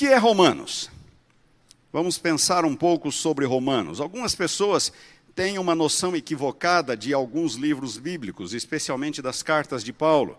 que 0.00 0.06
é 0.06 0.16
Romanos? 0.16 0.90
Vamos 1.92 2.16
pensar 2.16 2.64
um 2.64 2.74
pouco 2.74 3.12
sobre 3.12 3.44
Romanos. 3.44 4.00
Algumas 4.00 4.34
pessoas 4.34 4.90
têm 5.34 5.58
uma 5.58 5.74
noção 5.74 6.16
equivocada 6.16 6.96
de 6.96 7.12
alguns 7.12 7.56
livros 7.56 7.98
bíblicos, 7.98 8.54
especialmente 8.54 9.20
das 9.20 9.42
cartas 9.42 9.84
de 9.84 9.92
Paulo, 9.92 10.38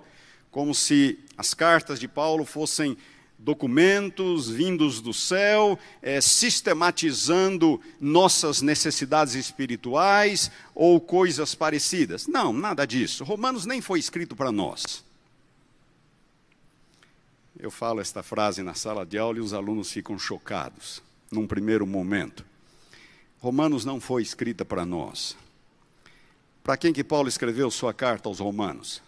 como 0.49 0.73
se 0.73 1.19
as 1.37 1.53
cartas 1.53 1.99
de 1.99 2.07
Paulo 2.07 2.43
fossem 2.43 2.97
documentos 3.37 4.49
vindos 4.49 4.99
do 4.99 5.13
céu, 5.13 5.77
é, 6.01 6.19
sistematizando 6.19 7.79
nossas 7.99 8.63
necessidades 8.63 9.35
espirituais 9.35 10.49
ou 10.73 10.99
coisas 10.99 11.53
parecidas. 11.53 12.25
Não, 12.25 12.51
nada 12.51 12.83
disso. 12.87 13.23
Romanos 13.23 13.67
nem 13.67 13.79
foi 13.79 13.99
escrito 13.99 14.35
para 14.35 14.51
nós. 14.51 15.03
Eu 17.61 17.69
falo 17.69 18.01
esta 18.01 18.23
frase 18.23 18.63
na 18.63 18.73
sala 18.73 19.05
de 19.05 19.19
aula 19.19 19.37
e 19.37 19.39
os 19.39 19.53
alunos 19.53 19.91
ficam 19.91 20.17
chocados, 20.17 20.99
num 21.31 21.45
primeiro 21.45 21.85
momento. 21.85 22.43
Romanos 23.37 23.85
não 23.85 24.01
foi 24.01 24.23
escrita 24.23 24.65
para 24.65 24.83
nós. 24.83 25.37
Para 26.63 26.75
quem 26.75 26.91
que 26.91 27.03
Paulo 27.03 27.29
escreveu 27.29 27.69
sua 27.69 27.93
carta 27.93 28.27
aos 28.27 28.39
Romanos? 28.39 29.03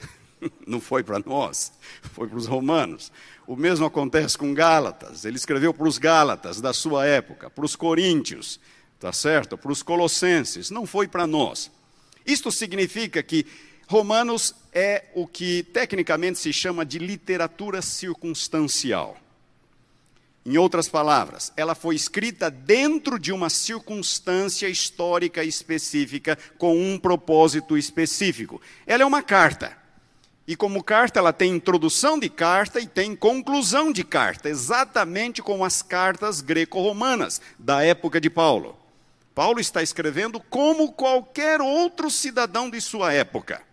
não 0.66 0.80
foi 0.80 1.04
para 1.04 1.20
nós, 1.20 1.72
foi 2.12 2.26
para 2.26 2.38
os 2.38 2.46
romanos. 2.46 3.12
O 3.46 3.54
mesmo 3.54 3.86
acontece 3.86 4.36
com 4.36 4.52
Gálatas. 4.52 5.24
Ele 5.24 5.36
escreveu 5.36 5.72
para 5.72 5.86
os 5.86 5.96
Gálatas 5.96 6.60
da 6.60 6.72
sua 6.72 7.06
época, 7.06 7.48
para 7.50 7.64
os 7.64 7.76
coríntios, 7.76 8.58
tá 8.98 9.12
certo? 9.12 9.56
Para 9.56 9.70
os 9.70 9.80
colossenses, 9.80 10.72
não 10.72 10.86
foi 10.86 11.06
para 11.06 11.24
nós. 11.24 11.70
Isto 12.26 12.50
significa 12.50 13.22
que 13.22 13.46
Romanos 13.90 14.54
é 14.72 15.06
o 15.16 15.26
que 15.26 15.64
tecnicamente 15.64 16.38
se 16.38 16.52
chama 16.52 16.86
de 16.86 16.96
literatura 17.00 17.82
circunstancial. 17.82 19.16
Em 20.46 20.56
outras 20.56 20.88
palavras, 20.88 21.52
ela 21.56 21.74
foi 21.74 21.96
escrita 21.96 22.48
dentro 22.48 23.18
de 23.18 23.32
uma 23.32 23.50
circunstância 23.50 24.68
histórica 24.68 25.42
específica, 25.42 26.38
com 26.56 26.80
um 26.80 26.96
propósito 27.00 27.76
específico. 27.76 28.62
Ela 28.86 29.02
é 29.02 29.06
uma 29.06 29.24
carta. 29.24 29.76
E 30.46 30.54
como 30.54 30.84
carta, 30.84 31.18
ela 31.18 31.32
tem 31.32 31.50
introdução 31.50 32.16
de 32.16 32.28
carta 32.28 32.78
e 32.78 32.86
tem 32.86 33.16
conclusão 33.16 33.90
de 33.90 34.04
carta, 34.04 34.48
exatamente 34.48 35.42
como 35.42 35.64
as 35.64 35.82
cartas 35.82 36.40
greco-romanas 36.40 37.40
da 37.58 37.82
época 37.82 38.20
de 38.20 38.30
Paulo. 38.30 38.78
Paulo 39.34 39.58
está 39.58 39.82
escrevendo 39.82 40.38
como 40.38 40.92
qualquer 40.92 41.60
outro 41.60 42.08
cidadão 42.08 42.70
de 42.70 42.80
sua 42.80 43.12
época. 43.12 43.68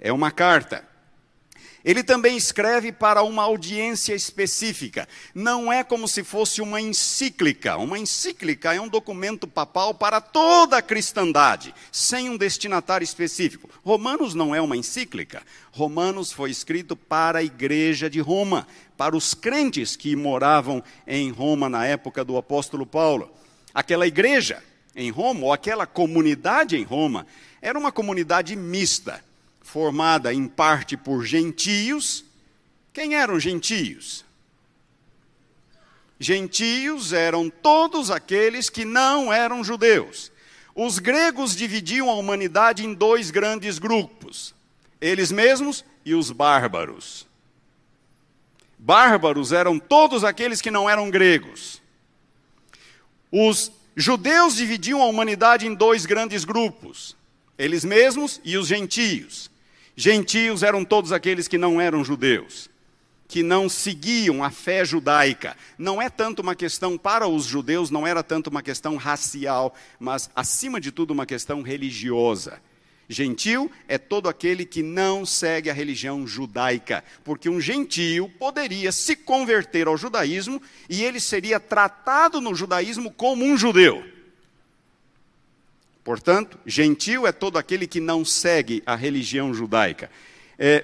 É 0.00 0.12
uma 0.12 0.30
carta. 0.30 0.86
Ele 1.84 2.02
também 2.02 2.36
escreve 2.36 2.90
para 2.92 3.22
uma 3.22 3.44
audiência 3.44 4.14
específica. 4.14 5.08
Não 5.34 5.72
é 5.72 5.84
como 5.84 6.08
se 6.08 6.24
fosse 6.24 6.60
uma 6.60 6.80
encíclica. 6.80 7.76
Uma 7.76 7.98
encíclica 7.98 8.74
é 8.74 8.80
um 8.80 8.88
documento 8.88 9.46
papal 9.46 9.94
para 9.94 10.20
toda 10.20 10.76
a 10.76 10.82
cristandade, 10.82 11.74
sem 11.92 12.28
um 12.28 12.36
destinatário 12.36 13.04
específico. 13.04 13.70
Romanos 13.84 14.34
não 14.34 14.54
é 14.54 14.60
uma 14.60 14.76
encíclica. 14.76 15.42
Romanos 15.70 16.32
foi 16.32 16.50
escrito 16.50 16.96
para 16.96 17.38
a 17.38 17.44
igreja 17.44 18.10
de 18.10 18.20
Roma, 18.20 18.66
para 18.96 19.16
os 19.16 19.32
crentes 19.32 19.96
que 19.96 20.14
moravam 20.16 20.82
em 21.06 21.30
Roma 21.30 21.68
na 21.68 21.86
época 21.86 22.24
do 22.24 22.36
apóstolo 22.36 22.84
Paulo. 22.84 23.32
Aquela 23.72 24.06
igreja 24.06 24.62
em 24.96 25.10
Roma, 25.10 25.46
ou 25.46 25.52
aquela 25.52 25.86
comunidade 25.86 26.76
em 26.76 26.82
Roma, 26.82 27.24
era 27.62 27.78
uma 27.78 27.92
comunidade 27.92 28.56
mista 28.56 29.22
formada 29.68 30.32
em 30.32 30.48
parte 30.48 30.96
por 30.96 31.26
gentios. 31.26 32.24
Quem 32.90 33.14
eram 33.14 33.38
gentios? 33.38 34.24
Gentios 36.18 37.12
eram 37.12 37.50
todos 37.50 38.10
aqueles 38.10 38.70
que 38.70 38.86
não 38.86 39.30
eram 39.30 39.62
judeus. 39.62 40.32
Os 40.74 40.98
gregos 40.98 41.54
dividiam 41.54 42.08
a 42.08 42.14
humanidade 42.14 42.82
em 42.84 42.94
dois 42.94 43.30
grandes 43.30 43.78
grupos: 43.78 44.54
eles 45.00 45.30
mesmos 45.30 45.84
e 46.02 46.14
os 46.14 46.30
bárbaros. 46.30 47.26
Bárbaros 48.78 49.52
eram 49.52 49.78
todos 49.78 50.24
aqueles 50.24 50.62
que 50.62 50.70
não 50.70 50.88
eram 50.88 51.10
gregos. 51.10 51.82
Os 53.30 53.70
judeus 53.94 54.56
dividiam 54.56 55.02
a 55.02 55.06
humanidade 55.06 55.66
em 55.66 55.74
dois 55.74 56.06
grandes 56.06 56.42
grupos: 56.42 57.14
eles 57.58 57.84
mesmos 57.84 58.40
e 58.42 58.56
os 58.56 58.66
gentios. 58.66 59.47
Gentios 60.00 60.62
eram 60.62 60.84
todos 60.84 61.10
aqueles 61.10 61.48
que 61.48 61.58
não 61.58 61.80
eram 61.80 62.04
judeus, 62.04 62.70
que 63.26 63.42
não 63.42 63.68
seguiam 63.68 64.44
a 64.44 64.48
fé 64.48 64.84
judaica. 64.84 65.56
Não 65.76 66.00
é 66.00 66.08
tanto 66.08 66.40
uma 66.40 66.54
questão 66.54 66.96
para 66.96 67.26
os 67.26 67.44
judeus, 67.44 67.90
não 67.90 68.06
era 68.06 68.22
tanto 68.22 68.46
uma 68.46 68.62
questão 68.62 68.94
racial, 68.94 69.74
mas 69.98 70.30
acima 70.36 70.80
de 70.80 70.92
tudo 70.92 71.10
uma 71.10 71.26
questão 71.26 71.62
religiosa. 71.62 72.60
Gentil 73.08 73.68
é 73.88 73.98
todo 73.98 74.28
aquele 74.28 74.64
que 74.64 74.84
não 74.84 75.26
segue 75.26 75.68
a 75.68 75.74
religião 75.74 76.24
judaica, 76.28 77.02
porque 77.24 77.48
um 77.48 77.60
gentio 77.60 78.28
poderia 78.38 78.92
se 78.92 79.16
converter 79.16 79.88
ao 79.88 79.96
judaísmo 79.96 80.62
e 80.88 81.02
ele 81.02 81.18
seria 81.18 81.58
tratado 81.58 82.40
no 82.40 82.54
judaísmo 82.54 83.10
como 83.10 83.44
um 83.44 83.58
judeu. 83.58 84.17
Portanto, 86.08 86.58
gentil 86.64 87.26
é 87.26 87.32
todo 87.32 87.58
aquele 87.58 87.86
que 87.86 88.00
não 88.00 88.24
segue 88.24 88.82
a 88.86 88.96
religião 88.96 89.52
judaica. 89.52 90.10
É, 90.58 90.82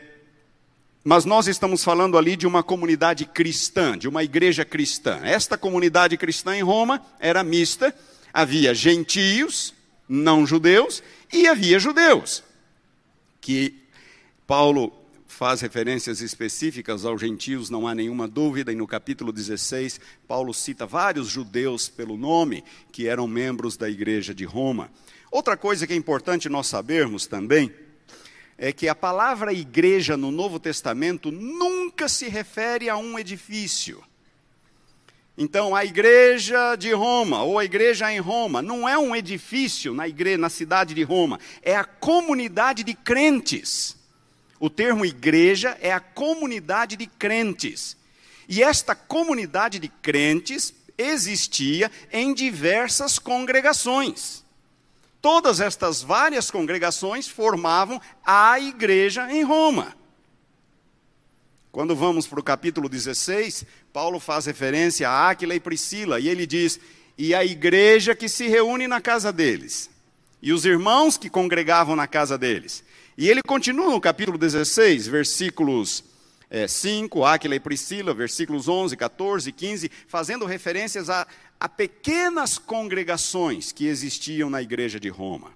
mas 1.02 1.24
nós 1.24 1.48
estamos 1.48 1.82
falando 1.82 2.18
ali 2.18 2.36
de 2.36 2.46
uma 2.46 2.62
comunidade 2.62 3.24
cristã, 3.24 3.96
de 3.96 4.06
uma 4.06 4.22
igreja 4.22 4.66
cristã. 4.66 5.20
Esta 5.24 5.56
comunidade 5.56 6.18
cristã 6.18 6.54
em 6.54 6.62
Roma 6.62 7.02
era 7.18 7.42
mista, 7.42 7.96
havia 8.34 8.74
gentios, 8.74 9.72
não 10.06 10.46
judeus, 10.46 11.02
e 11.32 11.48
havia 11.48 11.78
judeus, 11.78 12.44
que 13.40 13.82
Paulo 14.46 14.92
faz 15.26 15.62
referências 15.62 16.20
específicas 16.20 17.06
aos 17.06 17.18
gentios, 17.18 17.70
não 17.70 17.88
há 17.88 17.94
nenhuma 17.94 18.28
dúvida, 18.28 18.70
e 18.70 18.76
no 18.76 18.86
capítulo 18.86 19.32
16, 19.32 19.98
Paulo 20.28 20.52
cita 20.52 20.84
vários 20.84 21.28
judeus 21.28 21.88
pelo 21.88 22.18
nome 22.18 22.62
que 22.92 23.08
eram 23.08 23.26
membros 23.26 23.78
da 23.78 23.88
igreja 23.88 24.34
de 24.34 24.44
Roma. 24.44 24.90
Outra 25.34 25.56
coisa 25.56 25.84
que 25.84 25.92
é 25.92 25.96
importante 25.96 26.48
nós 26.48 26.68
sabermos 26.68 27.26
também 27.26 27.74
é 28.56 28.72
que 28.72 28.88
a 28.88 28.94
palavra 28.94 29.52
igreja 29.52 30.16
no 30.16 30.30
Novo 30.30 30.60
Testamento 30.60 31.32
nunca 31.32 32.08
se 32.08 32.28
refere 32.28 32.88
a 32.88 32.96
um 32.96 33.18
edifício. 33.18 34.00
Então, 35.36 35.74
a 35.74 35.84
igreja 35.84 36.76
de 36.76 36.92
Roma, 36.92 37.42
ou 37.42 37.58
a 37.58 37.64
igreja 37.64 38.12
em 38.12 38.20
Roma, 38.20 38.62
não 38.62 38.88
é 38.88 38.96
um 38.96 39.16
edifício 39.16 39.92
na, 39.92 40.06
igreja, 40.06 40.38
na 40.38 40.48
cidade 40.48 40.94
de 40.94 41.02
Roma, 41.02 41.40
é 41.64 41.74
a 41.74 41.82
comunidade 41.82 42.84
de 42.84 42.94
crentes. 42.94 43.96
O 44.60 44.70
termo 44.70 45.04
igreja 45.04 45.76
é 45.80 45.92
a 45.92 45.98
comunidade 45.98 46.94
de 46.94 47.08
crentes. 47.08 47.96
E 48.48 48.62
esta 48.62 48.94
comunidade 48.94 49.80
de 49.80 49.88
crentes 49.88 50.72
existia 50.96 51.90
em 52.12 52.32
diversas 52.32 53.18
congregações. 53.18 54.43
Todas 55.24 55.58
estas 55.58 56.02
várias 56.02 56.50
congregações 56.50 57.26
formavam 57.26 57.98
a 58.26 58.60
igreja 58.60 59.32
em 59.32 59.42
Roma. 59.42 59.96
Quando 61.72 61.96
vamos 61.96 62.26
para 62.26 62.40
o 62.40 62.42
capítulo 62.42 62.90
16, 62.90 63.64
Paulo 63.90 64.20
faz 64.20 64.44
referência 64.44 65.08
a 65.08 65.30
Áquila 65.30 65.54
e 65.54 65.60
Priscila, 65.60 66.20
e 66.20 66.28
ele 66.28 66.46
diz: 66.46 66.78
e 67.16 67.34
a 67.34 67.42
igreja 67.42 68.14
que 68.14 68.28
se 68.28 68.48
reúne 68.48 68.86
na 68.86 69.00
casa 69.00 69.32
deles, 69.32 69.88
e 70.42 70.52
os 70.52 70.66
irmãos 70.66 71.16
que 71.16 71.30
congregavam 71.30 71.96
na 71.96 72.06
casa 72.06 72.36
deles. 72.36 72.84
E 73.16 73.26
ele 73.30 73.40
continua 73.46 73.92
no 73.92 74.02
capítulo 74.02 74.36
16, 74.36 75.06
versículos 75.06 76.04
é, 76.50 76.68
5, 76.68 77.24
Áquila 77.24 77.56
e 77.56 77.60
Priscila, 77.60 78.12
versículos 78.12 78.68
11, 78.68 78.94
14 78.96 79.48
e 79.48 79.52
15, 79.52 79.90
fazendo 80.06 80.44
referências 80.44 81.08
a, 81.08 81.26
a 81.58 81.68
pequenas 81.68 82.58
congregações 82.58 83.72
que 83.72 83.86
existiam 83.86 84.50
na 84.50 84.60
igreja 84.60 85.00
de 85.00 85.08
Roma. 85.08 85.52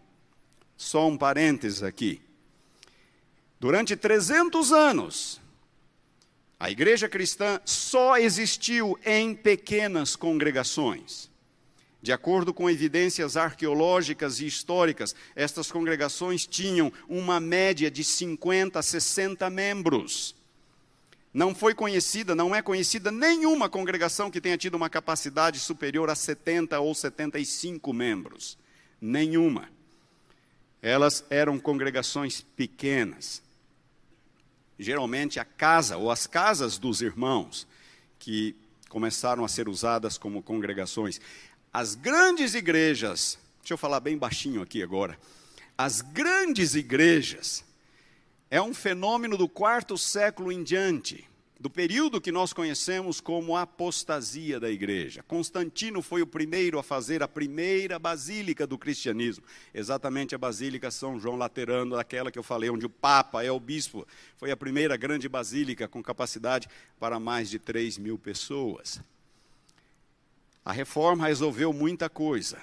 Só 0.77 1.09
um 1.09 1.17
parênteses 1.17 1.83
aqui. 1.83 2.21
Durante 3.61 3.97
300 3.97 4.73
anos, 4.73 5.41
a 6.61 6.71
igreja 6.71 7.09
cristã 7.09 7.61
só 7.65 8.17
existiu 8.17 8.99
em 9.05 9.35
pequenas 9.35 10.17
congregações. 10.17 11.29
De 12.01 12.13
acordo 12.13 12.55
com 12.55 12.71
evidências 12.71 13.37
arqueológicas 13.37 14.41
e 14.41 14.47
históricas, 14.47 15.15
estas 15.35 15.71
congregações 15.71 16.47
tinham 16.47 16.93
uma 17.09 17.41
média 17.41 17.91
de 17.91 18.05
50 18.05 18.79
a 18.79 18.83
60 18.83 19.51
membros. 19.51 20.38
Não 21.39 21.55
foi 21.55 21.73
conhecida, 21.73 22.35
não 22.35 22.53
é 22.53 22.61
conhecida 22.61 23.13
nenhuma 23.13 23.69
congregação 23.69 24.29
que 24.29 24.41
tenha 24.41 24.59
tido 24.59 24.75
uma 24.75 24.91
capacidade 24.91 25.61
superior 25.61 26.11
a 26.11 26.17
70 26.17 26.81
ou 26.81 26.93
75 26.93 27.93
membros. 27.93 28.59
Nenhuma. 29.01 29.69
Elas 30.83 31.25
eram 31.31 31.57
congregações 31.57 32.41
pequenas. 32.41 33.41
Geralmente 34.81 35.39
a 35.39 35.45
casa 35.45 35.97
ou 35.97 36.11
as 36.11 36.27
casas 36.27 36.77
dos 36.77 37.03
irmãos, 37.03 37.69
que 38.19 38.57
começaram 38.89 39.45
a 39.45 39.49
ser 39.49 39.69
usadas 39.69 40.19
como 40.19 40.43
congregações. 40.43 41.21
As 41.73 41.95
grandes 41.95 42.55
igrejas, 42.55 43.39
deixa 43.61 43.75
eu 43.75 43.79
falar 43.79 44.01
bem 44.01 44.19
baixinho 44.19 44.61
aqui 44.61 44.83
agora. 44.83 45.17
As 45.77 46.01
grandes 46.01 46.75
igrejas 46.75 47.65
é 48.51 48.61
um 48.61 48.75
fenômeno 48.75 49.37
do 49.37 49.49
quarto 49.49 49.97
século 49.97 50.51
em 50.51 50.65
diante 50.65 51.28
do 51.61 51.69
período 51.69 52.21
que 52.21 52.31
nós 52.31 52.53
conhecemos 52.53 53.21
como 53.21 53.57
apostasia 53.57 54.61
da 54.61 54.71
igreja. 54.71 55.25
Constantino 55.25 56.01
foi 56.01 56.23
o 56.23 56.27
primeiro 56.27 56.79
a 56.79 56.83
fazer 56.85 57.21
a 57.21 57.27
primeira 57.27 57.99
basílica 57.99 58.65
do 58.65 58.79
cristianismo, 58.79 59.45
exatamente 59.75 60.35
a 60.35 60.39
Basílica 60.39 60.91
São 60.91 61.19
João 61.19 61.37
Laterano, 61.37 61.97
aquela 61.97 62.31
que 62.31 62.39
eu 62.39 62.45
falei, 62.45 62.71
onde 62.71 62.87
o 62.87 62.91
Papa 62.91 63.43
é 63.43 63.51
o 63.51 63.59
bispo. 63.59 64.07
Foi 64.37 64.53
a 64.53 64.57
primeira 64.57 64.97
grande 64.97 65.29
basílica 65.29 65.89
com 65.89 66.01
capacidade 66.03 66.69
para 66.99 67.19
mais 67.19 67.51
de 67.51 67.59
3 67.59 67.99
mil 67.99 68.19
pessoas. 68.19 69.01
A 70.65 70.73
reforma 70.73 71.27
resolveu 71.27 71.73
muita 71.73 72.09
coisa, 72.09 72.61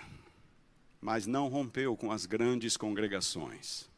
mas 1.02 1.28
não 1.28 1.50
rompeu 1.50 1.98
com 1.98 2.12
as 2.12 2.26
grandes 2.26 2.78
congregações. 2.78 3.90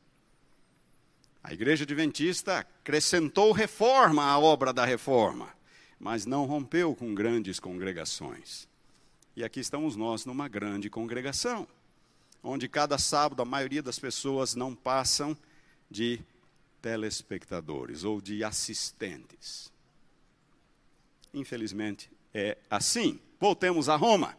A 1.48 1.54
igreja 1.54 1.86
adventista 1.86 2.60
acrescentou 2.60 3.54
reforma 3.54 4.22
à 4.22 4.38
obra 4.38 4.74
da 4.74 4.84
reforma, 4.84 5.48
mas 5.98 6.26
não 6.26 6.44
rompeu 6.44 6.94
com 6.94 7.16
grandes 7.16 7.58
congregações. 7.58 8.68
E 9.34 9.46
aqui 9.46 9.62
estamos 9.62 9.96
nós 9.96 10.26
numa 10.26 10.50
grande 10.50 10.90
congregação, 10.90 11.66
onde 12.44 12.68
cada 12.68 12.98
sábado 12.98 13.42
a 13.42 13.46
maioria 13.46 13.82
das 13.82 13.98
pessoas 13.98 14.56
não 14.56 14.76
passam 14.76 15.38
de 15.90 16.20
telespectadores 16.82 18.04
ou 18.04 18.20
de 18.20 18.44
assistentes. 18.44 19.72
Infelizmente 21.34 22.12
é 22.34 22.58
assim. 22.70 23.22
Voltemos 23.40 23.88
a 23.88 23.96
Roma. 23.96 24.38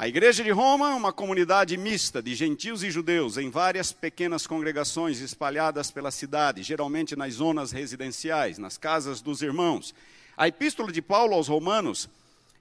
A 0.00 0.06
igreja 0.06 0.44
de 0.44 0.50
Roma 0.52 0.92
é 0.92 0.94
uma 0.94 1.12
comunidade 1.12 1.76
mista 1.76 2.22
de 2.22 2.32
gentios 2.32 2.84
e 2.84 2.90
judeus 2.90 3.36
em 3.36 3.50
várias 3.50 3.90
pequenas 3.90 4.46
congregações 4.46 5.20
espalhadas 5.20 5.90
pela 5.90 6.12
cidade, 6.12 6.62
geralmente 6.62 7.16
nas 7.16 7.34
zonas 7.34 7.72
residenciais, 7.72 8.58
nas 8.58 8.78
casas 8.78 9.20
dos 9.20 9.42
irmãos. 9.42 9.92
A 10.36 10.46
epístola 10.46 10.92
de 10.92 11.02
Paulo 11.02 11.34
aos 11.34 11.48
Romanos 11.48 12.08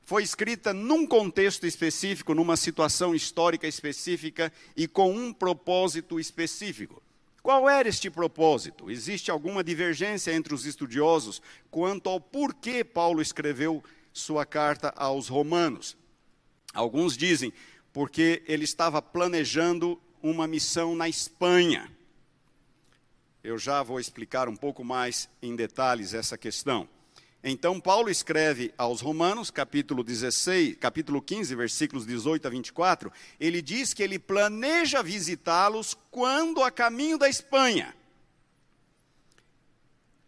foi 0.03 0.23
escrita 0.23 0.73
num 0.73 1.05
contexto 1.05 1.67
específico, 1.67 2.33
numa 2.33 2.57
situação 2.57 3.13
histórica 3.13 3.67
específica 3.67 4.51
e 4.75 4.87
com 4.87 5.11
um 5.11 5.31
propósito 5.31 6.19
específico. 6.19 7.03
Qual 7.43 7.69
era 7.69 7.87
este 7.87 8.09
propósito? 8.09 8.89
Existe 8.89 9.29
alguma 9.29 9.63
divergência 9.63 10.33
entre 10.33 10.55
os 10.55 10.65
estudiosos 10.65 11.39
quanto 11.69 12.09
ao 12.09 12.19
porquê 12.19 12.83
Paulo 12.83 13.21
escreveu 13.21 13.83
sua 14.11 14.43
carta 14.43 14.91
aos 14.97 15.27
Romanos. 15.27 15.95
Alguns 16.77 17.17
dizem 17.17 17.51
porque 17.91 18.43
ele 18.45 18.63
estava 18.63 19.01
planejando 19.01 19.99
uma 20.21 20.45
missão 20.45 20.95
na 20.95 21.09
Espanha. 21.09 21.91
Eu 23.43 23.57
já 23.57 23.81
vou 23.81 23.99
explicar 23.99 24.47
um 24.47 24.55
pouco 24.55 24.83
mais 24.83 25.27
em 25.41 25.55
detalhes 25.55 26.13
essa 26.13 26.37
questão. 26.37 26.87
Então 27.43 27.79
Paulo 27.79 28.11
escreve 28.11 28.71
aos 28.77 29.01
Romanos, 29.01 29.49
capítulo 29.49 30.03
16, 30.03 30.75
capítulo 30.79 31.19
15, 31.19 31.55
versículos 31.55 32.05
18 32.05 32.45
a 32.45 32.51
24, 32.51 33.11
ele 33.39 33.59
diz 33.59 33.91
que 33.91 34.03
ele 34.03 34.19
planeja 34.19 35.01
visitá-los 35.01 35.97
quando 36.11 36.61
a 36.61 36.69
caminho 36.69 37.17
da 37.17 37.27
Espanha. 37.27 37.95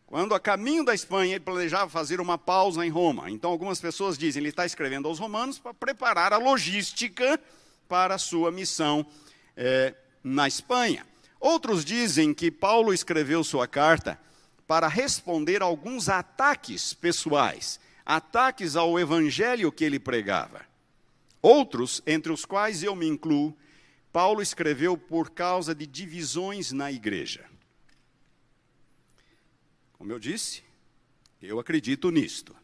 Quando 0.10 0.34
a 0.34 0.40
caminho 0.40 0.84
da 0.84 0.96
Espanha, 0.96 1.36
ele 1.36 1.44
planejava 1.44 1.88
fazer 1.88 2.20
uma 2.20 2.36
pausa 2.36 2.84
em 2.84 2.90
Roma. 2.90 3.30
Então, 3.30 3.52
algumas 3.52 3.80
pessoas 3.80 4.18
dizem, 4.18 4.42
ele 4.42 4.50
está 4.50 4.66
escrevendo 4.66 5.08
aos 5.08 5.20
romanos 5.20 5.60
para 5.60 5.72
preparar 5.72 6.34
a 6.34 6.38
logística 6.38 7.40
para 7.88 8.16
a 8.16 8.18
sua 8.18 8.52
missão 8.52 9.06
é, 9.56 9.94
na 10.24 10.48
Espanha. 10.48 11.06
Outros 11.40 11.86
dizem 11.86 12.34
que 12.34 12.50
Paulo 12.50 12.92
escreveu 12.92 13.44
sua 13.44 13.68
carta 13.68 14.20
para 14.66 14.88
responder 14.88 15.62
a 15.62 15.66
alguns 15.66 16.10
ataques 16.10 16.92
pessoais, 16.92 17.80
ataques 18.04 18.76
ao 18.76 19.00
evangelho 19.00 19.72
que 19.72 19.84
ele 19.84 20.00
pregava. 20.00 20.62
Outros, 21.40 22.02
entre 22.08 22.32
os 22.32 22.46
quais 22.46 22.82
eu 22.82 22.96
me 22.96 23.08
incluo, 23.08 23.56
Paulo 24.12 24.42
escreveu 24.42 24.98
por 24.98 25.30
causa 25.30 25.76
de 25.76 25.86
divisões 25.86 26.72
na 26.72 26.92
igreja. 26.92 27.46
Como 30.00 30.14
eu 30.14 30.18
disse, 30.18 30.64
eu 31.42 31.60
acredito 31.60 32.10
nisto. 32.10 32.56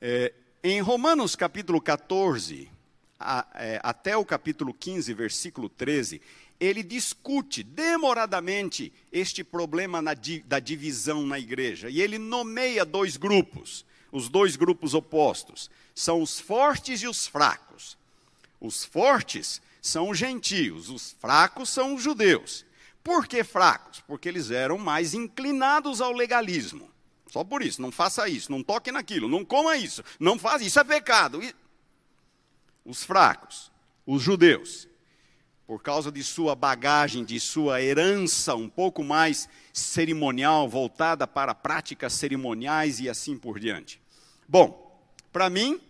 É, 0.00 0.32
em 0.64 0.80
Romanos 0.80 1.36
capítulo 1.36 1.78
14, 1.78 2.70
a, 3.20 3.46
é, 3.54 3.78
até 3.82 4.16
o 4.16 4.24
capítulo 4.24 4.72
15, 4.72 5.12
versículo 5.12 5.68
13, 5.68 6.22
ele 6.58 6.82
discute 6.82 7.62
demoradamente 7.62 8.90
este 9.12 9.44
problema 9.44 10.00
na, 10.00 10.12
da 10.46 10.58
divisão 10.58 11.26
na 11.26 11.38
igreja. 11.38 11.90
E 11.90 12.00
ele 12.00 12.16
nomeia 12.16 12.82
dois 12.82 13.18
grupos, 13.18 13.84
os 14.10 14.30
dois 14.30 14.56
grupos 14.56 14.94
opostos. 14.94 15.70
São 15.94 16.22
os 16.22 16.40
fortes 16.40 17.02
e 17.02 17.06
os 17.06 17.26
fracos. 17.26 17.98
Os 18.58 18.86
fortes 18.86 19.60
são 19.82 20.08
os 20.08 20.16
gentios, 20.16 20.88
os 20.88 21.12
fracos 21.20 21.68
são 21.68 21.94
os 21.94 22.02
judeus. 22.02 22.64
Por 23.08 23.26
que 23.26 23.42
fracos? 23.42 24.02
Porque 24.06 24.28
eles 24.28 24.50
eram 24.50 24.76
mais 24.76 25.14
inclinados 25.14 26.02
ao 26.02 26.12
legalismo. 26.12 26.90
Só 27.32 27.42
por 27.42 27.62
isso, 27.62 27.80
não 27.80 27.90
faça 27.90 28.28
isso, 28.28 28.52
não 28.52 28.62
toque 28.62 28.92
naquilo, 28.92 29.30
não 29.30 29.46
coma 29.46 29.78
isso, 29.78 30.04
não 30.20 30.38
faça 30.38 30.62
isso, 30.62 30.78
é 30.78 30.84
pecado. 30.84 31.40
Os 32.84 33.02
fracos, 33.02 33.72
os 34.04 34.20
judeus, 34.20 34.86
por 35.66 35.82
causa 35.82 36.12
de 36.12 36.22
sua 36.22 36.54
bagagem, 36.54 37.24
de 37.24 37.40
sua 37.40 37.80
herança 37.80 38.54
um 38.54 38.68
pouco 38.68 39.02
mais 39.02 39.48
cerimonial, 39.72 40.68
voltada 40.68 41.26
para 41.26 41.54
práticas 41.54 42.12
cerimoniais 42.12 43.00
e 43.00 43.08
assim 43.08 43.38
por 43.38 43.58
diante. 43.58 43.98
Bom, 44.46 45.02
para 45.32 45.48
mim, 45.48 45.80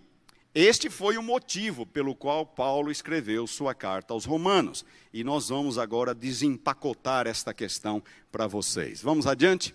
este 0.54 0.88
foi 0.88 1.18
o 1.18 1.22
motivo 1.22 1.84
pelo 1.84 2.14
qual 2.14 2.44
Paulo 2.44 2.90
escreveu 2.90 3.46
sua 3.46 3.74
carta 3.74 4.14
aos 4.14 4.24
Romanos. 4.24 4.84
E 5.12 5.22
nós 5.22 5.50
vamos 5.50 5.78
agora 5.78 6.14
desempacotar 6.14 7.26
esta 7.26 7.52
questão 7.52 8.02
para 8.32 8.46
vocês. 8.46 9.02
Vamos 9.02 9.26
adiante? 9.26 9.74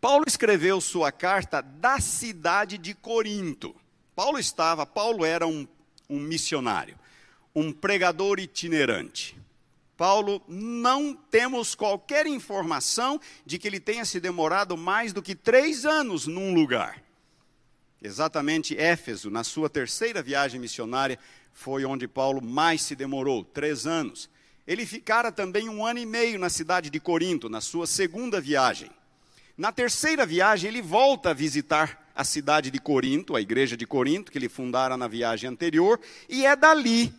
Paulo 0.00 0.24
escreveu 0.28 0.80
sua 0.80 1.10
carta 1.10 1.60
da 1.60 1.98
cidade 1.98 2.78
de 2.78 2.94
Corinto. 2.94 3.74
Paulo 4.14 4.38
estava, 4.38 4.86
Paulo 4.86 5.24
era 5.24 5.46
um, 5.46 5.66
um 6.08 6.20
missionário, 6.20 6.96
um 7.54 7.72
pregador 7.72 8.38
itinerante. 8.38 9.36
Paulo, 9.96 10.40
não 10.46 11.12
temos 11.12 11.74
qualquer 11.74 12.26
informação 12.26 13.20
de 13.44 13.58
que 13.58 13.66
ele 13.66 13.80
tenha 13.80 14.04
se 14.04 14.20
demorado 14.20 14.76
mais 14.76 15.12
do 15.12 15.20
que 15.20 15.34
três 15.34 15.84
anos 15.84 16.28
num 16.28 16.54
lugar. 16.54 17.02
Exatamente 18.00 18.78
Éfeso, 18.78 19.28
na 19.28 19.42
sua 19.42 19.68
terceira 19.68 20.22
viagem 20.22 20.60
missionária, 20.60 21.18
foi 21.52 21.84
onde 21.84 22.06
Paulo 22.06 22.40
mais 22.40 22.82
se 22.82 22.94
demorou 22.94 23.44
três 23.44 23.86
anos. 23.86 24.30
Ele 24.66 24.86
ficara 24.86 25.32
também 25.32 25.68
um 25.68 25.84
ano 25.84 25.98
e 25.98 26.06
meio 26.06 26.38
na 26.38 26.48
cidade 26.48 26.90
de 26.90 27.00
Corinto, 27.00 27.48
na 27.48 27.60
sua 27.60 27.86
segunda 27.86 28.40
viagem. 28.40 28.90
Na 29.56 29.72
terceira 29.72 30.24
viagem, 30.24 30.68
ele 30.68 30.80
volta 30.80 31.30
a 31.30 31.34
visitar 31.34 32.08
a 32.14 32.22
cidade 32.22 32.70
de 32.70 32.78
Corinto, 32.78 33.34
a 33.34 33.40
igreja 33.40 33.76
de 33.76 33.86
Corinto, 33.86 34.30
que 34.30 34.38
ele 34.38 34.48
fundara 34.48 34.96
na 34.96 35.08
viagem 35.08 35.50
anterior, 35.50 36.00
e 36.28 36.46
é 36.46 36.54
dali, 36.54 37.12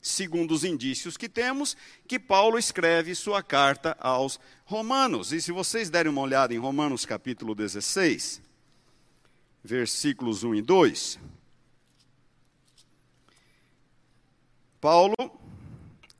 segundo 0.00 0.52
os 0.52 0.62
indícios 0.62 1.16
que 1.16 1.28
temos, 1.28 1.76
que 2.06 2.18
Paulo 2.18 2.58
escreve 2.58 3.14
sua 3.16 3.42
carta 3.42 3.96
aos 3.98 4.38
Romanos. 4.64 5.32
E 5.32 5.40
se 5.40 5.50
vocês 5.50 5.90
derem 5.90 6.12
uma 6.12 6.20
olhada 6.20 6.54
em 6.54 6.58
Romanos 6.58 7.04
capítulo 7.04 7.54
16 7.54 8.51
versículos 9.62 10.42
1 10.42 10.56
e 10.56 10.62
2. 10.62 11.18
Paulo, 14.80 15.14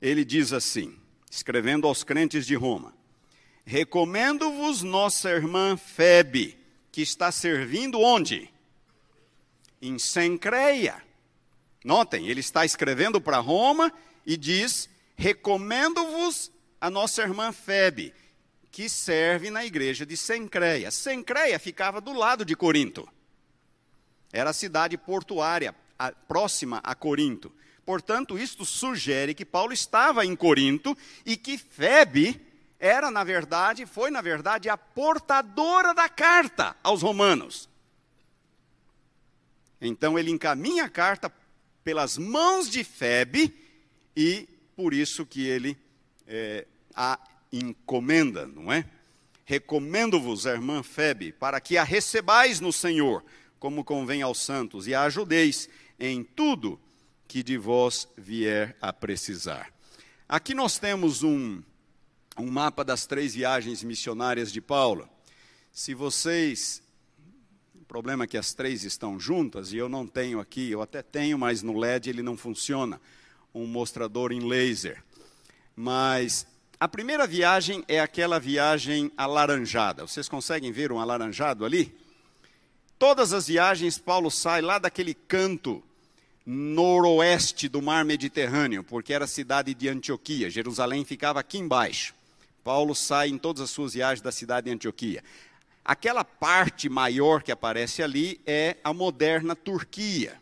ele 0.00 0.25
diz 0.25 0.52
assim, 0.52 0.96
escrevendo 1.30 1.87
aos 1.87 2.04
crentes 2.04 2.46
de 2.46 2.54
Roma: 2.54 2.94
Recomendo-vos 3.64 4.82
nossa 4.82 5.30
irmã 5.30 5.76
Febe, 5.76 6.56
que 6.92 7.02
está 7.02 7.32
servindo 7.32 8.00
onde? 8.00 8.49
Em 9.80 9.99
Sencreia. 9.99 11.02
Notem, 11.84 12.28
ele 12.28 12.40
está 12.40 12.64
escrevendo 12.64 13.20
para 13.20 13.38
Roma 13.38 13.92
e 14.25 14.37
diz: 14.37 14.88
Recomendo-vos 15.16 16.52
a 16.80 16.88
nossa 16.88 17.22
irmã 17.22 17.50
Febe, 17.50 18.14
que 18.70 18.88
serve 18.88 19.50
na 19.50 19.64
igreja 19.64 20.06
de 20.06 20.16
Sencreia. 20.16 20.90
Sencreia 20.90 21.58
ficava 21.58 22.00
do 22.00 22.12
lado 22.12 22.44
de 22.44 22.54
Corinto. 22.54 23.08
Era 24.33 24.51
a 24.51 24.55
cidade 24.55 24.97
portuária, 24.97 25.75
a, 25.99 26.12
próxima 26.12 26.81
a 26.83 26.95
Corinto. 26.95 27.53
Portanto, 27.85 28.39
isto 28.39 28.65
sugere 28.65 29.35
que 29.35 29.45
Paulo 29.45 29.73
estava 29.73 30.25
em 30.25 30.35
Corinto 30.35 30.97
e 31.27 31.37
que 31.37 31.59
Febe 31.59 32.41
era, 32.79 33.11
na 33.11 33.23
verdade, 33.23 33.87
foi, 33.87 34.11
na 34.11 34.21
verdade, 34.21 34.69
a 34.69 34.77
portadora 34.77 35.95
da 35.95 36.09
carta 36.09 36.77
aos 36.83 37.03
romanos. 37.03 37.69
Então 39.81 40.19
ele 40.19 40.31
encaminha 40.31 40.85
a 40.85 40.89
carta 40.89 41.33
pelas 41.85 42.17
mãos 42.17 42.71
de 42.71 42.85
Febe 42.85 43.55
e 44.17 44.49
por 44.77 44.95
isso 44.95 45.27
que 45.27 45.47
ele 45.47 45.77
é, 46.27 46.67
a 46.95 47.19
encomenda, 47.53 48.47
não 48.47 48.73
é? 48.73 48.85
Recomendo-vos, 49.45 50.47
irmã 50.47 50.83
Febe, 50.83 51.33
para 51.33 51.61
que 51.61 51.77
a 51.77 51.85
recebais 51.85 52.61
no 52.61 52.73
Senhor, 52.73 53.25
como 53.62 53.85
convém 53.85 54.23
aos 54.23 54.40
santos, 54.40 54.88
e 54.88 54.95
a 54.95 55.02
ajudeis 55.02 55.69
em 55.97 56.25
tudo 56.25 56.81
que 57.28 57.45
de 57.45 57.57
vós 57.57 58.09
vier 58.19 58.76
a 58.81 58.92
precisar. 58.92 59.73
Aqui 60.28 60.52
nós 60.52 60.81
temos 60.81 61.23
um, 61.23 61.62
um 62.37 62.50
mapa 62.50 62.85
das 62.85 63.07
três 63.07 63.37
viagens 63.37 63.85
missionárias 63.85 64.50
de 64.52 64.61
Paulo. 64.61 65.09
Se 65.71 65.95
vocês. 65.95 66.83
O 67.81 67.85
problema 67.85 68.25
é 68.25 68.26
que 68.26 68.37
as 68.37 68.52
três 68.52 68.83
estão 68.83 69.21
juntas 69.21 69.73
e 69.73 69.76
eu 69.76 69.88
não 69.88 70.09
tenho 70.09 70.40
aqui, 70.40 70.69
eu 70.69 70.83
até 70.83 71.00
tenho, 71.00 71.38
mas 71.38 71.62
no 71.62 71.78
LED 71.78 72.11
ele 72.11 72.23
não 72.23 72.37
funciona 72.37 73.00
um 73.54 73.64
mostrador 73.64 74.33
em 74.33 74.40
laser. 74.40 75.04
Mas 75.76 76.49
a 76.81 76.88
primeira 76.88 77.28
viagem 77.28 77.85
é 77.87 78.00
aquela 78.00 78.40
viagem 78.40 79.12
alaranjada. 79.16 80.04
Vocês 80.04 80.28
conseguem 80.28 80.73
ver 80.73 80.90
um 80.90 80.99
alaranjado 80.99 81.64
ali? 81.64 82.01
Todas 83.02 83.32
as 83.32 83.49
viagens, 83.49 83.99
Paulo 83.99 84.30
sai 84.30 84.62
lá 84.62 84.78
daquele 84.78 85.12
canto 85.12 85.82
noroeste 86.47 87.68
do 87.68 87.82
mar 87.82 88.04
Mediterrâneo, 88.04 88.85
porque 88.85 89.12
era 89.12 89.25
a 89.25 89.26
cidade 89.26 89.75
de 89.75 89.88
Antioquia. 89.88 90.49
Jerusalém 90.49 91.04
ficava 91.04 91.40
aqui 91.40 91.59
embaixo. 91.59 92.14
Paulo 92.62 92.94
sai 92.94 93.30
em 93.30 93.38
todas 93.38 93.61
as 93.61 93.71
suas 93.71 93.94
viagens 93.94 94.21
da 94.21 94.30
cidade 94.30 94.66
de 94.66 94.73
Antioquia. 94.76 95.25
Aquela 95.85 96.23
parte 96.23 96.88
maior 96.88 97.42
que 97.42 97.50
aparece 97.50 98.04
ali 98.04 98.40
é 98.47 98.76
a 98.85 98.94
moderna 98.94 99.56
Turquia. 99.56 100.40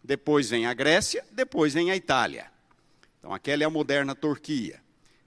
Depois 0.00 0.48
vem 0.48 0.64
a 0.64 0.72
Grécia, 0.72 1.24
depois 1.32 1.74
vem 1.74 1.90
a 1.90 1.96
Itália. 1.96 2.46
Então, 3.18 3.34
aquela 3.34 3.64
é 3.64 3.66
a 3.66 3.70
moderna 3.70 4.14
Turquia. 4.14 4.80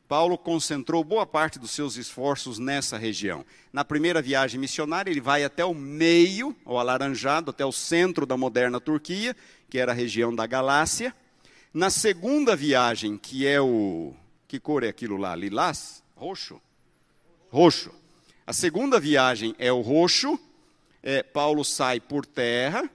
Paulo 0.09 0.39
concentrou 0.39 1.03
boa 1.03 1.23
parte 1.23 1.59
dos 1.59 1.69
seus 1.69 1.95
esforços 1.95 2.57
nessa 2.57 2.97
região. 2.97 3.45
Na 3.71 3.85
primeira 3.85 4.23
viagem 4.23 4.59
missionária, 4.59 5.11
ele 5.11 5.21
vai 5.21 5.43
até 5.43 5.63
o 5.63 5.75
meio, 5.75 6.55
o 6.65 6.79
alaranjado, 6.79 7.51
até 7.51 7.63
o 7.63 7.71
centro 7.71 8.25
da 8.25 8.35
moderna 8.35 8.81
Turquia, 8.81 9.35
que 9.69 9.77
era 9.77 9.91
a 9.91 9.95
região 9.95 10.33
da 10.33 10.47
Galácia. 10.47 11.15
Na 11.71 11.91
segunda 11.91 12.55
viagem, 12.55 13.19
que 13.19 13.45
é 13.45 13.61
o. 13.61 14.15
Que 14.47 14.59
cor 14.59 14.83
é 14.83 14.87
aquilo 14.87 15.15
lá? 15.15 15.35
Lilás? 15.35 16.01
Roxo? 16.15 16.59
Roxo. 17.51 17.91
A 18.47 18.51
segunda 18.51 18.99
viagem 18.99 19.55
é 19.59 19.71
o 19.71 19.81
roxo. 19.81 20.39
É, 21.03 21.21
Paulo 21.21 21.63
sai 21.63 21.99
por 21.99 22.25
terra, 22.25 22.89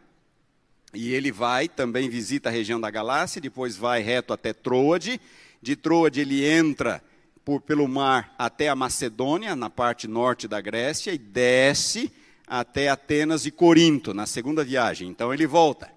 e 0.92 1.14
ele 1.14 1.30
vai, 1.30 1.68
também 1.68 2.08
visita 2.08 2.48
a 2.48 2.52
região 2.52 2.80
da 2.80 2.90
Galácia, 2.90 3.40
depois 3.40 3.76
vai 3.76 4.02
reto 4.02 4.32
até 4.32 4.52
Troade. 4.52 5.20
De 5.64 5.74
Troade 5.76 6.20
ele 6.20 6.44
entra 6.44 7.02
por, 7.42 7.58
pelo 7.58 7.88
mar 7.88 8.34
até 8.38 8.68
a 8.68 8.76
Macedônia, 8.76 9.56
na 9.56 9.70
parte 9.70 10.06
norte 10.06 10.46
da 10.46 10.60
Grécia, 10.60 11.10
e 11.10 11.16
desce 11.16 12.12
até 12.46 12.90
Atenas 12.90 13.46
e 13.46 13.50
Corinto, 13.50 14.12
na 14.12 14.26
segunda 14.26 14.62
viagem. 14.62 15.08
Então 15.08 15.32
ele 15.32 15.46
volta. 15.46 15.90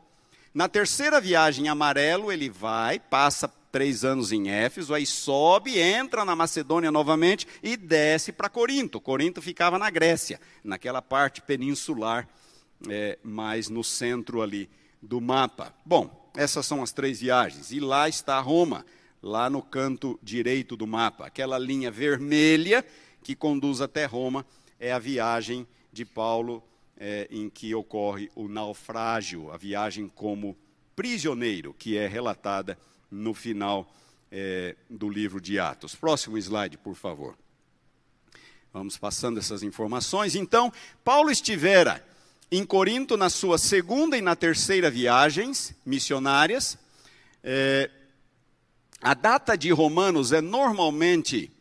Na 0.53 0.69
terceira 0.69 1.19
viagem, 1.19 1.67
amarelo, 1.67 2.31
ele 2.31 2.49
vai, 2.49 2.97
passa 2.97 3.51
três 3.69 4.05
anos 4.05 4.31
em 4.31 4.49
Éfeso, 4.49 4.93
aí 4.93 5.05
sobe, 5.05 5.77
entra 5.77 6.23
na 6.23 6.33
Macedônia 6.33 6.89
novamente 6.89 7.45
e 7.61 7.75
desce 7.75 8.31
para 8.31 8.47
Corinto. 8.47 9.01
Corinto 9.01 9.41
ficava 9.41 9.77
na 9.77 9.89
Grécia, 9.89 10.39
naquela 10.63 11.01
parte 11.01 11.41
peninsular, 11.41 12.25
é, 12.87 13.19
mais 13.21 13.67
no 13.67 13.83
centro 13.83 14.41
ali 14.41 14.69
do 15.01 15.19
mapa. 15.19 15.75
Bom, 15.85 16.31
essas 16.37 16.65
são 16.65 16.81
as 16.81 16.93
três 16.93 17.19
viagens. 17.19 17.71
E 17.71 17.81
lá 17.81 18.07
está 18.07 18.39
Roma, 18.39 18.85
lá 19.21 19.49
no 19.49 19.61
canto 19.61 20.19
direito 20.21 20.75
do 20.75 20.87
mapa. 20.87 21.25
Aquela 21.25 21.57
linha 21.57 21.91
vermelha 21.91 22.85
que 23.23 23.35
conduz 23.35 23.81
até 23.81 24.05
Roma 24.05 24.45
é 24.79 24.91
a 24.91 24.99
viagem 24.99 25.67
de 25.91 26.05
Paulo 26.05 26.63
é, 26.97 27.27
em 27.29 27.49
que 27.49 27.73
ocorre 27.75 28.29
o 28.35 28.47
naufrágio, 28.47 29.51
a 29.51 29.57
viagem 29.57 30.07
como 30.07 30.57
prisioneiro, 30.95 31.73
que 31.73 31.97
é 31.97 32.07
relatada 32.07 32.77
no 33.09 33.33
final 33.33 33.91
é, 34.31 34.75
do 34.89 35.09
livro 35.09 35.39
de 35.39 35.59
Atos. 35.59 35.95
Próximo 35.95 36.37
slide, 36.37 36.77
por 36.77 36.95
favor. 36.95 37.37
Vamos 38.73 38.97
passando 38.97 39.39
essas 39.39 39.63
informações. 39.63 40.35
Então, 40.35 40.71
Paulo 41.03 41.31
estivera 41.31 42.05
em 42.51 42.65
Corinto 42.65 43.17
na 43.17 43.29
sua 43.29 43.57
segunda 43.57 44.17
e 44.17 44.21
na 44.21 44.35
terceira 44.35 44.89
viagens 44.89 45.73
missionárias. 45.85 46.77
É, 47.43 47.89
a 49.01 49.13
data 49.13 49.57
de 49.57 49.71
Romanos 49.71 50.31
é 50.31 50.41
normalmente 50.41 51.51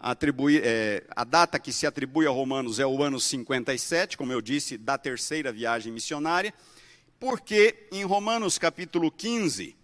atribui, 0.00 0.60
é, 0.62 1.04
a 1.14 1.24
data 1.24 1.58
que 1.58 1.72
se 1.72 1.86
atribui 1.86 2.26
a 2.26 2.30
Romanos 2.30 2.78
é 2.78 2.86
o 2.86 3.02
ano 3.02 3.18
57, 3.18 4.16
como 4.16 4.32
eu 4.32 4.40
disse, 4.40 4.78
da 4.78 4.96
terceira 4.96 5.52
viagem 5.52 5.92
missionária, 5.92 6.54
porque 7.18 7.88
em 7.90 8.04
Romanos 8.04 8.58
capítulo 8.58 9.10
15, 9.10 9.76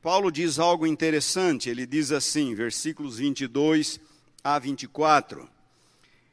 Paulo 0.00 0.30
diz 0.30 0.58
algo 0.58 0.86
interessante, 0.86 1.68
ele 1.68 1.84
diz 1.84 2.12
assim, 2.12 2.54
versículos 2.54 3.18
22 3.18 4.00
a 4.42 4.58
24. 4.58 5.48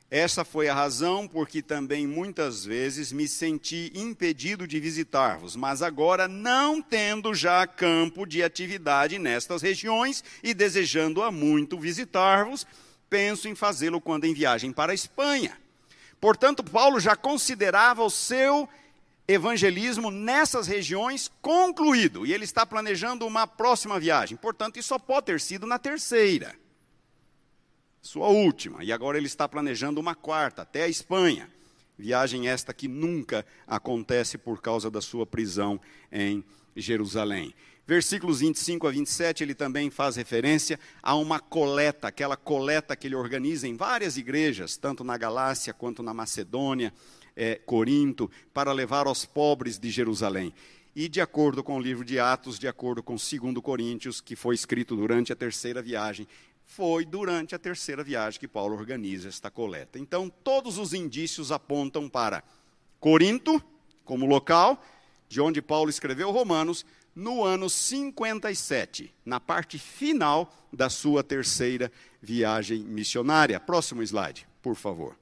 Essa 0.10 0.46
foi 0.46 0.70
a 0.70 0.74
razão 0.74 1.28
porque 1.28 1.62
também 1.62 2.08
muitas 2.08 2.64
vezes 2.64 3.12
me 3.12 3.28
senti 3.28 3.92
impedido 3.94 4.66
de 4.66 4.80
visitar-vos, 4.80 5.54
mas 5.58 5.82
agora, 5.82 6.30
não 6.30 6.82
tendo 6.82 7.34
já 7.34 7.68
campo 7.68 8.26
de 8.26 8.42
atividade 8.42 9.20
nestas 9.20 9.62
regiões 9.62 10.24
e 10.42 10.54
desejando 10.54 11.22
há 11.22 11.30
muito 11.30 11.78
visitar-vos, 11.78 12.66
penso 13.10 13.50
em 13.50 13.56
fazê-lo 13.56 14.00
quando 14.00 14.24
em 14.24 14.34
viagem 14.34 14.72
para 14.72 14.94
a 14.94 14.96
Espanha. 14.96 15.58
Portanto, 16.22 16.64
Paulo 16.64 17.02
já 17.02 17.14
considerava 17.14 18.02
o 18.02 18.10
seu 18.10 18.68
evangelismo 19.28 20.10
nessas 20.10 20.68
regiões 20.68 21.30
concluído 21.42 22.26
e 22.26 22.34
ele 22.34 22.46
está 22.46 22.66
planejando 22.66 23.28
uma 23.28 23.46
próxima 23.46 24.00
viagem. 24.00 24.38
Portanto, 24.38 24.80
isso 24.80 24.88
só 24.88 24.98
pode 24.98 25.26
ter 25.26 25.42
sido 25.42 25.68
na 25.68 25.78
terceira 25.78 26.56
sua 28.08 28.30
última, 28.30 28.84
e 28.84 28.92
agora 28.92 29.18
ele 29.18 29.28
está 29.28 29.48
planejando 29.50 30.00
uma 30.00 30.16
quarta, 30.16 30.62
até 30.62 30.84
a 30.84 30.88
Espanha. 30.88 31.50
Viagem 32.00 32.48
esta 32.48 32.74
que 32.74 32.88
nunca 32.88 33.46
acontece 33.68 34.38
por 34.38 34.62
causa 34.62 34.90
da 34.90 35.02
sua 35.02 35.26
prisão 35.26 35.80
em 36.10 36.44
Jerusalém. 36.74 37.54
Versículos 37.86 38.40
25 38.40 38.88
a 38.88 38.92
27, 38.92 39.44
ele 39.44 39.54
também 39.54 39.90
faz 39.90 40.16
referência 40.16 40.80
a 41.04 41.16
uma 41.16 41.40
coleta, 41.40 42.08
aquela 42.08 42.38
coleta 42.38 42.96
que 42.96 43.08
ele 43.08 43.16
organiza 43.16 43.68
em 43.68 43.76
várias 43.76 44.16
igrejas, 44.16 44.78
tanto 44.78 45.04
na 45.04 45.18
Galácia 45.18 45.74
quanto 45.74 46.02
na 46.02 46.14
Macedônia, 46.14 46.94
é, 47.36 47.56
Corinto, 47.56 48.32
para 48.54 48.72
levar 48.72 49.08
aos 49.08 49.26
pobres 49.26 49.78
de 49.78 49.90
Jerusalém. 49.90 50.54
E 51.00 51.08
de 51.08 51.22
acordo 51.22 51.64
com 51.64 51.78
o 51.78 51.80
livro 51.80 52.04
de 52.04 52.20
Atos, 52.20 52.58
de 52.58 52.68
acordo 52.68 53.04
com 53.04 53.14
2 53.14 53.30
Coríntios, 53.62 54.20
que 54.20 54.36
foi 54.36 54.56
escrito 54.56 54.96
durante 54.96 55.32
a 55.32 55.36
terceira 55.36 55.80
viagem, 55.80 56.28
foi 56.68 57.06
durante 57.06 57.56
a 57.56 57.60
terceira 57.60 58.04
viagem 58.04 58.40
que 58.40 58.48
Paulo 58.48 58.76
organiza 58.76 59.30
esta 59.30 59.50
coleta. 59.50 59.98
Então, 59.98 60.30
todos 60.30 60.78
os 60.78 60.94
indícios 60.94 61.52
apontam 61.52 62.10
para 62.10 62.44
Corinto, 63.00 63.64
como 64.04 64.26
local, 64.26 64.84
de 65.30 65.40
onde 65.40 65.62
Paulo 65.62 65.90
escreveu 65.90 66.30
Romanos, 66.30 66.86
no 67.16 67.44
ano 67.44 67.70
57, 67.70 69.12
na 69.26 69.40
parte 69.40 69.80
final 69.80 70.54
da 70.72 70.90
sua 70.90 71.24
terceira 71.24 71.92
viagem 72.22 72.80
missionária. 72.84 73.60
Próximo 73.60 74.04
slide, 74.04 74.46
por 74.62 74.76
favor. 74.76 75.18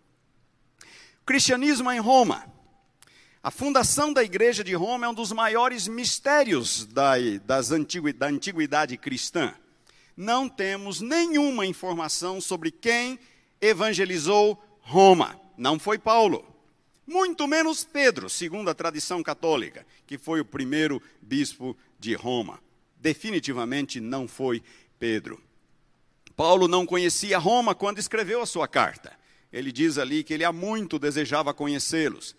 Cristianismo 1.25 1.91
em 1.91 1.99
Roma. 1.99 2.51
A 3.41 3.51
fundação 3.51 4.11
da 4.11 4.23
igreja 4.23 4.63
de 4.63 4.73
Roma 4.73 5.05
é 5.05 5.09
um 5.09 5.13
dos 5.13 5.31
maiores 5.31 5.87
mistérios 5.87 6.85
da, 6.87 7.13
das 7.45 7.69
da 7.69 8.27
antiguidade 8.27 8.97
cristã 8.97 9.53
não 10.15 10.47
temos 10.47 11.01
nenhuma 11.01 11.65
informação 11.65 12.39
sobre 12.39 12.71
quem 12.71 13.19
evangelizou 13.59 14.61
Roma. 14.81 15.39
Não 15.57 15.79
foi 15.79 15.97
Paulo. 15.97 16.45
Muito 17.07 17.47
menos 17.47 17.83
Pedro, 17.83 18.29
segundo 18.29 18.69
a 18.69 18.73
tradição 18.73 19.21
católica, 19.21 19.85
que 20.07 20.17
foi 20.17 20.39
o 20.39 20.45
primeiro 20.45 21.01
bispo 21.21 21.77
de 21.99 22.15
Roma. 22.15 22.59
Definitivamente 22.97 23.99
não 23.99 24.27
foi 24.27 24.63
Pedro. 24.97 25.41
Paulo 26.35 26.67
não 26.67 26.85
conhecia 26.85 27.37
Roma 27.37 27.75
quando 27.75 27.99
escreveu 27.99 28.41
a 28.41 28.45
sua 28.45 28.67
carta. 28.67 29.13
Ele 29.53 29.71
diz 29.71 29.97
ali 29.97 30.23
que 30.23 30.33
ele 30.33 30.43
há 30.43 30.51
muito 30.51 30.99
desejava 30.99 31.53
conhecê-los. 31.53 32.35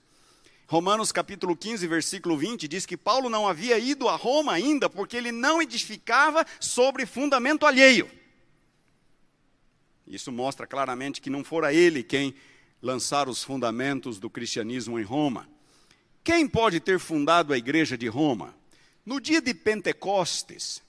Romanos 0.69 1.13
capítulo 1.13 1.57
15, 1.57 1.87
versículo 1.87 2.37
20 2.37 2.67
diz 2.67 2.85
que 2.85 2.97
Paulo 2.97 3.31
não 3.31 3.47
havia 3.47 3.79
ido 3.79 4.09
a 4.09 4.17
Roma 4.17 4.53
ainda 4.53 4.91
porque 4.91 5.17
ele 5.17 5.31
não 5.31 5.63
edificava 5.63 6.45
sobre 6.59 7.07
fundamento 7.07 7.65
alheio. 7.65 8.11
Isso 10.07 10.33
mostra 10.33 10.67
claramente 10.67 11.21
que 11.21 11.31
não 11.31 11.45
fora 11.45 11.73
ele 11.73 12.03
quem 12.03 12.35
lançar 12.83 13.29
os 13.29 13.45
fundamentos 13.45 14.19
do 14.19 14.29
cristianismo 14.29 14.99
em 14.99 15.05
Roma. 15.05 15.49
Quem 16.25 16.49
pode 16.49 16.81
ter 16.81 16.99
fundado 16.99 17.53
a 17.53 17.59
igreja 17.59 17.97
de 17.97 18.09
Roma? 18.09 18.53
No 19.05 19.21
dia 19.21 19.41
de 19.41 19.55
Pentecostes, 19.55 20.83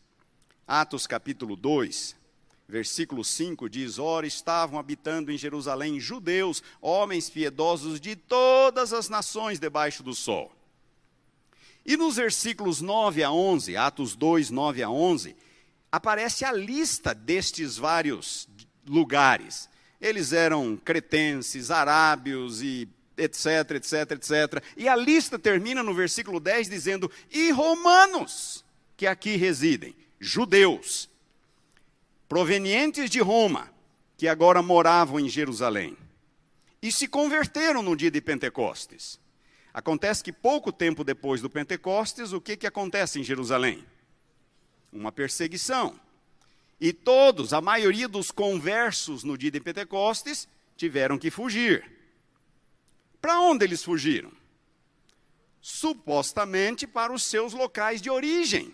Atos 0.67 1.05
capítulo 1.05 1.55
2, 1.55 2.15
versículo 2.67 3.23
5 3.23 3.69
diz: 3.69 3.97
Ora, 3.97 4.27
estavam 4.27 4.79
habitando 4.79 5.31
em 5.31 5.37
Jerusalém 5.37 5.99
judeus, 5.99 6.61
homens 6.81 7.29
piedosos 7.29 7.99
de 7.99 8.15
todas 8.15 8.93
as 8.93 9.09
nações 9.09 9.59
debaixo 9.59 10.03
do 10.03 10.13
sol. 10.13 10.51
E 11.85 11.95
nos 11.95 12.17
versículos 12.17 12.81
9 12.81 13.23
a 13.23 13.31
11, 13.31 13.77
Atos 13.77 14.15
2, 14.15 14.49
9 14.49 14.83
a 14.83 14.89
11, 14.89 15.35
aparece 15.89 16.43
a 16.43 16.51
lista 16.51 17.15
destes 17.15 17.77
vários 17.77 18.47
lugares. 18.85 19.69
Eles 19.99 20.33
eram 20.33 20.75
cretenses, 20.75 21.71
arábios 21.71 22.61
e 22.61 22.89
etc, 23.17 23.71
etc, 23.75 24.11
etc. 24.11 24.63
E 24.75 24.87
a 24.87 24.95
lista 24.95 25.39
termina 25.39 25.81
no 25.81 25.93
versículo 25.93 26.39
10 26.39 26.69
dizendo: 26.69 27.09
e 27.31 27.51
romanos 27.51 28.65
que 28.97 29.07
aqui 29.07 29.37
residem, 29.37 29.95
judeus, 30.19 31.06
provenientes 32.27 33.09
de 33.09 33.19
Roma, 33.19 33.71
que 34.17 34.27
agora 34.27 34.61
moravam 34.61 35.19
em 35.19 35.29
Jerusalém, 35.29 35.97
e 36.81 36.91
se 36.91 37.07
converteram 37.07 37.81
no 37.81 37.95
dia 37.95 38.11
de 38.11 38.21
Pentecostes. 38.21 39.19
Acontece 39.73 40.23
que 40.23 40.33
pouco 40.33 40.71
tempo 40.71 41.03
depois 41.03 41.41
do 41.41 41.49
Pentecostes, 41.49 42.33
o 42.33 42.41
que, 42.41 42.57
que 42.57 42.67
acontece 42.67 43.19
em 43.19 43.23
Jerusalém? 43.23 43.85
Uma 44.91 45.11
perseguição. 45.11 45.99
E 46.79 46.91
todos, 46.93 47.53
a 47.53 47.61
maioria 47.61 48.07
dos 48.07 48.31
conversos 48.31 49.23
no 49.23 49.37
dia 49.37 49.51
de 49.51 49.59
Pentecostes, 49.59 50.47
tiveram 50.75 51.17
que 51.17 51.29
fugir. 51.29 51.83
Para 53.21 53.39
onde 53.39 53.65
eles 53.65 53.83
fugiram? 53.83 54.31
Supostamente 55.61 56.87
para 56.87 57.11
os 57.11 57.23
seus 57.23 57.53
locais 57.53 58.01
de 58.01 58.09
origem. 58.09 58.73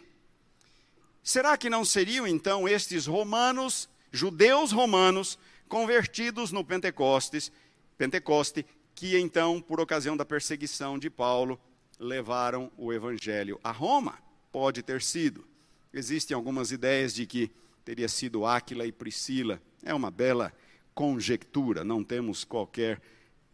Será 1.24 1.56
que 1.58 1.70
não 1.70 1.86
seriam 1.86 2.28
então 2.28 2.68
estes 2.68 3.06
romanos, 3.06 3.90
judeus 4.12 4.74
romanos, 4.74 5.40
convertidos 5.70 6.52
no 6.52 6.66
Pentecostes, 6.66 7.50
Pentecoste, 7.98 8.66
que 8.94 9.18
então, 9.18 9.62
por 9.62 9.80
ocasião 9.80 10.18
da 10.18 10.26
perseguição 10.26 11.00
de 11.00 11.10
Paulo, 11.10 11.58
levaram 11.98 12.70
o 12.78 12.92
evangelho 12.92 13.58
a 13.64 13.72
Roma? 13.72 14.20
Pode 14.52 14.84
ter 14.84 15.02
sido. 15.02 15.46
Existem 15.94 16.36
algumas 16.36 16.72
ideias 16.74 17.14
de 17.14 17.26
que 17.26 17.50
teria 17.86 18.10
sido 18.10 18.46
Áquila 18.46 18.86
e 18.86 18.92
Priscila. 18.92 19.62
É 19.82 19.94
uma 19.94 20.12
bela 20.12 20.52
conjectura, 20.94 21.86
não 21.86 22.04
temos 22.04 22.44
qualquer 22.44 23.02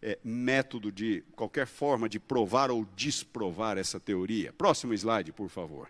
é, 0.01 0.17
método 0.23 0.91
de 0.91 1.23
qualquer 1.35 1.67
forma 1.67 2.09
de 2.09 2.19
provar 2.19 2.71
ou 2.71 2.83
desprovar 2.95 3.77
essa 3.77 3.99
teoria. 3.99 4.51
Próximo 4.53 4.93
slide, 4.93 5.31
por 5.31 5.49
favor. 5.49 5.87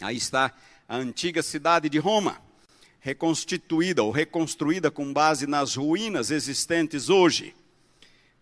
Aí 0.00 0.16
está 0.16 0.52
a 0.88 0.96
antiga 0.96 1.42
cidade 1.42 1.88
de 1.88 1.98
Roma, 1.98 2.38
reconstituída 3.00 4.02
ou 4.02 4.10
reconstruída 4.10 4.90
com 4.90 5.12
base 5.12 5.46
nas 5.46 5.76
ruínas 5.76 6.30
existentes 6.30 7.08
hoje. 7.08 7.54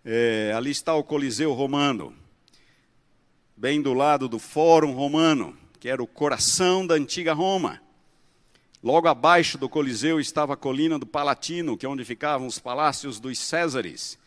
É, 0.04 0.52
ali 0.56 0.70
está 0.70 0.94
o 0.94 1.04
Coliseu 1.04 1.52
Romano, 1.52 2.14
bem 3.56 3.80
do 3.80 3.92
lado 3.92 4.28
do 4.28 4.38
Fórum 4.38 4.92
Romano, 4.92 5.56
que 5.78 5.88
era 5.88 6.02
o 6.02 6.06
coração 6.06 6.86
da 6.86 6.94
antiga 6.94 7.32
Roma. 7.32 7.80
Logo 8.82 9.06
abaixo 9.06 9.56
do 9.56 9.68
Coliseu 9.68 10.18
estava 10.18 10.54
a 10.54 10.56
colina 10.56 10.98
do 10.98 11.06
Palatino, 11.06 11.76
que 11.76 11.86
é 11.86 11.88
onde 11.88 12.04
ficavam 12.04 12.46
os 12.48 12.58
palácios 12.58 13.20
dos 13.20 13.38
Césares 13.38 14.18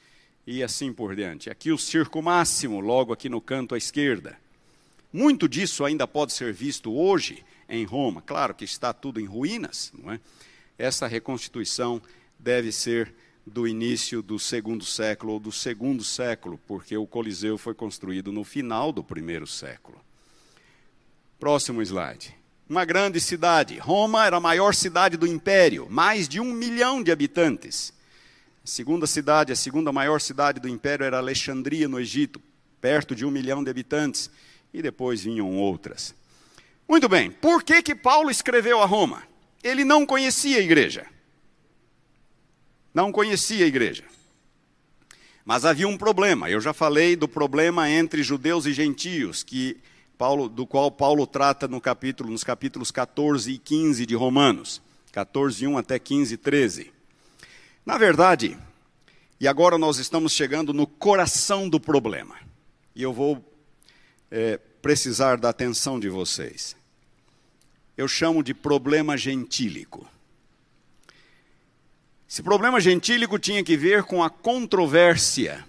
e 0.47 0.63
assim 0.63 0.93
por 0.93 1.15
diante. 1.15 1.49
Aqui 1.49 1.71
o 1.71 1.77
circo 1.77 2.21
máximo, 2.21 2.79
logo 2.79 3.11
aqui 3.11 3.27
no 3.27 3.41
canto 3.41 3.75
à 3.75 3.77
esquerda. 3.77 4.37
Muito 5.15 5.47
disso 5.47 5.85
ainda 5.85 6.05
pode 6.05 6.33
ser 6.33 6.51
visto 6.51 6.93
hoje 6.93 7.41
em 7.69 7.85
Roma. 7.85 8.21
Claro 8.21 8.53
que 8.53 8.65
está 8.65 8.91
tudo 8.91 9.17
em 9.17 9.23
ruínas, 9.23 9.89
não 9.97 10.11
é? 10.11 10.19
Essa 10.77 11.07
reconstituição 11.07 12.01
deve 12.37 12.69
ser 12.69 13.15
do 13.47 13.65
início 13.65 14.21
do 14.21 14.37
segundo 14.37 14.83
século 14.83 15.31
ou 15.31 15.39
do 15.39 15.53
segundo 15.53 16.03
século, 16.03 16.59
porque 16.67 16.97
o 16.97 17.07
Coliseu 17.07 17.57
foi 17.57 17.73
construído 17.73 18.29
no 18.29 18.43
final 18.43 18.91
do 18.91 19.01
primeiro 19.01 19.47
século. 19.47 19.97
Próximo 21.39 21.81
slide. 21.81 22.35
Uma 22.67 22.83
grande 22.83 23.21
cidade. 23.21 23.77
Roma 23.77 24.25
era 24.25 24.35
a 24.35 24.41
maior 24.41 24.75
cidade 24.75 25.15
do 25.15 25.25
império, 25.25 25.87
mais 25.89 26.27
de 26.27 26.41
um 26.41 26.51
milhão 26.51 27.01
de 27.01 27.09
habitantes. 27.09 27.93
A 28.61 28.67
segunda 28.67 29.07
cidade, 29.07 29.53
a 29.53 29.55
segunda 29.55 29.93
maior 29.93 30.19
cidade 30.19 30.59
do 30.59 30.67
império 30.67 31.05
era 31.05 31.19
Alexandria, 31.19 31.87
no 31.87 32.01
Egito, 32.01 32.41
perto 32.81 33.15
de 33.15 33.25
um 33.25 33.31
milhão 33.31 33.63
de 33.63 33.69
habitantes, 33.69 34.29
e 34.75 34.81
depois 34.81 35.23
vinham 35.23 35.57
outras. 35.57 36.13
Muito 36.87 37.07
bem, 37.07 37.31
por 37.31 37.63
que, 37.63 37.81
que 37.81 37.95
Paulo 37.95 38.29
escreveu 38.29 38.81
a 38.81 38.85
Roma? 38.85 39.23
Ele 39.63 39.83
não 39.83 40.05
conhecia 40.05 40.57
a 40.57 40.61
igreja. 40.61 41.05
Não 42.93 43.11
conhecia 43.11 43.65
a 43.65 43.67
igreja. 43.67 44.03
Mas 45.43 45.63
havia 45.63 45.87
um 45.87 45.97
problema. 45.97 46.49
Eu 46.49 46.59
já 46.59 46.73
falei 46.73 47.15
do 47.15 47.27
problema 47.27 47.89
entre 47.89 48.21
judeus 48.21 48.65
e 48.65 48.73
gentios, 48.73 49.43
que 49.43 49.77
Paulo, 50.17 50.49
do 50.49 50.67
qual 50.67 50.91
Paulo 50.91 51.25
trata 51.25 51.67
no 51.67 51.79
capítulo, 51.79 52.29
nos 52.29 52.43
capítulos 52.43 52.91
14 52.91 53.51
e 53.51 53.57
15 53.57 54.05
de 54.05 54.15
Romanos. 54.15 54.81
14, 55.11 55.65
1 55.65 55.77
até 55.77 55.97
15, 55.97 56.37
13. 56.37 56.91
Na 57.85 57.97
verdade, 57.97 58.57
e 59.39 59.47
agora 59.47 59.77
nós 59.77 59.99
estamos 59.99 60.33
chegando 60.33 60.73
no 60.73 60.85
coração 60.85 61.69
do 61.69 61.79
problema, 61.79 62.35
e 62.95 63.01
eu 63.01 63.13
vou 63.13 63.43
é, 64.29 64.57
precisar 64.81 65.37
da 65.37 65.49
atenção 65.49 65.99
de 65.99 66.09
vocês. 66.09 66.75
Eu 67.97 68.07
chamo 68.07 68.43
de 68.43 68.53
problema 68.53 69.17
gentílico. 69.17 70.07
Esse 72.29 72.43
problema 72.43 72.81
gentílico 72.81 73.39
tinha 73.39 73.63
que 73.63 73.77
ver 73.77 74.03
com 74.03 74.21
a 74.21 74.29
controvérsia 74.29 75.65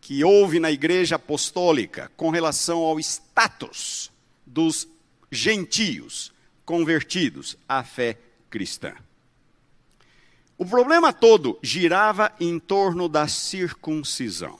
que 0.00 0.22
houve 0.22 0.60
na 0.60 0.70
igreja 0.70 1.16
apostólica 1.16 2.10
com 2.16 2.28
relação 2.28 2.80
ao 2.80 3.00
status 3.00 4.12
dos 4.44 4.86
gentios 5.32 6.32
convertidos 6.64 7.56
à 7.66 7.82
fé 7.82 8.18
cristã. 8.50 8.94
O 10.56 10.66
problema 10.66 11.12
todo 11.12 11.58
girava 11.62 12.32
em 12.38 12.58
torno 12.58 13.08
da 13.08 13.26
circuncisão. 13.26 14.58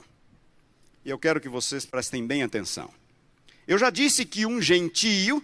E 1.05 1.09
eu 1.11 1.19
quero 1.19 1.39
que 1.39 1.47
vocês 1.47 1.85
prestem 1.85 2.25
bem 2.25 2.41
atenção. 2.41 2.91
Eu 3.67 3.77
já 3.77 3.91
disse 3.91 4.25
que 4.25 4.43
um 4.43 4.59
gentio 4.59 5.39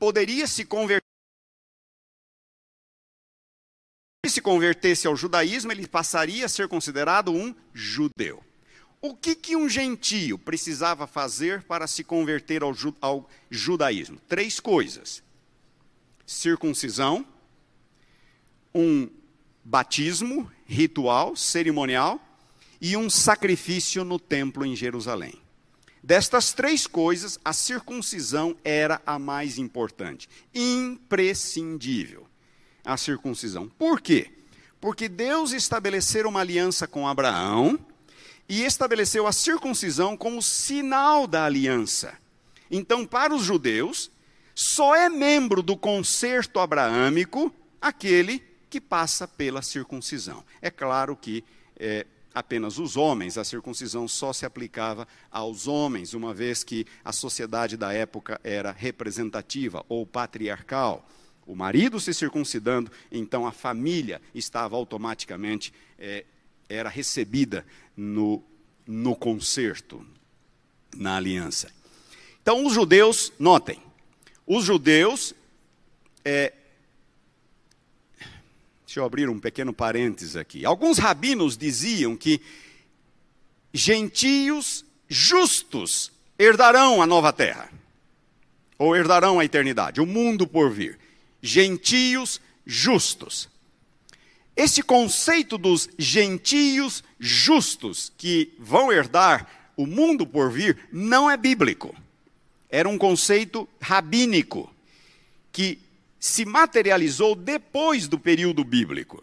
poderia 0.00 0.48
se 0.48 0.64
converter. 0.64 1.06
Se 4.26 4.32
se 4.32 4.40
convertesse 4.42 5.06
ao 5.06 5.14
judaísmo, 5.14 5.70
ele 5.70 5.86
passaria 5.86 6.44
a 6.44 6.48
ser 6.48 6.66
considerado 6.66 7.30
um 7.30 7.54
judeu. 7.72 8.42
O 9.00 9.14
que, 9.14 9.36
que 9.36 9.54
um 9.54 9.68
gentio 9.68 10.36
precisava 10.36 11.06
fazer 11.06 11.62
para 11.62 11.86
se 11.86 12.02
converter 12.02 12.64
ao, 12.64 12.74
ju 12.74 12.92
ao 13.00 13.30
judaísmo? 13.48 14.18
Três 14.26 14.58
coisas: 14.58 15.22
circuncisão, 16.26 17.24
um 18.74 19.08
batismo 19.62 20.50
ritual, 20.66 21.36
cerimonial 21.36 22.25
e 22.80 22.96
um 22.96 23.08
sacrifício 23.08 24.04
no 24.04 24.18
templo 24.18 24.64
em 24.64 24.74
Jerusalém. 24.76 25.34
Destas 26.02 26.52
três 26.52 26.86
coisas, 26.86 27.38
a 27.44 27.52
circuncisão 27.52 28.56
era 28.64 29.02
a 29.04 29.18
mais 29.18 29.58
importante, 29.58 30.28
imprescindível. 30.54 32.26
A 32.84 32.96
circuncisão. 32.96 33.68
Por 33.68 34.00
quê? 34.00 34.30
Porque 34.80 35.08
Deus 35.08 35.52
estabeleceu 35.52 36.28
uma 36.28 36.40
aliança 36.40 36.86
com 36.86 37.08
Abraão 37.08 37.76
e 38.48 38.62
estabeleceu 38.62 39.26
a 39.26 39.32
circuncisão 39.32 40.16
como 40.16 40.40
sinal 40.40 41.26
da 41.26 41.44
aliança. 41.44 42.16
Então, 42.70 43.04
para 43.04 43.34
os 43.34 43.42
judeus, 43.42 44.10
só 44.54 44.94
é 44.94 45.08
membro 45.08 45.62
do 45.62 45.76
concerto 45.76 46.60
abraâmico 46.60 47.52
aquele 47.80 48.42
que 48.70 48.80
passa 48.80 49.26
pela 49.26 49.62
circuncisão. 49.62 50.44
É 50.62 50.70
claro 50.70 51.16
que 51.16 51.44
é, 51.78 52.06
apenas 52.36 52.78
os 52.78 52.98
homens, 52.98 53.38
a 53.38 53.44
circuncisão 53.44 54.06
só 54.06 54.30
se 54.30 54.44
aplicava 54.44 55.08
aos 55.30 55.66
homens, 55.66 56.12
uma 56.12 56.34
vez 56.34 56.62
que 56.62 56.86
a 57.02 57.10
sociedade 57.10 57.78
da 57.78 57.94
época 57.94 58.38
era 58.44 58.72
representativa 58.72 59.82
ou 59.88 60.04
patriarcal. 60.06 61.08
O 61.46 61.56
marido 61.56 61.98
se 61.98 62.12
circuncidando, 62.12 62.92
então 63.10 63.46
a 63.46 63.52
família 63.52 64.20
estava 64.34 64.76
automaticamente, 64.76 65.72
é, 65.98 66.26
era 66.68 66.90
recebida 66.90 67.64
no, 67.96 68.44
no 68.86 69.16
concerto, 69.16 70.06
na 70.94 71.16
aliança. 71.16 71.72
Então, 72.42 72.66
os 72.66 72.74
judeus, 72.74 73.32
notem, 73.38 73.82
os 74.46 74.62
judeus 74.62 75.34
é, 76.22 76.52
Deixa 78.96 79.02
eu 79.02 79.06
abrir 79.08 79.28
um 79.28 79.38
pequeno 79.38 79.74
parênteses 79.74 80.36
aqui. 80.36 80.64
Alguns 80.64 80.96
rabinos 80.96 81.54
diziam 81.54 82.16
que 82.16 82.40
gentios 83.70 84.86
justos 85.06 86.10
herdarão 86.38 87.02
a 87.02 87.06
nova 87.06 87.30
terra, 87.30 87.70
ou 88.78 88.96
herdarão 88.96 89.38
a 89.38 89.44
eternidade, 89.44 90.00
o 90.00 90.06
mundo 90.06 90.46
por 90.46 90.70
vir. 90.70 90.98
Gentios 91.42 92.40
justos. 92.64 93.50
Esse 94.56 94.82
conceito 94.82 95.58
dos 95.58 95.90
gentios 95.98 97.04
justos 97.20 98.10
que 98.16 98.54
vão 98.58 98.90
herdar 98.90 99.46
o 99.76 99.86
mundo 99.86 100.26
por 100.26 100.50
vir 100.50 100.88
não 100.90 101.30
é 101.30 101.36
bíblico. 101.36 101.94
Era 102.70 102.88
um 102.88 102.96
conceito 102.96 103.68
rabínico 103.78 104.74
que 105.52 105.85
se 106.18 106.44
materializou 106.44 107.34
depois 107.34 108.08
do 108.08 108.18
período 108.18 108.64
bíblico. 108.64 109.22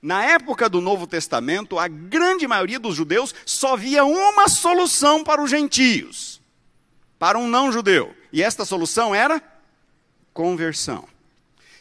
Na 0.00 0.24
época 0.24 0.68
do 0.68 0.80
Novo 0.80 1.06
Testamento, 1.06 1.78
a 1.78 1.88
grande 1.88 2.46
maioria 2.46 2.78
dos 2.78 2.94
judeus 2.94 3.34
só 3.44 3.76
via 3.76 4.04
uma 4.04 4.48
solução 4.48 5.24
para 5.24 5.42
os 5.42 5.50
gentios, 5.50 6.40
para 7.18 7.38
um 7.38 7.48
não-judeu. 7.48 8.14
E 8.32 8.42
esta 8.42 8.64
solução 8.64 9.14
era 9.14 9.42
conversão. 10.32 11.08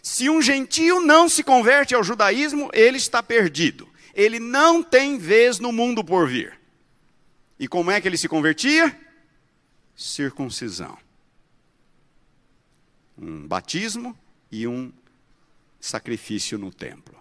Se 0.02 0.30
um 0.30 0.42
gentio 0.42 1.02
não 1.02 1.30
se 1.30 1.44
converte 1.44 1.94
ao 1.94 2.04
judaísmo, 2.04 2.70
ele 2.74 2.98
está 2.98 3.22
perdido. 3.22 3.88
Ele 4.16 4.40
não 4.40 4.82
tem 4.82 5.18
vez 5.18 5.60
no 5.60 5.72
mundo 5.72 6.04
por 6.04 6.28
vir. 6.28 6.58
E 7.60 7.68
como 7.68 7.92
é 7.92 8.02
que 8.02 8.08
ele 8.08 8.18
se 8.18 8.28
convertia? 8.28 8.98
Circuncisão. 9.96 10.98
Um 13.18 13.48
batismo 13.48 14.18
e 14.52 14.68
um 14.68 14.92
sacrifício 15.80 16.58
no 16.58 16.72
templo. 16.72 17.16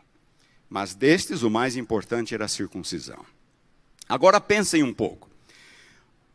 Mas 0.69 0.95
destes, 0.95 1.43
o 1.43 1.51
mais 1.51 1.77
importante 1.77 2.35
era 2.35 2.45
a 2.45 2.49
circuncisão. 2.49 3.25
Agora 4.09 4.41
pensem 4.41 4.83
um 4.83 4.93
pouco. 4.93 5.31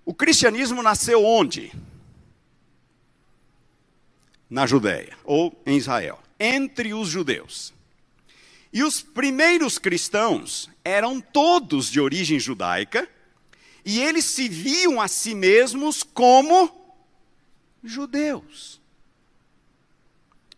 O 0.06 0.14
cristianismo 0.14 0.82
nasceu 0.82 1.24
onde? 1.24 1.72
Na 4.50 4.66
Judéia, 4.66 5.18
ou 5.24 5.62
em 5.66 5.78
Israel, 5.78 6.20
entre 6.40 6.94
os 6.94 7.08
judeus. 7.08 7.74
E 8.74 8.84
os 8.84 9.02
primeiros 9.02 9.78
cristãos 9.78 10.70
eram 10.84 11.22
todos 11.22 11.90
de 11.90 12.00
origem 12.00 12.40
judaica, 12.40 13.08
e 13.86 14.00
eles 14.00 14.26
se 14.26 14.50
viam 14.50 15.00
a 15.00 15.08
si 15.08 15.36
mesmos 15.36 16.04
como 16.04 16.70
judeus. 17.84 18.81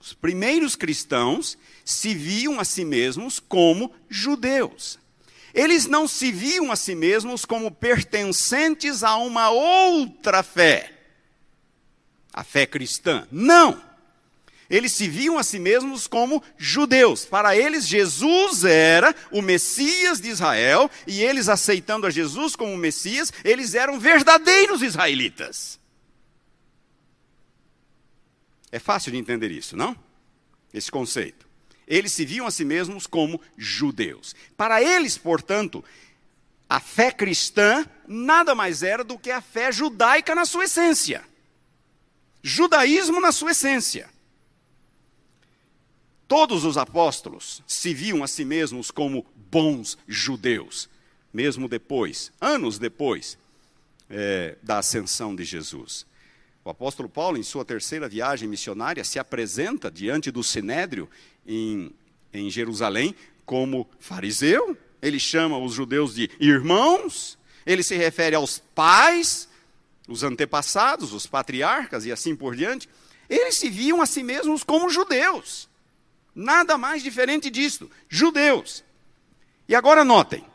Os 0.03 0.13
primeiros 0.13 0.75
cristãos 0.75 1.57
se 1.85 2.13
viam 2.13 2.59
a 2.59 2.65
si 2.65 2.83
mesmos 2.83 3.39
como 3.39 3.89
judeus. 4.09 4.99
Eles 5.53 5.85
não 5.85 6.09
se 6.09 6.29
viam 6.29 6.73
a 6.73 6.75
si 6.75 6.93
mesmos 6.93 7.45
como 7.45 7.71
pertencentes 7.71 9.01
a 9.01 9.15
uma 9.15 9.49
outra 9.49 10.43
fé, 10.43 10.91
a 12.33 12.43
fé 12.43 12.65
cristã. 12.65 13.25
Não! 13.31 13.81
Eles 14.69 14.91
se 14.91 15.07
viam 15.07 15.37
a 15.37 15.43
si 15.43 15.57
mesmos 15.57 16.05
como 16.05 16.43
judeus. 16.57 17.23
Para 17.23 17.55
eles, 17.55 17.87
Jesus 17.87 18.65
era 18.65 19.15
o 19.31 19.41
Messias 19.41 20.19
de 20.19 20.29
Israel, 20.29 20.91
e 21.07 21.21
eles, 21.23 21.47
aceitando 21.47 22.07
a 22.07 22.09
Jesus 22.09 22.57
como 22.57 22.75
Messias, 22.75 23.31
eles 23.41 23.73
eram 23.73 23.97
verdadeiros 24.01 24.81
israelitas. 24.81 25.79
É 28.73 28.79
fácil 28.79 29.11
de 29.11 29.19
entender 29.19 29.51
isso, 29.51 29.77
não? 29.77 29.95
Esse 30.73 30.89
conceito. 30.89 31.47
Eles 31.87 32.11
se 32.11 32.25
viam 32.25 32.47
a 32.47 32.49
si 32.49 32.65
mesmos 32.65 33.05
como 33.05 33.39
judeus. 33.55 34.33
Para 34.57 34.81
eles, 34.81 35.15
portanto, 35.15 35.85
a 36.67 36.79
fé 36.79 37.11
cristã 37.11 37.85
nada 38.07 38.55
mais 38.55 38.81
era 38.81 39.03
do 39.03 39.19
que 39.19 39.29
a 39.29 39.41
fé 39.41 39.71
judaica 39.71 40.33
na 40.33 40.43
sua 40.43 40.63
essência. 40.63 41.23
Judaísmo 42.41 43.21
na 43.21 43.31
sua 43.31 43.51
essência. 43.51 44.09
Todos 46.27 46.65
os 46.65 46.75
apóstolos 46.75 47.61
se 47.67 47.93
viam 47.93 48.23
a 48.23 48.27
si 48.27 48.43
mesmos 48.43 48.89
como 48.89 49.23
bons 49.35 49.99
judeus, 50.07 50.89
mesmo 51.31 51.67
depois, 51.67 52.31
anos 52.41 52.79
depois 52.79 53.37
é, 54.09 54.57
da 54.63 54.79
ascensão 54.79 55.35
de 55.35 55.43
Jesus. 55.43 56.07
O 56.65 56.69
apóstolo 56.69 57.09
Paulo, 57.09 57.37
em 57.37 57.43
sua 57.43 57.65
terceira 57.65 58.07
viagem 58.07 58.47
missionária, 58.47 59.03
se 59.03 59.19
apresenta 59.19 59.91
diante 59.91 60.31
do 60.31 60.41
sinédrio 60.41 61.09
em, 61.45 61.91
em 62.33 62.49
Jerusalém 62.49 63.13
como 63.45 63.89
fariseu. 63.99 64.77
Ele 65.01 65.19
chama 65.19 65.57
os 65.57 65.73
judeus 65.73 66.15
de 66.15 66.29
irmãos. 66.39 67.37
Ele 67.65 67.83
se 67.83 67.97
refere 67.97 68.35
aos 68.35 68.59
pais, 68.73 69.49
os 70.07 70.23
antepassados, 70.23 71.11
os 71.11 71.27
patriarcas 71.27 72.05
e 72.05 72.11
assim 72.11 72.33
por 72.33 72.55
diante. 72.55 72.87
Eles 73.29 73.55
se 73.55 73.69
viam 73.69 74.01
a 74.01 74.05
si 74.05 74.23
mesmos 74.23 74.63
como 74.63 74.89
judeus. 74.89 75.67
Nada 76.33 76.77
mais 76.77 77.03
diferente 77.03 77.49
disso. 77.49 77.89
Judeus. 78.07 78.83
E 79.67 79.75
agora 79.75 80.05
notem: 80.05 80.45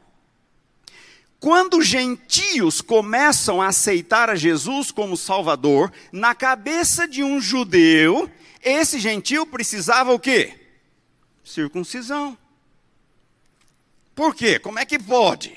quando 1.41 1.83
gentios 1.83 2.81
começam 2.81 3.63
a 3.63 3.69
aceitar 3.69 4.29
a 4.29 4.35
Jesus 4.35 4.91
como 4.91 5.17
Salvador, 5.17 5.93
na 6.11 6.35
cabeça 6.35 7.07
de 7.07 7.23
um 7.23 7.41
judeu, 7.41 8.31
esse 8.63 8.99
gentio 8.99 9.47
precisava 9.47 10.13
o 10.13 10.19
quê? 10.19 10.55
Circuncisão. 11.45 12.37
Por 14.15 14.35
quê? 14.35 14.59
Como 14.59 14.81
é 14.81 14.85
que 14.85 14.99
pode? 14.99 15.57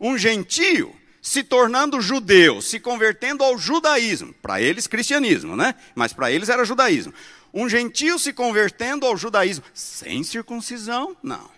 Um 0.00 0.18
gentio 0.18 0.94
se 1.22 1.44
tornando 1.44 2.00
judeu, 2.00 2.60
se 2.60 2.80
convertendo 2.80 3.44
ao 3.44 3.56
judaísmo, 3.56 4.32
para 4.34 4.60
eles 4.60 4.88
cristianismo, 4.88 5.54
né? 5.54 5.76
Mas 5.94 6.12
para 6.12 6.32
eles 6.32 6.48
era 6.48 6.64
judaísmo. 6.64 7.14
Um 7.54 7.68
gentio 7.68 8.18
se 8.18 8.32
convertendo 8.32 9.06
ao 9.06 9.16
judaísmo 9.16 9.64
sem 9.72 10.24
circuncisão? 10.24 11.16
Não. 11.22 11.50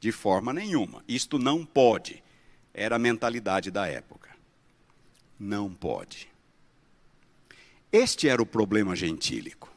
De 0.00 0.10
forma 0.10 0.52
nenhuma. 0.52 1.04
Isto 1.06 1.38
não 1.38 1.64
pode. 1.64 2.25
Era 2.78 2.96
a 2.96 2.98
mentalidade 2.98 3.70
da 3.70 3.86
época. 3.86 4.28
Não 5.40 5.72
pode. 5.72 6.28
Este 7.90 8.28
era 8.28 8.42
o 8.42 8.44
problema 8.44 8.94
gentílico. 8.94 9.72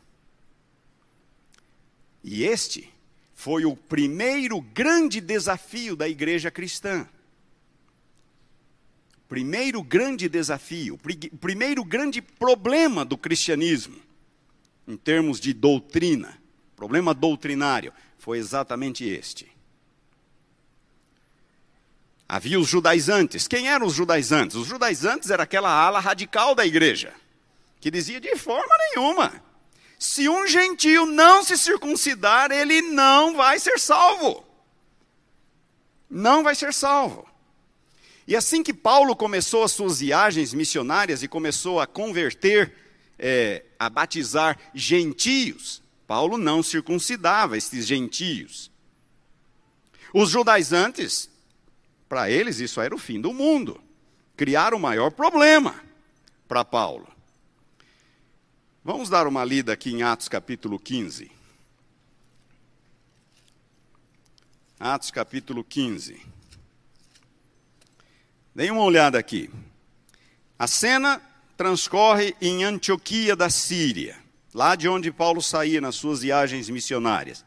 E 2.21 2.43
este 2.43 2.91
foi 3.33 3.63
o 3.63 3.73
primeiro 3.73 4.59
grande 4.59 5.21
desafio 5.21 5.95
da 5.95 6.09
igreja 6.09 6.51
cristã. 6.51 7.07
Primeiro 9.29 9.81
grande 9.81 10.27
desafio, 10.27 10.99
primeiro 11.39 11.85
grande 11.85 12.21
problema 12.21 13.05
do 13.05 13.17
cristianismo, 13.17 13.95
em 14.85 14.97
termos 14.97 15.39
de 15.39 15.53
doutrina, 15.53 16.37
problema 16.75 17.13
doutrinário, 17.13 17.93
foi 18.17 18.39
exatamente 18.39 19.05
este. 19.07 19.58
Havia 22.31 22.59
os 22.59 22.67
judaizantes. 22.67 23.47
Quem 23.47 23.67
eram 23.67 23.87
os 23.87 23.95
judaizantes? 23.95 24.55
Os 24.55 24.67
judaizantes 24.67 25.31
era 25.31 25.41
aquela 25.41 25.71
ala 25.71 25.99
radical 25.99 26.53
da 26.53 26.63
igreja, 26.63 27.11
que 27.81 27.89
dizia 27.89 28.21
de 28.21 28.35
forma 28.35 28.71
nenhuma. 28.91 29.43
Se 29.97 30.29
um 30.29 30.45
gentio 30.45 31.07
não 31.07 31.43
se 31.43 31.57
circuncidar, 31.57 32.51
ele 32.51 32.83
não 32.83 33.35
vai 33.35 33.57
ser 33.57 33.79
salvo. 33.79 34.45
Não 36.07 36.43
vai 36.43 36.53
ser 36.53 36.71
salvo. 36.71 37.27
E 38.27 38.35
assim 38.35 38.61
que 38.61 38.75
Paulo 38.75 39.15
começou 39.15 39.63
as 39.63 39.71
suas 39.71 39.99
viagens 39.99 40.53
missionárias 40.53 41.23
e 41.23 41.27
começou 41.27 41.79
a 41.79 41.87
converter, 41.87 42.71
é, 43.17 43.65
a 43.79 43.89
batizar 43.89 44.55
gentios, 44.73 45.81
Paulo 46.05 46.37
não 46.37 46.61
circuncidava 46.61 47.57
esses 47.57 47.87
gentios. 47.87 48.71
Os 50.13 50.29
judaizantes 50.29 51.28
para 52.09 52.29
eles, 52.29 52.59
isso 52.59 52.81
era 52.81 52.93
o 52.93 52.97
fim 52.97 53.21
do 53.21 53.31
mundo. 53.31 53.79
Criaram 54.35 54.77
o 54.77 54.81
maior 54.81 55.11
problema 55.11 55.79
para 56.47 56.65
Paulo. 56.65 57.07
Vamos 58.83 59.09
dar 59.09 59.27
uma 59.27 59.45
lida 59.45 59.71
aqui 59.71 59.91
em 59.91 60.01
Atos 60.01 60.27
capítulo 60.27 60.79
15. 60.79 61.31
Atos 64.79 65.11
capítulo 65.11 65.63
15. 65.63 66.19
Deem 68.55 68.71
uma 68.71 68.83
olhada 68.83 69.19
aqui. 69.19 69.49
A 70.57 70.65
cena 70.65 71.21
transcorre 71.55 72.35
em 72.41 72.63
Antioquia 72.63 73.35
da 73.35 73.49
Síria, 73.49 74.17
lá 74.53 74.75
de 74.75 74.89
onde 74.89 75.11
Paulo 75.11 75.41
saía 75.41 75.79
nas 75.79 75.95
suas 75.95 76.21
viagens 76.21 76.69
missionárias. 76.69 77.45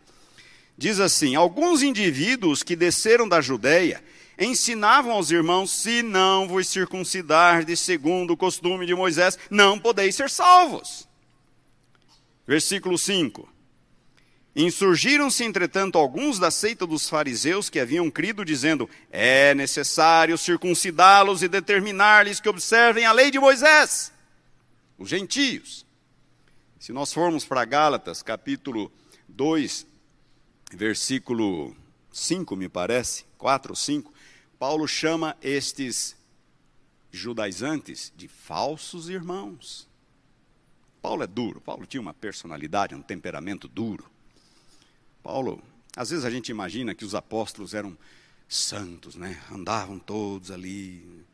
Diz 0.79 1.01
assim: 1.01 1.35
Alguns 1.35 1.83
indivíduos 1.83 2.63
que 2.63 2.77
desceram 2.77 3.29
da 3.29 3.41
Judéia 3.41 4.03
ensinavam 4.39 5.13
aos 5.13 5.31
irmãos: 5.31 5.71
se 5.71 6.03
não 6.03 6.49
vos 6.49 6.69
circuncidar 6.69 7.65
de 7.65 7.77
segundo 7.77 8.33
o 8.33 8.37
costume 8.37 8.87
de 8.87 8.95
Moisés, 8.95 9.39
não 9.51 9.79
podeis 9.79 10.15
ser 10.15 10.31
salvos. 10.31 11.09
Versículo 12.47 12.99
5. 12.99 13.49
Insurgiram-se, 14.55 15.45
entretanto, 15.45 15.97
alguns 15.97 16.39
da 16.39 16.51
seita 16.51 16.87
dos 16.87 17.09
fariseus 17.09 17.71
que 17.71 17.81
haviam 17.81 18.11
crido, 18.11 18.45
dizendo: 18.45 18.89
É 19.11 19.55
necessário 19.55 20.37
circuncidá-los 20.37 21.43
e 21.43 21.49
determinar-lhes 21.49 22.39
que 22.39 22.49
observem 22.49 23.07
a 23.07 23.13
lei 23.13 23.31
de 23.31 23.39
Moisés, 23.39 24.13
os 24.99 25.09
gentios. 25.09 25.87
Se 26.79 26.93
nós 26.93 27.13
formos 27.13 27.47
para 27.47 27.65
Gálatas, 27.65 28.23
capítulo 28.23 28.93
2, 29.29 29.87
versículo 30.73 31.75
5, 32.13 32.55
me 32.55 32.69
parece, 32.69 33.25
4 33.39 33.73
ou 33.73 33.77
5, 33.77 34.12
Paulo 34.63 34.87
chama 34.87 35.37
estes 35.43 36.15
judaizantes 37.11 38.13
de 38.17 38.29
falsos 38.29 39.09
irmãos. 39.09 39.89
Paulo 41.03 41.25
é 41.25 41.27
duro, 41.27 41.61
Paulo 41.61 41.85
tinha 41.85 42.01
uma 42.01 42.15
personalidade, 42.15 42.95
um 42.95 43.03
temperamento 43.03 43.67
duro. 43.67 44.09
Paulo, 45.21 45.61
às 45.97 46.11
vezes 46.11 46.25
a 46.25 46.31
gente 46.31 46.51
imagina 46.51 46.95
que 46.95 47.05
os 47.05 47.13
apóstolos 47.13 47.75
eram 47.75 47.99
santos, 48.49 49.17
né? 49.17 49.43
Andavam 49.51 49.99
todos 49.99 50.53
ali. 50.53 51.27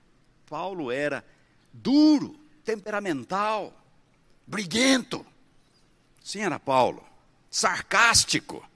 Paulo 0.46 0.90
era 0.90 1.22
duro, 1.70 2.34
temperamental, 2.64 3.78
briguento. 4.46 5.22
Sim, 6.24 6.40
era 6.40 6.58
Paulo. 6.58 7.04
Sarcástico. 7.50 8.66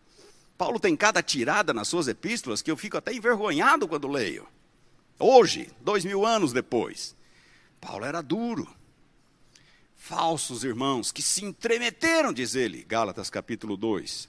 Paulo 0.62 0.78
tem 0.78 0.94
cada 0.94 1.20
tirada 1.24 1.74
nas 1.74 1.88
suas 1.88 2.06
epístolas 2.06 2.62
que 2.62 2.70
eu 2.70 2.76
fico 2.76 2.96
até 2.96 3.12
envergonhado 3.12 3.88
quando 3.88 4.06
leio. 4.06 4.46
Hoje, 5.18 5.68
dois 5.80 6.04
mil 6.04 6.24
anos 6.24 6.52
depois, 6.52 7.16
Paulo 7.80 8.04
era 8.04 8.22
duro. 8.22 8.72
Falsos 9.96 10.62
irmãos 10.62 11.10
que 11.10 11.20
se 11.20 11.44
entremeteram, 11.44 12.32
diz 12.32 12.54
ele, 12.54 12.84
Gálatas 12.84 13.28
capítulo 13.28 13.76
2, 13.76 14.28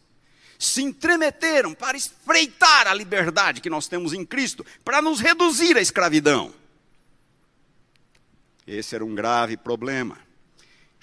se 0.57 0.81
entremeteram 0.81 1.75
para 1.75 1.95
espreitar 1.95 2.87
a 2.87 2.95
liberdade 2.95 3.61
que 3.61 3.69
nós 3.69 3.87
temos 3.87 4.11
em 4.11 4.25
Cristo, 4.25 4.65
para 4.83 5.03
nos 5.03 5.19
reduzir 5.19 5.77
à 5.77 5.81
escravidão. 5.81 6.51
Esse 8.65 8.95
era 8.95 9.05
um 9.05 9.13
grave 9.13 9.55
problema. 9.55 10.17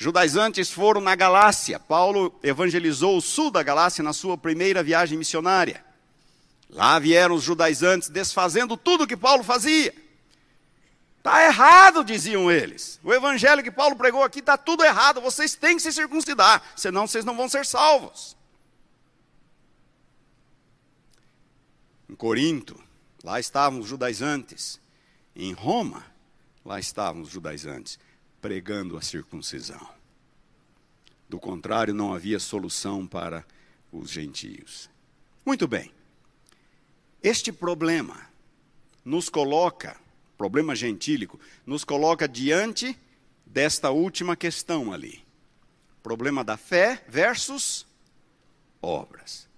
Judaizantes 0.03 0.71
foram 0.71 0.99
na 0.99 1.15
Galácia. 1.15 1.79
Paulo 1.79 2.35
evangelizou 2.43 3.19
o 3.19 3.21
sul 3.21 3.51
da 3.51 3.63
Galácia 3.63 4.03
na 4.03 4.15
sua 4.15 4.39
primeira 4.39 4.83
viagem 4.83 5.19
missionária. 5.19 5.85
Lá 6.71 6.99
vieram 6.99 7.35
os 7.35 7.43
judaizantes 7.43 8.09
desfazendo 8.09 8.79
tudo 8.79 9.07
que 9.07 9.15
Paulo 9.15 9.45
fazia. 9.45 9.95
Está 11.19 11.45
errado, 11.45 12.03
diziam 12.03 12.51
eles. 12.51 12.99
O 13.05 13.13
evangelho 13.13 13.63
que 13.63 13.71
Paulo 13.71 13.95
pregou 13.95 14.25
aqui 14.25 14.39
está 14.39 14.57
tudo 14.57 14.83
errado. 14.83 15.21
Vocês 15.21 15.55
têm 15.55 15.77
que 15.77 15.83
se 15.83 15.93
circuncidar, 15.93 16.63
senão 16.75 17.07
vocês 17.07 17.23
não 17.23 17.37
vão 17.37 17.47
ser 17.47 17.67
salvos. 17.67 18.35
Em 22.09 22.15
Corinto, 22.15 22.83
lá 23.23 23.39
estavam 23.39 23.81
os 23.81 23.87
judaizantes. 23.87 24.81
Em 25.37 25.53
Roma, 25.53 26.07
lá 26.65 26.81
estavam 26.81 27.21
os 27.21 27.29
judaizantes, 27.29 27.99
pregando 28.41 28.97
a 28.97 29.03
circuncisão. 29.03 29.89
Do 31.29 31.39
contrário, 31.39 31.95
não 31.95 32.13
havia 32.13 32.41
solução 32.41 33.07
para 33.07 33.45
os 33.93 34.11
gentios. 34.11 34.91
Muito 35.45 35.69
bem. 35.69 35.93
Este 37.23 37.53
problema 37.53 38.29
nos 39.05 39.29
coloca, 39.29 39.97
problema 40.37 40.75
gentílico, 40.75 41.39
nos 41.67 41.85
coloca 41.85 42.27
diante 42.27 42.99
desta 43.47 43.91
última 43.91 44.37
questão 44.37 44.93
ali. 44.93 45.25
Problema 46.03 46.43
da 46.43 46.57
fé 46.57 47.05
versus 47.09 47.87
obras. 48.81 49.49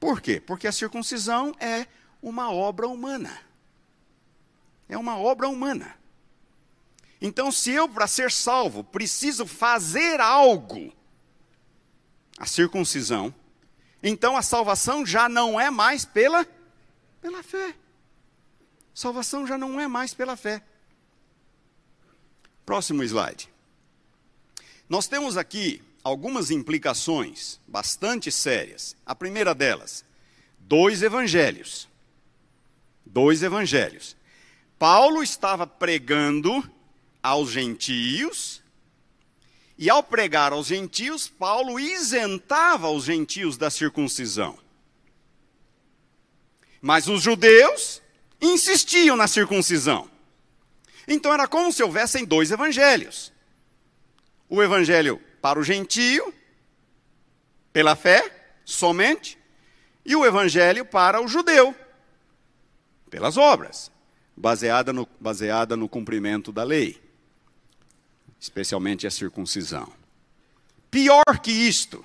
Por 0.00 0.20
quê? 0.20 0.40
Porque 0.40 0.66
a 0.66 0.72
circuncisão 0.72 1.54
é 1.60 1.86
uma 2.20 2.50
obra 2.50 2.86
humana. 2.88 3.40
É 4.88 4.98
uma 4.98 5.16
obra 5.18 5.48
humana. 5.48 5.96
Então, 7.26 7.50
se 7.50 7.70
eu, 7.70 7.88
para 7.88 8.06
ser 8.06 8.30
salvo, 8.30 8.84
preciso 8.84 9.46
fazer 9.46 10.20
algo, 10.20 10.92
a 12.36 12.44
circuncisão, 12.44 13.34
então 14.02 14.36
a 14.36 14.42
salvação 14.42 15.06
já 15.06 15.26
não 15.26 15.58
é 15.58 15.70
mais 15.70 16.04
pela, 16.04 16.46
pela 17.22 17.42
fé. 17.42 17.74
Salvação 18.92 19.46
já 19.46 19.56
não 19.56 19.80
é 19.80 19.88
mais 19.88 20.12
pela 20.12 20.36
fé. 20.36 20.62
Próximo 22.66 23.02
slide. 23.02 23.48
Nós 24.86 25.08
temos 25.08 25.38
aqui 25.38 25.82
algumas 26.02 26.50
implicações 26.50 27.58
bastante 27.66 28.30
sérias. 28.30 28.94
A 29.06 29.14
primeira 29.14 29.54
delas, 29.54 30.04
dois 30.58 31.02
evangelhos. 31.02 31.88
Dois 33.06 33.42
evangelhos. 33.42 34.14
Paulo 34.78 35.22
estava 35.22 35.66
pregando 35.66 36.62
aos 37.24 37.50
gentios, 37.50 38.62
e 39.78 39.88
ao 39.88 40.02
pregar 40.02 40.52
aos 40.52 40.66
gentios, 40.66 41.26
Paulo 41.26 41.80
isentava 41.80 42.90
os 42.90 43.04
gentios 43.04 43.56
da 43.56 43.70
circuncisão. 43.70 44.58
Mas 46.82 47.08
os 47.08 47.22
judeus 47.22 48.02
insistiam 48.42 49.16
na 49.16 49.26
circuncisão. 49.26 50.08
Então 51.08 51.32
era 51.32 51.48
como 51.48 51.72
se 51.72 51.82
houvessem 51.82 52.26
dois 52.26 52.50
evangelhos. 52.50 53.32
O 54.46 54.62
evangelho 54.62 55.18
para 55.40 55.58
o 55.58 55.64
gentio, 55.64 56.32
pela 57.72 57.96
fé, 57.96 58.52
somente, 58.66 59.38
e 60.04 60.14
o 60.14 60.26
evangelho 60.26 60.84
para 60.84 61.22
o 61.22 61.26
judeu, 61.26 61.74
pelas 63.08 63.38
obras, 63.38 63.90
baseada 64.36 64.92
no, 64.92 65.08
baseada 65.18 65.74
no 65.74 65.88
cumprimento 65.88 66.52
da 66.52 66.62
lei, 66.62 67.03
especialmente 68.44 69.06
a 69.06 69.10
circuncisão. 69.10 69.90
Pior 70.90 71.40
que 71.42 71.50
isto, 71.50 72.04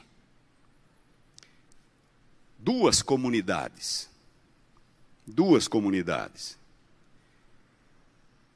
duas 2.57 3.01
comunidades. 3.01 4.09
Duas 5.27 5.67
comunidades. 5.67 6.57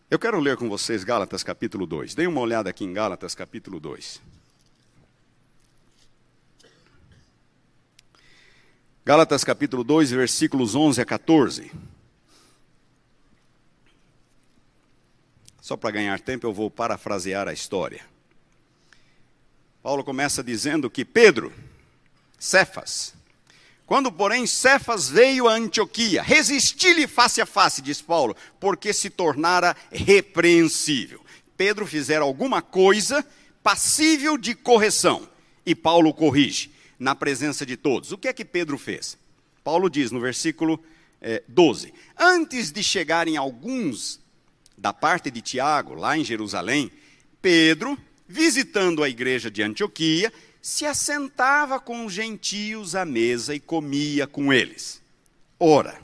Eu 0.10 0.18
quero 0.18 0.40
ler 0.40 0.56
com 0.56 0.70
vocês 0.70 1.04
Gálatas 1.04 1.44
capítulo 1.44 1.86
2. 1.86 2.16
Deem 2.16 2.30
uma 2.30 2.40
olhada 2.40 2.70
aqui 2.70 2.86
em 2.86 2.94
Gálatas 2.94 3.36
capítulo 3.36 3.82
2. 3.82 4.22
Gálatas 9.04 9.44
capítulo 9.44 9.84
2, 9.84 10.10
versículos 10.12 10.74
11 10.74 11.02
a 11.02 11.06
14. 11.06 11.70
Só 15.64 15.78
para 15.78 15.92
ganhar 15.92 16.20
tempo, 16.20 16.46
eu 16.46 16.52
vou 16.52 16.70
parafrasear 16.70 17.48
a 17.48 17.54
história. 17.54 18.02
Paulo 19.82 20.04
começa 20.04 20.44
dizendo 20.44 20.90
que 20.90 21.06
Pedro, 21.06 21.54
Cefas, 22.38 23.14
quando, 23.86 24.12
porém, 24.12 24.46
Cefas 24.46 25.08
veio 25.08 25.48
a 25.48 25.54
Antioquia, 25.54 26.22
resisti-lhe 26.22 27.08
face 27.08 27.40
a 27.40 27.46
face, 27.46 27.82
diz 27.82 28.02
Paulo, 28.02 28.36
porque 28.60 28.92
se 28.92 29.10
tornara 29.10 29.74
repreensível. 29.90 31.24
Pedro 31.56 31.88
fizera 31.88 32.26
alguma 32.26 32.62
coisa 32.62 33.26
passível 33.64 34.38
de 34.38 34.54
correção, 34.54 35.30
e 35.66 35.74
Paulo 35.74 36.14
corrige 36.14 36.74
na 37.00 37.16
presença 37.16 37.66
de 37.66 37.78
todos. 37.78 38.12
O 38.12 38.18
que 38.18 38.28
é 38.28 38.34
que 38.34 38.44
Pedro 38.44 38.78
fez? 38.78 39.18
Paulo 39.64 39.90
diz 39.90 40.12
no 40.12 40.20
versículo 40.20 40.78
é, 41.22 41.42
12: 41.48 41.94
Antes 42.20 42.70
de 42.70 42.84
chegarem 42.84 43.38
alguns 43.38 44.22
da 44.84 44.92
parte 44.92 45.32
de 45.32 45.42
Tiago, 45.42 45.94
lá 45.94 46.18
em 46.18 46.26
Jerusalém, 46.26 46.92
Pedro, 47.42 47.98
visitando 48.28 49.02
a 49.02 49.08
igreja 49.08 49.50
de 49.50 49.64
Antioquia, 49.64 50.32
se 50.62 50.86
assentava 50.86 51.80
com 51.80 52.06
os 52.06 52.12
gentios 52.12 52.94
à 52.94 53.06
mesa 53.06 53.56
e 53.56 53.62
comia 53.62 54.28
com 54.28 54.52
eles. 54.52 55.02
Ora, 55.58 56.02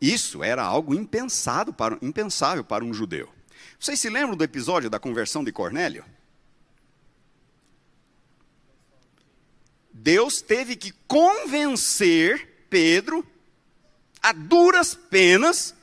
isso 0.00 0.42
era 0.42 0.62
algo 0.62 0.94
impensado 0.94 1.74
para, 1.74 1.98
impensável 2.00 2.64
para 2.64 2.82
um 2.82 2.94
judeu. 2.94 3.28
Vocês 3.78 4.00
se 4.00 4.08
lembram 4.08 4.34
do 4.34 4.42
episódio 4.42 4.88
da 4.88 4.98
conversão 4.98 5.44
de 5.44 5.52
Cornélio? 5.52 6.06
Deus 9.92 10.40
teve 10.40 10.74
que 10.74 10.90
convencer 11.06 12.64
Pedro, 12.70 13.22
a 14.22 14.32
duras 14.32 14.94
penas, 14.94 15.75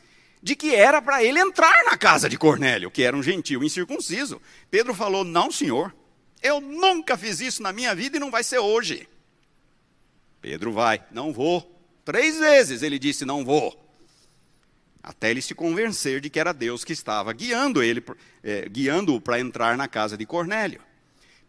de 0.44 0.58
que 0.58 0.76
era 0.76 1.02
para 1.02 1.24
ele 1.24 1.40
entrar 1.40 1.86
na 1.86 1.98
casa 1.98 2.28
de 2.28 2.38
Cornélio, 2.38 2.92
que 2.92 3.02
era 3.02 3.16
um 3.16 3.24
gentil 3.24 3.64
incircunciso. 3.64 4.42
Pedro 4.70 4.94
falou: 4.94 5.24
Não, 5.24 5.50
senhor, 5.50 5.96
eu 6.42 6.60
nunca 6.60 7.18
fiz 7.18 7.40
isso 7.40 7.64
na 7.64 7.72
minha 7.72 7.96
vida 7.96 8.18
e 8.18 8.20
não 8.20 8.30
vai 8.30 8.44
ser 8.44 8.60
hoje. 8.60 9.08
Pedro 10.42 10.74
vai, 10.74 11.02
não 11.12 11.32
vou. 11.32 11.74
Três 12.04 12.38
vezes 12.38 12.84
ele 12.84 13.00
disse: 13.00 13.24
Não 13.24 13.46
vou. 13.46 13.80
Até 15.02 15.32
ele 15.32 15.42
se 15.42 15.56
convencer 15.56 16.20
de 16.20 16.30
que 16.30 16.40
era 16.40 16.54
Deus 16.54 16.84
que 16.84 16.92
estava 16.92 17.32
guiando 17.32 17.82
ele, 17.82 18.04
é, 18.44 18.68
guiando-o 18.68 19.22
para 19.22 19.40
entrar 19.40 19.78
na 19.78 19.88
casa 19.88 20.18
de 20.18 20.26
Cornélio. 20.26 20.82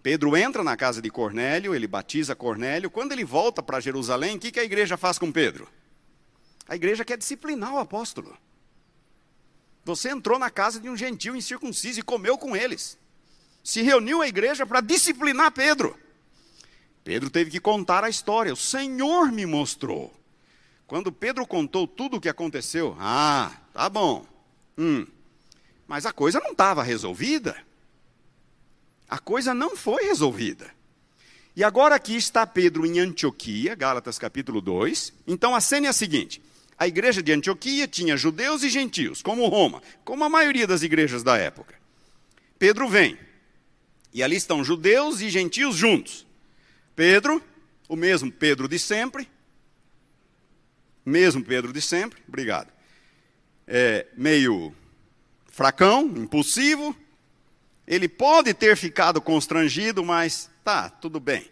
Pedro 0.05 0.37
entra 0.37 0.63
na 0.63 0.77
casa 0.77 1.03
de 1.03 1.11
Cornélio, 1.11 1.75
ele 1.75 1.89
batiza 1.89 2.37
Cornélio. 2.37 2.91
Quando 2.91 3.11
ele 3.11 3.25
volta 3.25 3.61
para 3.61 3.81
Jerusalém, 3.81 4.37
o 4.37 4.39
que, 4.39 4.53
que 4.53 4.61
a 4.61 4.65
igreja 4.65 4.97
faz 4.97 5.19
com 5.19 5.33
Pedro? 5.33 5.69
A 6.69 6.77
igreja 6.77 7.05
quer 7.05 7.19
disciplinar 7.19 7.75
o 7.75 7.79
apóstolo. 7.79 8.37
Você 9.85 10.11
entrou 10.11 10.39
na 10.39 10.51
casa 10.51 10.81
de 10.81 10.89
um 10.89 10.97
gentil 10.97 11.37
incircunciso 11.37 12.01
e 12.01 12.03
comeu 12.03 12.39
com 12.39 12.57
eles. 12.57 12.99
Se 13.63 13.83
reuniu 13.83 14.23
a 14.23 14.29
igreja 14.29 14.67
para 14.67 14.81
disciplinar 14.81 15.53
Pedro. 15.53 15.99
Pedro 17.03 17.29
teve 17.29 17.51
que 17.51 17.61
contar 17.61 18.03
a 18.03 18.09
história. 18.09 18.53
O 18.53 18.57
Senhor 18.57 19.31
me 19.31 19.45
mostrou. 19.45 20.13
Quando 20.87 21.13
Pedro 21.13 21.47
contou 21.47 21.87
tudo 21.87 22.17
o 22.17 22.21
que 22.21 22.29
aconteceu, 22.29 22.97
ah, 22.99 23.53
tá 23.73 23.89
bom. 23.89 24.27
Hum, 24.77 25.07
mas 25.87 26.07
a 26.07 26.13
coisa 26.13 26.41
não 26.41 26.53
estava 26.53 26.83
resolvida. 26.83 27.57
A 29.09 29.19
coisa 29.19 29.55
não 29.55 29.77
foi 29.77 30.05
resolvida. 30.05 30.71
E 31.57 31.63
agora 31.63 31.95
aqui 31.95 32.17
está 32.17 32.47
Pedro 32.47 32.85
em 32.85 32.99
Antioquia, 32.99 33.75
Gálatas 33.75 34.19
capítulo 34.19 34.61
2. 34.61 35.13
Então 35.27 35.55
a 35.55 35.61
cena 35.61 35.87
é 35.87 35.91
a 35.91 35.93
seguinte: 35.93 36.43
a 36.79 36.87
igreja 36.87 37.23
de 37.23 37.33
Antioquia 37.33 37.87
tinha 37.87 38.17
judeus 38.17 38.63
e 38.63 38.69
gentios, 38.69 39.23
como 39.23 39.47
Roma, 39.47 39.83
como 40.05 40.25
a 40.25 40.29
maioria 40.29 40.67
das 40.67 40.83
igrejas 40.83 41.23
da 41.23 41.37
época. 41.37 41.75
Pedro 42.59 42.89
vem, 42.89 43.19
e 44.13 44.23
ali 44.23 44.37
estão 44.37 44.65
judeus 44.65 45.21
e 45.21 45.29
gentios 45.29 45.77
juntos. 45.77 46.27
Pedro, 46.97 47.43
o 47.89 47.97
mesmo 47.97 48.31
Pedro 48.31 48.69
de 48.69 48.79
sempre, 48.79 49.29
mesmo 51.05 51.45
Pedro 51.45 51.73
de 51.73 51.81
sempre, 51.81 52.21
obrigado. 52.27 52.73
É, 53.67 54.07
meio 54.17 54.75
fracão, 55.49 56.07
impulsivo. 56.17 56.97
Ele 57.87 58.09
pode 58.09 58.55
ter 58.55 58.77
ficado 58.77 59.21
constrangido, 59.21 60.05
mas 60.05 60.51
tá, 60.65 60.89
tudo 60.89 61.21
bem. 61.21 61.47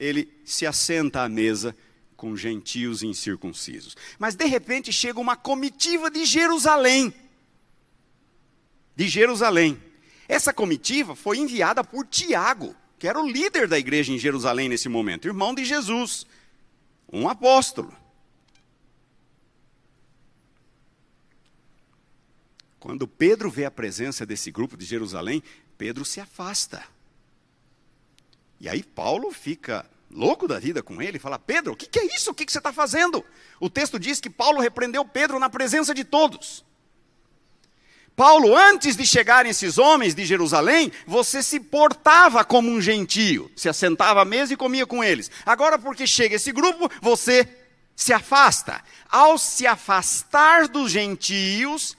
Ele 0.00 0.32
se 0.44 0.66
assenta 0.66 1.22
à 1.22 1.28
mesa 1.28 1.76
com 2.16 2.36
gentios 2.36 3.02
incircuncisos. 3.02 3.96
Mas 4.18 4.34
de 4.34 4.46
repente 4.46 4.92
chega 4.92 5.20
uma 5.20 5.36
comitiva 5.36 6.10
de 6.10 6.24
Jerusalém. 6.24 7.12
De 8.94 9.06
Jerusalém. 9.08 9.80
Essa 10.28 10.52
comitiva 10.52 11.14
foi 11.14 11.38
enviada 11.38 11.84
por 11.84 12.06
Tiago, 12.06 12.74
que 12.98 13.06
era 13.06 13.20
o 13.20 13.28
líder 13.28 13.68
da 13.68 13.78
igreja 13.78 14.12
em 14.12 14.18
Jerusalém 14.18 14.68
nesse 14.68 14.88
momento, 14.88 15.28
irmão 15.28 15.54
de 15.54 15.64
Jesus, 15.64 16.26
um 17.12 17.28
apóstolo. 17.28 17.94
Quando 22.80 23.06
Pedro 23.06 23.50
vê 23.50 23.64
a 23.64 23.70
presença 23.70 24.24
desse 24.24 24.50
grupo 24.50 24.76
de 24.76 24.84
Jerusalém, 24.84 25.42
Pedro 25.76 26.04
se 26.04 26.20
afasta. 26.20 26.84
E 28.60 28.68
aí 28.68 28.82
Paulo 28.82 29.30
fica 29.32 29.88
louco 30.10 30.46
da 30.46 30.58
vida 30.58 30.82
com 30.82 31.00
ele, 31.00 31.18
fala: 31.18 31.38
Pedro, 31.38 31.72
o 31.72 31.76
que, 31.76 31.86
que, 31.86 31.98
é 31.98 32.06
isso? 32.14 32.30
O 32.30 32.34
que, 32.34 32.44
que 32.44 32.52
você 32.52 32.58
está 32.58 32.72
fazendo? 32.72 33.24
O 33.60 33.70
texto 33.70 33.98
diz 33.98 34.20
que 34.20 34.30
Paulo 34.30 34.60
repreendeu 34.60 35.04
Pedro 35.04 35.38
na 35.38 35.50
presença 35.50 35.94
de 35.94 36.04
todos. 36.04 36.64
Paulo, 38.14 38.56
antes 38.56 38.96
de 38.96 39.06
chegarem 39.06 39.50
esses 39.50 39.76
homens 39.76 40.14
de 40.14 40.24
Jerusalém, 40.24 40.90
você 41.06 41.42
se 41.42 41.60
portava 41.60 42.44
como 42.44 42.70
um 42.70 42.80
gentio, 42.80 43.50
se 43.54 43.68
assentava 43.68 44.22
à 44.22 44.24
mesa 44.24 44.54
e 44.54 44.56
comia 44.56 44.86
com 44.86 45.04
eles. 45.04 45.30
Agora, 45.44 45.78
porque 45.78 46.06
chega 46.06 46.36
esse 46.36 46.50
grupo, 46.50 46.90
você 47.02 47.46
se 47.94 48.14
afasta. 48.14 48.82
Ao 49.10 49.36
se 49.36 49.66
afastar 49.66 50.66
dos 50.66 50.90
gentios, 50.90 51.94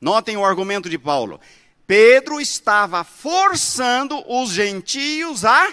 Notem 0.00 0.36
o 0.36 0.44
argumento 0.44 0.88
de 0.88 0.98
Paulo. 0.98 1.38
Pedro 1.86 2.40
estava 2.40 3.04
forçando 3.04 4.24
os 4.26 4.50
gentios 4.50 5.44
a 5.44 5.68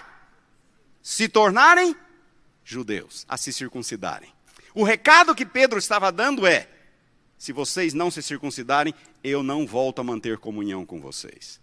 se 1.07 1.29
tornarem 1.29 1.95
judeus, 2.65 3.25
a 3.29 3.37
se 3.37 3.53
circuncidarem. 3.53 4.29
O 4.75 4.83
recado 4.83 5.33
que 5.33 5.45
Pedro 5.45 5.79
estava 5.79 6.11
dando 6.11 6.45
é: 6.45 6.69
se 7.37 7.53
vocês 7.53 7.93
não 7.93 8.11
se 8.11 8.21
circuncidarem, 8.21 8.93
eu 9.23 9.41
não 9.41 9.65
volto 9.65 10.01
a 10.01 10.03
manter 10.03 10.37
comunhão 10.37 10.85
com 10.85 10.99
vocês. 10.99 11.61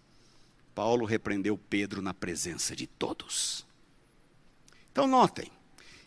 Paulo 0.73 1.05
repreendeu 1.05 1.59
Pedro 1.69 2.01
na 2.01 2.11
presença 2.11 2.75
de 2.75 2.87
todos. 2.87 3.63
Então, 4.91 5.05
notem, 5.05 5.51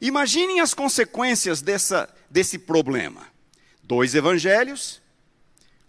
imaginem 0.00 0.58
as 0.58 0.74
consequências 0.74 1.62
dessa, 1.62 2.12
desse 2.28 2.58
problema: 2.58 3.24
dois 3.84 4.16
evangelhos, 4.16 5.00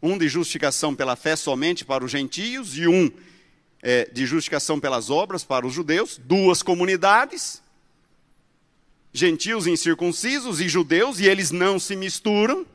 um 0.04 0.20
de 0.20 0.30
justificação 0.30 0.94
pela 0.94 1.16
fé 1.16 1.36
somente 1.36 1.84
para 1.84 2.06
os 2.06 2.12
gentios 2.12 2.78
e 2.78 2.88
um 2.88 3.12
é, 3.82 4.10
de 4.12 4.26
justificação 4.26 4.80
pelas 4.80 5.10
obras 5.10 5.44
para 5.44 5.66
os 5.66 5.74
judeus, 5.74 6.18
duas 6.18 6.62
comunidades, 6.62 7.62
gentios 9.14 9.68
incircuncisos 9.68 10.60
e 10.60 10.68
judeus, 10.68 11.20
e 11.20 11.28
eles 11.28 11.52
não 11.52 11.80
se 11.80 11.96
misturam. 11.96 12.66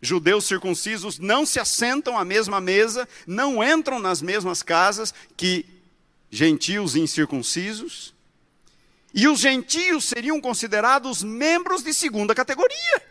Judeus 0.00 0.44
circuncisos 0.44 1.18
não 1.18 1.46
se 1.46 1.58
assentam 1.58 2.18
à 2.18 2.24
mesma 2.24 2.60
mesa, 2.60 3.08
não 3.26 3.62
entram 3.62 3.98
nas 3.98 4.20
mesmas 4.20 4.62
casas 4.62 5.12
que 5.36 5.64
gentios 6.30 6.96
incircuncisos. 6.96 8.14
E 9.14 9.26
os 9.26 9.40
gentios 9.40 10.04
seriam 10.04 10.40
considerados 10.40 11.22
membros 11.22 11.82
de 11.82 11.94
segunda 11.94 12.34
categoria 12.34 13.02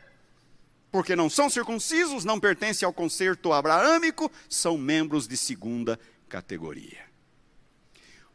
porque 0.95 1.13
não 1.13 1.29
são 1.29 1.49
circuncisos, 1.49 2.23
não 2.23 2.39
pertencem 2.39 2.85
ao 2.85 2.93
concerto 2.93 3.51
abraâmico, 3.51 4.31
são 4.47 4.77
membros 4.77 5.27
de 5.27 5.35
segunda 5.35 5.97
categoria. 5.97 6.14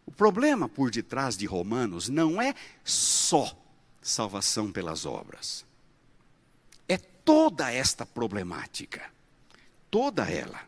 O 0.06 0.10
problema 0.10 0.68
por 0.68 0.90
detrás 0.90 1.36
de 1.36 1.46
Romanos 1.46 2.08
não 2.08 2.42
é 2.42 2.54
só 2.84 3.56
salvação 4.02 4.72
pelas 4.72 5.06
obras. 5.06 5.64
É 6.88 6.96
toda 6.96 7.70
esta 7.72 8.04
problemática. 8.04 9.10
Toda 9.90 10.28
ela. 10.28 10.60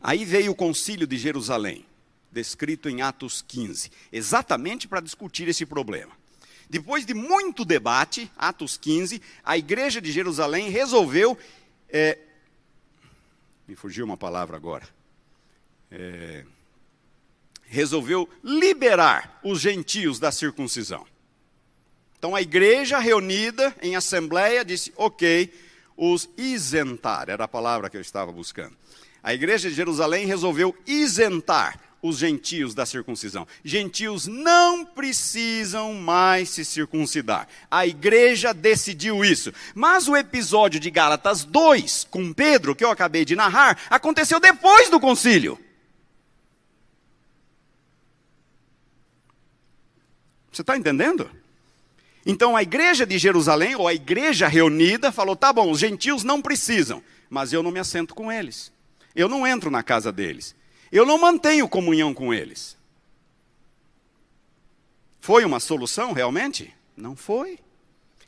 Aí 0.00 0.24
veio 0.24 0.52
o 0.52 0.56
concílio 0.56 1.06
de 1.06 1.16
Jerusalém, 1.16 1.84
descrito 2.30 2.88
em 2.88 3.02
Atos 3.02 3.42
15, 3.42 3.90
exatamente 4.12 4.86
para 4.86 5.00
discutir 5.00 5.48
esse 5.48 5.64
problema. 5.64 6.12
Depois 6.68 7.06
de 7.06 7.14
muito 7.14 7.64
debate, 7.64 8.30
Atos 8.36 8.76
15, 8.76 9.22
a 9.44 9.56
igreja 9.56 10.00
de 10.00 10.10
Jerusalém 10.10 10.68
resolveu. 10.68 11.38
É, 11.88 12.18
me 13.68 13.76
fugiu 13.76 14.04
uma 14.04 14.16
palavra 14.16 14.56
agora. 14.56 14.95
É, 15.98 16.44
resolveu 17.64 18.28
liberar 18.44 19.40
os 19.42 19.60
gentios 19.60 20.18
da 20.18 20.30
circuncisão. 20.30 21.06
Então 22.18 22.34
a 22.34 22.42
igreja 22.42 22.98
reunida 22.98 23.74
em 23.80 23.96
assembleia 23.96 24.62
disse: 24.62 24.92
ok, 24.94 25.50
os 25.96 26.28
isentar, 26.36 27.30
era 27.30 27.44
a 27.44 27.48
palavra 27.48 27.88
que 27.88 27.96
eu 27.96 28.00
estava 28.00 28.30
buscando. 28.30 28.76
A 29.22 29.32
igreja 29.32 29.70
de 29.70 29.74
Jerusalém 29.74 30.26
resolveu 30.26 30.76
isentar 30.86 31.80
os 32.02 32.18
gentios 32.18 32.74
da 32.74 32.86
circuncisão. 32.86 33.48
Gentios 33.64 34.26
não 34.26 34.84
precisam 34.84 35.94
mais 35.94 36.50
se 36.50 36.64
circuncidar. 36.64 37.48
A 37.70 37.86
igreja 37.86 38.52
decidiu 38.52 39.24
isso. 39.24 39.52
Mas 39.74 40.06
o 40.06 40.16
episódio 40.16 40.78
de 40.78 40.90
Gálatas 40.90 41.42
2, 41.42 42.06
com 42.10 42.32
Pedro, 42.32 42.76
que 42.76 42.84
eu 42.84 42.90
acabei 42.90 43.24
de 43.24 43.34
narrar, 43.34 43.78
aconteceu 43.90 44.38
depois 44.38 44.90
do 44.90 45.00
concílio. 45.00 45.58
Você 50.56 50.62
está 50.62 50.76
entendendo? 50.76 51.30
Então 52.24 52.56
a 52.56 52.62
igreja 52.62 53.06
de 53.06 53.18
Jerusalém, 53.18 53.76
ou 53.76 53.86
a 53.86 53.94
igreja 53.94 54.48
reunida, 54.48 55.12
falou: 55.12 55.36
tá 55.36 55.52
bom, 55.52 55.70
os 55.70 55.78
gentios 55.78 56.24
não 56.24 56.42
precisam, 56.42 57.02
mas 57.30 57.52
eu 57.52 57.62
não 57.62 57.70
me 57.70 57.78
assento 57.78 58.14
com 58.14 58.32
eles. 58.32 58.72
Eu 59.14 59.28
não 59.28 59.46
entro 59.46 59.70
na 59.70 59.82
casa 59.82 60.10
deles 60.10 60.54
eu 60.90 61.04
não 61.04 61.18
mantenho 61.18 61.68
comunhão 61.68 62.14
com 62.14 62.32
eles. 62.32 62.76
Foi 65.20 65.44
uma 65.44 65.60
solução 65.60 66.12
realmente? 66.12 66.72
Não 66.96 67.16
foi. 67.16 67.58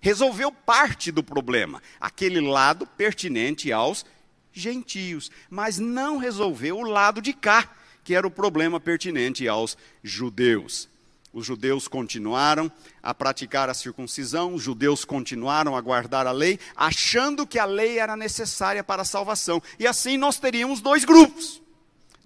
Resolveu 0.00 0.52
parte 0.52 1.10
do 1.10 1.22
problema, 1.22 1.82
aquele 2.00 2.40
lado 2.40 2.86
pertinente 2.86 3.72
aos 3.72 4.04
gentios, 4.52 5.30
mas 5.48 5.78
não 5.78 6.18
resolveu 6.18 6.78
o 6.78 6.82
lado 6.82 7.20
de 7.20 7.32
cá, 7.32 7.74
que 8.04 8.14
era 8.14 8.26
o 8.26 8.30
problema 8.30 8.80
pertinente 8.80 9.46
aos 9.48 9.76
judeus. 10.02 10.88
Os 11.32 11.44
judeus 11.44 11.86
continuaram 11.86 12.70
a 13.02 13.14
praticar 13.14 13.68
a 13.68 13.74
circuncisão, 13.74 14.54
os 14.54 14.62
judeus 14.62 15.04
continuaram 15.04 15.76
a 15.76 15.80
guardar 15.80 16.26
a 16.26 16.32
lei, 16.32 16.58
achando 16.74 17.46
que 17.46 17.58
a 17.58 17.64
lei 17.64 17.98
era 17.98 18.16
necessária 18.16 18.82
para 18.82 19.02
a 19.02 19.04
salvação. 19.04 19.62
E 19.78 19.86
assim 19.86 20.16
nós 20.16 20.38
teríamos 20.38 20.80
dois 20.80 21.04
grupos 21.04 21.60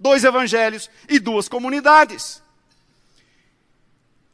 dois 0.03 0.25
evangelhos 0.25 0.91
e 1.07 1.17
duas 1.17 1.47
comunidades. 1.47 2.43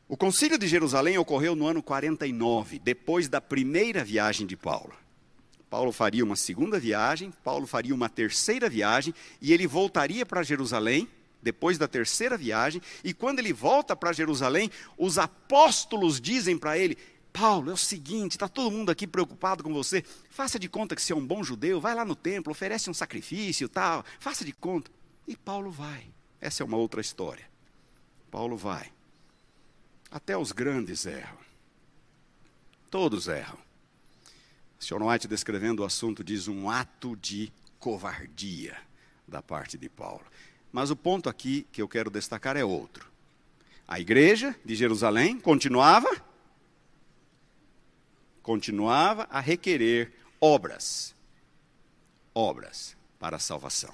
O 0.08 0.18
concílio 0.18 0.58
de 0.58 0.68
Jerusalém 0.68 1.20
ocorreu 1.20 1.56
no 1.56 1.68
ano 1.68 1.84
49, 1.84 2.80
depois 2.80 3.30
da 3.30 3.40
primeira 3.40 4.04
viagem 4.04 4.48
de 4.48 4.58
Paulo. 4.58 4.92
Paulo 5.70 5.92
faria 5.92 6.26
uma 6.26 6.36
segunda 6.36 6.80
viagem, 6.80 7.32
Paulo 7.44 7.68
faria 7.68 7.94
uma 7.94 8.10
terceira 8.10 8.68
viagem, 8.68 9.14
e 9.40 9.54
ele 9.54 9.68
voltaria 9.68 10.26
para 10.26 10.42
Jerusalém 10.42 11.08
depois 11.42 11.78
da 11.78 11.88
terceira 11.88 12.38
viagem, 12.38 12.82
e 13.04 13.14
quando 13.14 13.40
ele 13.40 13.54
volta 13.54 13.96
para 13.96 14.14
Jerusalém, 14.14 14.70
os 14.98 15.18
apóstolos 15.18 16.20
dizem 16.20 16.58
para 16.58 16.78
ele: 16.78 16.98
Paulo, 17.32 17.70
é 17.70 17.74
o 17.74 17.78
seguinte, 17.78 18.34
está 18.34 18.48
todo 18.48 18.72
mundo 18.72 18.92
aqui 18.92 19.08
preocupado 19.08 19.64
com 19.64 19.74
você. 19.74 20.04
Faça 20.30 20.60
de 20.60 20.68
conta 20.68 20.96
que 20.96 21.02
você 21.02 21.14
é 21.14 21.16
um 21.16 21.26
bom 21.26 21.44
judeu, 21.44 21.80
vai 21.80 21.96
lá 21.96 22.04
no 22.04 22.16
templo, 22.16 22.52
oferece 22.52 22.90
um 22.90 22.94
sacrifício, 22.94 23.70
tal. 23.70 24.04
Faça 24.20 24.44
de 24.44 24.52
conta. 24.52 24.92
E 25.28 25.36
Paulo 25.36 25.72
vai. 25.72 26.12
Essa 26.42 26.64
é 26.64 26.66
uma 26.66 26.78
outra 26.78 27.02
história. 27.02 27.48
Paulo 28.32 28.58
vai. 28.58 28.92
Até 30.12 30.38
os 30.38 30.52
grandes 30.52 31.06
erram. 31.06 31.38
Todos 32.90 33.28
erram. 33.28 33.60
Sr. 34.80 35.04
White, 35.04 35.28
descrevendo 35.28 35.84
o 35.84 35.86
assunto, 35.86 36.24
diz 36.24 36.48
um 36.48 36.70
ato 36.70 37.16
de 37.18 37.52
covardia 37.78 38.78
da 39.28 39.42
parte 39.42 39.78
de 39.78 39.90
Paulo. 39.90 40.26
Mas 40.72 40.92
o 40.92 40.96
ponto 40.96 41.30
aqui 41.30 41.66
que 41.72 41.82
eu 41.82 41.88
quero 41.88 42.10
destacar 42.10 42.56
é 42.56 42.64
outro. 42.64 43.10
A 43.88 44.00
igreja 44.00 44.56
de 44.64 44.76
Jerusalém 44.76 45.40
continuava 45.40 46.10
continuava 48.44 49.28
a 49.30 49.40
requerer 49.40 50.12
obras. 50.40 51.16
Obras 52.34 52.96
para 53.20 53.38
a 53.38 53.40
salvação. 53.40 53.94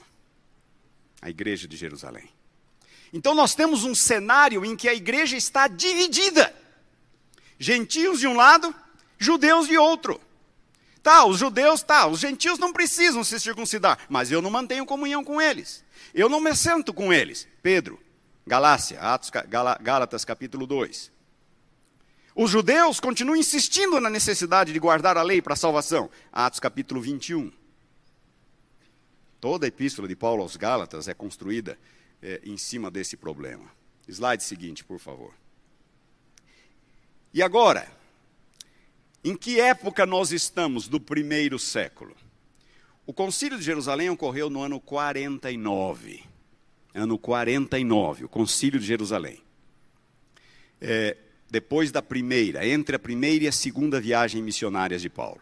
A 1.22 1.30
igreja 1.30 1.68
de 1.68 1.76
Jerusalém. 1.76 2.30
Então 3.12 3.34
nós 3.34 3.56
temos 3.56 3.86
um 3.86 3.96
cenário 3.96 4.66
em 4.66 4.76
que 4.76 4.90
a 4.90 4.94
igreja 4.94 5.38
está 5.38 5.68
dividida. 5.68 6.54
Gentios 7.58 8.20
de 8.20 8.28
um 8.28 8.36
lado, 8.36 8.76
judeus 9.18 9.68
de 9.68 9.78
outro. 9.78 10.20
Tá, 11.02 11.26
os 11.26 11.38
judeus, 11.38 11.84
tá, 11.84 12.08
os 12.08 12.20
gentios 12.20 12.60
não 12.60 12.74
precisam 12.74 13.24
se 13.24 13.40
circuncidar, 13.40 14.00
mas 14.10 14.32
eu 14.32 14.42
não 14.42 14.50
mantenho 14.50 14.86
comunhão 14.86 15.24
com 15.24 15.42
eles. 15.42 15.85
Eu 16.14 16.30
não 16.30 16.40
me 16.40 16.56
sento 16.56 16.94
com 16.94 17.12
eles. 17.12 17.48
Pedro, 17.62 18.00
Galácia, 18.46 19.00
Atos, 19.00 19.32
Gálatas 19.82 20.24
capítulo 20.24 20.68
2. 20.68 21.12
Os 22.36 22.52
judeus 22.52 23.00
continuam 23.00 23.38
insistindo 23.38 24.00
na 24.00 24.10
necessidade 24.10 24.74
de 24.74 24.80
guardar 24.80 25.18
a 25.18 25.24
lei 25.24 25.42
para 25.42 25.54
a 25.54 25.58
salvação. 25.58 26.10
Atos 26.32 26.60
capítulo 26.60 27.02
21. 27.02 27.52
Toda 29.40 29.66
a 29.66 29.70
epístola 29.70 30.08
de 30.08 30.16
Paulo 30.16 30.42
aos 30.42 30.58
Gálatas 30.58 31.08
é 31.08 31.14
construída 31.14 31.78
é, 32.22 32.42
em 32.44 32.58
cima 32.58 32.92
desse 32.92 33.16
problema. 33.16 33.72
Slide 34.08 34.44
seguinte, 34.44 34.84
por 34.84 35.00
favor. 35.00 35.34
E 37.34 37.42
agora, 37.42 37.88
em 39.24 39.36
que 39.36 39.60
época 39.60 40.06
nós 40.06 40.32
estamos 40.32 40.88
do 40.88 41.00
primeiro 41.00 41.58
século? 41.58 42.16
O 43.08 43.14
Concílio 43.14 43.58
de 43.60 43.64
Jerusalém 43.64 44.10
ocorreu 44.10 44.50
no 44.50 44.62
ano 44.64 44.80
49. 44.80 46.24
Ano 46.94 47.20
49, 47.20 48.26
o 48.26 48.30
Concílio 48.30 48.80
de 48.80 48.86
Jerusalém. 48.86 49.42
É, 50.82 51.16
depois 51.50 51.92
da 51.92 52.02
primeira, 52.02 52.68
entre 52.68 52.96
a 52.96 53.00
primeira 53.00 53.46
e 53.46 53.48
a 53.48 53.52
segunda 53.52 54.02
viagem 54.02 54.42
missionárias 54.42 55.02
de 55.02 55.10
Paulo. 55.10 55.42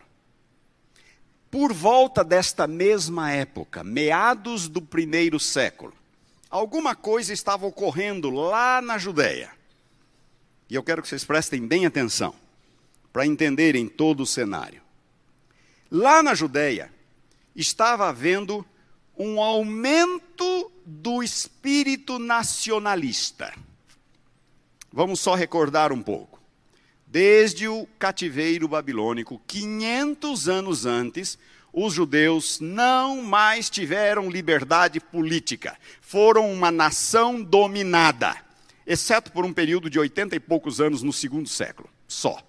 Por 1.49 1.71
volta 1.71 2.23
desta 2.23 2.67
mesma 2.67 3.31
época, 3.31 3.83
meados 3.83 4.67
do 4.67 4.81
primeiro 4.81 5.39
século, 5.39 5.93
alguma 6.49 6.95
coisa 6.95 7.31
estava 7.31 7.65
ocorrendo 7.65 8.29
lá 8.29 8.81
na 8.81 8.97
Judéia. 8.97 9.51
E 10.69 10.75
eu 10.75 10.83
quero 10.83 11.01
que 11.01 11.07
vocês 11.07 11.23
prestem 11.23 11.65
bem 11.65 11.85
atenção, 11.85 12.35
para 13.13 13.25
entenderem 13.25 13.87
todo 13.87 14.23
o 14.23 14.25
cenário. 14.25 14.81
Lá 15.89 16.21
na 16.23 16.33
Judéia, 16.33 16.92
estava 17.55 18.09
havendo 18.09 18.65
um 19.17 19.41
aumento 19.41 20.71
do 20.85 21.21
espírito 21.21 22.17
nacionalista. 22.17 23.53
Vamos 24.91 25.19
só 25.19 25.35
recordar 25.35 25.91
um 25.91 26.01
pouco. 26.01 26.41
Desde 27.05 27.67
o 27.67 27.87
cativeiro 27.99 28.67
babilônico, 28.67 29.41
500 29.47 30.49
anos 30.49 30.85
antes, 30.85 31.37
os 31.71 31.93
judeus 31.93 32.59
não 32.59 33.21
mais 33.21 33.69
tiveram 33.69 34.29
liberdade 34.29 34.99
política. 34.99 35.77
Foram 36.01 36.51
uma 36.51 36.71
nação 36.71 37.41
dominada, 37.41 38.35
exceto 38.85 39.31
por 39.31 39.45
um 39.45 39.53
período 39.53 39.89
de 39.89 39.99
80 39.99 40.35
e 40.35 40.39
poucos 40.39 40.79
anos 40.79 41.01
no 41.01 41.13
segundo 41.13 41.49
século, 41.49 41.89
só. 42.07 42.39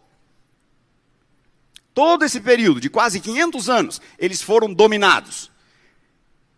Todo 1.94 2.24
esse 2.24 2.40
período 2.40 2.80
de 2.80 2.90
quase 2.90 3.20
500 3.20 3.70
anos, 3.70 4.02
eles 4.18 4.42
foram 4.42 4.72
dominados 4.74 5.50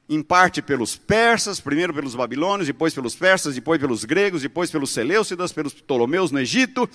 em 0.08 0.22
parte 0.22 0.62
pelos 0.62 0.96
persas, 0.96 1.60
primeiro 1.60 1.92
pelos 1.92 2.14
babilônios, 2.14 2.66
depois 2.66 2.94
pelos 2.94 3.14
persas, 3.14 3.54
depois 3.54 3.80
pelos 3.80 4.04
gregos, 4.04 4.42
depois 4.42 4.70
pelos 4.70 4.90
seleucidas, 4.90 5.52
pelos 5.52 5.74
ptolomeus 5.74 6.30
no 6.30 6.38
Egito 6.38 6.88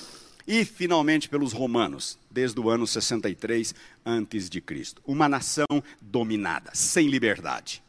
e 0.47 0.65
finalmente 0.65 1.29
pelos 1.29 1.53
romanos, 1.53 2.17
desde 2.29 2.59
o 2.59 2.69
ano 2.69 2.87
63 2.87 3.75
antes 4.05 4.49
de 4.49 4.61
Cristo. 4.61 5.01
Uma 5.05 5.27
nação 5.27 5.67
dominada, 6.01 6.71
sem 6.73 7.09
liberdade. 7.09 7.83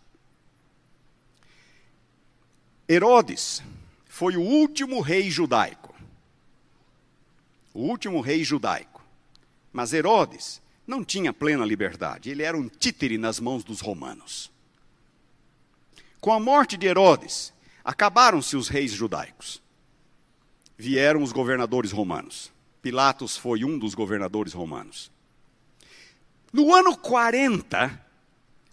Herodes 2.89 3.63
foi 4.07 4.37
o 4.37 4.43
último 4.43 5.01
rei 5.01 5.31
judaico. 5.31 5.95
O 7.73 7.81
último 7.81 8.21
rei 8.21 8.45
judaico. 8.45 8.92
Mas 9.73 9.93
Herodes 9.93 10.61
não 10.87 11.05
tinha 11.05 11.33
plena 11.33 11.65
liberdade, 11.65 12.31
ele 12.31 12.43
era 12.43 12.57
um 12.57 12.69
títere 12.69 13.17
nas 13.17 13.41
mãos 13.41 13.65
dos 13.65 13.81
romanos. 13.81 14.51
Com 16.21 16.33
a 16.33 16.39
morte 16.39 16.77
de 16.77 16.87
Herodes, 16.87 17.53
acabaram-se 17.85 18.57
os 18.57 18.69
reis 18.69 18.93
judaicos. 18.93 19.63
Vieram 20.77 21.23
os 21.23 21.33
governadores 21.33 21.93
romanos. 21.93 22.53
Pilatos 22.81 23.37
foi 23.37 23.65
um 23.65 23.79
dos 23.79 23.95
governadores 23.95 24.53
romanos. 24.53 25.11
No 26.53 26.75
ano 26.75 26.97
40, 26.97 28.05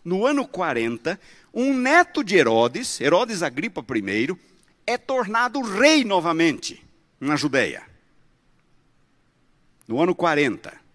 no 0.04 0.26
ano 0.26 0.48
40, 0.48 1.20
um 1.54 1.74
neto 1.74 2.24
de 2.24 2.36
Herodes, 2.36 3.00
Herodes 3.00 3.42
Agripa 3.42 3.82
I, 3.82 4.38
é 4.86 4.98
tornado 4.98 5.62
rei 5.62 6.04
novamente 6.04 6.84
na 7.20 7.36
Judéia. 7.36 7.84
No 9.88 10.02
ano 10.02 10.14
40, 10.14 10.89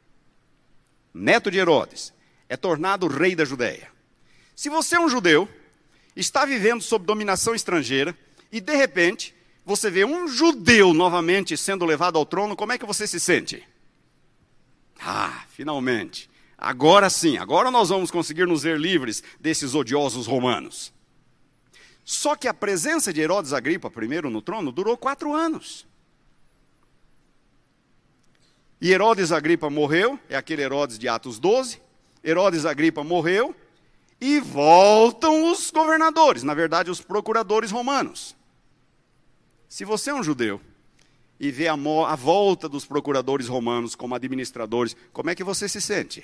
neto 1.15 1.51
de 1.51 1.59
Herodes 1.59 2.13
é 2.49 2.57
tornado 2.57 3.07
rei 3.07 3.37
da 3.37 3.45
Judéia. 3.45 3.89
Se 4.57 4.69
você 4.69 4.97
é 4.97 5.01
um 5.01 5.09
judeu, 5.09 5.49
está 6.15 6.45
vivendo 6.45 6.83
sob 6.83 7.07
dominação 7.07 7.55
estrangeira 7.55 8.17
e, 8.53 8.61
de 8.61 8.75
repente, 8.75 9.35
você 9.65 9.91
vê 9.91 10.05
um 10.05 10.29
judeu 10.29 10.93
novamente 10.93 11.57
sendo 11.57 11.85
levado 11.85 12.19
ao 12.19 12.27
trono, 12.27 12.55
como 12.55 12.73
é 12.73 12.79
que 12.79 12.85
você 12.85 13.07
se 13.07 13.19
sente? 13.19 13.67
Ah, 15.01 15.45
finalmente. 15.49 16.31
Agora 16.57 17.11
sim, 17.11 17.37
agora 17.37 17.71
nós 17.71 17.89
vamos 17.89 18.11
conseguir 18.11 18.47
nos 18.47 18.63
ver 18.63 18.79
livres 18.79 19.23
desses 19.41 19.75
odiosos 19.75 20.27
romanos. 20.27 20.93
Só 22.05 22.37
que 22.37 22.47
a 22.47 22.55
presença 22.55 23.13
de 23.13 23.21
Herodes 23.21 23.53
Agripa 23.53 23.91
I 24.03 24.31
no 24.31 24.43
trono 24.43 24.71
durou 24.71 24.97
quatro 24.97 25.33
anos. 25.33 25.87
E 28.85 28.93
Herodes 28.93 29.33
Agripa 29.33 29.71
morreu, 29.71 30.21
é 30.29 30.37
aquele 30.37 30.61
Herodes 30.61 30.99
de 30.99 31.09
Atos 31.09 31.39
12. 31.39 31.81
Herodes 32.23 32.67
Agripa 32.67 33.03
morreu, 33.03 33.57
e 34.21 34.39
voltam 34.39 35.51
os 35.51 35.71
governadores, 35.71 36.43
na 36.43 36.53
verdade, 36.53 36.91
os 36.91 37.01
procuradores 37.01 37.71
romanos. 37.71 38.37
Se 39.71 39.87
você 39.87 40.11
é 40.11 40.15
um 40.15 40.23
judeu 40.23 40.61
e 41.41 41.51
vê 41.51 41.67
a, 41.67 41.73
a, 41.73 42.15
volta 42.15 42.69
dos 42.69 42.85
procuradores 42.85 43.49
romanos 43.49 43.95
como 43.95 44.15
administradores, 44.15 44.95
como 45.15 45.31
é 45.31 45.35
que 45.35 45.43
você 45.43 45.67
se 45.67 45.81
sente? 45.81 46.23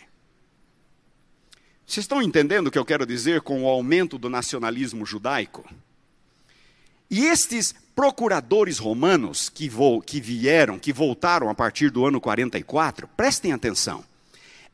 Vocês 1.86 2.04
estão 2.04 2.20
entendendo 2.20 2.66
o 2.66 2.70
que 2.70 2.78
eu 2.78 2.84
quero 2.84 3.06
dizer 3.06 3.40
com 3.40 3.64
o 3.64 3.68
aumento 3.68 4.18
do 4.18 4.28
nacionalismo 4.28 5.06
judaico? 5.06 5.66
E 7.10 7.24
estes 7.24 7.74
procuradores 7.94 8.78
romanos 8.78 9.48
que, 9.48 9.68
vo, 9.68 10.00
que 10.00 10.20
vieram, 10.20 10.78
que 10.78 10.92
voltaram 10.92 11.50
a 11.50 11.54
partir 11.54 11.90
do 11.90 12.06
ano 12.06 12.20
44, 12.20 13.08
prestem 13.08 13.52
atenção, 13.52 14.04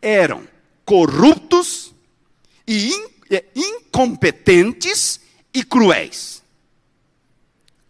eram 0.03 0.47
corruptos 0.85 1.95
e 2.69 2.93
é, 3.31 3.45
incompetentes 3.55 5.21
e 5.53 5.65
cruéis. 5.65 6.43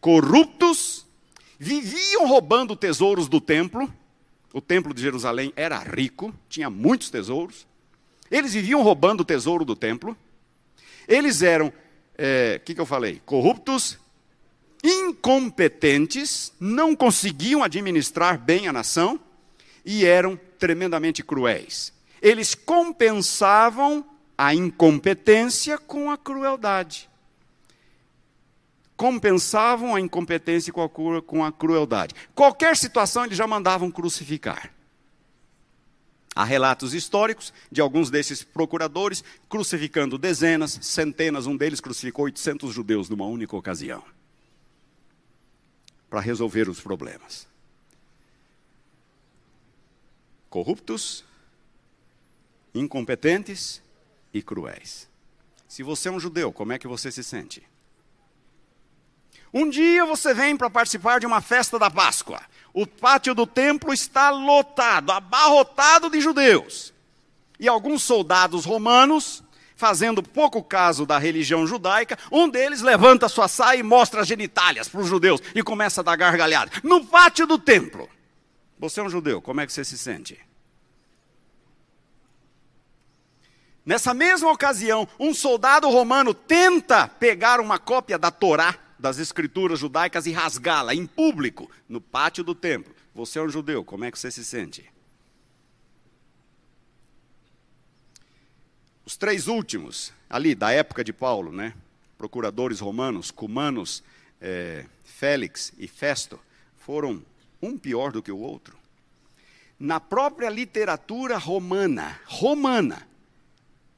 Corruptos, 0.01 1.05
viviam 1.59 2.29
roubando 2.29 2.77
tesouros 2.77 3.29
do 3.29 3.41
templo. 3.41 3.93
O 4.53 4.61
templo 4.61 4.95
de 4.95 5.03
Jerusalém 5.03 5.53
era 5.57 5.79
rico, 5.79 6.33
tinha 6.49 6.71
muitos 6.71 7.11
tesouros. 7.11 7.67
Eles 8.31 8.55
viviam 8.55 8.83
roubando 8.83 9.21
o 9.21 9.25
tesouro 9.25 9.65
do 9.65 9.75
templo. 9.75 10.17
Eles 11.09 11.43
eram, 11.43 11.69
o 11.69 11.73
é, 12.17 12.61
que, 12.65 12.75
que 12.75 12.81
eu 12.81 12.87
falei? 12.87 13.21
Corruptos, 13.27 13.99
incompetentes, 14.83 16.53
não 16.61 16.95
conseguiam 16.95 17.63
administrar 17.63 18.39
bem 18.39 18.69
a 18.69 18.73
nação 18.73 19.19
e 19.85 20.05
eram 20.05 20.39
tremendamente 20.59 21.23
cruéis. 21.23 21.93
Eles 22.21 22.55
compensavam 22.55 24.05
a 24.37 24.55
incompetência 24.55 25.79
com 25.79 26.11
a 26.11 26.19
crueldade. 26.19 27.09
compensavam 28.97 29.95
a 29.95 30.01
incompetência 30.01 30.73
com 30.73 31.45
a 31.45 31.53
crueldade. 31.53 32.15
Qualquer 32.35 32.75
situação 32.79 33.27
eles 33.27 33.37
já 33.37 33.47
mandavam 33.47 33.91
crucificar. 33.91 34.73
Há 36.35 36.45
relatos 36.45 36.95
históricos 36.95 37.53
de 37.71 37.83
alguns 37.83 38.11
desses 38.11 38.43
procuradores 38.43 39.23
crucificando 39.51 40.17
dezenas, 40.17 40.79
centenas, 40.81 41.47
um 41.47 41.59
deles 41.59 41.79
crucificou 41.79 42.25
800 42.25 42.73
judeus 42.73 43.11
numa 43.11 43.27
única 43.27 43.55
ocasião 43.55 44.03
para 46.09 46.21
resolver 46.21 46.69
os 46.69 46.81
problemas. 46.81 47.47
Corruptos, 50.49 51.25
incompetentes 52.75 53.83
e 54.33 54.43
cruéis. 54.43 55.09
Se 55.69 55.83
você 55.83 56.09
é 56.09 56.13
um 56.13 56.21
judeu, 56.21 56.53
como 56.53 56.73
é 56.73 56.79
que 56.79 56.87
você 56.87 57.11
se 57.11 57.23
sente? 57.23 57.63
Um 59.53 59.69
dia 59.69 60.05
você 60.05 60.35
vem 60.35 60.57
para 60.57 60.71
participar 60.71 61.19
de 61.19 61.27
uma 61.27 61.41
festa 61.41 61.79
da 61.79 61.91
Páscoa. 61.91 62.41
O 62.73 62.87
pátio 62.87 63.35
do 63.35 63.47
templo 63.47 63.93
está 63.93 64.31
lotado, 64.31 65.11
abarrotado 65.11 66.11
de 66.11 66.21
judeus. 66.21 66.93
E 67.59 67.67
alguns 67.67 68.03
soldados 68.03 68.65
romanos, 68.65 69.43
fazendo 69.77 70.23
pouco 70.23 70.63
caso 70.65 71.07
da 71.07 71.19
religião 71.19 71.67
judaica, 71.67 72.19
um 72.33 72.49
deles 72.49 72.81
levanta 72.81 73.29
sua 73.29 73.47
saia 73.47 73.79
e 73.79 73.83
mostra 73.83 74.23
as 74.23 74.27
genitálias 74.27 74.89
para 74.89 75.01
os 75.01 75.07
judeus 75.07 75.41
e 75.55 75.63
começa 75.63 76.01
a 76.01 76.05
dar 76.05 76.17
gargalhada. 76.17 76.73
No 76.83 77.05
pátio 77.05 77.47
do 77.47 77.59
templo. 77.59 78.09
Você 78.79 79.01
é 79.01 79.03
um 79.03 79.11
judeu, 79.11 79.41
como 79.41 79.61
é 79.61 79.67
que 79.67 79.73
você 79.73 79.85
se 79.85 79.97
sente? 79.97 80.39
Nessa 83.85 84.13
mesma 84.13 84.51
ocasião, 84.51 85.07
um 85.19 85.33
soldado 85.33 85.89
romano 85.89 86.35
tenta 86.35 87.07
pegar 87.07 87.61
uma 87.61 87.79
cópia 87.79 88.19
da 88.19 88.33
Torá 88.33 88.75
das 88.99 89.19
escrituras 89.19 89.79
judaicas 89.79 90.27
e 90.27 90.33
rasgá-la 90.33 90.95
em 90.95 91.07
público, 91.07 91.71
no 91.89 92.01
pátio 92.01 92.43
do 92.43 92.55
templo. 92.55 92.93
Você 93.15 93.39
é 93.39 93.43
um 93.43 93.49
judeu, 93.49 93.85
como 93.85 94.05
é 94.05 94.11
que 94.11 94.19
você 94.19 94.31
se 94.31 94.45
sente? 94.45 94.85
Os 99.07 99.17
três 99.17 99.47
últimos, 99.47 100.13
ali 100.29 100.53
da 100.53 100.73
época 100.73 101.05
de 101.05 101.13
Paulo, 101.13 101.53
né? 101.53 101.73
Procuradores 102.19 102.81
romanos, 102.81 103.31
Cumanos, 103.31 104.03
é, 104.41 104.85
Félix 105.05 105.73
e 105.79 105.87
Festo, 105.87 106.41
foram 106.77 107.23
um 107.63 107.79
pior 107.79 108.11
do 108.11 108.21
que 108.21 108.33
o 108.33 108.39
outro. 108.39 108.77
Na 109.79 110.01
própria 110.01 110.51
literatura 110.51 111.39
romana, 111.39 112.21
romana, 112.25 113.07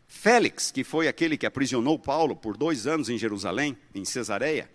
Félix, 0.07 0.71
que 0.71 0.85
foi 0.85 1.09
aquele 1.09 1.39
que 1.39 1.47
aprisionou 1.47 1.99
Paulo 1.99 2.37
por 2.37 2.55
dois 2.55 2.87
anos 2.87 3.09
em 3.09 3.17
Jerusalém, 3.17 3.79
em 3.95 4.05
Cesareia, 4.05 4.71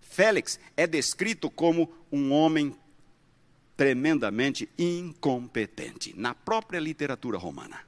Félix 0.00 0.58
é 0.76 0.88
descrito 0.88 1.48
como 1.48 1.88
um 2.10 2.32
homem 2.32 2.74
tremendamente 3.76 4.68
incompetente, 4.76 6.12
na 6.16 6.34
própria 6.34 6.80
literatura 6.80 7.38
romana. 7.38 7.87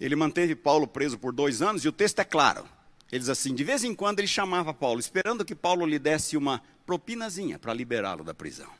Ele 0.00 0.16
manteve 0.16 0.56
Paulo 0.56 0.86
preso 0.86 1.18
por 1.18 1.32
dois 1.32 1.60
anos 1.60 1.84
e 1.84 1.88
o 1.88 1.92
texto 1.92 2.20
é 2.20 2.24
claro. 2.24 2.66
Ele 3.12 3.18
diz 3.18 3.28
assim: 3.28 3.54
de 3.54 3.62
vez 3.62 3.84
em 3.84 3.94
quando 3.94 4.20
ele 4.20 4.26
chamava 4.26 4.72
Paulo, 4.72 4.98
esperando 4.98 5.44
que 5.44 5.54
Paulo 5.54 5.84
lhe 5.84 5.98
desse 5.98 6.36
uma 6.36 6.62
propinazinha 6.86 7.58
para 7.58 7.74
liberá-lo 7.74 8.24
da 8.24 8.32
prisão. 8.32 8.70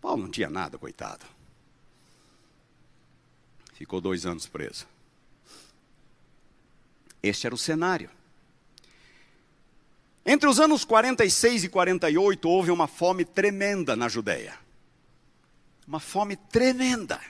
Paulo 0.00 0.22
não 0.22 0.30
tinha 0.30 0.48
nada, 0.48 0.78
coitado. 0.78 1.24
Ficou 3.74 4.00
dois 4.00 4.24
anos 4.24 4.46
preso. 4.46 4.86
Este 7.22 7.46
era 7.46 7.54
o 7.54 7.58
cenário. 7.58 8.10
Entre 10.24 10.48
os 10.48 10.58
anos 10.60 10.84
46 10.84 11.64
e 11.64 11.68
48 11.68 12.48
houve 12.48 12.70
uma 12.70 12.86
fome 12.86 13.24
tremenda 13.24 13.94
na 13.94 14.08
Judéia. 14.08 14.54
Uma 15.86 16.00
fome 16.00 16.36
tremenda. 16.36 17.20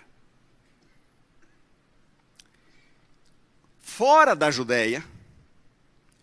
Fora 3.95 4.35
da 4.35 4.51
Judéia, 4.51 5.05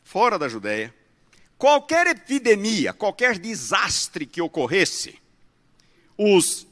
fora 0.03 0.39
da 0.39 0.49
Judéia, 0.49 0.91
qualquer 1.55 2.07
epidemia, 2.07 2.93
qualquer 2.93 3.37
desastre 3.37 4.25
que 4.25 4.41
ocorresse, 4.41 5.19
os 6.17 6.65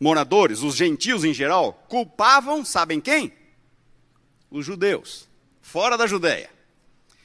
moradores, 0.00 0.62
os 0.62 0.74
gentios 0.74 1.22
em 1.22 1.34
geral, 1.34 1.84
culpavam, 1.86 2.64
sabem 2.64 2.98
quem? 2.98 3.30
Os 4.50 4.64
judeus, 4.64 5.28
fora 5.60 5.98
da 5.98 6.06
Judéia. 6.06 6.48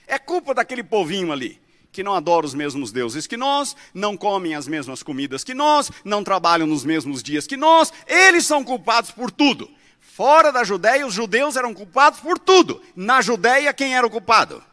É 0.05 0.19
culpa 0.19 0.53
daquele 0.53 0.83
povinho 0.83 1.31
ali 1.31 1.61
que 1.93 2.03
não 2.03 2.15
adoram 2.15 2.45
os 2.45 2.53
mesmos 2.53 2.91
deuses 2.91 3.25
que 3.25 3.37
nós, 3.37 3.73
não 3.93 4.17
comem 4.17 4.53
as 4.53 4.67
mesmas 4.67 5.01
comidas 5.01 5.45
que 5.45 5.53
nós, 5.53 5.89
não 6.03 6.25
trabalham 6.25 6.67
nos 6.67 6.83
mesmos 6.83 7.23
dias 7.23 7.47
que 7.47 7.55
nós, 7.55 7.93
eles 8.05 8.45
são 8.45 8.65
culpados 8.65 9.11
por 9.11 9.31
tudo. 9.31 9.71
Fora 10.15 10.51
da 10.51 10.63
Judéia, 10.63 11.07
os 11.07 11.13
judeus 11.15 11.55
eram 11.55 11.73
culpados 11.73 12.19
por 12.19 12.37
tudo. 12.37 12.79
Na 12.95 13.19
Judéia, 13.19 13.73
quem 13.73 13.95
era 13.95 14.05
o 14.05 14.11
culpado? 14.11 14.63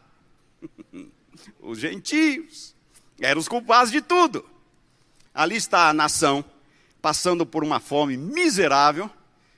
os 1.59 1.79
gentios. 1.79 2.75
Eram 3.19 3.41
os 3.41 3.47
culpados 3.47 3.91
de 3.91 4.03
tudo. 4.03 4.47
Ali 5.33 5.55
está 5.55 5.89
a 5.89 5.93
nação 5.93 6.45
passando 7.01 7.43
por 7.43 7.63
uma 7.63 7.79
fome 7.79 8.17
miserável 8.17 9.09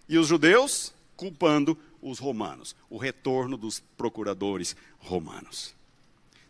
e 0.08 0.18
os 0.18 0.28
judeus 0.28 0.94
culpando 1.18 1.78
os 2.02 2.18
romanos. 2.18 2.74
O 2.90 2.98
retorno 2.98 3.58
dos 3.58 3.84
procuradores 3.98 4.78
romanos. 5.00 5.76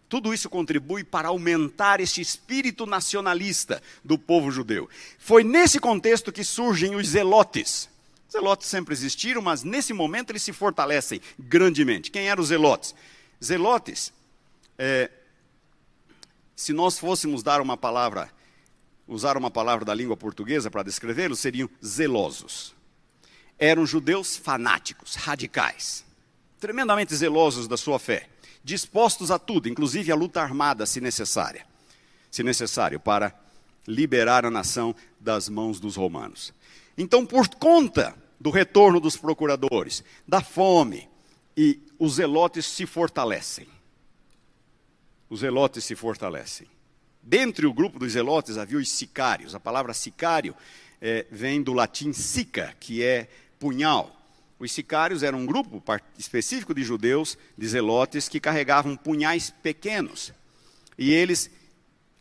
Tudo 0.07 0.31
isso 0.31 0.47
contribui 0.47 1.03
para 1.03 1.29
aumentar 1.29 1.99
este 1.99 2.21
espírito 2.21 2.85
nacionalista 2.85 3.81
do 4.05 4.15
povo 4.15 4.51
judeu. 4.51 4.87
Foi 5.17 5.43
nesse 5.43 5.79
contexto 5.79 6.31
que 6.31 6.43
surgem 6.43 6.93
os 6.93 7.07
zelotes. 7.07 7.91
Zelotes 8.33 8.67
sempre 8.67 8.93
existiram, 8.93 9.41
mas 9.41 9.63
nesse 9.63 9.93
momento 9.93 10.31
eles 10.31 10.41
se 10.41 10.51
fortalecem 10.51 11.21
grandemente. 11.37 12.09
Quem 12.09 12.27
eram 12.27 12.41
os 12.41 12.49
zelotes? 12.49 12.95
Zelotes, 13.43 14.11
é, 14.75 15.11
se 16.55 16.73
nós 16.73 16.97
fôssemos 16.97 17.43
dar 17.43 17.61
uma 17.61 17.77
palavra, 17.77 18.31
usar 19.07 19.37
uma 19.37 19.51
palavra 19.51 19.85
da 19.85 19.93
língua 19.93 20.17
portuguesa 20.17 20.71
para 20.71 20.81
descrevê-los, 20.81 21.39
seriam 21.39 21.69
zelosos. 21.85 22.73
Eram 23.59 23.85
judeus 23.85 24.35
fanáticos, 24.35 25.13
radicais, 25.13 26.03
tremendamente 26.59 27.15
zelosos 27.15 27.67
da 27.67 27.77
sua 27.77 27.99
fé 27.99 28.29
dispostos 28.63 29.29
a 29.29 29.37
tudo, 29.37 29.67
inclusive 29.67 30.11
a 30.11 30.15
luta 30.15 30.41
armada, 30.41 30.85
se 30.85 31.01
necessária, 31.01 31.65
se 32.31 32.41
necessário, 32.43 32.99
para 32.99 33.37
liberar 33.85 34.45
a 34.45 34.49
nação 34.49 34.95
das 35.19 35.49
mãos 35.49 35.79
dos 35.79 35.97
romanos. 35.97 36.53
Então, 36.97 37.25
por 37.25 37.47
conta 37.49 38.15
do 38.43 38.49
retorno 38.49 38.99
dos 38.99 39.15
procuradores, 39.15 40.03
da 40.27 40.41
fome, 40.41 41.07
e 41.55 41.79
os 41.97 42.15
zelotes 42.15 42.65
se 42.65 42.85
fortalecem. 42.85 43.65
Os 45.29 45.39
zelotes 45.39 45.85
se 45.85 45.95
fortalecem. 45.95 46.67
Dentre 47.21 47.65
o 47.65 47.73
grupo 47.73 47.97
dos 47.97 48.11
zelotes 48.11 48.57
havia 48.57 48.77
os 48.77 48.91
sicários. 48.91 49.55
A 49.55 49.61
palavra 49.61 49.93
sicário 49.93 50.53
é, 50.99 51.25
vem 51.31 51.63
do 51.63 51.71
latim 51.71 52.11
sica, 52.11 52.75
que 52.81 53.01
é 53.01 53.29
punhal. 53.57 54.13
Os 54.59 54.73
sicários 54.73 55.23
eram 55.23 55.39
um 55.39 55.45
grupo 55.45 55.81
específico 56.19 56.73
de 56.73 56.83
judeus, 56.83 57.37
de 57.57 57.65
zelotes, 57.65 58.27
que 58.27 58.41
carregavam 58.41 58.97
punhais 58.97 59.51
pequenos. 59.63 60.33
E 60.97 61.13
eles 61.13 61.49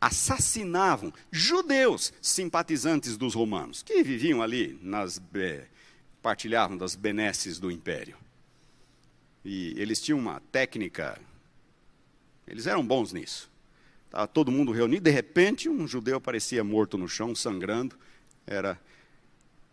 assassinavam 0.01 1.13
judeus 1.33 2.13
simpatizantes 2.23 3.17
dos 3.17 3.35
romanos, 3.35 3.83
que 3.83 4.05
viviam 4.05 4.41
ali, 4.41 4.79
nas, 4.81 5.21
partilhavam 6.23 6.77
das 6.77 6.95
benesses 6.95 7.59
do 7.59 7.71
império. 7.71 8.17
E 9.45 9.75
eles 9.77 10.01
tinham 10.01 10.19
uma 10.19 10.41
técnica, 10.53 11.21
eles 12.47 12.67
eram 12.67 12.87
bons 12.87 13.13
nisso. 13.13 13.51
Estava 14.07 14.29
todo 14.29 14.53
mundo 14.53 14.73
reunido, 14.73 15.03
de 15.03 15.11
repente 15.11 15.69
um 15.69 15.87
judeu 15.87 16.19
aparecia 16.19 16.63
morto 16.63 16.97
no 16.97 17.09
chão, 17.09 17.35
sangrando, 17.35 17.99
era 18.47 18.79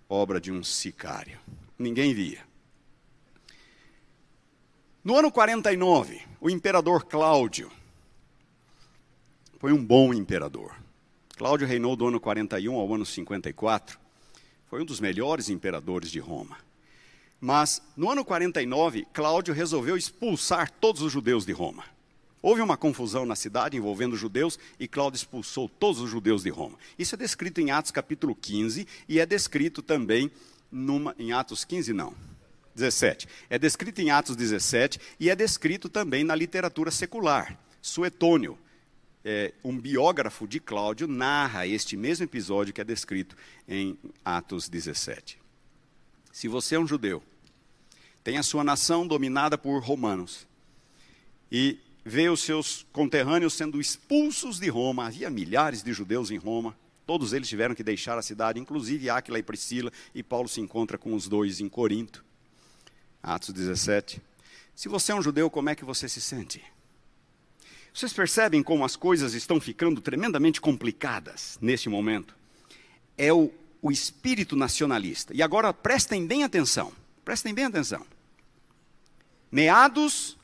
obra 0.10 0.42
de 0.42 0.52
um 0.52 0.64
sicário. 0.64 1.40
Ninguém 1.78 2.14
via. 2.14 2.44
No 5.04 5.16
ano 5.16 5.32
49, 5.32 6.22
o 6.42 6.50
imperador 6.50 7.06
Cláudio 7.06 7.72
foi 9.60 9.72
um 9.72 9.84
bom 9.84 10.14
imperador. 10.14 10.76
Cláudio 11.38 11.68
reinou 11.68 11.96
do 11.96 12.08
ano 12.08 12.20
41 12.20 12.76
ao 12.76 12.94
ano 12.94 13.06
54. 13.06 14.00
Foi 14.70 14.82
um 14.82 14.86
dos 14.86 15.00
melhores 15.00 15.50
imperadores 15.50 16.12
de 16.12 16.20
Roma. 16.20 16.58
Mas 17.42 17.82
no 17.98 18.10
ano 18.10 18.24
49, 18.24 19.08
Cláudio 19.14 19.54
resolveu 19.54 19.98
expulsar 19.98 20.70
todos 20.70 21.02
os 21.02 21.12
judeus 21.12 21.46
de 21.46 21.52
Roma. 21.52 21.84
Houve 22.42 22.62
uma 22.62 22.78
confusão 22.78 23.26
na 23.26 23.36
cidade 23.36 23.76
envolvendo 23.76 24.16
judeus 24.16 24.60
e 24.80 24.88
Cláudio 24.88 25.18
expulsou 25.18 25.68
todos 25.68 26.00
os 26.00 26.10
judeus 26.10 26.44
de 26.44 26.50
Roma. 26.50 26.78
Isso 26.98 27.16
é 27.16 27.18
descrito 27.18 27.60
em 27.60 27.72
Atos 27.72 27.92
capítulo 27.92 28.36
15 28.36 28.88
e 29.08 29.20
é 29.20 29.26
descrito 29.26 29.82
também 29.82 30.32
numa, 30.72 31.16
em 31.18 31.32
Atos 31.34 31.66
15 31.66 31.92
não. 31.92 32.14
17. 32.76 33.28
É 33.50 33.60
descrito 33.60 34.02
em 34.02 34.12
Atos 34.12 34.36
17 34.36 35.00
e 35.20 35.30
é 35.30 35.36
descrito 35.36 35.90
também 35.90 36.24
na 36.24 36.36
literatura 36.36 36.92
secular. 36.92 37.58
Suetônio, 37.82 38.58
é, 39.24 39.54
um 39.64 39.78
biógrafo 39.78 40.48
de 40.48 40.60
Cláudio, 40.60 41.08
narra 41.08 41.68
este 41.68 41.98
mesmo 41.98 42.24
episódio 42.24 42.74
que 42.74 42.82
é 42.82 42.84
descrito 42.84 43.36
em 43.68 43.98
Atos 44.24 44.70
17. 44.70 45.38
Se 46.32 46.48
você 46.48 46.76
é 46.76 46.80
um 46.80 46.88
judeu, 46.88 47.22
tem 48.24 48.38
a 48.38 48.44
sua 48.44 48.64
nação 48.64 49.06
dominada 49.06 49.58
por 49.58 49.82
romanos 49.84 50.48
e 51.52 51.80
vê 52.06 52.30
os 52.30 52.42
seus 52.42 52.86
conterrâneos 52.92 53.54
sendo 53.54 53.80
expulsos 53.80 54.60
de 54.60 54.70
Roma, 54.70 55.08
havia 55.08 55.30
milhares 55.30 55.84
de 55.84 55.92
judeus 55.94 56.32
em 56.32 56.38
Roma, 56.38 56.76
todos 57.06 57.34
eles 57.34 57.50
tiveram 57.50 57.76
que 57.76 57.84
deixar 57.84 58.18
a 58.18 58.22
cidade, 58.22 58.60
inclusive 58.60 59.10
Áquila 59.10 59.40
e 59.40 59.44
Priscila, 59.44 59.92
e 60.14 60.24
Paulo 60.24 60.48
se 60.48 60.62
encontra 60.62 60.98
com 60.98 61.14
os 61.14 61.28
dois 61.28 61.60
em 61.60 61.68
Corinto. 61.68 62.24
Atos 63.22 63.54
17. 63.54 64.22
Se 64.76 64.88
você 64.88 65.12
é 65.12 65.16
um 65.16 65.22
judeu, 65.22 65.50
como 65.50 65.70
é 65.70 65.76
que 65.76 65.84
você 65.84 66.08
se 66.08 66.22
sente? 66.22 66.64
Vocês 68.00 68.14
percebem 68.14 68.64
como 68.64 68.86
as 68.86 68.96
coisas 68.96 69.34
estão 69.34 69.60
ficando 69.60 70.00
tremendamente 70.00 70.62
complicadas 70.62 71.58
neste 71.60 71.90
momento? 71.90 72.34
É 73.18 73.34
o, 73.34 73.52
o 73.82 73.92
espírito 73.92 74.56
nacionalista. 74.56 75.34
E 75.36 75.44
agora 75.44 75.74
prestem 75.74 76.26
bem 76.26 76.46
atenção. 76.46 76.94
Prestem 77.26 77.54
bem 77.54 77.66
atenção. 77.66 78.06
Meados 79.52 80.38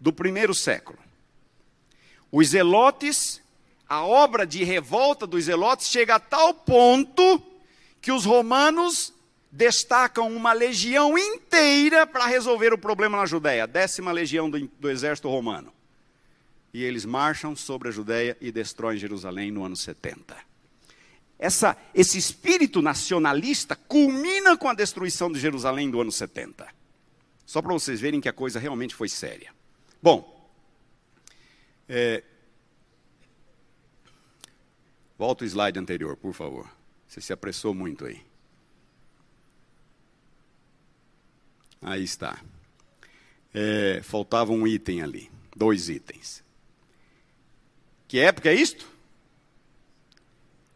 do 0.00 0.12
primeiro 0.12 0.52
século. 0.52 0.98
Os 2.32 2.48
zelotes, 2.48 3.40
a 3.88 4.04
obra 4.04 4.44
de 4.44 4.64
revolta 4.64 5.28
dos 5.28 5.44
zelotes 5.44 5.86
chega 5.86 6.16
a 6.16 6.20
tal 6.20 6.52
ponto 6.52 7.40
que 8.00 8.10
os 8.10 8.24
romanos 8.24 9.14
destacam 9.52 10.34
uma 10.34 10.52
legião 10.52 11.16
inteira 11.16 12.04
para 12.08 12.26
resolver 12.26 12.72
o 12.72 12.78
problema 12.78 13.18
na 13.18 13.24
Judéia, 13.24 13.68
décima 13.68 14.10
legião 14.10 14.50
do, 14.50 14.66
do, 14.80 14.90
exército 14.90 15.28
romano. 15.28 15.72
E 16.74 16.82
eles 16.82 17.04
marcham 17.04 17.54
sobre 17.54 17.88
a 17.88 17.92
Judéia 17.92 18.36
e 18.40 18.50
destroem 18.50 18.98
Jerusalém 18.98 19.50
no 19.50 19.64
ano 19.64 19.76
70. 19.76 20.36
Essa, 21.38 21.76
esse 21.94 22.18
espírito 22.18 22.82
nacionalista 22.82 23.76
culmina 23.76 24.56
com 24.56 24.68
a 24.68 24.74
destruição 24.74 25.30
de 25.30 25.38
Jerusalém 25.38 25.88
do 25.88 26.00
ano 26.00 26.10
70. 26.10 26.66
Só 27.46 27.62
para 27.62 27.72
vocês 27.72 28.00
verem 28.00 28.20
que 28.20 28.28
a 28.28 28.32
coisa 28.32 28.58
realmente 28.58 28.94
foi 28.94 29.08
séria. 29.08 29.54
Bom, 30.02 30.50
é, 31.88 32.22
volta 35.16 35.44
o 35.44 35.46
slide 35.46 35.78
anterior, 35.78 36.16
por 36.16 36.34
favor. 36.34 36.68
Você 37.06 37.20
se 37.20 37.32
apressou 37.32 37.72
muito 37.72 38.04
aí. 38.04 38.20
Aí 41.80 42.02
está. 42.02 42.42
É, 43.52 44.00
faltava 44.02 44.50
um 44.50 44.66
item 44.66 45.02
ali, 45.02 45.30
dois 45.54 45.88
itens. 45.88 46.43
Que 48.06 48.20
época 48.20 48.50
é 48.50 48.54
isto? 48.54 48.88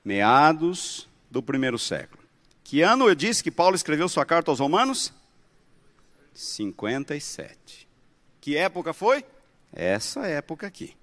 Meados 0.05 1.09
do 1.31 1.43
primeiro 1.43 1.79
século. 1.79 2.23
Que 2.65 2.83
ano 2.83 3.09
eu 3.09 3.15
disse 3.15 3.43
que 3.43 3.51
Paulo 3.51 3.75
escreveu 3.75 4.09
sua 4.09 4.25
carta 4.25 4.51
aos 4.51 4.61
Romanos? 4.61 5.13
57. 6.33 7.89
Que 8.41 8.57
época 8.57 8.93
foi? 8.93 9.25
Essa 9.73 10.27
época 10.27 10.67
aqui. 10.67 10.97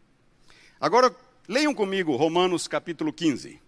Agora, 0.79 1.15
leiam 1.47 1.73
comigo 1.73 2.15
Romanos 2.15 2.67
capítulo 2.67 3.11
15. 3.11 3.59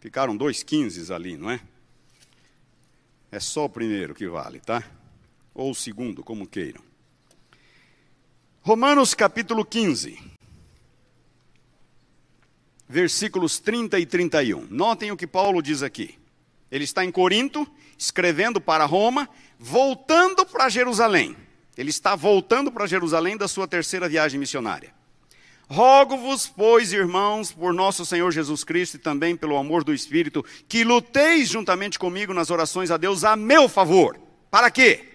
Ficaram 0.00 0.36
dois 0.36 0.62
15 0.62 1.12
ali, 1.12 1.36
não 1.36 1.50
é? 1.50 1.60
É 3.30 3.40
só 3.40 3.64
o 3.64 3.70
primeiro 3.70 4.14
que 4.14 4.26
vale, 4.28 4.60
tá? 4.60 4.82
ou 5.58 5.72
o 5.72 5.74
segundo, 5.74 6.22
como 6.22 6.46
queiram. 6.46 6.80
Romanos 8.62 9.12
capítulo 9.12 9.64
15, 9.64 10.16
versículos 12.88 13.58
30 13.58 13.98
e 13.98 14.06
31. 14.06 14.66
Notem 14.70 15.12
o 15.12 15.16
que 15.16 15.26
Paulo 15.26 15.62
diz 15.62 15.82
aqui. 15.82 16.18
Ele 16.70 16.84
está 16.84 17.04
em 17.04 17.10
Corinto, 17.10 17.66
escrevendo 17.96 18.60
para 18.60 18.84
Roma, 18.84 19.28
voltando 19.58 20.44
para 20.46 20.68
Jerusalém. 20.68 21.36
Ele 21.76 21.90
está 21.90 22.16
voltando 22.16 22.72
para 22.72 22.86
Jerusalém 22.86 23.36
da 23.36 23.46
sua 23.48 23.68
terceira 23.68 24.08
viagem 24.08 24.38
missionária. 24.38 24.92
Rogo-vos, 25.70 26.46
pois, 26.46 26.92
irmãos, 26.92 27.52
por 27.52 27.74
nosso 27.74 28.04
Senhor 28.06 28.30
Jesus 28.32 28.64
Cristo 28.64 28.94
e 28.94 28.98
também 28.98 29.36
pelo 29.36 29.56
amor 29.56 29.84
do 29.84 29.92
Espírito, 29.92 30.44
que 30.66 30.82
luteis 30.82 31.48
juntamente 31.48 31.98
comigo 31.98 32.32
nas 32.32 32.50
orações 32.50 32.90
a 32.90 32.96
Deus 32.96 33.22
a 33.22 33.36
meu 33.36 33.68
favor. 33.68 34.18
Para 34.50 34.70
quê? 34.70 35.08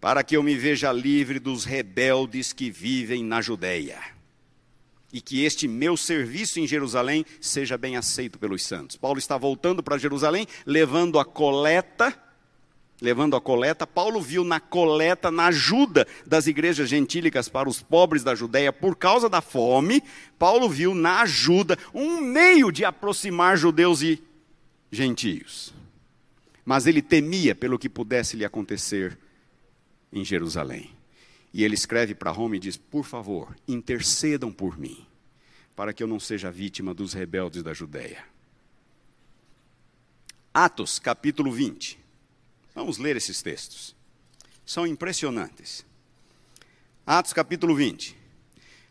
para 0.00 0.22
que 0.22 0.36
eu 0.36 0.42
me 0.42 0.54
veja 0.54 0.92
livre 0.92 1.38
dos 1.38 1.64
rebeldes 1.64 2.52
que 2.52 2.70
vivem 2.70 3.24
na 3.24 3.40
Judéia. 3.40 3.98
E 5.12 5.20
que 5.20 5.44
este 5.44 5.66
meu 5.66 5.96
serviço 5.96 6.60
em 6.60 6.66
Jerusalém 6.66 7.24
seja 7.40 7.78
bem 7.78 7.96
aceito 7.96 8.38
pelos 8.38 8.62
santos. 8.62 8.96
Paulo 8.96 9.18
está 9.18 9.38
voltando 9.38 9.82
para 9.82 9.96
Jerusalém, 9.96 10.46
levando 10.66 11.18
a 11.18 11.24
coleta, 11.24 12.14
levando 13.00 13.36
a 13.36 13.40
coleta. 13.40 13.86
Paulo 13.86 14.20
viu 14.20 14.44
na 14.44 14.60
coleta, 14.60 15.30
na 15.30 15.46
ajuda 15.46 16.06
das 16.26 16.46
igrejas 16.46 16.88
gentílicas 16.88 17.48
para 17.48 17.68
os 17.68 17.80
pobres 17.80 18.22
da 18.22 18.34
Judéia 18.34 18.72
por 18.72 18.96
causa 18.96 19.28
da 19.28 19.40
fome. 19.40 20.02
Paulo 20.38 20.68
viu 20.68 20.94
na 20.94 21.22
ajuda 21.22 21.78
um 21.94 22.20
meio 22.20 22.70
de 22.70 22.84
aproximar 22.84 23.56
judeus 23.56 24.02
e 24.02 24.22
gentios. 24.90 25.72
Mas 26.64 26.86
ele 26.86 27.00
temia 27.00 27.54
pelo 27.54 27.78
que 27.78 27.88
pudesse 27.88 28.36
lhe 28.36 28.44
acontecer 28.44 29.18
em 30.12 30.24
Jerusalém. 30.24 30.97
E 31.52 31.64
ele 31.64 31.74
escreve 31.74 32.14
para 32.14 32.30
Roma 32.30 32.56
e 32.56 32.58
diz: 32.58 32.76
Por 32.76 33.04
favor, 33.04 33.56
intercedam 33.66 34.52
por 34.52 34.78
mim, 34.78 35.06
para 35.74 35.92
que 35.92 36.02
eu 36.02 36.06
não 36.06 36.20
seja 36.20 36.50
vítima 36.50 36.92
dos 36.92 37.12
rebeldes 37.12 37.62
da 37.62 37.72
Judéia. 37.72 38.24
Atos, 40.52 40.98
capítulo 40.98 41.52
20. 41.52 41.98
Vamos 42.74 42.98
ler 42.98 43.16
esses 43.16 43.42
textos. 43.42 43.94
São 44.64 44.86
impressionantes. 44.86 45.84
Atos, 47.06 47.32
capítulo 47.32 47.74
20. 47.74 48.16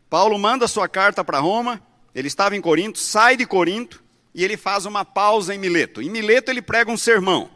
Paulo 0.09 0.37
manda 0.39 0.67
sua 0.67 0.87
carta 0.87 1.23
para 1.23 1.39
Roma, 1.39 1.81
ele 2.15 2.27
estava 2.27 2.55
em 2.55 2.61
Corinto, 2.61 2.97
sai 2.97 3.37
de 3.37 3.45
Corinto 3.45 4.03
e 4.33 4.43
ele 4.43 4.57
faz 4.57 4.85
uma 4.85 5.03
pausa 5.03 5.53
em 5.53 5.57
Mileto. 5.57 6.01
Em 6.01 6.09
Mileto 6.09 6.49
ele 6.49 6.61
prega 6.61 6.89
um 6.89 6.97
sermão 6.97 7.49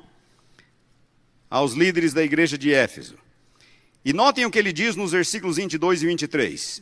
aos 1.50 1.74
líderes 1.74 2.14
da 2.14 2.24
igreja 2.24 2.58
de 2.58 2.74
Éfeso. 2.74 3.18
E 4.04 4.14
notem 4.14 4.46
o 4.46 4.52
que 4.52 4.58
ele 4.58 4.74
diz 4.74 4.96
nos 4.96 5.12
versículos 5.12 5.58
22 5.58 6.02
e 6.02 6.06
23. 6.08 6.82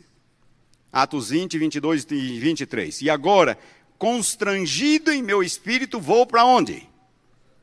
Atos 0.92 1.30
20, 1.30 1.58
22 1.58 2.06
e 2.10 2.40
23. 2.40 3.02
E 3.02 3.10
agora, 3.10 3.58
constrangido 3.98 5.12
em 5.12 5.22
meu 5.22 5.42
espírito, 5.42 6.00
vou 6.00 6.26
para 6.26 6.44
onde? 6.44 6.88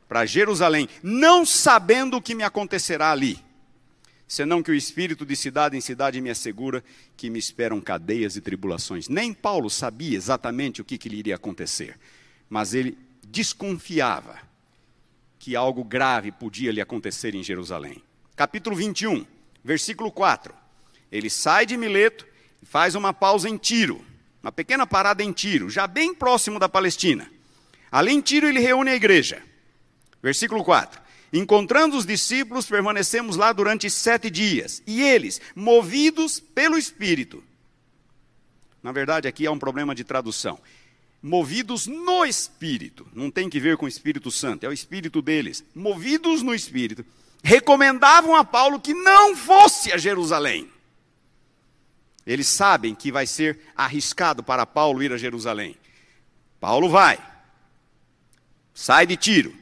Para 0.08 0.26
Jerusalém, 0.26 0.88
não 1.04 1.46
sabendo 1.46 2.18
o 2.18 2.22
que 2.22 2.36
me 2.36 2.44
acontecerá 2.44 3.12
ali, 3.12 3.38
senão 4.28 4.64
que 4.64 4.72
o 4.72 4.76
espírito 4.76 5.26
de 5.26 5.36
cidade 5.36 5.76
em 5.76 5.82
cidade 5.82 6.22
me 6.22 6.30
assegura 6.30 6.84
que 7.18 7.30
me 7.30 7.40
esperam 7.40 7.82
cadeias 7.82 8.38
e 8.38 8.42
tribulações. 8.42 9.10
Nem 9.10 9.34
Paulo 9.34 9.70
sabia 9.70 10.16
exatamente 10.16 10.82
o 10.82 10.86
que, 10.86 10.98
que 10.98 11.10
lhe 11.10 11.18
iria 11.18 11.36
acontecer, 11.36 12.00
mas 12.50 12.74
ele 12.74 12.98
desconfiava 13.28 14.40
que 15.40 15.56
algo 15.56 15.84
grave 15.84 16.32
podia 16.32 16.72
lhe 16.72 16.80
acontecer 16.80 17.36
em 17.36 17.44
Jerusalém. 17.44 18.02
Capítulo 18.36 18.76
21 18.76 19.26
versículo 19.68 20.10
4. 20.10 20.54
Ele 21.12 21.30
sai 21.30 21.66
de 21.66 21.76
Mileto 21.76 22.26
e 22.64 22.66
faz 22.66 22.96
uma 22.96 23.14
pausa 23.14 23.50
em 23.50 23.58
Tiro, 23.58 24.04
uma 24.42 24.52
pequena 24.52 24.88
parada 24.88 25.22
em 25.22 25.34
Tiro, 25.34 25.70
já 25.70 25.86
bem 25.86 26.16
próximo 26.16 26.58
da 26.58 26.70
Palestina. 26.70 27.30
Ali 27.92 28.14
em 28.14 28.22
Tiro 28.22 28.48
ele 28.48 28.62
reúne 28.62 28.92
a 28.92 28.96
igreja. 28.96 29.44
Versículo 30.24 30.64
4. 30.64 31.02
Encontrando 31.34 31.98
os 31.98 32.06
discípulos, 32.06 32.66
permanecemos 32.66 33.36
lá 33.36 33.52
durante 33.52 33.90
sete 33.90 34.30
dias, 34.30 34.82
e 34.88 35.04
eles, 35.04 35.42
movidos 35.54 36.40
pelo 36.40 36.78
Espírito. 36.78 37.44
Na 38.82 38.94
verdade, 38.94 39.28
aqui 39.28 39.46
há 39.46 39.52
um 39.52 39.60
problema 39.60 39.94
de 39.94 40.06
tradução. 40.06 40.58
Movidos 41.22 41.88
no 41.88 42.24
Espírito, 42.24 43.06
não 43.14 43.30
tem 43.30 43.50
que 43.50 43.60
ver 43.60 43.76
com 43.76 43.86
o 43.86 43.90
Espírito 43.90 44.32
Santo, 44.32 44.66
é 44.66 44.70
o 44.70 44.74
Espírito 44.74 45.22
deles. 45.22 45.62
Movidos 45.76 46.42
no 46.42 46.56
Espírito, 46.56 47.06
recomendavam 47.44 48.36
a 48.36 48.44
Paulo 48.44 48.80
que 48.80 48.94
não 48.94 49.36
fosse 49.36 49.92
a 49.92 49.98
Jerusalém. 49.98 50.70
Eles 52.26 52.48
sabem 52.48 52.94
que 52.94 53.12
vai 53.12 53.26
ser 53.26 53.60
arriscado 53.76 54.44
para 54.44 54.66
Paulo 54.66 55.02
ir 55.02 55.14
a 55.14 55.18
Jerusalém. 55.18 55.78
Paulo 56.60 56.90
vai, 56.90 57.18
sai 58.74 59.06
de 59.06 59.16
Tiro 59.16 59.56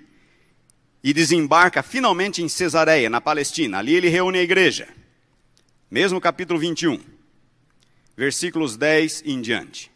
e 1.04 1.14
desembarca 1.14 1.84
finalmente 1.84 2.42
em 2.42 2.50
Cesareia, 2.50 3.10
na 3.10 3.22
Palestina. 3.22 3.78
Ali 3.78 3.94
ele 3.94 4.10
reúne 4.10 4.40
a 4.40 4.44
igreja. 4.44 4.88
Mesmo 5.92 6.20
capítulo 6.20 6.60
21, 6.60 7.00
versículos 8.18 8.76
10 8.76 9.22
em 9.26 9.40
diante. 9.42 9.92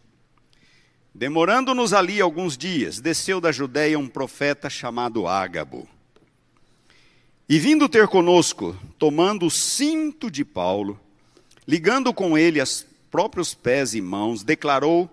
Demorando-nos 1.16 1.92
ali 1.92 2.22
alguns 2.22 2.56
dias, 2.56 3.00
desceu 3.00 3.42
da 3.42 3.52
Judéia 3.52 3.98
um 3.98 4.08
profeta 4.08 4.70
chamado 4.70 5.28
Ágabo 5.28 5.90
E 7.50 7.58
vindo 7.58 7.90
ter 7.90 8.08
conosco, 8.08 8.78
tomando 9.00 9.48
o 9.48 9.50
cinto 9.50 10.30
de 10.30 10.46
Paulo, 10.46 11.00
ligando 11.68 12.14
com 12.14 12.38
ele 12.38 12.62
os 12.62 12.86
próprios 13.10 13.56
pés 13.56 13.96
e 13.96 14.02
mãos, 14.02 14.44
declarou: 14.44 15.10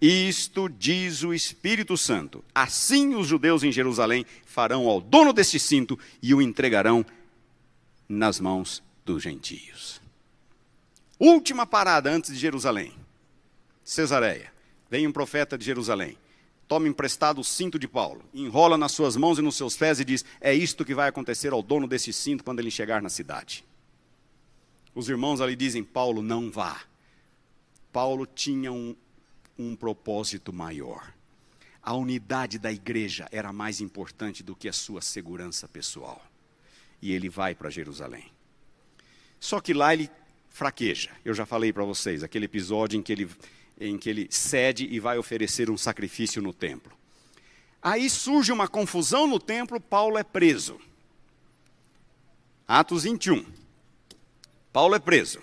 Isto 0.00 0.66
diz 0.66 1.22
o 1.22 1.34
Espírito 1.34 1.94
Santo. 1.98 2.42
Assim 2.54 3.14
os 3.14 3.26
judeus 3.26 3.62
em 3.62 3.70
Jerusalém 3.70 4.24
farão 4.46 4.88
ao 4.88 4.98
dono 4.98 5.30
deste 5.30 5.58
cinto 5.58 5.98
e 6.22 6.32
o 6.32 6.40
entregarão 6.40 7.04
nas 8.08 8.40
mãos 8.40 8.82
dos 9.04 9.22
gentios. 9.22 10.00
Última 11.20 11.66
parada 11.66 12.10
antes 12.10 12.32
de 12.32 12.38
Jerusalém. 12.38 12.94
Cesareia. 13.84 14.50
Vem 14.90 15.06
um 15.06 15.12
profeta 15.12 15.58
de 15.58 15.66
Jerusalém 15.66 16.16
toma 16.66 16.88
emprestado 16.88 17.40
o 17.40 17.44
cinto 17.44 17.78
de 17.78 17.86
Paulo, 17.86 18.22
enrola 18.32 18.76
nas 18.76 18.92
suas 18.92 19.16
mãos 19.16 19.38
e 19.38 19.42
nos 19.42 19.56
seus 19.56 19.76
pés 19.76 20.00
e 20.00 20.04
diz: 20.04 20.24
É 20.40 20.54
isto 20.54 20.84
que 20.84 20.94
vai 20.94 21.08
acontecer 21.08 21.52
ao 21.52 21.62
dono 21.62 21.86
desse 21.86 22.12
cinto 22.12 22.44
quando 22.44 22.60
ele 22.60 22.70
chegar 22.70 23.02
na 23.02 23.08
cidade. 23.08 23.64
Os 24.94 25.08
irmãos 25.08 25.40
ali 25.40 25.56
dizem: 25.56 25.82
Paulo, 25.82 26.22
não 26.22 26.50
vá. 26.50 26.82
Paulo 27.92 28.26
tinha 28.26 28.72
um, 28.72 28.96
um 29.58 29.76
propósito 29.76 30.52
maior. 30.52 31.12
A 31.82 31.94
unidade 31.94 32.58
da 32.58 32.72
igreja 32.72 33.28
era 33.30 33.52
mais 33.52 33.80
importante 33.80 34.42
do 34.42 34.56
que 34.56 34.68
a 34.68 34.72
sua 34.72 35.02
segurança 35.02 35.68
pessoal. 35.68 36.24
E 37.02 37.12
ele 37.12 37.28
vai 37.28 37.54
para 37.54 37.68
Jerusalém. 37.68 38.32
Só 39.38 39.60
que 39.60 39.74
lá 39.74 39.92
ele 39.92 40.10
fraqueja. 40.48 41.10
Eu 41.24 41.34
já 41.34 41.44
falei 41.44 41.72
para 41.72 41.84
vocês, 41.84 42.22
aquele 42.22 42.46
episódio 42.46 42.98
em 42.98 43.02
que 43.02 43.12
ele 43.12 43.28
em 43.80 43.98
que 43.98 44.08
ele 44.08 44.28
cede 44.30 44.86
e 44.90 45.00
vai 45.00 45.18
oferecer 45.18 45.70
um 45.70 45.76
sacrifício 45.76 46.40
no 46.40 46.52
templo. 46.52 46.92
Aí 47.82 48.08
surge 48.08 48.50
uma 48.50 48.66
confusão 48.66 49.26
no 49.26 49.38
templo, 49.38 49.80
Paulo 49.80 50.16
é 50.16 50.22
preso. 50.22 50.80
Atos 52.66 53.02
21. 53.02 53.44
Paulo 54.72 54.94
é 54.94 54.98
preso. 54.98 55.40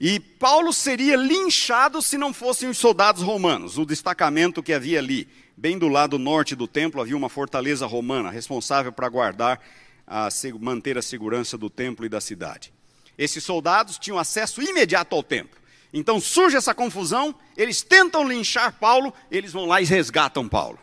E 0.00 0.18
Paulo 0.18 0.72
seria 0.72 1.16
linchado 1.16 2.02
se 2.02 2.18
não 2.18 2.32
fossem 2.32 2.68
os 2.68 2.78
soldados 2.78 3.22
romanos, 3.22 3.78
o 3.78 3.84
destacamento 3.84 4.62
que 4.62 4.72
havia 4.72 4.98
ali. 4.98 5.28
Bem 5.56 5.78
do 5.78 5.88
lado 5.88 6.18
norte 6.18 6.56
do 6.56 6.66
templo 6.66 7.00
havia 7.00 7.16
uma 7.16 7.28
fortaleza 7.28 7.86
romana 7.86 8.30
responsável 8.30 8.92
para 8.92 9.08
guardar, 9.08 9.60
a, 10.06 10.28
manter 10.58 10.98
a 10.98 11.02
segurança 11.02 11.56
do 11.56 11.70
templo 11.70 12.04
e 12.04 12.08
da 12.08 12.20
cidade. 12.20 12.72
Esses 13.16 13.44
soldados 13.44 13.98
tinham 13.98 14.18
acesso 14.18 14.60
imediato 14.60 15.14
ao 15.14 15.22
templo. 15.22 15.60
Então 15.96 16.20
surge 16.20 16.56
essa 16.56 16.74
confusão, 16.74 17.32
eles 17.56 17.80
tentam 17.80 18.26
linchar 18.26 18.76
Paulo, 18.80 19.14
eles 19.30 19.52
vão 19.52 19.66
lá 19.66 19.80
e 19.80 19.84
resgatam 19.84 20.48
Paulo. 20.48 20.76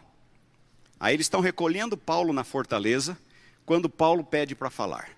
Aí 0.97 1.13
eles 1.13 1.25
estão 1.25 1.41
recolhendo 1.41 1.97
Paulo 1.97 2.31
na 2.31 2.45
fortaleza, 2.45 3.17
quando 3.65 3.89
Paulo 3.89 4.23
pede 4.23 4.55
para 4.55 4.69
falar. 4.69 5.09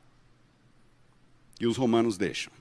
E 1.59 1.67
os 1.67 1.77
romanos 1.77 2.17
deixam. 2.17 2.51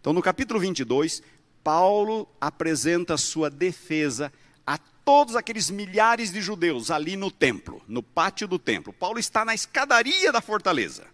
Então 0.00 0.12
no 0.12 0.22
capítulo 0.22 0.60
22, 0.60 1.24
Paulo 1.64 2.28
apresenta 2.40 3.16
sua 3.16 3.50
defesa 3.50 4.32
a 4.64 4.78
todos 5.04 5.34
aqueles 5.34 5.70
milhares 5.70 6.30
de 6.30 6.40
judeus 6.40 6.88
ali 6.92 7.16
no 7.16 7.32
templo, 7.32 7.82
no 7.88 8.00
pátio 8.00 8.46
do 8.46 8.60
templo. 8.60 8.92
Paulo 8.92 9.18
está 9.18 9.44
na 9.44 9.56
escadaria 9.56 10.30
da 10.30 10.40
fortaleza. 10.40 11.04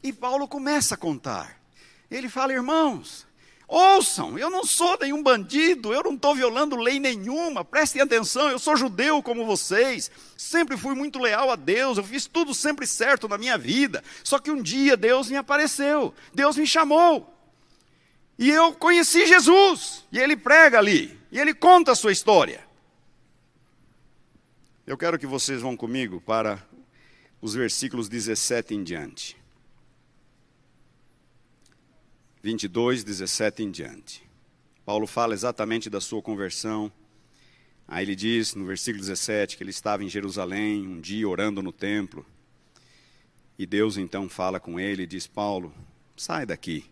E 0.00 0.12
Paulo 0.12 0.46
começa 0.46 0.94
a 0.94 0.98
contar. 0.98 1.60
Ele 2.08 2.28
fala: 2.28 2.52
irmãos, 2.52 3.26
Ouçam, 3.66 4.38
eu 4.38 4.50
não 4.50 4.62
sou 4.64 4.98
nenhum 5.00 5.22
bandido, 5.22 5.92
eu 5.92 6.02
não 6.02 6.14
estou 6.14 6.34
violando 6.34 6.76
lei 6.76 7.00
nenhuma, 7.00 7.64
prestem 7.64 8.02
atenção, 8.02 8.50
eu 8.50 8.58
sou 8.58 8.76
judeu 8.76 9.22
como 9.22 9.46
vocês, 9.46 10.10
sempre 10.36 10.76
fui 10.76 10.94
muito 10.94 11.18
leal 11.18 11.50
a 11.50 11.56
Deus, 11.56 11.96
eu 11.96 12.04
fiz 12.04 12.26
tudo 12.26 12.54
sempre 12.54 12.86
certo 12.86 13.26
na 13.26 13.38
minha 13.38 13.56
vida. 13.56 14.04
Só 14.22 14.38
que 14.38 14.50
um 14.50 14.62
dia 14.62 14.96
Deus 14.96 15.30
me 15.30 15.36
apareceu, 15.36 16.12
Deus 16.34 16.56
me 16.56 16.66
chamou, 16.66 17.34
e 18.38 18.50
eu 18.50 18.74
conheci 18.74 19.26
Jesus, 19.26 20.04
e 20.12 20.18
ele 20.18 20.36
prega 20.36 20.78
ali, 20.78 21.18
e 21.32 21.40
ele 21.40 21.54
conta 21.54 21.92
a 21.92 21.96
sua 21.96 22.12
história. 22.12 22.62
Eu 24.86 24.98
quero 24.98 25.18
que 25.18 25.26
vocês 25.26 25.62
vão 25.62 25.74
comigo 25.74 26.20
para 26.20 26.62
os 27.40 27.54
versículos 27.54 28.08
17 28.10 28.74
em 28.74 28.84
diante. 28.84 29.43
22, 32.44 33.02
17 33.02 33.62
em 33.62 33.70
diante. 33.70 34.22
Paulo 34.84 35.06
fala 35.06 35.32
exatamente 35.32 35.88
da 35.88 35.98
sua 35.98 36.20
conversão. 36.20 36.92
Aí 37.88 38.04
ele 38.04 38.14
diz 38.14 38.54
no 38.54 38.66
versículo 38.66 39.02
17 39.02 39.56
que 39.56 39.62
ele 39.62 39.70
estava 39.70 40.04
em 40.04 40.10
Jerusalém 40.10 40.86
um 40.86 41.00
dia 41.00 41.26
orando 41.26 41.62
no 41.62 41.72
templo. 41.72 42.26
E 43.58 43.64
Deus 43.64 43.96
então 43.96 44.28
fala 44.28 44.60
com 44.60 44.78
ele 44.78 45.04
e 45.04 45.06
diz: 45.06 45.26
Paulo, 45.26 45.74
sai 46.18 46.44
daqui. 46.44 46.84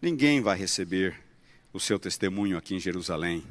Ninguém 0.00 0.40
vai 0.40 0.56
receber 0.56 1.22
o 1.70 1.78
seu 1.78 1.98
testemunho 1.98 2.56
aqui 2.56 2.74
em 2.74 2.80
Jerusalém. 2.80 3.44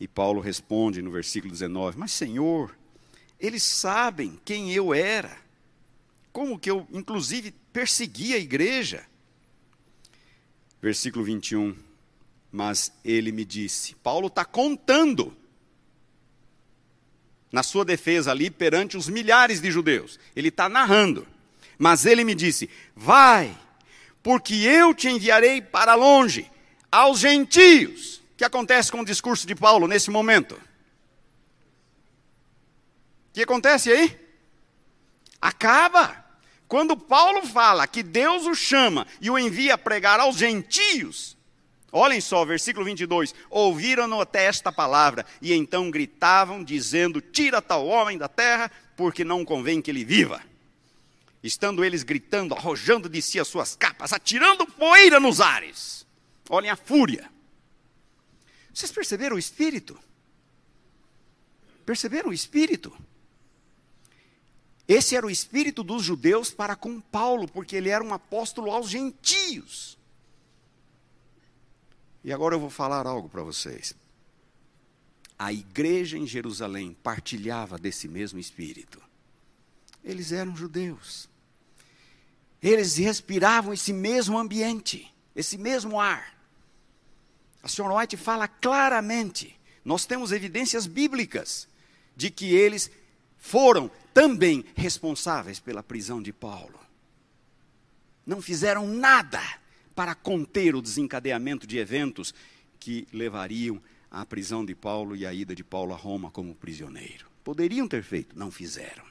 E 0.00 0.08
Paulo 0.08 0.40
responde 0.40 1.00
no 1.00 1.12
versículo 1.12 1.52
19: 1.52 1.96
Mas 1.96 2.10
Senhor, 2.10 2.76
eles 3.38 3.62
sabem 3.62 4.40
quem 4.44 4.72
eu 4.72 4.92
era, 4.92 5.38
como 6.32 6.58
que 6.58 6.72
eu, 6.72 6.88
inclusive, 6.92 7.54
persegui 7.72 8.34
a 8.34 8.38
igreja 8.38 9.06
versículo 10.86 11.24
21. 11.24 11.76
Mas 12.52 12.92
ele 13.04 13.32
me 13.32 13.44
disse: 13.44 13.96
Paulo 13.96 14.28
está 14.28 14.44
contando 14.44 15.36
na 17.50 17.64
sua 17.64 17.84
defesa 17.84 18.30
ali 18.30 18.50
perante 18.50 18.96
os 18.96 19.08
milhares 19.08 19.60
de 19.60 19.68
judeus. 19.68 20.16
Ele 20.36 20.48
está 20.48 20.68
narrando. 20.68 21.26
Mas 21.76 22.06
ele 22.06 22.22
me 22.22 22.36
disse: 22.36 22.70
Vai, 22.94 23.58
porque 24.22 24.54
eu 24.54 24.94
te 24.94 25.08
enviarei 25.08 25.60
para 25.60 25.96
longe, 25.96 26.48
aos 26.90 27.18
gentios. 27.18 28.18
O 28.18 28.36
que 28.36 28.44
acontece 28.44 28.92
com 28.92 29.00
o 29.00 29.04
discurso 29.04 29.44
de 29.44 29.56
Paulo 29.56 29.88
nesse 29.88 30.08
momento? 30.08 30.52
O 30.54 30.60
que 33.32 33.42
acontece 33.42 33.90
aí? 33.90 34.16
Acaba. 35.40 36.25
Quando 36.68 36.96
Paulo 36.96 37.46
fala 37.46 37.86
que 37.86 38.02
Deus 38.02 38.44
o 38.44 38.54
chama 38.54 39.06
e 39.20 39.30
o 39.30 39.38
envia 39.38 39.74
a 39.74 39.78
pregar 39.78 40.18
aos 40.18 40.36
gentios, 40.36 41.36
olhem 41.92 42.20
só, 42.20 42.44
versículo 42.44 42.84
22: 42.84 43.34
ouviram-no 43.48 44.20
até 44.20 44.44
esta 44.44 44.72
palavra 44.72 45.24
e 45.40 45.52
então 45.52 45.90
gritavam, 45.90 46.64
dizendo: 46.64 47.20
Tira 47.20 47.62
tal 47.62 47.86
homem 47.86 48.18
da 48.18 48.28
terra, 48.28 48.70
porque 48.96 49.24
não 49.24 49.44
convém 49.44 49.80
que 49.80 49.90
ele 49.90 50.04
viva. 50.04 50.42
Estando 51.42 51.84
eles 51.84 52.02
gritando, 52.02 52.54
arrojando 52.54 53.08
de 53.08 53.22
si 53.22 53.38
as 53.38 53.46
suas 53.46 53.76
capas, 53.76 54.12
atirando 54.12 54.66
poeira 54.66 55.20
nos 55.20 55.40
ares. 55.40 56.04
Olhem 56.48 56.70
a 56.70 56.76
fúria. 56.76 57.30
Vocês 58.74 58.90
perceberam 58.90 59.36
o 59.36 59.38
espírito? 59.38 59.98
Perceberam 61.84 62.30
o 62.30 62.32
espírito? 62.32 62.92
Esse 64.88 65.16
era 65.16 65.26
o 65.26 65.30
espírito 65.30 65.82
dos 65.82 66.02
judeus 66.02 66.50
para 66.50 66.76
com 66.76 67.00
Paulo, 67.00 67.48
porque 67.48 67.74
ele 67.74 67.88
era 67.88 68.04
um 68.04 68.14
apóstolo 68.14 68.70
aos 68.70 68.88
gentios. 68.88 69.98
E 72.22 72.32
agora 72.32 72.54
eu 72.54 72.60
vou 72.60 72.70
falar 72.70 73.06
algo 73.06 73.28
para 73.28 73.42
vocês. 73.42 73.94
A 75.38 75.52
igreja 75.52 76.16
em 76.16 76.26
Jerusalém 76.26 76.96
partilhava 77.02 77.78
desse 77.78 78.08
mesmo 78.08 78.38
espírito. 78.38 79.02
Eles 80.02 80.32
eram 80.32 80.56
judeus. 80.56 81.28
Eles 82.62 82.96
respiravam 82.96 83.72
esse 83.72 83.92
mesmo 83.92 84.38
ambiente, 84.38 85.12
esse 85.34 85.58
mesmo 85.58 86.00
ar. 86.00 86.34
A 87.62 87.68
senhora 87.68 87.94
White 87.96 88.16
fala 88.16 88.46
claramente, 88.46 89.58
nós 89.84 90.06
temos 90.06 90.32
evidências 90.32 90.86
bíblicas 90.86 91.68
de 92.16 92.30
que 92.30 92.54
eles 92.54 92.90
foram 93.36 93.90
também 94.16 94.64
responsáveis 94.74 95.60
pela 95.60 95.82
prisão 95.82 96.22
de 96.22 96.32
Paulo. 96.32 96.80
Não 98.24 98.40
fizeram 98.40 98.86
nada 98.86 99.42
para 99.94 100.14
conter 100.14 100.74
o 100.74 100.80
desencadeamento 100.80 101.66
de 101.66 101.76
eventos 101.76 102.32
que 102.80 103.06
levariam 103.12 103.78
à 104.10 104.24
prisão 104.24 104.64
de 104.64 104.74
Paulo 104.74 105.14
e 105.14 105.26
à 105.26 105.34
ida 105.34 105.54
de 105.54 105.62
Paulo 105.62 105.92
a 105.92 105.96
Roma 105.98 106.30
como 106.30 106.54
prisioneiro. 106.54 107.30
Poderiam 107.44 107.86
ter 107.86 108.02
feito, 108.02 108.38
não 108.38 108.50
fizeram. 108.50 109.04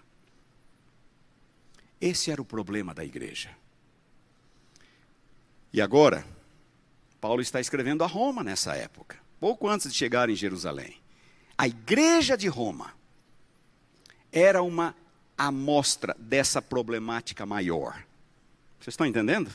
Esse 2.01 2.31
era 2.31 2.41
o 2.41 2.45
problema 2.45 2.91
da 2.91 3.05
igreja. 3.05 3.55
E 5.71 5.81
agora, 5.81 6.25
Paulo 7.21 7.43
está 7.43 7.61
escrevendo 7.61 8.03
a 8.03 8.07
Roma 8.07 8.43
nessa 8.43 8.73
época, 8.73 9.19
pouco 9.39 9.69
antes 9.69 9.91
de 9.91 9.95
chegar 9.95 10.31
em 10.31 10.35
Jerusalém. 10.35 10.99
A 11.55 11.67
igreja 11.67 12.35
de 12.35 12.47
Roma 12.47 12.94
era 14.35 14.61
uma 14.61 14.93
amostra 15.37 16.13
dessa 16.19 16.61
problemática 16.61 17.45
maior. 17.45 17.93
Vocês 18.77 18.93
estão 18.93 19.07
entendendo? 19.07 19.49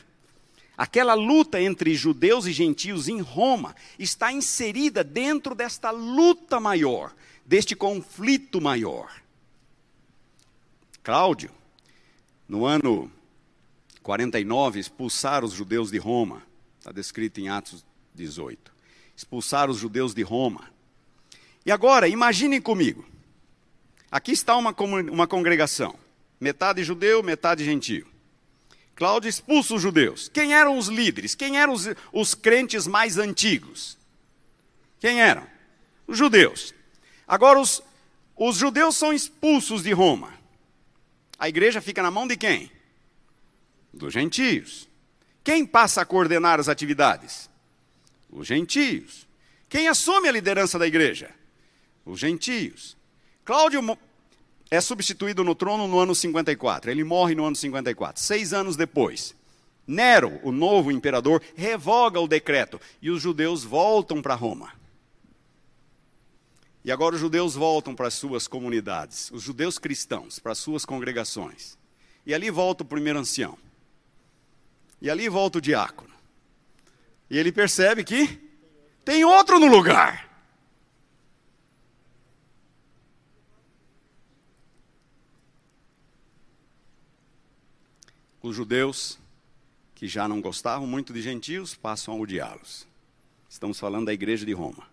Aquela 0.76 1.12
luta 1.12 1.60
entre 1.60 1.94
judeus 1.94 2.46
e 2.46 2.52
gentios 2.52 3.06
em 3.06 3.20
Roma 3.20 3.76
está 3.98 4.32
inserida 4.32 5.04
dentro 5.04 5.54
desta 5.54 5.90
luta 5.90 6.58
maior, 6.58 7.14
deste 7.44 7.76
conflito 7.76 8.58
maior. 8.62 9.12
Cláudio 11.02 11.50
no 12.48 12.64
ano 12.64 13.12
49, 14.02 14.80
expulsaram 14.80 15.46
os 15.46 15.52
judeus 15.52 15.90
de 15.90 15.98
Roma. 15.98 16.42
Está 16.78 16.90
descrito 16.90 17.38
em 17.40 17.50
Atos 17.50 17.84
18. 18.14 18.72
Expulsaram 19.14 19.72
os 19.72 19.78
judeus 19.78 20.14
de 20.14 20.22
Roma. 20.22 20.70
E 21.66 21.70
agora, 21.70 22.08
imaginem 22.08 22.60
comigo. 22.60 23.09
Aqui 24.10 24.32
está 24.32 24.56
uma, 24.56 24.74
uma 25.10 25.26
congregação. 25.26 25.94
Metade 26.40 26.82
judeu, 26.82 27.22
metade 27.22 27.64
gentio. 27.64 28.06
Cláudio 28.96 29.28
expulsa 29.28 29.74
os 29.74 29.82
judeus. 29.82 30.28
Quem 30.28 30.54
eram 30.54 30.76
os 30.76 30.88
líderes? 30.88 31.34
Quem 31.34 31.58
eram 31.58 31.72
os, 31.72 31.86
os 32.12 32.34
crentes 32.34 32.86
mais 32.86 33.18
antigos? 33.18 33.96
Quem 34.98 35.22
eram? 35.22 35.46
Os 36.06 36.18
judeus. 36.18 36.74
Agora, 37.26 37.60
os, 37.60 37.82
os 38.36 38.56
judeus 38.56 38.96
são 38.96 39.12
expulsos 39.12 39.82
de 39.82 39.92
Roma. 39.92 40.34
A 41.38 41.48
igreja 41.48 41.80
fica 41.80 42.02
na 42.02 42.10
mão 42.10 42.26
de 42.26 42.36
quem? 42.36 42.70
Dos 43.94 44.12
gentios. 44.12 44.88
Quem 45.42 45.64
passa 45.64 46.02
a 46.02 46.04
coordenar 46.04 46.60
as 46.60 46.68
atividades? 46.68 47.48
Os 48.28 48.46
gentios. 48.46 49.26
Quem 49.68 49.88
assume 49.88 50.28
a 50.28 50.32
liderança 50.32 50.78
da 50.78 50.86
igreja? 50.86 51.30
Os 52.04 52.18
gentios. 52.20 52.99
Cláudio 53.50 53.98
é 54.70 54.80
substituído 54.80 55.42
no 55.42 55.56
trono 55.56 55.88
no 55.88 55.98
ano 55.98 56.14
54. 56.14 56.88
Ele 56.88 57.02
morre 57.02 57.34
no 57.34 57.44
ano 57.44 57.56
54. 57.56 58.22
Seis 58.22 58.52
anos 58.52 58.76
depois, 58.76 59.34
Nero, 59.84 60.38
o 60.44 60.52
novo 60.52 60.92
imperador, 60.92 61.42
revoga 61.56 62.20
o 62.20 62.28
decreto 62.28 62.80
e 63.02 63.10
os 63.10 63.20
judeus 63.20 63.64
voltam 63.64 64.22
para 64.22 64.36
Roma. 64.36 64.72
E 66.84 66.92
agora 66.92 67.16
os 67.16 67.20
judeus 67.20 67.56
voltam 67.56 67.92
para 67.92 68.06
as 68.06 68.14
suas 68.14 68.46
comunidades, 68.46 69.32
os 69.32 69.42
judeus 69.42 69.80
cristãos, 69.80 70.38
para 70.38 70.52
as 70.52 70.58
suas 70.58 70.84
congregações. 70.84 71.76
E 72.24 72.32
ali 72.32 72.52
volta 72.52 72.84
o 72.84 72.86
primeiro 72.86 73.18
ancião. 73.18 73.58
E 75.02 75.10
ali 75.10 75.28
volta 75.28 75.58
o 75.58 75.60
diácono. 75.60 76.14
E 77.28 77.36
ele 77.36 77.50
percebe 77.50 78.04
que 78.04 78.28
tem 79.04 79.24
outro 79.24 79.58
no 79.58 79.66
lugar. 79.66 80.29
Os 88.42 88.56
judeus, 88.56 89.18
que 89.94 90.08
já 90.08 90.26
não 90.26 90.40
gostavam 90.40 90.86
muito 90.86 91.12
de 91.12 91.20
gentios, 91.20 91.74
passam 91.74 92.14
a 92.14 92.16
odiá-los. 92.16 92.86
Estamos 93.48 93.78
falando 93.78 94.06
da 94.06 94.14
igreja 94.14 94.46
de 94.46 94.52
Roma. 94.52 94.88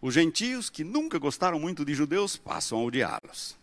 Os 0.00 0.14
gentios, 0.14 0.68
que 0.68 0.82
nunca 0.82 1.18
gostaram 1.18 1.60
muito 1.60 1.84
de 1.84 1.94
judeus, 1.94 2.36
passam 2.36 2.78
a 2.78 2.82
odiá-los. 2.82 3.56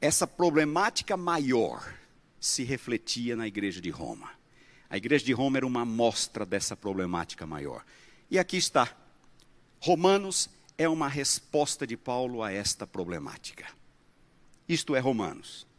Essa 0.00 0.26
problemática 0.26 1.16
maior 1.16 1.94
se 2.40 2.64
refletia 2.64 3.36
na 3.36 3.46
igreja 3.46 3.80
de 3.80 3.90
Roma. 3.90 4.30
A 4.88 4.96
igreja 4.96 5.24
de 5.24 5.32
Roma 5.32 5.58
era 5.58 5.66
uma 5.66 5.82
amostra 5.82 6.44
dessa 6.44 6.76
problemática 6.76 7.46
maior. 7.46 7.84
E 8.30 8.38
aqui 8.38 8.56
está. 8.56 8.96
Romanos 9.78 10.48
é 10.76 10.88
uma 10.88 11.06
resposta 11.06 11.86
de 11.86 11.96
Paulo 11.96 12.42
a 12.42 12.50
esta 12.50 12.86
problemática. 12.86 13.66
Isto 14.68 14.96
é 14.96 15.00
Romanos. 15.00 15.69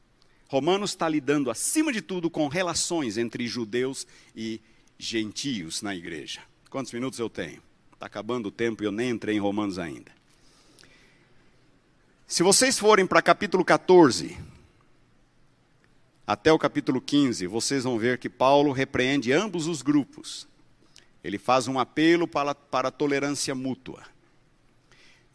Romanos 0.52 0.90
está 0.90 1.08
lidando, 1.08 1.50
acima 1.50 1.94
de 1.94 2.02
tudo, 2.02 2.30
com 2.30 2.50
relações 2.50 3.18
entre 3.18 3.48
judeus 3.48 4.06
e 4.36 4.60
gentios 5.00 5.82
na 5.82 5.96
igreja. 5.96 6.42
Quantos 6.70 6.92
minutos 6.92 7.20
eu 7.20 7.30
tenho? 7.30 7.64
Está 7.94 8.08
acabando 8.08 8.48
o 8.48 8.52
tempo 8.52 8.84
e 8.84 8.86
eu 8.86 8.92
nem 8.92 9.12
entrei 9.12 9.38
em 9.38 9.40
Romanos 9.40 9.80
ainda. 9.80 10.12
Se 12.28 12.44
vocês 12.44 12.78
forem 12.78 13.08
para 13.08 13.22
capítulo 13.22 13.64
14, 13.64 14.38
até 16.28 16.52
o 16.52 16.60
capítulo 16.60 17.00
15, 17.00 17.48
vocês 17.48 17.86
vão 17.86 17.98
ver 17.98 18.18
que 18.18 18.28
Paulo 18.30 18.74
repreende 18.74 19.32
ambos 19.32 19.68
os 19.68 19.82
grupos. 19.82 20.46
Ele 21.24 21.38
faz 21.38 21.70
um 21.70 21.80
apelo 21.80 22.28
para, 22.28 22.54
para 22.54 22.90
a 22.90 22.92
tolerância 22.92 23.56
mútua. 23.56 24.04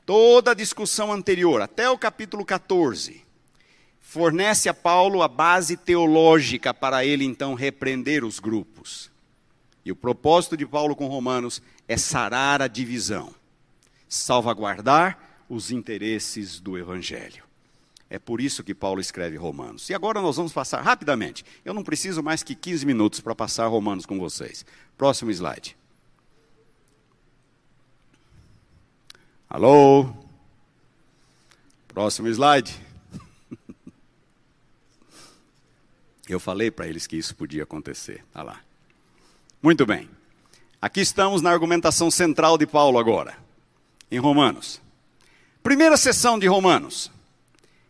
Toda 0.05 0.51
a 0.51 0.55
discussão 0.55 1.11
anterior, 1.11 1.63
até 1.63 1.89
o 1.89 1.97
capítulo 1.97 2.45
14, 2.45 3.25
fornece 4.09 4.69
a 4.69 4.73
Paulo 4.73 5.21
a 5.21 5.27
base 5.27 5.77
teológica 5.77 6.73
para 6.73 7.05
ele 7.05 7.25
então 7.25 7.55
repreender 7.55 8.25
os 8.25 8.39
grupos. 8.39 9.11
E 9.85 9.91
o 9.91 9.97
propósito 9.97 10.57
de 10.57 10.65
Paulo 10.65 10.95
com 10.95 11.09
Romanos 11.09 11.61
é 11.89 11.97
sarar 11.97 12.63
a 12.63 12.69
divisão, 12.69 13.35
salvaguardar 14.09 15.19
os 15.49 15.73
interesses 15.73 16.61
do 16.61 16.79
Evangelho. 16.79 17.43
É 18.09 18.17
por 18.17 18.41
isso 18.41 18.63
que 18.63 18.73
Paulo 18.73 19.01
escreve 19.01 19.37
Romanos. 19.37 19.91
E 19.91 19.95
agora 19.95 20.23
nós 20.23 20.37
vamos 20.37 20.53
passar 20.53 20.81
rapidamente. 20.83 21.45
Eu 21.65 21.75
não 21.75 21.83
preciso 21.83 22.23
mais 22.23 22.45
que 22.45 22.55
15 22.55 22.87
minutos 22.87 23.19
para 23.19 23.35
passar 23.35 23.67
Romanos 23.67 24.07
com 24.07 24.21
vocês. 24.21 24.65
Próximo 24.97 25.33
slide. 25.33 25.77
Alô? 29.51 30.15
Próximo 31.89 32.29
slide. 32.29 32.86
Eu 36.29 36.41
falei 36.41 36.71
para 36.71 36.89
eles 36.89 37.07
que 37.07 37.17
isso 37.17 37.37
podia 37.37 37.63
acontecer. 37.63 38.25
Olha 38.35 38.45
lá. 38.45 38.61
Muito 39.63 39.87
bem. 39.87 40.11
Aqui 40.83 41.01
estamos 41.01 41.41
na 41.41 41.51
argumentação 41.51 42.11
central 42.11 42.59
de 42.59 42.67
Paulo 42.67 42.99
agora, 42.99 43.37
em 44.11 44.19
Romanos. 44.19 44.81
Primeira 45.63 45.97
sessão 45.97 46.39
de 46.39 46.47
Romanos, 46.47 47.11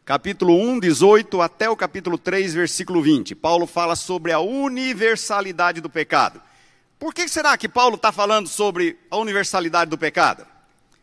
capítulo 0.05 0.55
1, 0.55 0.81
18 0.81 1.43
até 1.43 1.69
o 1.69 1.77
capítulo 1.77 2.17
3, 2.17 2.55
versículo 2.55 3.03
20. 3.03 3.35
Paulo 3.35 3.67
fala 3.67 3.97
sobre 3.97 4.33
a 4.33 4.39
universalidade 4.39 5.81
do 5.81 5.91
pecado. 5.91 6.41
Por 6.99 7.13
que 7.13 7.29
será 7.29 7.57
que 7.59 7.69
Paulo 7.69 7.97
está 7.97 8.13
falando 8.13 8.49
sobre 8.49 8.99
a 9.11 9.17
universalidade 9.17 9.91
do 9.91 9.99
pecado? 9.99 10.47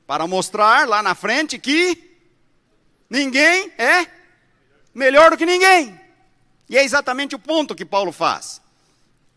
Para 0.07 0.25
mostrar 0.25 0.88
lá 0.88 1.03
na 1.03 1.13
frente 1.13 1.59
que 1.59 2.17
ninguém 3.09 3.71
é 3.77 4.07
melhor 4.93 5.31
do 5.31 5.38
que 5.38 5.45
ninguém. 5.45 6.03
E 6.70 6.78
é 6.78 6.84
exatamente 6.84 7.36
o 7.36 7.39
ponto 7.39 7.76
que 7.76 7.86
Paulo 7.86 8.11
faz. 8.11 8.61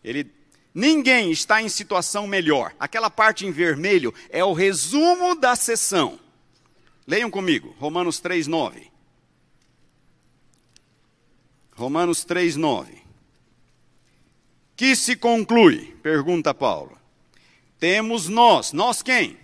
Ele 0.03 0.31
Ninguém 0.79 1.31
está 1.31 1.59
em 1.59 1.69
situação 1.69 2.27
melhor. 2.27 2.71
Aquela 2.79 3.09
parte 3.09 3.47
em 3.47 3.51
vermelho 3.51 4.13
é 4.29 4.43
o 4.43 4.53
resumo 4.53 5.33
da 5.33 5.55
sessão. 5.55 6.19
Leiam 7.07 7.31
comigo, 7.31 7.75
Romanos 7.79 8.21
3:9. 8.21 8.91
Romanos 11.71 12.23
3:9. 12.23 13.01
Que 14.75 14.95
se 14.95 15.15
conclui? 15.15 15.97
Pergunta 16.03 16.53
Paulo. 16.53 16.95
Temos 17.79 18.29
nós, 18.29 18.71
nós 18.71 19.01
quem? 19.01 19.35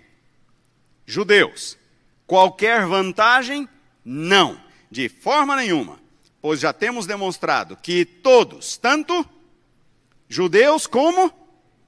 Judeus. 1.04 1.76
Qualquer 2.28 2.86
vantagem? 2.86 3.68
Não, 4.04 4.56
de 4.88 5.08
forma 5.08 5.56
nenhuma, 5.56 5.98
pois 6.44 6.60
já 6.60 6.74
temos 6.74 7.06
demonstrado 7.06 7.74
que 7.74 8.04
todos, 8.04 8.76
tanto 8.76 9.26
judeus 10.28 10.86
como 10.86 11.32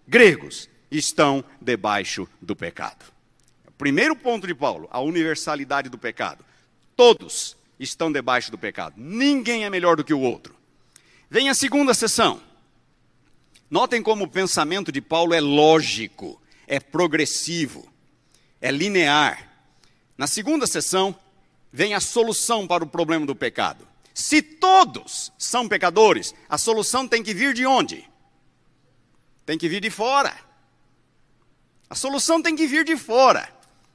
gregos, 0.09 0.66
estão 0.90 1.44
debaixo 1.61 2.26
do 2.40 2.57
pecado. 2.57 3.04
Primeiro 3.76 4.16
ponto 4.16 4.46
de 4.46 4.54
Paulo, 4.54 4.88
a 4.90 4.98
universalidade 4.98 5.90
do 5.90 5.98
pecado. 5.98 6.42
Todos 6.96 7.54
estão 7.78 8.11
debaixo 8.11 8.50
do 8.50 8.57
pecado. 8.57 8.94
Ninguém 8.96 9.66
é 9.66 9.68
melhor 9.68 9.94
do 9.94 10.02
que 10.02 10.14
o 10.14 10.22
outro. 10.22 10.57
Vem 11.28 11.50
a 11.50 11.54
segunda 11.54 11.92
sessão. 11.92 12.40
Notem 13.70 14.02
como 14.02 14.24
o 14.24 14.30
pensamento 14.30 14.90
de 14.90 15.02
Paulo 15.02 15.34
é 15.34 15.40
lógico, 15.40 16.40
é 16.66 16.80
progressivo, 16.80 17.86
é 18.59 18.70
linear. 18.70 19.52
Na 20.16 20.26
segunda 20.26 20.66
sessão, 20.66 21.14
vem 21.70 21.92
a 21.92 22.00
solução 22.00 22.66
para 22.66 22.82
o 22.82 22.86
problema 22.86 23.26
do 23.26 23.36
pecado. 23.36 23.86
Se 24.16 24.40
todos 24.40 25.30
são 25.38 25.68
pecadores, 25.68 26.34
a 26.48 26.56
solução 26.56 27.06
tem 27.06 27.22
que 27.22 27.34
vir 27.34 27.52
de 27.52 27.66
onde? 27.66 28.08
tem 29.46 29.56
que 29.56 29.68
vir 29.68 29.80
de 29.80 29.88
fora. 29.88 30.36
A 31.88 31.94
solução 31.94 32.42
tem 32.42 32.56
que 32.56 32.66
vir 32.66 32.84
de 32.84 32.96
fora. 32.96 33.48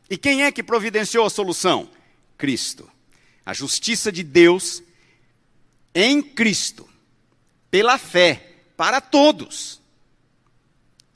E 0.10 0.18
quem 0.18 0.44
é 0.44 0.52
que 0.52 0.64
providenciou 0.64 1.26
a 1.26 1.30
solução? 1.30 1.90
Cristo. 2.38 2.90
A 3.46 3.54
justiça 3.54 4.12
de 4.12 4.24
Deus 4.24 4.82
em 5.94 6.22
Cristo, 6.22 6.88
pela 7.70 7.98
fé, 7.98 8.56
para 8.78 9.02
todos. 9.02 9.82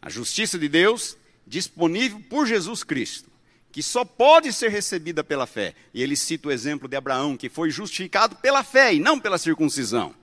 A 0.01 0.09
justiça 0.09 0.59
de 0.59 0.67
Deus 0.67 1.15
disponível 1.47 2.19
por 2.29 2.45
Jesus 2.45 2.83
Cristo, 2.83 3.31
que 3.76 3.84
só 3.84 4.05
pode 4.05 4.53
ser 4.53 4.69
recebida 4.69 5.21
pela 5.21 5.45
fé. 5.45 5.76
E 5.93 6.01
ele 6.01 6.15
cita 6.15 6.47
o 6.47 6.51
exemplo 6.53 6.88
de 6.88 6.95
Abraão, 6.95 7.36
que 7.36 7.49
foi 7.49 7.69
justificado 7.69 8.34
pela 8.38 8.63
fé 8.63 8.93
e 8.93 9.01
não 9.01 9.19
pela 9.19 9.38
circuncisão. 9.38 10.15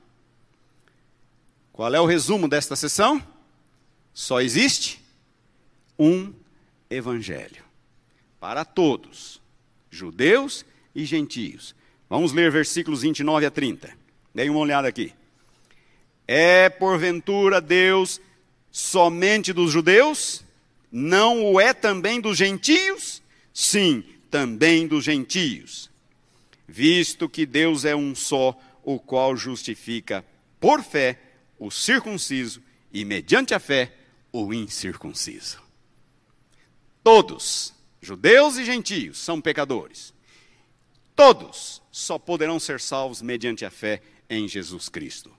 Qual 1.71 1.95
é 1.95 2.01
o 2.01 2.07
resumo 2.07 2.49
desta 2.49 2.75
sessão? 2.75 3.23
Só 4.15 4.41
existe 4.41 5.05
um 5.99 6.33
evangelho 6.89 7.63
para 8.41 8.65
todos, 8.65 9.39
judeus 9.91 10.65
e 10.95 11.05
gentios. 11.05 11.75
Vamos 12.09 12.33
ler 12.33 12.51
versículos 12.51 13.03
29 13.03 13.45
a 13.45 13.51
30. 13.51 13.91
Dê 14.35 14.49
uma 14.49 14.61
olhada 14.61 14.89
aqui. 14.89 15.13
É 16.27 16.71
porventura 16.71 17.61
Deus 17.61 18.19
somente 18.71 19.53
dos 19.53 19.71
judeus? 19.71 20.43
Não 20.91 21.45
o 21.45 21.61
é 21.61 21.75
também 21.75 22.19
dos 22.19 22.39
gentios? 22.39 23.22
Sim, 23.53 24.05
também 24.31 24.87
dos 24.87 25.05
gentios. 25.05 25.91
Visto 26.67 27.29
que 27.29 27.45
Deus 27.45 27.85
é 27.85 27.95
um 27.95 28.15
só, 28.15 28.59
o 28.83 28.99
qual 28.99 29.37
justifica 29.37 30.25
por 30.59 30.83
fé 30.83 31.21
o 31.59 31.71
circunciso 31.71 32.63
e 32.93 33.05
mediante 33.05 33.55
a 33.55 33.61
fé 33.61 33.95
o 34.33 34.53
incircunciso. 34.53 35.61
Todos, 37.05 37.75
judeus 38.01 38.57
e 38.57 38.65
gentios, 38.65 39.19
são 39.19 39.41
pecadores. 39.41 40.15
Todos 41.15 41.83
só 41.91 42.19
poderão 42.19 42.59
ser 42.59 42.81
salvos 42.81 43.21
mediante 43.21 43.65
a 43.65 43.71
fé 43.71 44.01
em 44.29 44.49
Jesus 44.49 44.89
Cristo. 44.89 45.31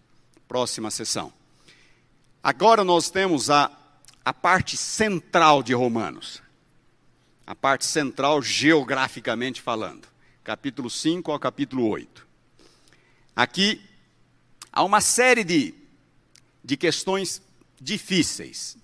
Próxima 0.48 0.92
sessão. 0.92 1.34
Agora 2.44 2.84
nós 2.84 3.10
temos 3.10 3.50
a, 3.50 3.72
a 4.24 4.34
parte 4.34 4.78
central 4.78 5.64
de 5.64 5.74
Romanos. 5.74 6.44
A 7.46 7.54
parte 7.54 7.86
central 7.86 8.42
geograficamente 8.42 9.62
falando. 9.62 10.08
Capítulo 10.44 10.90
5 10.90 11.32
ao 11.32 11.40
capítulo 11.40 11.88
8. 11.88 12.26
Aqui 13.36 13.82
há 14.72 14.84
uma 14.84 15.02
série 15.02 15.44
de, 15.44 15.74
de 16.64 16.78
questões 16.78 17.42
difíceis. 17.82 18.78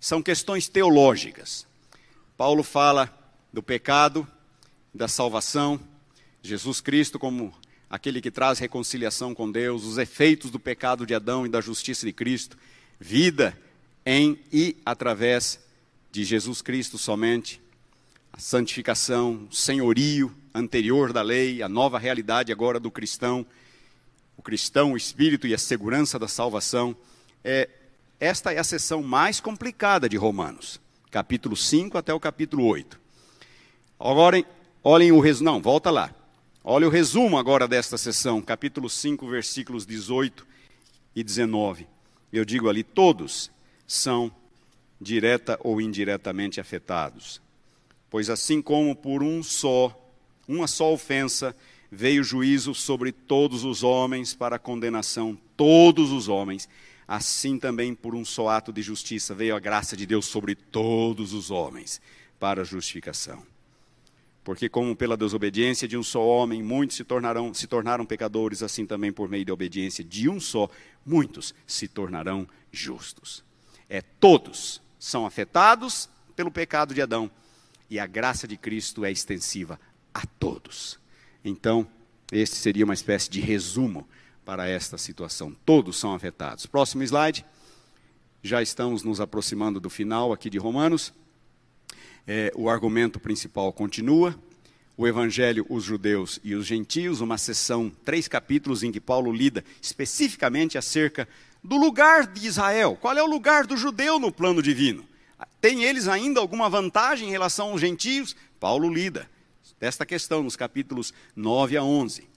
São 0.00 0.22
questões 0.22 0.68
teológicas. 0.68 1.66
Paulo 2.36 2.62
fala 2.62 3.12
do 3.52 3.62
pecado, 3.62 4.26
da 4.94 5.08
salvação, 5.08 5.80
Jesus 6.42 6.80
Cristo 6.80 7.18
como 7.18 7.52
aquele 7.90 8.20
que 8.20 8.30
traz 8.30 8.58
reconciliação 8.58 9.34
com 9.34 9.50
Deus, 9.50 9.84
os 9.84 9.98
efeitos 9.98 10.50
do 10.50 10.58
pecado 10.58 11.06
de 11.06 11.14
Adão 11.14 11.46
e 11.46 11.48
da 11.48 11.60
justiça 11.60 12.06
de 12.06 12.12
Cristo, 12.12 12.56
vida 12.98 13.58
em 14.04 14.38
e 14.52 14.76
através 14.84 15.60
de 16.10 16.24
Jesus 16.24 16.62
Cristo 16.62 16.96
somente, 16.98 17.60
santificação, 18.38 19.48
senhorio 19.50 20.32
anterior 20.54 21.12
da 21.12 21.20
lei, 21.20 21.60
a 21.60 21.68
nova 21.68 21.98
realidade 21.98 22.52
agora 22.52 22.78
do 22.78 22.90
cristão, 22.90 23.44
o 24.36 24.42
cristão, 24.42 24.92
o 24.92 24.96
espírito 24.96 25.46
e 25.46 25.52
a 25.52 25.58
segurança 25.58 26.18
da 26.18 26.28
salvação. 26.28 26.96
É, 27.44 27.68
esta 28.20 28.52
é 28.52 28.58
a 28.58 28.64
sessão 28.64 29.02
mais 29.02 29.40
complicada 29.40 30.08
de 30.08 30.16
Romanos, 30.16 30.80
capítulo 31.10 31.56
5 31.56 31.98
até 31.98 32.14
o 32.14 32.20
capítulo 32.20 32.64
8. 32.64 32.98
Agora, 33.98 34.42
olhem 34.84 35.10
o 35.10 35.18
resumo. 35.18 35.50
Não, 35.50 35.60
volta 35.60 35.90
lá. 35.90 36.14
Olha 36.62 36.86
o 36.86 36.90
resumo 36.90 37.38
agora 37.38 37.66
desta 37.66 37.98
sessão, 37.98 38.40
capítulo 38.40 38.88
5, 38.88 39.26
versículos 39.28 39.84
18 39.84 40.46
e 41.16 41.24
19. 41.24 41.88
Eu 42.32 42.44
digo 42.44 42.68
ali: 42.68 42.84
todos 42.84 43.50
são 43.86 44.30
direta 45.00 45.58
ou 45.62 45.80
indiretamente 45.80 46.60
afetados. 46.60 47.40
Pois 48.10 48.30
assim 48.30 48.62
como 48.62 48.94
por 48.96 49.22
um 49.22 49.42
só, 49.42 49.94
uma 50.46 50.66
só 50.66 50.92
ofensa, 50.92 51.54
veio 51.90 52.22
juízo 52.22 52.74
sobre 52.74 53.12
todos 53.12 53.64
os 53.64 53.82
homens 53.82 54.34
para 54.34 54.58
condenação, 54.58 55.38
todos 55.56 56.10
os 56.10 56.28
homens, 56.28 56.68
assim 57.06 57.58
também 57.58 57.94
por 57.94 58.14
um 58.14 58.24
só 58.24 58.48
ato 58.48 58.72
de 58.72 58.82
justiça 58.82 59.34
veio 59.34 59.56
a 59.56 59.60
graça 59.60 59.96
de 59.96 60.06
Deus 60.06 60.26
sobre 60.26 60.54
todos 60.54 61.32
os 61.32 61.50
homens 61.50 62.00
para 62.38 62.64
justificação. 62.64 63.42
Porque 64.44 64.68
como 64.68 64.96
pela 64.96 65.16
desobediência 65.16 65.86
de 65.86 65.96
um 65.96 66.02
só 66.02 66.24
homem 66.26 66.62
muitos 66.62 66.96
se 66.96 67.04
tornarão 67.04 67.52
se 67.52 67.66
tornaram 67.66 68.06
pecadores, 68.06 68.62
assim 68.62 68.86
também 68.86 69.12
por 69.12 69.28
meio 69.28 69.44
da 69.44 69.52
obediência 69.52 70.02
de 70.02 70.28
um 70.28 70.40
só 70.40 70.70
muitos 71.04 71.54
se 71.66 71.88
tornarão 71.88 72.48
justos. 72.72 73.44
É 73.88 74.00
todos 74.00 74.80
são 74.98 75.26
afetados 75.26 76.08
pelo 76.34 76.50
pecado 76.50 76.94
de 76.94 77.02
Adão 77.02 77.30
e 77.90 77.98
a 77.98 78.06
graça 78.06 78.46
de 78.46 78.56
Cristo 78.56 79.04
é 79.04 79.10
extensiva 79.10 79.80
a 80.12 80.24
todos. 80.38 80.98
Então, 81.44 81.86
este 82.30 82.56
seria 82.56 82.84
uma 82.84 82.94
espécie 82.94 83.30
de 83.30 83.40
resumo 83.40 84.06
para 84.44 84.68
esta 84.68 84.98
situação. 84.98 85.54
Todos 85.64 85.98
são 85.98 86.14
afetados. 86.14 86.66
Próximo 86.66 87.02
slide. 87.02 87.44
Já 88.42 88.62
estamos 88.62 89.02
nos 89.02 89.20
aproximando 89.20 89.80
do 89.80 89.90
final 89.90 90.32
aqui 90.32 90.48
de 90.48 90.58
Romanos. 90.58 91.12
É, 92.26 92.52
o 92.54 92.68
argumento 92.68 93.18
principal 93.18 93.72
continua. 93.72 94.38
O 94.96 95.06
Evangelho, 95.06 95.64
os 95.68 95.84
judeus 95.84 96.40
e 96.42 96.54
os 96.54 96.66
gentios, 96.66 97.20
uma 97.20 97.38
sessão, 97.38 97.90
três 98.04 98.26
capítulos 98.26 98.82
em 98.82 98.90
que 98.90 99.00
Paulo 99.00 99.32
lida 99.32 99.64
especificamente 99.80 100.76
acerca 100.76 101.28
do 101.62 101.76
lugar 101.76 102.26
de 102.26 102.46
Israel. 102.46 102.98
Qual 103.00 103.16
é 103.16 103.22
o 103.22 103.26
lugar 103.26 103.66
do 103.66 103.76
judeu 103.76 104.18
no 104.18 104.32
plano 104.32 104.62
divino? 104.62 105.04
Tem 105.60 105.82
eles 105.82 106.06
ainda 106.06 106.40
alguma 106.40 106.68
vantagem 106.68 107.28
em 107.28 107.32
relação 107.32 107.70
aos 107.70 107.80
gentios? 107.80 108.36
Paulo 108.60 108.88
lida 108.88 109.28
desta 109.78 110.06
questão 110.06 110.42
nos 110.42 110.56
capítulos 110.56 111.12
9 111.34 111.76
a 111.76 111.82
11. 111.82 112.28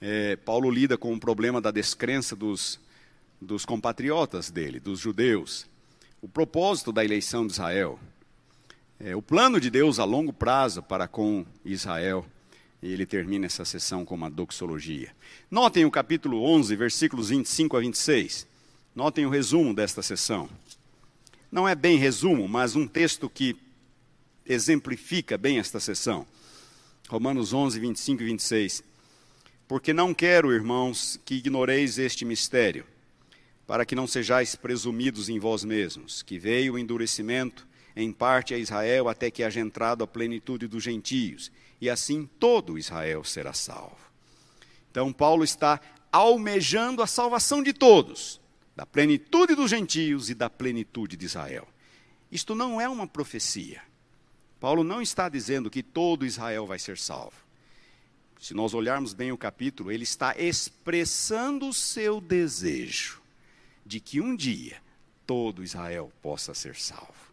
É, 0.00 0.36
Paulo 0.36 0.70
lida 0.70 0.96
com 0.96 1.12
o 1.12 1.20
problema 1.20 1.60
da 1.60 1.70
descrença 1.70 2.34
dos, 2.34 2.80
dos 3.40 3.64
compatriotas 3.64 4.50
dele, 4.50 4.80
dos 4.80 5.00
judeus. 5.00 5.66
O 6.20 6.28
propósito 6.28 6.92
da 6.92 7.04
eleição 7.04 7.46
de 7.46 7.52
Israel, 7.52 7.98
é, 8.98 9.14
o 9.16 9.22
plano 9.22 9.60
de 9.60 9.68
Deus 9.70 9.98
a 9.98 10.04
longo 10.04 10.32
prazo 10.32 10.82
para 10.82 11.08
com 11.08 11.44
Israel. 11.64 12.24
E 12.80 12.92
ele 12.92 13.06
termina 13.06 13.46
essa 13.46 13.64
sessão 13.64 14.04
com 14.04 14.14
uma 14.14 14.28
doxologia. 14.28 15.14
Notem 15.48 15.84
o 15.84 15.90
capítulo 15.90 16.42
11, 16.42 16.74
versículos 16.74 17.28
25 17.28 17.76
a 17.76 17.80
26. 17.80 18.46
Notem 18.94 19.24
o 19.24 19.30
resumo 19.30 19.72
desta 19.72 20.02
sessão. 20.02 20.48
Não 21.52 21.68
é 21.68 21.74
bem 21.74 21.98
resumo, 21.98 22.48
mas 22.48 22.74
um 22.74 22.88
texto 22.88 23.28
que 23.28 23.54
exemplifica 24.46 25.36
bem 25.36 25.58
esta 25.58 25.78
sessão. 25.78 26.26
Romanos 27.10 27.52
11, 27.52 27.78
25 27.78 28.22
e 28.22 28.24
26. 28.24 28.82
Porque 29.68 29.92
não 29.92 30.14
quero, 30.14 30.50
irmãos, 30.50 31.20
que 31.26 31.34
ignoreis 31.34 31.98
este 31.98 32.24
mistério, 32.24 32.86
para 33.66 33.84
que 33.84 33.94
não 33.94 34.06
sejais 34.06 34.56
presumidos 34.56 35.28
em 35.28 35.38
vós 35.38 35.62
mesmos, 35.62 36.22
que 36.22 36.38
veio 36.38 36.72
o 36.72 36.78
endurecimento 36.78 37.68
em 37.94 38.10
parte 38.10 38.54
a 38.54 38.58
Israel, 38.58 39.10
até 39.10 39.30
que 39.30 39.42
haja 39.42 39.60
entrado 39.60 40.02
a 40.02 40.06
plenitude 40.06 40.66
dos 40.66 40.82
gentios, 40.82 41.52
e 41.78 41.90
assim 41.90 42.26
todo 42.40 42.78
Israel 42.78 43.24
será 43.24 43.52
salvo. 43.52 43.98
Então, 44.90 45.12
Paulo 45.12 45.44
está 45.44 45.78
almejando 46.10 47.02
a 47.02 47.06
salvação 47.06 47.62
de 47.62 47.74
todos, 47.74 48.40
da 48.74 48.86
plenitude 48.86 49.54
dos 49.54 49.70
gentios 49.70 50.30
e 50.30 50.34
da 50.34 50.48
plenitude 50.48 51.16
de 51.16 51.26
Israel. 51.26 51.68
Isto 52.30 52.54
não 52.54 52.80
é 52.80 52.88
uma 52.88 53.06
profecia. 53.06 53.82
Paulo 54.58 54.82
não 54.82 55.02
está 55.02 55.28
dizendo 55.28 55.70
que 55.70 55.82
todo 55.82 56.24
Israel 56.24 56.66
vai 56.66 56.78
ser 56.78 56.96
salvo. 56.96 57.36
Se 58.40 58.54
nós 58.54 58.74
olharmos 58.74 59.12
bem 59.12 59.30
o 59.30 59.38
capítulo, 59.38 59.92
ele 59.92 60.04
está 60.04 60.34
expressando 60.36 61.68
o 61.68 61.74
seu 61.74 62.20
desejo 62.20 63.20
de 63.84 64.00
que 64.00 64.20
um 64.20 64.34
dia 64.34 64.80
todo 65.26 65.62
Israel 65.62 66.12
possa 66.22 66.54
ser 66.54 66.74
salvo. 66.76 67.32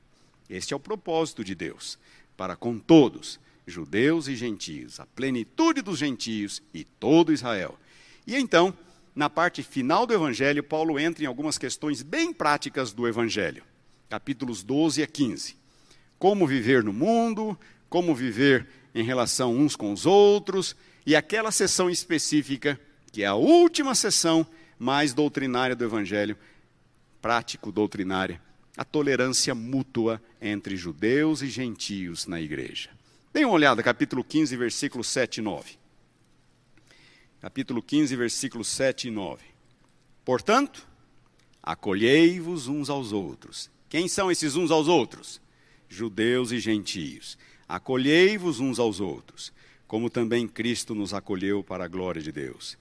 Este 0.49 0.73
é 0.73 0.77
o 0.77 0.79
propósito 0.79 1.43
de 1.43 1.55
Deus, 1.55 1.97
para 2.35 2.55
com 2.55 2.77
todos, 2.77 3.39
judeus 3.65 4.27
e 4.27 4.35
gentios, 4.35 4.99
a 4.99 5.05
plenitude 5.05 5.81
dos 5.81 5.97
gentios 5.97 6.61
e 6.73 6.83
todo 6.83 7.31
Israel. 7.31 7.77
E 8.25 8.35
então, 8.35 8.75
na 9.19 9.29
parte 9.29 9.61
final 9.61 10.07
do 10.07 10.13
Evangelho, 10.13 10.63
Paulo 10.63 10.97
entra 10.97 11.25
em 11.25 11.27
algumas 11.27 11.57
questões 11.57 12.01
bem 12.01 12.31
práticas 12.31 12.93
do 12.93 13.05
Evangelho, 13.05 13.63
capítulos 14.07 14.63
12 14.63 15.03
a 15.03 15.07
15. 15.07 15.57
Como 16.17 16.47
viver 16.47 16.85
no 16.85 16.93
mundo, 16.93 17.59
como 17.89 18.15
viver 18.15 18.65
em 18.95 19.03
relação 19.03 19.53
uns 19.53 19.75
com 19.75 19.91
os 19.91 20.05
outros, 20.05 20.73
e 21.05 21.17
aquela 21.17 21.51
sessão 21.51 21.89
específica, 21.89 22.79
que 23.11 23.21
é 23.21 23.25
a 23.25 23.35
última 23.35 23.93
sessão 23.93 24.47
mais 24.79 25.13
doutrinária 25.13 25.75
do 25.75 25.83
Evangelho, 25.83 26.37
prático-doutrinária, 27.21 28.41
a 28.77 28.85
tolerância 28.85 29.53
mútua 29.53 30.21
entre 30.41 30.77
judeus 30.77 31.41
e 31.41 31.49
gentios 31.49 32.25
na 32.25 32.39
igreja. 32.39 32.89
Dê 33.33 33.43
uma 33.43 33.55
olhada, 33.55 33.83
capítulo 33.83 34.23
15, 34.23 34.55
versículos 34.55 35.07
7 35.09 35.39
e 35.39 35.41
9. 35.41 35.78
Capítulo 37.41 37.81
15, 37.81 38.15
versículos 38.15 38.67
7 38.67 39.07
e 39.07 39.11
9. 39.11 39.43
Portanto, 40.25 40.87
acolhei-vos 41.63 42.67
uns 42.67 42.89
aos 42.89 43.11
outros. 43.11 43.69
Quem 43.87 44.07
são 44.07 44.31
esses 44.31 44.55
uns 44.55 44.71
aos 44.71 44.87
outros? 44.87 45.41
Judeus 45.87 46.51
e 46.51 46.59
gentios. 46.59 47.37
Acolhei-vos 47.67 48.59
uns 48.59 48.79
aos 48.79 48.99
outros, 48.99 49.53
como 49.87 50.09
também 50.09 50.47
Cristo 50.47 50.93
nos 50.93 51.13
acolheu 51.13 51.63
para 51.63 51.85
a 51.85 51.87
glória 51.87 52.21
de 52.21 52.31
Deus 52.31 52.77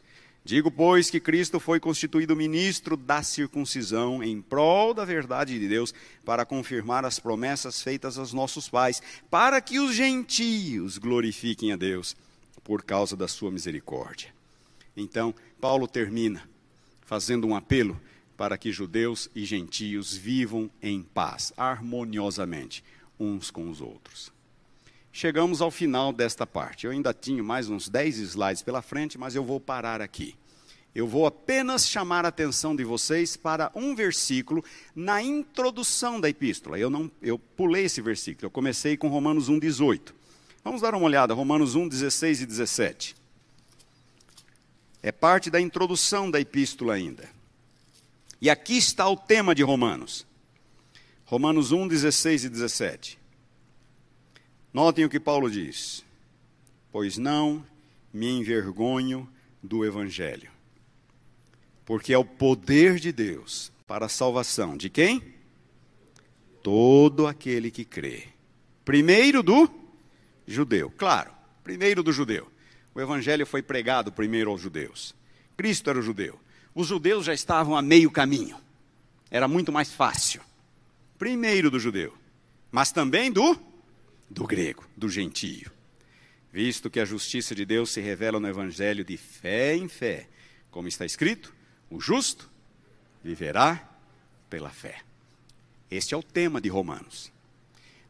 Digo, 0.48 0.70
pois, 0.70 1.10
que 1.10 1.20
Cristo 1.20 1.60
foi 1.60 1.78
constituído 1.78 2.34
ministro 2.34 2.96
da 2.96 3.22
circuncisão 3.22 4.22
em 4.22 4.40
prol 4.40 4.94
da 4.94 5.04
verdade 5.04 5.58
de 5.58 5.68
Deus, 5.68 5.92
para 6.24 6.46
confirmar 6.46 7.04
as 7.04 7.18
promessas 7.18 7.82
feitas 7.82 8.16
aos 8.16 8.32
nossos 8.32 8.66
pais, 8.66 9.02
para 9.30 9.60
que 9.60 9.78
os 9.78 9.94
gentios 9.94 10.96
glorifiquem 10.96 11.70
a 11.70 11.76
Deus 11.76 12.16
por 12.64 12.82
causa 12.82 13.14
da 13.14 13.28
sua 13.28 13.50
misericórdia. 13.50 14.37
Então, 15.00 15.34
Paulo 15.60 15.86
termina 15.86 16.48
fazendo 17.02 17.46
um 17.46 17.54
apelo 17.54 17.98
para 18.36 18.56
que 18.56 18.70
judeus 18.70 19.28
e 19.34 19.44
gentios 19.44 20.16
vivam 20.16 20.70
em 20.82 21.02
paz, 21.02 21.52
harmoniosamente, 21.56 22.84
uns 23.18 23.50
com 23.50 23.68
os 23.68 23.80
outros. 23.80 24.30
Chegamos 25.10 25.60
ao 25.60 25.70
final 25.70 26.12
desta 26.12 26.46
parte. 26.46 26.86
Eu 26.86 26.92
ainda 26.92 27.12
tinha 27.12 27.42
mais 27.42 27.68
uns 27.68 27.88
10 27.88 28.18
slides 28.18 28.62
pela 28.62 28.80
frente, 28.82 29.18
mas 29.18 29.34
eu 29.34 29.42
vou 29.42 29.58
parar 29.58 30.00
aqui. 30.00 30.36
Eu 30.94 31.06
vou 31.06 31.26
apenas 31.26 31.88
chamar 31.88 32.24
a 32.24 32.28
atenção 32.28 32.74
de 32.74 32.84
vocês 32.84 33.36
para 33.36 33.70
um 33.74 33.94
versículo 33.94 34.64
na 34.94 35.22
introdução 35.22 36.20
da 36.20 36.28
epístola. 36.28 36.78
Eu 36.78 36.90
não 36.90 37.10
eu 37.20 37.38
pulei 37.38 37.84
esse 37.84 38.00
versículo. 38.00 38.46
Eu 38.46 38.50
comecei 38.50 38.96
com 38.96 39.08
Romanos 39.08 39.48
1:18. 39.48 40.14
Vamos 40.62 40.82
dar 40.82 40.94
uma 40.94 41.04
olhada, 41.04 41.34
Romanos 41.34 41.74
1:16 41.74 42.42
e 42.42 42.46
17. 42.46 43.17
É 45.02 45.12
parte 45.12 45.50
da 45.50 45.60
introdução 45.60 46.30
da 46.30 46.40
epístola 46.40 46.94
ainda. 46.94 47.28
E 48.40 48.48
aqui 48.48 48.76
está 48.76 49.08
o 49.08 49.16
tema 49.16 49.54
de 49.54 49.62
Romanos. 49.62 50.26
Romanos 51.24 51.72
1, 51.72 51.88
16 51.88 52.44
e 52.44 52.48
17. 52.48 53.18
Notem 54.72 55.04
o 55.04 55.08
que 55.08 55.20
Paulo 55.20 55.50
diz: 55.50 56.04
Pois 56.90 57.18
não 57.18 57.64
me 58.12 58.30
envergonho 58.30 59.28
do 59.62 59.84
Evangelho, 59.84 60.50
porque 61.84 62.12
é 62.12 62.18
o 62.18 62.24
poder 62.24 62.98
de 62.98 63.12
Deus 63.12 63.72
para 63.86 64.06
a 64.06 64.08
salvação 64.08 64.76
de 64.76 64.88
quem? 64.88 65.34
Todo 66.62 67.26
aquele 67.26 67.70
que 67.70 67.84
crê. 67.84 68.28
Primeiro 68.84 69.42
do 69.42 69.70
judeu, 70.46 70.90
claro, 70.96 71.30
primeiro 71.62 72.02
do 72.02 72.12
judeu. 72.12 72.50
O 72.98 73.00
evangelho 73.00 73.46
foi 73.46 73.62
pregado 73.62 74.10
primeiro 74.10 74.50
aos 74.50 74.60
judeus. 74.60 75.14
Cristo 75.56 75.88
era 75.88 76.00
o 76.00 76.02
judeu. 76.02 76.36
Os 76.74 76.88
judeus 76.88 77.26
já 77.26 77.32
estavam 77.32 77.76
a 77.76 77.80
meio 77.80 78.10
caminho. 78.10 78.60
Era 79.30 79.46
muito 79.46 79.70
mais 79.70 79.92
fácil. 79.92 80.42
Primeiro 81.16 81.70
do 81.70 81.78
judeu, 81.78 82.12
mas 82.72 82.90
também 82.90 83.30
do 83.30 83.56
do 84.28 84.44
grego, 84.44 84.84
do 84.96 85.08
gentio. 85.08 85.70
Visto 86.52 86.90
que 86.90 86.98
a 86.98 87.04
justiça 87.04 87.54
de 87.54 87.64
Deus 87.64 87.92
se 87.92 88.00
revela 88.00 88.40
no 88.40 88.48
evangelho 88.48 89.04
de 89.04 89.16
fé 89.16 89.76
em 89.76 89.86
fé, 89.86 90.28
como 90.68 90.88
está 90.88 91.06
escrito, 91.06 91.54
o 91.88 92.00
justo 92.00 92.50
viverá 93.22 93.88
pela 94.50 94.70
fé. 94.70 95.02
Este 95.88 96.14
é 96.14 96.16
o 96.16 96.22
tema 96.22 96.60
de 96.60 96.68
Romanos. 96.68 97.30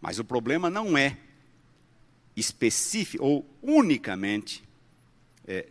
Mas 0.00 0.18
o 0.18 0.24
problema 0.24 0.70
não 0.70 0.96
é 0.96 1.18
específico 2.34 3.22
ou 3.22 3.46
unicamente 3.62 4.66
é, 5.48 5.66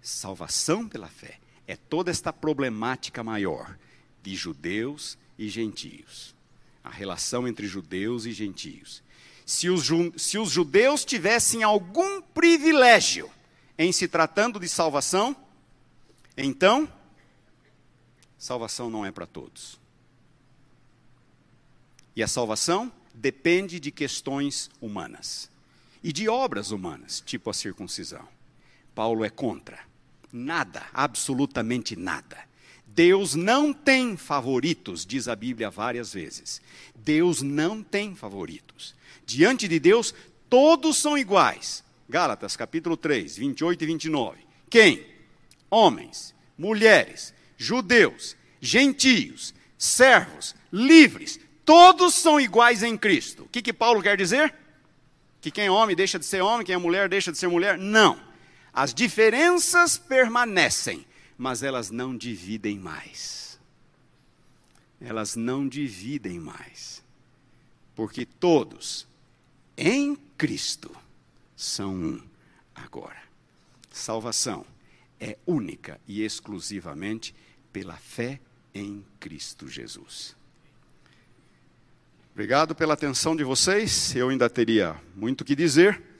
salvação 0.00 0.88
pela 0.88 1.08
fé. 1.08 1.38
É 1.66 1.74
toda 1.74 2.12
esta 2.12 2.32
problemática 2.32 3.24
maior 3.24 3.76
de 4.22 4.36
judeus 4.36 5.18
e 5.36 5.48
gentios. 5.48 6.34
A 6.84 6.90
relação 6.90 7.48
entre 7.48 7.66
judeus 7.66 8.24
e 8.24 8.32
gentios. 8.32 9.02
Se 9.44 9.68
os, 9.68 9.88
se 10.16 10.38
os 10.38 10.50
judeus 10.50 11.04
tivessem 11.04 11.64
algum 11.64 12.22
privilégio 12.22 13.28
em 13.76 13.92
se 13.92 14.06
tratando 14.06 14.60
de 14.60 14.68
salvação, 14.68 15.36
então, 16.36 16.90
salvação 18.38 18.88
não 18.88 19.04
é 19.04 19.10
para 19.10 19.26
todos. 19.26 19.78
E 22.14 22.22
a 22.22 22.28
salvação 22.28 22.92
depende 23.12 23.80
de 23.80 23.90
questões 23.90 24.70
humanas 24.80 25.50
e 26.02 26.12
de 26.12 26.28
obras 26.28 26.70
humanas, 26.70 27.20
tipo 27.20 27.50
a 27.50 27.54
circuncisão. 27.54 28.35
Paulo 28.96 29.26
é 29.26 29.28
contra. 29.28 29.78
Nada, 30.32 30.82
absolutamente 30.94 31.94
nada. 31.94 32.38
Deus 32.86 33.34
não 33.34 33.74
tem 33.74 34.16
favoritos, 34.16 35.04
diz 35.04 35.28
a 35.28 35.36
Bíblia 35.36 35.68
várias 35.68 36.14
vezes. 36.14 36.62
Deus 36.94 37.42
não 37.42 37.82
tem 37.82 38.14
favoritos. 38.14 38.94
Diante 39.26 39.68
de 39.68 39.78
Deus, 39.78 40.14
todos 40.48 40.96
são 40.96 41.18
iguais. 41.18 41.84
Gálatas 42.08 42.56
capítulo 42.56 42.96
3, 42.96 43.36
28 43.36 43.84
e 43.84 43.86
29. 43.86 44.38
Quem? 44.70 45.06
Homens, 45.68 46.34
mulheres, 46.56 47.34
judeus, 47.58 48.34
gentios, 48.62 49.52
servos, 49.76 50.54
livres, 50.72 51.38
todos 51.66 52.14
são 52.14 52.40
iguais 52.40 52.82
em 52.82 52.96
Cristo. 52.96 53.42
O 53.42 53.48
que, 53.48 53.60
que 53.60 53.74
Paulo 53.74 54.02
quer 54.02 54.16
dizer? 54.16 54.54
Que 55.42 55.50
quem 55.50 55.66
é 55.66 55.70
homem 55.70 55.94
deixa 55.94 56.18
de 56.18 56.24
ser 56.24 56.40
homem, 56.40 56.64
quem 56.64 56.74
é 56.74 56.78
mulher 56.78 57.10
deixa 57.10 57.30
de 57.30 57.36
ser 57.36 57.48
mulher? 57.48 57.76
Não. 57.76 58.25
As 58.76 58.92
diferenças 58.92 59.96
permanecem, 59.96 61.06
mas 61.38 61.62
elas 61.62 61.90
não 61.90 62.14
dividem 62.14 62.78
mais. 62.78 63.58
Elas 65.00 65.34
não 65.34 65.66
dividem 65.66 66.38
mais. 66.38 67.02
Porque 67.94 68.26
todos, 68.26 69.08
em 69.78 70.14
Cristo, 70.36 70.94
são 71.56 71.94
um 71.94 72.22
agora. 72.74 73.22
Salvação 73.90 74.66
é 75.18 75.38
única 75.46 75.98
e 76.06 76.22
exclusivamente 76.22 77.34
pela 77.72 77.96
fé 77.96 78.38
em 78.74 79.02
Cristo 79.18 79.66
Jesus. 79.70 80.36
Obrigado 82.34 82.74
pela 82.74 82.92
atenção 82.92 83.34
de 83.34 83.42
vocês. 83.42 84.14
Eu 84.14 84.28
ainda 84.28 84.50
teria 84.50 85.00
muito 85.14 85.46
que 85.46 85.56
dizer 85.56 86.15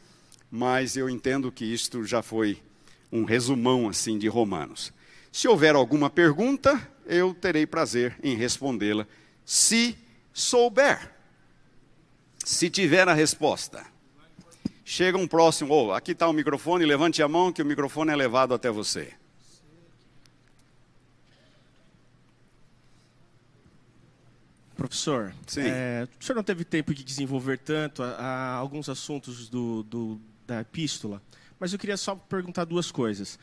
mas 0.50 0.96
eu 0.96 1.08
entendo 1.08 1.50
que 1.50 1.64
isto 1.64 2.04
já 2.04 2.22
foi 2.22 2.62
um 3.10 3.24
resumão 3.24 3.88
assim 3.88 4.18
de 4.18 4.28
Romanos. 4.28 4.92
Se 5.32 5.48
houver 5.48 5.74
alguma 5.74 6.08
pergunta, 6.08 6.80
eu 7.04 7.34
terei 7.34 7.66
prazer 7.66 8.16
em 8.22 8.36
respondê-la, 8.36 9.06
se 9.44 9.96
souber. 10.32 11.14
Se 12.44 12.70
tiver 12.70 13.08
a 13.08 13.14
resposta. 13.14 13.84
Chega 14.84 15.18
um 15.18 15.26
próximo, 15.26 15.74
oh, 15.74 15.92
aqui 15.92 16.12
está 16.12 16.28
o 16.28 16.32
microfone, 16.32 16.86
levante 16.86 17.22
a 17.22 17.28
mão 17.28 17.52
que 17.52 17.60
o 17.60 17.66
microfone 17.66 18.12
é 18.12 18.16
levado 18.16 18.54
até 18.54 18.70
você. 18.70 19.12
Professor, 24.76 25.34
é, 25.56 26.06
o 26.20 26.24
senhor 26.24 26.36
não 26.36 26.44
teve 26.44 26.62
tempo 26.62 26.94
de 26.94 27.02
desenvolver 27.02 27.58
tanto 27.58 28.02
a, 28.02 28.10
a 28.10 28.54
alguns 28.54 28.88
assuntos 28.88 29.48
do, 29.48 29.82
do 29.82 30.20
da 30.46 30.60
epístola, 30.60 31.22
mas 31.58 31.72
eu 31.72 31.78
queria 31.78 31.96
só 31.96 32.14
perguntar 32.14 32.64
duas 32.64 32.90
coisas. 32.90 33.38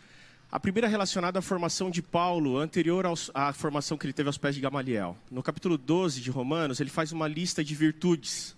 A 0.51 0.59
primeira 0.59 0.87
relacionada 0.87 1.39
à 1.39 1.41
formação 1.41 1.89
de 1.89 2.01
Paulo, 2.01 2.57
anterior 2.57 3.05
aos, 3.05 3.31
à 3.33 3.51
formação 3.51 3.97
que 3.97 4.05
ele 4.05 4.13
teve 4.13 4.29
aos 4.29 4.37
pés 4.37 4.53
de 4.53 4.61
Gamaliel. 4.61 5.17
No 5.31 5.41
capítulo 5.41 5.77
12 5.79 6.21
de 6.21 6.29
Romanos, 6.29 6.79
ele 6.79 6.91
faz 6.91 7.11
uma 7.11 7.27
lista 7.27 7.63
de 7.63 7.73
virtudes 7.73 8.55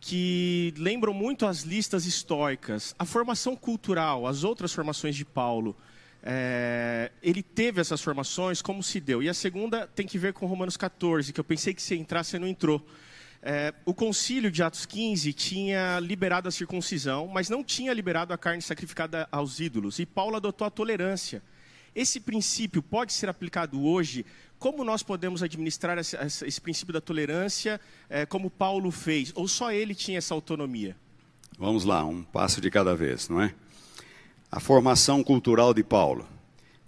que 0.00 0.74
lembram 0.76 1.14
muito 1.14 1.46
as 1.46 1.62
listas 1.62 2.06
históricas. 2.06 2.92
A 2.98 3.04
formação 3.04 3.54
cultural, 3.54 4.26
as 4.26 4.42
outras 4.42 4.72
formações 4.72 5.14
de 5.14 5.24
Paulo, 5.24 5.76
é, 6.24 7.12
ele 7.22 7.40
teve 7.40 7.80
essas 7.80 8.00
formações, 8.00 8.60
como 8.60 8.82
se 8.82 8.98
deu? 8.98 9.22
E 9.22 9.28
a 9.28 9.34
segunda 9.34 9.86
tem 9.86 10.06
que 10.06 10.18
ver 10.18 10.32
com 10.32 10.44
Romanos 10.46 10.76
14, 10.76 11.32
que 11.32 11.38
eu 11.38 11.44
pensei 11.44 11.72
que 11.72 11.80
você 11.80 11.94
entrar, 11.94 12.24
você 12.24 12.36
não 12.36 12.48
entrou 12.48 12.84
é, 13.44 13.74
o 13.84 13.92
concílio 13.92 14.52
de 14.52 14.62
Atos 14.62 14.86
15 14.86 15.32
tinha 15.32 15.98
liberado 15.98 16.48
a 16.48 16.52
circuncisão, 16.52 17.26
mas 17.26 17.48
não 17.48 17.64
tinha 17.64 17.92
liberado 17.92 18.32
a 18.32 18.38
carne 18.38 18.62
sacrificada 18.62 19.28
aos 19.32 19.58
ídolos. 19.58 19.98
E 19.98 20.06
Paulo 20.06 20.36
adotou 20.36 20.64
a 20.64 20.70
tolerância. 20.70 21.42
Esse 21.92 22.20
princípio 22.20 22.80
pode 22.80 23.12
ser 23.12 23.28
aplicado 23.28 23.82
hoje? 23.84 24.24
Como 24.60 24.84
nós 24.84 25.02
podemos 25.02 25.42
administrar 25.42 25.98
esse, 25.98 26.16
esse 26.46 26.60
princípio 26.60 26.92
da 26.92 27.00
tolerância, 27.00 27.80
é, 28.08 28.24
como 28.24 28.48
Paulo 28.48 28.92
fez? 28.92 29.32
Ou 29.34 29.48
só 29.48 29.72
ele 29.72 29.94
tinha 29.94 30.18
essa 30.18 30.32
autonomia? 30.32 30.96
Vamos 31.58 31.84
lá, 31.84 32.04
um 32.04 32.22
passo 32.22 32.60
de 32.60 32.70
cada 32.70 32.94
vez, 32.94 33.28
não 33.28 33.42
é? 33.42 33.52
A 34.50 34.60
formação 34.60 35.22
cultural 35.22 35.74
de 35.74 35.82
Paulo. 35.82 36.26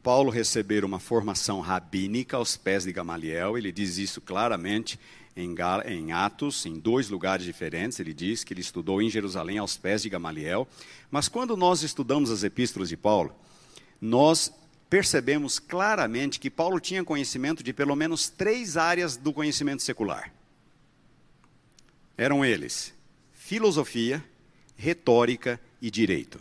Paulo 0.02 0.30
receber 0.30 0.84
uma 0.84 1.00
formação 1.00 1.60
rabínica 1.60 2.36
aos 2.36 2.56
pés 2.56 2.84
de 2.84 2.92
Gamaliel, 2.92 3.58
ele 3.58 3.72
diz 3.72 3.98
isso 3.98 4.20
claramente 4.20 4.98
em, 5.36 6.12
Atos, 6.12 6.64
em 6.66 6.78
dois 6.78 7.08
lugares 7.08 7.44
diferentes. 7.44 7.98
Ele 7.98 8.14
diz 8.14 8.44
que 8.44 8.52
ele 8.52 8.60
estudou 8.60 9.02
em 9.02 9.10
Jerusalém 9.10 9.58
aos 9.58 9.76
pés 9.76 10.02
de 10.02 10.08
Gamaliel. 10.08 10.68
Mas 11.10 11.28
quando 11.28 11.56
nós 11.56 11.82
estudamos 11.82 12.30
as 12.30 12.44
epístolas 12.44 12.88
de 12.88 12.96
Paulo, 12.96 13.34
nós 14.00 14.52
percebemos 14.88 15.58
claramente 15.58 16.38
que 16.38 16.50
Paulo 16.50 16.78
tinha 16.78 17.04
conhecimento 17.04 17.62
de 17.62 17.72
pelo 17.72 17.96
menos 17.96 18.28
três 18.28 18.76
áreas 18.76 19.16
do 19.16 19.32
conhecimento 19.32 19.82
secular. 19.82 20.32
Eram 22.16 22.44
eles: 22.44 22.94
filosofia, 23.32 24.24
retórica 24.76 25.60
e 25.82 25.90
direito. 25.90 26.40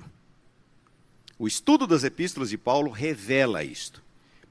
O 1.38 1.48
estudo 1.48 1.88
das 1.88 2.04
epístolas 2.04 2.50
de 2.50 2.58
Paulo 2.58 2.92
revela 2.92 3.64
isto. 3.64 4.04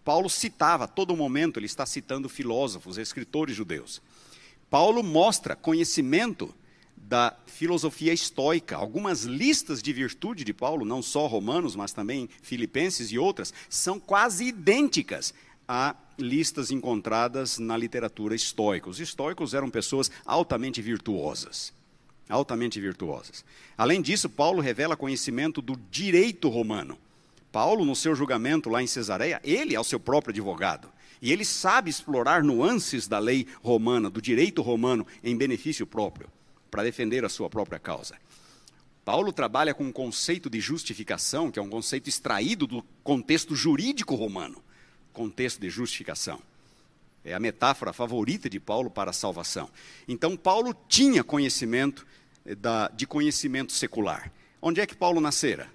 Paulo 0.05 0.29
citava 0.29 0.85
a 0.85 0.89
todo 0.89 1.17
momento, 1.17 1.59
ele 1.59 1.67
está 1.67 1.87
citando 1.87 2.29
filósofos, 2.29 2.99
escritores 2.99 3.55
judeus. 3.55 4.03
Paulo 4.73 5.03
mostra 5.03 5.55
conhecimento 5.55 6.55
da 6.97 7.37
filosofia 7.45 8.11
estoica. 8.11 8.75
Algumas 8.75 9.25
listas 9.25 9.83
de 9.83 9.93
virtude 9.93 10.45
de 10.45 10.55
Paulo, 10.55 10.83
não 10.83 11.03
só 11.03 11.27
Romanos, 11.27 11.77
mas 11.77 11.93
também 11.93 12.27
Filipenses 12.41 13.13
e 13.13 13.19
outras, 13.19 13.53
são 13.69 14.01
quase 14.01 14.47
idênticas 14.47 15.35
a 15.69 15.95
listas 16.19 16.71
encontradas 16.71 17.59
na 17.59 17.77
literatura 17.77 18.35
estoica. 18.35 18.89
Os 18.89 18.99
estoicos 18.99 19.53
eram 19.53 19.69
pessoas 19.69 20.11
altamente 20.25 20.81
virtuosas. 20.81 21.71
Altamente 22.27 22.81
virtuosas. 22.81 23.45
Além 23.77 24.01
disso, 24.01 24.31
Paulo 24.31 24.63
revela 24.63 24.97
conhecimento 24.97 25.61
do 25.61 25.77
direito 25.91 26.49
romano. 26.49 26.97
Paulo, 27.53 27.85
no 27.85 27.95
seu 27.95 28.15
julgamento 28.15 28.71
lá 28.71 28.83
em 28.83 28.87
Cesareia, 28.87 29.39
ele 29.45 29.75
é 29.75 29.81
o 29.81 29.85
seu 29.85 30.01
próprio 30.01 30.33
advogado. 30.33 30.89
E 31.23 31.33
ele 31.33 31.45
sabe 31.45 31.89
explorar 31.89 32.43
nuances 32.43 33.09
da 33.09 33.19
lei 33.19 33.47
romana, 33.63 34.11
do 34.11 34.21
direito 34.21 34.61
romano, 34.61 35.07
em 35.23 35.37
benefício 35.37 35.87
próprio, 35.87 36.29
para 36.71 36.83
defender 36.83 37.25
a 37.25 37.29
sua 37.29 37.49
própria 37.49 37.79
causa. 37.79 38.17
Paulo 39.05 39.33
trabalha 39.33 39.73
com 39.73 39.85
um 39.85 39.93
conceito 39.93 40.51
de 40.51 40.61
justificação, 40.61 41.51
que 41.51 41.59
é 41.59 41.63
um 41.63 41.71
conceito 41.71 42.09
extraído 42.09 42.67
do 42.67 42.83
contexto 43.03 43.55
jurídico 43.57 44.15
romano 44.15 44.63
contexto 45.13 45.61
de 45.61 45.71
justificação. 45.71 46.41
É 47.25 47.35
a 47.35 47.41
metáfora 47.41 47.93
favorita 47.93 48.51
de 48.51 48.59
Paulo 48.59 48.91
para 48.91 49.11
a 49.11 49.13
salvação. 49.13 49.71
Então, 50.09 50.37
Paulo 50.37 50.75
tinha 50.89 51.23
conhecimento 51.23 52.05
eh, 52.45 52.55
da, 52.55 52.89
de 52.89 53.07
conhecimento 53.07 53.73
secular. 53.73 54.33
Onde 54.61 54.81
é 54.81 54.87
que 54.87 54.97
Paulo 54.97 55.21
nascera? 55.21 55.71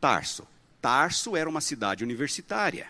Tarso. 0.00 0.46
Tarso 0.80 1.36
era 1.36 1.48
uma 1.48 1.60
cidade 1.60 2.02
universitária. 2.02 2.88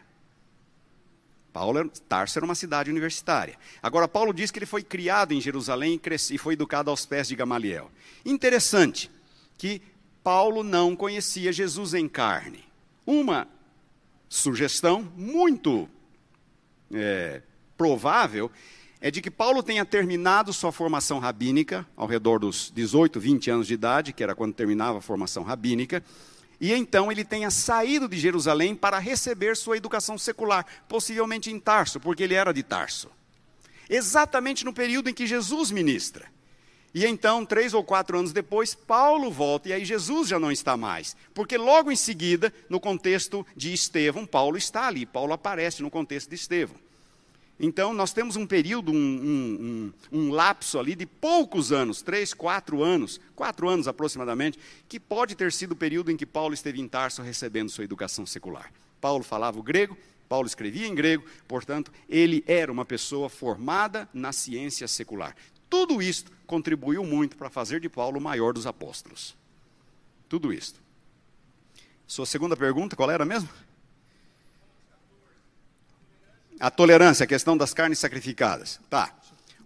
Paulo, 1.53 1.91
Tarso 2.09 2.39
era 2.39 2.45
uma 2.45 2.55
cidade 2.55 2.91
universitária. 2.91 3.59
Agora, 3.83 4.09
Paulo 4.09 4.33
diz 4.33 4.51
que 4.51 4.59
ele 4.59 4.67
foi 4.67 4.83
criado 4.83 5.33
em 5.33 5.41
Jerusalém 5.41 6.01
e 6.31 6.39
foi 6.39 6.55
educado 6.55 6.91
aos 6.91 7.05
pés 7.05 7.29
de 7.29 7.37
Gamaliel. 7.37 7.91
Interessante 8.25 9.11
que 9.59 9.83
Paulo 10.25 10.63
não 10.63 10.97
conhecia 10.97 11.53
Jesus 11.53 11.95
em 11.95 12.09
carne. 12.09 12.65
Uma 13.05 13.47
sugestão 14.29 15.13
muito 15.17 15.89
é, 16.93 17.43
provável 17.77 18.51
é 19.01 19.11
de 19.11 19.21
que 19.21 19.31
Paulo 19.31 19.63
tenha 19.63 19.85
terminado 19.85 20.53
sua 20.53 20.71
formação 20.71 21.19
rabínica 21.19 21.85
ao 21.97 22.07
redor 22.07 22.39
dos 22.39 22.71
18, 22.75 23.19
20 23.19 23.51
anos 23.51 23.67
de 23.67 23.75
idade, 23.75 24.13
que 24.13 24.23
era 24.23 24.35
quando 24.35 24.55
terminava 24.55 24.99
a 24.99 25.03
formação 25.03 25.43
rabínica, 25.43 26.03
e 26.63 26.73
então 26.73 27.11
ele 27.11 27.25
tenha 27.25 27.51
saído 27.51 28.09
de 28.09 28.17
Jerusalém 28.17 28.73
para 28.73 29.01
receber 29.01 29.57
sua 29.57 29.77
educação 29.77 30.17
secular, 30.17 30.65
possivelmente 30.89 31.51
em 31.51 31.59
Tarso, 31.59 31.99
porque 31.99 32.23
ele 32.23 32.35
era 32.35 32.55
de 32.55 32.63
Tarso. 32.63 33.11
Exatamente 33.91 34.65
no 34.65 34.73
período 34.73 35.11
em 35.11 35.13
que 35.13 35.27
Jesus 35.27 35.73
ministra. 35.73 36.31
E 36.95 37.05
então, 37.05 37.45
três 37.45 37.75
ou 37.75 37.83
quatro 37.83 38.17
anos 38.17 38.33
depois, 38.33 38.77
Paulo 38.77 39.29
volta, 39.29 39.71
e 39.71 39.73
aí 39.73 39.85
Jesus 39.85 40.29
já 40.29 40.39
não 40.39 40.53
está 40.53 40.77
mais. 40.77 41.17
Porque 41.35 41.59
logo 41.59 41.91
em 41.91 41.97
seguida, 41.97 42.55
no 42.69 42.79
contexto 42.79 43.45
de 43.57 43.73
Estevão, 43.73 44.25
Paulo 44.25 44.57
está 44.57 44.87
ali, 44.87 45.05
Paulo 45.05 45.33
aparece 45.33 45.83
no 45.83 45.91
contexto 45.91 46.29
de 46.29 46.37
Estevão. 46.37 46.77
Então, 47.65 47.95
nós 47.95 48.13
temos 48.13 48.35
um 48.35 48.45
período, 48.45 48.91
um, 48.91 49.93
um, 50.13 50.19
um, 50.19 50.31
lapso 50.33 50.81
ali 50.81 50.97
de 50.97 51.07
poucos 51.07 51.71
anos, 51.71 52.03
três, 52.03 52.35
quatro 52.35 52.83
anos, 52.83 53.21
quatro 53.37 53.69
anos 53.69 53.87
aproximadamente, 53.87 54.59
que 54.89 54.99
pode 54.99 55.37
ter 55.37 55.53
sido 55.53 55.71
o 55.71 55.77
período 55.77 56.11
em 56.11 56.17
que 56.17 56.27
Paulo 56.27 56.55
esteve 56.55 56.81
em 56.81 56.89
Tarso 56.89 57.23
recebendo 57.23 57.71
sua 57.71 57.85
educação 57.85 58.27
secular. 58.27 58.73
Paulo 59.01 59.23
falava 59.23 59.61
o 59.61 59.63
grego, 59.63 59.97
Paulo 60.29 60.49
escrevia 60.49 60.89
em 60.89 60.95
grego, 60.95 61.25
portanto, 61.47 61.93
ele 62.09 62.43
era 62.49 62.73
uma 62.73 62.85
pessoa 62.85 63.29
formada 63.29 64.09
na 64.13 64.33
ciência 64.33 64.89
secular. 64.89 65.37
Tudo 65.71 66.03
isto 66.03 66.33
contribuiu 66.49 67.05
muito 67.05 67.37
para 67.37 67.49
fazer 67.49 67.79
de 67.79 67.89
Paulo 67.89 68.19
o 68.19 68.21
maior 68.21 68.53
dos 68.53 68.67
apóstolos. 68.67 69.37
Tudo 70.29 70.53
isto. 70.53 70.81
Sua 72.09 72.27
segunda 72.27 72.57
pergunta, 72.57 72.97
qual 72.97 73.09
era 73.09 73.25
mesmo? 73.25 73.49
A 76.63 76.71
tolerância, 76.71 77.25
a 77.25 77.27
questão 77.27 77.57
das 77.57 77.75
carnes 77.75 77.99
sacrificadas. 77.99 78.79
Tá. 78.89 79.13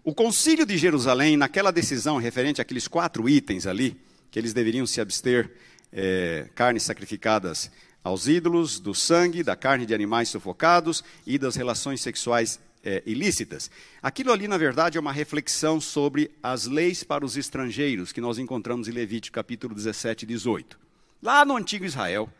O 0.03 0.15
concílio 0.15 0.65
de 0.65 0.79
Jerusalém, 0.79 1.37
naquela 1.37 1.71
decisão 1.71 2.17
referente 2.17 2.59
àqueles 2.59 2.89
quatro 2.89 3.29
itens 3.29 3.67
ali, 3.67 4.01
que 4.31 4.39
eles 4.39 4.55
deveriam 4.55 4.87
se 4.87 4.99
abster 4.99 5.51
é, 5.93 6.49
carnes 6.55 6.85
sacrificadas 6.85 7.71
aos 8.03 8.27
ídolos, 8.27 8.81
do 8.81 8.95
sangue, 8.95 9.43
da 9.43 9.55
carne 9.55 9.85
de 9.85 9.93
animais 9.95 10.31
sufocados 10.31 11.05
e 11.27 11.37
das 11.37 11.55
relações 11.55 12.01
sexuais 12.01 12.59
é, 12.83 13.03
ilícitas. 13.05 13.71
Aquilo 14.03 14.33
ali, 14.33 14.49
na 14.49 14.57
verdade, 14.57 14.97
é 14.97 15.01
uma 15.01 15.13
reflexão 15.13 15.79
sobre 15.79 16.31
as 16.43 16.65
leis 16.65 17.05
para 17.05 17.27
os 17.27 17.37
estrangeiros, 17.37 18.11
que 18.11 18.23
nós 18.23 18.39
encontramos 18.39 18.89
em 18.89 18.93
Levítico 18.93 19.35
capítulo 19.35 19.75
17 19.75 20.23
e 20.23 20.29
18. 20.29 20.79
Lá 21.23 21.45
no 21.45 21.59
antigo 21.59 21.85
Israel, 21.85 22.33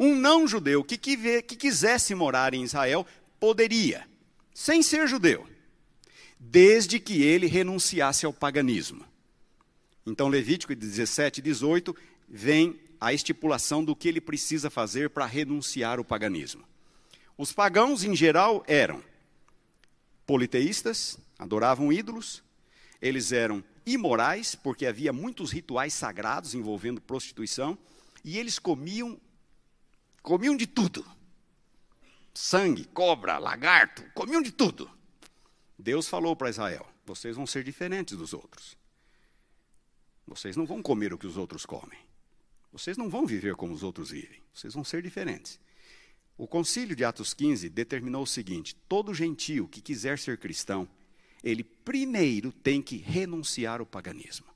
um 0.00 0.16
não-judeu 0.16 0.82
que, 0.82 0.96
que, 0.96 1.42
que 1.42 1.54
quisesse 1.54 2.14
morar 2.14 2.54
em 2.54 2.64
Israel 2.64 3.06
poderia, 3.40 4.06
sem 4.54 4.82
ser 4.82 5.08
judeu, 5.08 5.46
desde 6.38 7.00
que 7.00 7.22
ele 7.22 7.46
renunciasse 7.46 8.26
ao 8.26 8.32
paganismo. 8.32 9.04
Então, 10.06 10.28
Levítico 10.28 10.74
17 10.74 11.40
e 11.40 11.42
18 11.42 11.96
vem 12.28 12.78
a 13.00 13.12
estipulação 13.14 13.82
do 13.82 13.96
que 13.96 14.08
ele 14.08 14.20
precisa 14.20 14.68
fazer 14.68 15.10
para 15.10 15.24
renunciar 15.24 15.98
ao 15.98 16.04
paganismo. 16.04 16.64
Os 17.36 17.52
pagãos, 17.52 18.04
em 18.04 18.14
geral, 18.14 18.62
eram 18.68 19.02
politeístas, 20.26 21.18
adoravam 21.38 21.90
ídolos, 21.90 22.42
eles 23.00 23.32
eram 23.32 23.64
imorais, 23.86 24.54
porque 24.54 24.84
havia 24.84 25.12
muitos 25.12 25.50
rituais 25.50 25.94
sagrados 25.94 26.54
envolvendo 26.54 27.00
prostituição, 27.00 27.78
e 28.22 28.38
eles 28.38 28.58
comiam 28.58 29.18
comiam 30.22 30.54
de 30.54 30.66
tudo. 30.66 31.04
Sangue, 32.32 32.84
cobra, 32.86 33.38
lagarto, 33.38 34.04
comiam 34.14 34.40
de 34.40 34.52
tudo. 34.52 34.90
Deus 35.78 36.08
falou 36.08 36.36
para 36.36 36.50
Israel: 36.50 36.86
vocês 37.04 37.36
vão 37.36 37.46
ser 37.46 37.64
diferentes 37.64 38.16
dos 38.16 38.32
outros. 38.32 38.76
Vocês 40.26 40.56
não 40.56 40.64
vão 40.64 40.82
comer 40.82 41.12
o 41.12 41.18
que 41.18 41.26
os 41.26 41.36
outros 41.36 41.66
comem. 41.66 41.98
Vocês 42.72 42.96
não 42.96 43.08
vão 43.08 43.26
viver 43.26 43.56
como 43.56 43.74
os 43.74 43.82
outros 43.82 44.10
vivem. 44.10 44.40
Vocês 44.54 44.74
vão 44.74 44.84
ser 44.84 45.02
diferentes. 45.02 45.58
O 46.38 46.46
concílio 46.46 46.94
de 46.94 47.04
Atos 47.04 47.34
15 47.34 47.68
determinou 47.68 48.22
o 48.22 48.26
seguinte: 48.26 48.74
todo 48.88 49.12
gentio 49.12 49.66
que 49.66 49.80
quiser 49.80 50.18
ser 50.18 50.38
cristão, 50.38 50.88
ele 51.42 51.64
primeiro 51.64 52.52
tem 52.52 52.80
que 52.80 52.96
renunciar 52.96 53.80
ao 53.80 53.86
paganismo. 53.86 54.46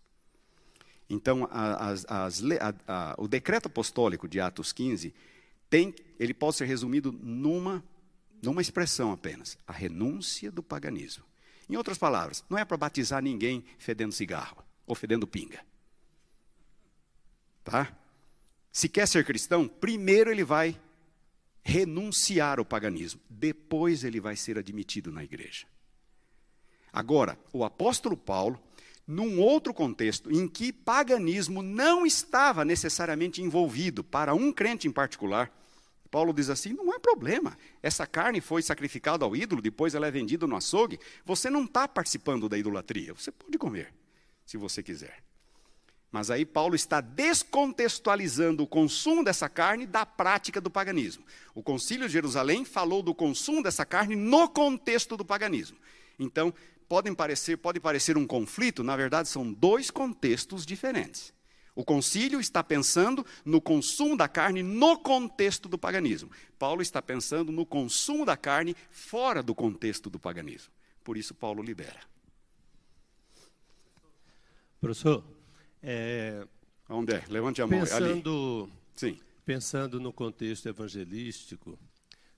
Então, 1.10 1.48
as, 1.50 2.06
as, 2.08 2.42
a, 2.42 2.74
a, 2.86 3.14
o 3.18 3.28
decreto 3.28 3.66
apostólico 3.66 4.26
de 4.26 4.40
Atos 4.40 4.72
15 4.72 5.14
tem, 5.74 5.92
ele 6.20 6.32
pode 6.32 6.54
ser 6.54 6.66
resumido 6.66 7.10
numa, 7.10 7.84
numa 8.40 8.62
expressão 8.62 9.10
apenas: 9.10 9.58
a 9.66 9.72
renúncia 9.72 10.48
do 10.48 10.62
paganismo. 10.62 11.24
Em 11.68 11.74
outras 11.74 11.98
palavras, 11.98 12.44
não 12.48 12.56
é 12.56 12.64
para 12.64 12.76
batizar 12.76 13.20
ninguém 13.20 13.64
fedendo 13.76 14.12
cigarro 14.12 14.64
ou 14.86 14.94
fedendo 14.94 15.26
pinga. 15.26 15.66
Tá? 17.64 17.92
Se 18.70 18.88
quer 18.88 19.08
ser 19.08 19.24
cristão, 19.24 19.66
primeiro 19.66 20.30
ele 20.30 20.44
vai 20.44 20.80
renunciar 21.60 22.60
ao 22.60 22.64
paganismo. 22.64 23.20
Depois 23.28 24.04
ele 24.04 24.20
vai 24.20 24.36
ser 24.36 24.56
admitido 24.56 25.10
na 25.10 25.24
igreja. 25.24 25.66
Agora, 26.92 27.36
o 27.52 27.64
apóstolo 27.64 28.16
Paulo, 28.16 28.62
num 29.04 29.40
outro 29.40 29.74
contexto 29.74 30.30
em 30.30 30.46
que 30.46 30.72
paganismo 30.72 31.64
não 31.64 32.06
estava 32.06 32.64
necessariamente 32.64 33.42
envolvido 33.42 34.04
para 34.04 34.34
um 34.34 34.52
crente 34.52 34.86
em 34.86 34.92
particular, 34.92 35.50
Paulo 36.14 36.32
diz 36.32 36.48
assim: 36.48 36.72
não 36.72 36.94
é 36.94 36.98
problema. 37.00 37.58
Essa 37.82 38.06
carne 38.06 38.40
foi 38.40 38.62
sacrificada 38.62 39.24
ao 39.24 39.34
ídolo, 39.34 39.60
depois 39.60 39.96
ela 39.96 40.06
é 40.06 40.12
vendida 40.12 40.46
no 40.46 40.54
açougue. 40.54 41.00
Você 41.24 41.50
não 41.50 41.64
está 41.64 41.88
participando 41.88 42.48
da 42.48 42.56
idolatria. 42.56 43.12
Você 43.12 43.32
pode 43.32 43.58
comer, 43.58 43.92
se 44.46 44.56
você 44.56 44.80
quiser. 44.80 45.24
Mas 46.12 46.30
aí 46.30 46.46
Paulo 46.46 46.76
está 46.76 47.00
descontextualizando 47.00 48.62
o 48.62 48.66
consumo 48.68 49.24
dessa 49.24 49.48
carne 49.48 49.86
da 49.86 50.06
prática 50.06 50.60
do 50.60 50.70
paganismo. 50.70 51.24
O 51.52 51.64
Concílio 51.64 52.06
de 52.06 52.12
Jerusalém 52.12 52.64
falou 52.64 53.02
do 53.02 53.12
consumo 53.12 53.60
dessa 53.60 53.84
carne 53.84 54.14
no 54.14 54.48
contexto 54.48 55.16
do 55.16 55.24
paganismo. 55.24 55.76
Então, 56.16 56.54
podem 56.88 57.12
parecer, 57.12 57.56
pode 57.56 57.80
parecer 57.80 58.16
um 58.16 58.24
conflito, 58.24 58.84
na 58.84 58.94
verdade 58.94 59.28
são 59.28 59.52
dois 59.52 59.90
contextos 59.90 60.64
diferentes. 60.64 61.34
O 61.74 61.84
concílio 61.84 62.40
está 62.40 62.62
pensando 62.62 63.26
no 63.44 63.60
consumo 63.60 64.16
da 64.16 64.28
carne 64.28 64.62
no 64.62 64.98
contexto 64.98 65.68
do 65.68 65.76
paganismo. 65.76 66.30
Paulo 66.58 66.82
está 66.82 67.02
pensando 67.02 67.50
no 67.50 67.66
consumo 67.66 68.24
da 68.24 68.36
carne 68.36 68.76
fora 68.90 69.42
do 69.42 69.54
contexto 69.54 70.08
do 70.08 70.18
paganismo. 70.18 70.72
Por 71.02 71.16
isso, 71.16 71.34
Paulo 71.34 71.62
libera. 71.62 72.00
Professor, 74.80 75.24
é, 75.82 76.46
Onde 76.88 77.14
é? 77.14 77.24
Levante 77.28 77.62
a 77.62 77.66
mão. 77.66 77.80
Pensando, 77.80 78.68
Ali. 78.70 78.78
Sim. 78.94 79.20
pensando 79.44 79.98
no 79.98 80.12
contexto 80.12 80.68
evangelístico, 80.68 81.78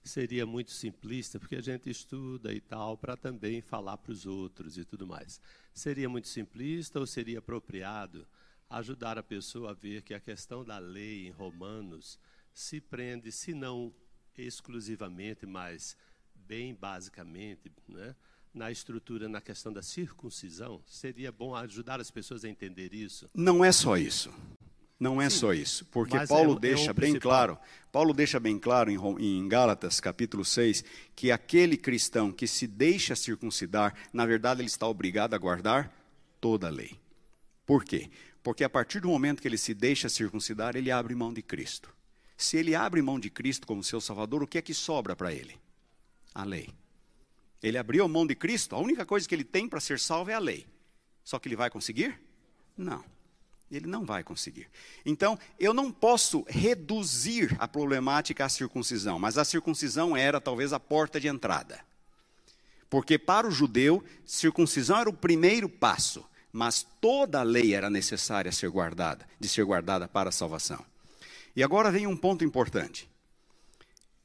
seria 0.05 0.47
muito 0.47 0.71
simplista, 0.71 1.39
porque 1.39 1.57
a 1.57 1.61
gente 1.61 1.91
estuda 1.91 2.53
e 2.53 2.61
tal, 2.61 2.97
para 2.97 3.17
também 3.17 3.61
falar 3.61 3.97
para 3.97 4.13
os 4.13 4.25
outros 4.25 4.79
e 4.79 4.85
tudo 4.85 5.07
mais. 5.07 5.41
Seria 5.75 6.09
muito 6.09 6.29
simplista 6.29 7.01
ou 7.01 7.07
seria 7.07 7.41
apropriado 7.41 8.27
ajudar 8.69 9.19
a 9.19 9.23
pessoa 9.23 9.71
a 9.71 9.75
ver 9.75 10.03
que 10.03 10.15
a 10.15 10.21
questão 10.21 10.65
da 10.65 10.79
lei 10.79 11.27
em 11.27 11.31
Romanos 11.31 12.19
se 12.53 12.81
prende, 12.81 13.31
se 13.31 13.55
não 13.55 13.93
exclusivamente, 14.37 15.47
mas 15.47 15.97
bem 16.35 16.75
basicamente, 16.75 17.73
né, 17.89 18.15
na 18.53 18.71
estrutura, 18.71 19.29
na 19.29 19.41
questão 19.41 19.73
da 19.73 19.83
circuncisão? 19.83 20.83
Seria 20.87 21.31
bom 21.31 21.55
ajudar 21.55 22.01
as 22.01 22.11
pessoas 22.11 22.45
a 22.45 22.49
entender 22.49 22.95
isso? 22.95 23.29
Não 23.35 23.65
é 23.65 23.71
só 23.71 23.97
isso. 23.97 24.33
Não 24.99 25.21
é 25.21 25.29
Sim, 25.29 25.39
só 25.39 25.53
isso, 25.53 25.85
porque 25.87 26.19
Paulo 26.27 26.57
é, 26.57 26.61
deixa 26.61 26.91
é 26.91 26.95
bem 26.95 27.13
principal. 27.13 27.21
claro, 27.21 27.59
Paulo 27.93 28.15
deixa 28.15 28.41
bem 28.41 28.59
claro 28.59 28.91
em, 28.91 28.97
em 29.21 29.47
Gálatas, 29.47 30.01
capítulo 30.01 30.43
6, 30.43 30.83
que 31.15 31.31
aquele 31.31 31.77
cristão 31.77 32.33
que 32.33 32.47
se 32.47 32.67
deixa 32.67 33.15
circuncidar, 33.15 33.95
na 34.11 34.25
verdade 34.25 34.63
ele 34.63 34.69
está 34.69 34.89
obrigado 34.89 35.35
a 35.35 35.39
guardar 35.39 35.93
toda 36.41 36.69
a 36.69 36.71
lei. 36.71 36.99
Por 37.67 37.85
quê? 37.85 38.09
Porque 38.47 38.63
a 38.63 38.71
partir 38.71 39.01
do 39.01 39.09
momento 39.09 39.43
que 39.43 39.49
ele 39.49 39.59
se 39.59 39.75
deixa 39.75 40.09
circuncidar, 40.09 40.77
ele 40.77 40.89
abre 40.89 41.17
mão 41.17 41.35
de 41.35 41.43
Cristo. 41.43 41.93
Se 42.37 42.57
ele 42.57 42.77
abre 42.77 43.03
mão 43.03 43.19
de 43.19 43.29
Cristo 43.29 43.67
como 43.67 43.83
seu 43.83 44.01
Salvador, 44.01 44.41
o 44.41 44.47
que 44.47 44.57
é 44.57 44.63
que 44.63 44.73
sobra 44.73 45.17
para 45.17 45.33
ele? 45.33 45.61
A 46.33 46.45
lei. 46.45 46.69
Ele 47.61 47.77
abriu 47.77 48.07
mão 48.07 48.25
de 48.25 48.37
Cristo, 48.37 48.77
a 48.77 48.79
única 48.79 49.05
coisa 49.05 49.29
que 49.29 49.35
ele 49.35 49.43
tem 49.43 49.69
para 49.69 49.81
ser 49.81 49.99
salvo 49.99 50.31
é 50.31 50.35
a 50.35 50.39
lei. 50.39 50.65
Só 51.25 51.41
que 51.41 51.49
ele 51.49 51.57
vai 51.57 51.69
conseguir? 51.69 52.21
Não. 52.77 53.05
Ele 53.69 53.89
não 53.89 54.05
vai 54.05 54.23
conseguir. 54.23 54.71
Então, 55.05 55.37
eu 55.59 55.75
não 55.75 55.91
posso 55.91 56.45
reduzir 56.47 57.57
a 57.59 57.67
problemática 57.67 58.45
à 58.45 58.49
circuncisão, 58.49 59.19
mas 59.19 59.37
a 59.39 59.45
circuncisão 59.45 60.17
era 60.17 60.41
talvez 60.41 60.73
a 60.73 60.79
porta 60.79 61.19
de 61.19 61.27
entrada. 61.27 61.81
Porque 62.89 63.19
para 63.19 63.49
o 63.49 63.51
judeu, 63.51 64.05
circuncisão 64.25 64.99
era 65.01 65.11
o 65.11 65.13
primeiro 65.13 65.69
passo, 65.69 66.25
mas 66.57 66.83
toda 67.03 67.41
a 67.41 67.43
lei 67.43 67.75
era 67.75 67.91
necessária 67.91 68.51
ser 68.51 68.71
guardada, 68.71 69.29
de 69.39 69.47
ser 69.47 69.63
guardada 69.63 70.09
para 70.09 70.31
a 70.31 70.33
salvação. 70.33 70.83
E 71.55 71.63
agora 71.63 71.91
vem 71.93 72.07
um 72.07 72.17
ponto 72.17 72.47
importante. 72.47 73.07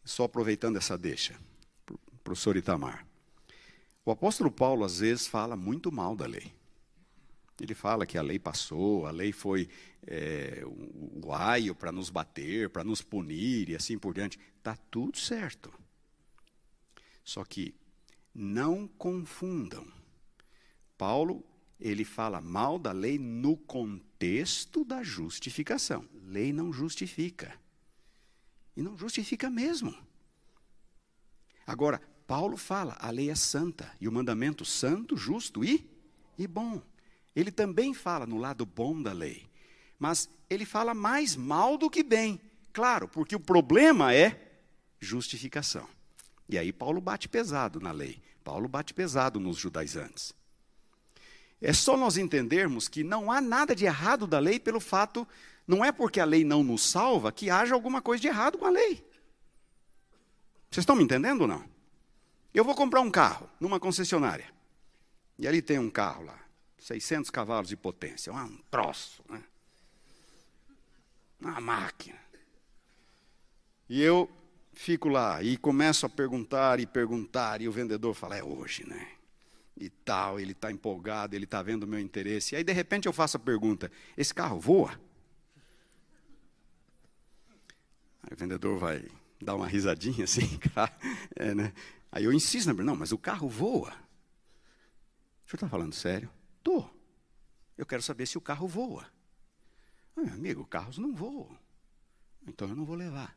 Só 0.06 0.24
aproveitando 0.24 0.78
essa 0.78 0.98
deixa, 0.98 1.38
professor 2.24 2.56
Itamar. 2.56 3.06
O 4.06 4.12
apóstolo 4.12 4.50
Paulo 4.50 4.86
às 4.86 5.00
vezes 5.00 5.28
fala 5.28 5.58
muito 5.58 5.92
mal 5.92 6.16
da 6.16 6.26
lei. 6.26 6.54
Ele 7.60 7.76
fala 7.76 8.06
que 8.06 8.18
a 8.18 8.22
lei 8.22 8.40
passou, 8.40 9.06
a 9.06 9.12
lei 9.12 9.34
foi 9.34 9.68
é, 10.08 10.64
o 10.66 11.34
aio 11.34 11.76
para 11.76 11.92
nos 11.92 12.10
bater, 12.10 12.70
para 12.70 12.86
nos 12.86 13.02
punir 13.02 13.68
e 13.70 13.76
assim 13.76 14.00
por 14.00 14.14
diante. 14.14 14.40
Está 14.58 14.78
tudo 14.90 15.18
certo. 15.18 15.70
Só 17.26 17.44
que 17.44 17.76
não 18.34 18.88
confundam. 18.88 19.86
Paulo, 20.98 21.44
ele 21.82 22.06
fala 22.06 22.40
mal 22.40 22.78
da 22.78 22.92
lei 22.92 23.18
no 23.18 23.58
contexto 23.58 24.86
da 24.86 25.02
justificação. 25.02 26.08
Lei 26.24 26.54
não 26.54 26.72
justifica. 26.72 27.60
E 28.78 28.84
não 28.84 28.96
justifica 28.96 29.50
mesmo. 29.50 29.94
Agora, 31.66 32.00
Paulo 32.28 32.56
fala, 32.56 32.96
a 33.00 33.10
lei 33.10 33.30
é 33.30 33.36
santa, 33.36 33.92
e 34.00 34.08
o 34.08 34.12
mandamento 34.12 34.64
santo, 34.64 35.18
justo 35.18 35.66
e, 35.66 35.90
e 36.38 36.48
bom. 36.48 36.82
Ele 37.36 37.52
também 37.52 37.94
fala 37.94 38.28
no 38.28 38.38
lado 38.38 38.66
bom 38.66 39.02
da 39.02 39.12
lei, 39.12 39.50
mas 39.98 40.30
ele 40.50 40.66
fala 40.66 40.94
mais 40.94 41.36
mal 41.36 41.78
do 41.78 41.90
que 41.90 42.04
bem. 42.04 42.40
Claro, 42.72 43.08
porque 43.08 43.36
o 43.36 43.40
problema 43.40 44.14
é 44.14 44.60
justificação. 45.00 45.88
E 46.48 46.58
aí 46.58 46.72
Paulo 46.72 47.02
bate 47.02 47.28
pesado 47.28 47.80
na 47.80 47.92
lei. 47.92 48.22
Paulo 48.44 48.68
bate 48.68 48.94
pesado 48.94 49.40
nos 49.40 49.58
judaizantes. 49.58 50.34
É 51.62 51.72
só 51.72 51.96
nós 51.96 52.18
entendermos 52.18 52.88
que 52.88 53.04
não 53.04 53.32
há 53.32 53.40
nada 53.40 53.76
de 53.76 53.86
errado 53.86 54.26
da 54.26 54.40
lei 54.40 54.60
pelo 54.60 54.80
fato, 54.80 55.28
não 55.68 55.86
é 55.86 55.92
porque 55.92 56.20
a 56.20 56.26
lei 56.26 56.44
não 56.44 56.64
nos 56.64 56.82
salva 56.82 57.32
que 57.32 57.50
haja 57.50 57.76
alguma 57.76 58.02
coisa 58.02 58.20
de 58.20 58.28
errado 58.28 58.58
com 58.58 58.66
a 58.66 58.72
lei. 58.72 59.06
Vocês 60.72 60.84
estão 60.84 60.96
me 60.96 61.04
entendendo 61.04 61.42
ou 61.42 61.48
não? 61.48 61.64
Eu 62.54 62.66
vou 62.66 62.74
comprar 62.74 63.02
um 63.02 63.12
carro 63.12 63.50
numa 63.60 63.80
concessionária. 63.80 64.52
E 65.38 65.48
ali 65.48 65.62
tem 65.62 65.78
um 65.78 65.90
carro 65.90 66.24
lá. 66.24 66.40
600 66.80 67.30
cavalos 67.30 67.70
de 67.70 67.78
potência, 67.78 68.34
um 68.34 68.58
troço, 68.72 69.24
né? 69.30 69.44
uma 71.40 71.62
máquina. 71.62 72.20
E 73.88 74.02
eu 74.02 74.30
fico 74.74 75.10
lá 75.10 75.44
e 75.44 75.58
começo 75.58 76.06
a 76.06 76.10
perguntar 76.10 76.80
e 76.80 76.88
perguntar, 76.88 77.62
e 77.62 77.68
o 77.68 77.72
vendedor 77.72 78.16
fala, 78.16 78.38
é 78.38 78.44
hoje, 78.44 78.88
né? 78.88 79.12
E 79.78 79.90
tal, 79.90 80.40
ele 80.40 80.52
está 80.52 80.72
empolgado, 80.72 81.36
ele 81.36 81.46
está 81.46 81.62
vendo 81.62 81.84
o 81.84 81.88
meu 81.88 82.00
interesse. 82.00 82.54
E 82.54 82.58
aí, 82.58 82.64
de 82.64 82.74
repente, 82.74 83.08
eu 83.08 83.14
faço 83.14 83.38
a 83.38 83.40
pergunta: 83.40 83.92
esse 84.18 84.34
carro 84.34 84.60
voa? 84.60 84.92
Aí 88.24 88.34
o 88.34 88.38
vendedor 88.38 88.78
vai 88.78 89.08
dar 89.42 89.56
uma 89.56 89.68
risadinha 89.68 90.24
assim, 90.26 90.60
é, 91.36 91.56
né? 91.56 91.74
Aí 92.12 92.26
eu 92.26 92.34
insisto, 92.34 92.72
não, 92.74 92.96
mas 92.96 93.12
o 93.12 93.18
carro 93.18 93.50
voa. 93.50 93.90
O 93.92 95.50
senhor 95.50 95.56
está 95.56 95.70
falando 95.70 95.94
sério? 95.94 96.30
Tô. 96.62 96.86
Eu 97.78 97.86
quero 97.86 98.02
saber 98.02 98.26
se 98.26 98.38
o 98.38 98.42
carro 98.42 98.68
voa. 98.68 99.08
Ah, 100.16 100.22
meu 100.22 100.34
amigo, 100.34 100.66
carros 100.66 100.98
não 100.98 101.14
voam. 101.14 101.58
Então 102.46 102.68
eu 102.68 102.76
não 102.76 102.86
vou 102.86 102.96
levar. 102.96 103.36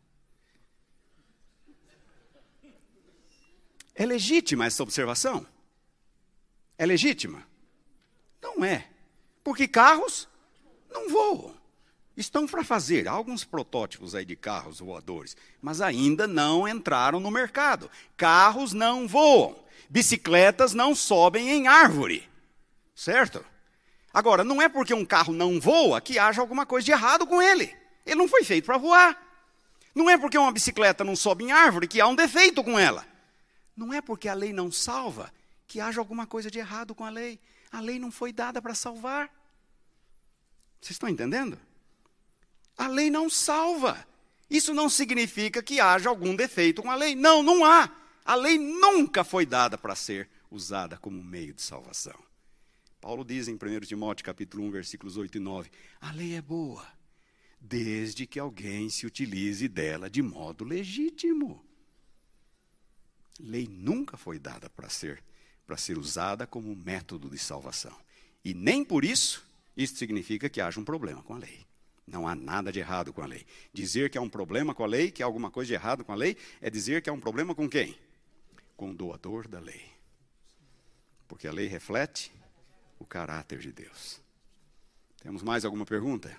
É 3.94 4.04
legítima 4.04 4.66
essa 4.66 4.82
observação? 4.82 5.46
É 6.78 6.84
legítima? 6.86 7.46
Não 8.42 8.64
é. 8.64 8.86
Porque 9.42 9.68
carros 9.68 10.28
não 10.90 11.08
voam. 11.08 11.54
Estão 12.16 12.46
para 12.46 12.62
fazer 12.62 13.08
alguns 13.08 13.44
protótipos 13.44 14.14
aí 14.14 14.24
de 14.24 14.36
carros 14.36 14.78
voadores, 14.78 15.36
mas 15.60 15.80
ainda 15.80 16.28
não 16.28 16.68
entraram 16.68 17.18
no 17.18 17.30
mercado. 17.30 17.90
Carros 18.16 18.72
não 18.72 19.08
voam. 19.08 19.56
Bicicletas 19.90 20.72
não 20.72 20.94
sobem 20.94 21.50
em 21.50 21.66
árvore. 21.66 22.28
Certo? 22.94 23.44
Agora, 24.12 24.44
não 24.44 24.62
é 24.62 24.68
porque 24.68 24.94
um 24.94 25.04
carro 25.04 25.32
não 25.32 25.60
voa 25.60 26.00
que 26.00 26.18
haja 26.18 26.40
alguma 26.40 26.64
coisa 26.64 26.84
de 26.84 26.92
errado 26.92 27.26
com 27.26 27.42
ele. 27.42 27.74
Ele 28.06 28.14
não 28.14 28.28
foi 28.28 28.44
feito 28.44 28.64
para 28.64 28.78
voar. 28.78 29.20
Não 29.92 30.08
é 30.08 30.16
porque 30.16 30.38
uma 30.38 30.52
bicicleta 30.52 31.02
não 31.02 31.16
sobe 31.16 31.44
em 31.44 31.52
árvore 31.52 31.88
que 31.88 32.00
há 32.00 32.06
um 32.06 32.14
defeito 32.14 32.62
com 32.62 32.78
ela. 32.78 33.04
Não 33.76 33.92
é 33.92 34.00
porque 34.00 34.28
a 34.28 34.34
lei 34.34 34.52
não 34.52 34.70
salva 34.70 35.32
que 35.66 35.80
haja 35.80 36.00
alguma 36.00 36.26
coisa 36.26 36.50
de 36.50 36.58
errado 36.58 36.94
com 36.94 37.04
a 37.04 37.10
lei. 37.10 37.40
A 37.70 37.80
lei 37.80 37.98
não 37.98 38.10
foi 38.10 38.32
dada 38.32 38.60
para 38.60 38.74
salvar. 38.74 39.28
Vocês 40.80 40.92
estão 40.92 41.08
entendendo? 41.08 41.58
A 42.76 42.86
lei 42.86 43.10
não 43.10 43.30
salva. 43.30 44.06
Isso 44.50 44.74
não 44.74 44.88
significa 44.88 45.62
que 45.62 45.80
haja 45.80 46.08
algum 46.08 46.36
defeito 46.36 46.82
com 46.82 46.90
a 46.90 46.94
lei. 46.94 47.14
Não, 47.14 47.42
não 47.42 47.64
há. 47.64 47.90
A 48.24 48.34
lei 48.34 48.58
nunca 48.58 49.24
foi 49.24 49.44
dada 49.44 49.76
para 49.76 49.94
ser 49.94 50.28
usada 50.50 50.96
como 50.98 51.22
meio 51.22 51.54
de 51.54 51.62
salvação. 51.62 52.18
Paulo 53.00 53.24
diz 53.24 53.48
em 53.48 53.54
1 53.54 53.80
Timóteo 53.80 54.24
capítulo 54.24 54.64
1, 54.64 54.70
versículos 54.70 55.16
8 55.16 55.36
e 55.36 55.40
9: 55.40 55.70
A 56.00 56.10
lei 56.12 56.36
é 56.36 56.40
boa, 56.40 56.86
desde 57.60 58.26
que 58.26 58.38
alguém 58.38 58.88
se 58.88 59.06
utilize 59.06 59.68
dela 59.68 60.08
de 60.08 60.22
modo 60.22 60.64
legítimo. 60.64 61.64
Lei 63.38 63.68
nunca 63.68 64.16
foi 64.16 64.38
dada 64.38 64.70
para 64.70 64.88
ser 64.88 65.22
para 65.66 65.76
ser 65.76 65.98
usada 65.98 66.46
como 66.46 66.74
método 66.74 67.28
de 67.30 67.38
salvação. 67.38 67.96
E 68.44 68.52
nem 68.52 68.84
por 68.84 69.04
isso 69.04 69.44
isso 69.76 69.96
significa 69.96 70.48
que 70.48 70.60
haja 70.60 70.78
um 70.78 70.84
problema 70.84 71.22
com 71.22 71.34
a 71.34 71.38
lei. 71.38 71.66
Não 72.06 72.28
há 72.28 72.34
nada 72.34 72.70
de 72.70 72.78
errado 72.78 73.12
com 73.12 73.22
a 73.22 73.26
lei. 73.26 73.46
Dizer 73.72 74.10
que 74.10 74.18
há 74.18 74.20
um 74.20 74.28
problema 74.28 74.74
com 74.74 74.84
a 74.84 74.86
lei, 74.86 75.10
que 75.10 75.22
há 75.22 75.26
alguma 75.26 75.50
coisa 75.50 75.68
de 75.68 75.74
errado 75.74 76.04
com 76.04 76.12
a 76.12 76.16
lei, 76.16 76.36
é 76.60 76.70
dizer 76.70 77.02
que 77.02 77.10
há 77.10 77.12
um 77.12 77.20
problema 77.20 77.54
com 77.54 77.68
quem? 77.68 77.98
Com 78.76 78.90
o 78.90 78.94
doador 78.94 79.48
da 79.48 79.58
lei. 79.58 79.82
Porque 81.26 81.48
a 81.48 81.52
lei 81.52 81.66
reflete 81.66 82.30
o 82.98 83.06
caráter 83.06 83.58
de 83.58 83.72
Deus. 83.72 84.20
Temos 85.22 85.42
mais 85.42 85.64
alguma 85.64 85.86
pergunta? 85.86 86.36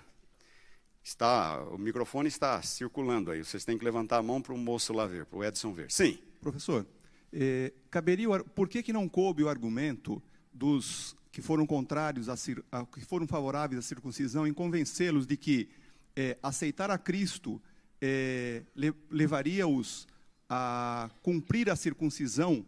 Está, 1.02 1.62
o 1.64 1.78
microfone 1.78 2.28
está 2.28 2.62
circulando 2.62 3.30
aí. 3.30 3.44
Vocês 3.44 3.64
têm 3.64 3.76
que 3.76 3.84
levantar 3.84 4.18
a 4.18 4.22
mão 4.22 4.40
para 4.40 4.54
o 4.54 4.58
moço 4.58 4.92
lá 4.92 5.06
ver, 5.06 5.26
para 5.26 5.38
o 5.38 5.44
Edson 5.44 5.72
ver. 5.72 5.90
Sim. 5.90 6.18
Professor, 6.40 6.86
eh, 7.38 7.74
caberia, 7.90 8.42
por 8.42 8.66
que, 8.66 8.82
que 8.82 8.94
não 8.94 9.06
coube 9.06 9.44
o 9.44 9.48
argumento 9.48 10.22
dos 10.50 11.14
que 11.30 11.42
foram 11.42 11.66
contrários, 11.66 12.30
a, 12.30 12.34
a 12.72 12.86
que 12.86 13.04
foram 13.04 13.26
favoráveis 13.26 13.78
à 13.78 13.82
circuncisão, 13.82 14.46
em 14.46 14.54
convencê-los 14.54 15.26
de 15.26 15.36
que 15.36 15.68
eh, 16.16 16.38
aceitar 16.42 16.90
a 16.90 16.96
Cristo 16.96 17.60
eh, 18.00 18.62
le, 18.74 18.94
levaria-os 19.10 20.08
a 20.48 21.10
cumprir 21.22 21.68
a 21.68 21.76
circuncisão 21.76 22.64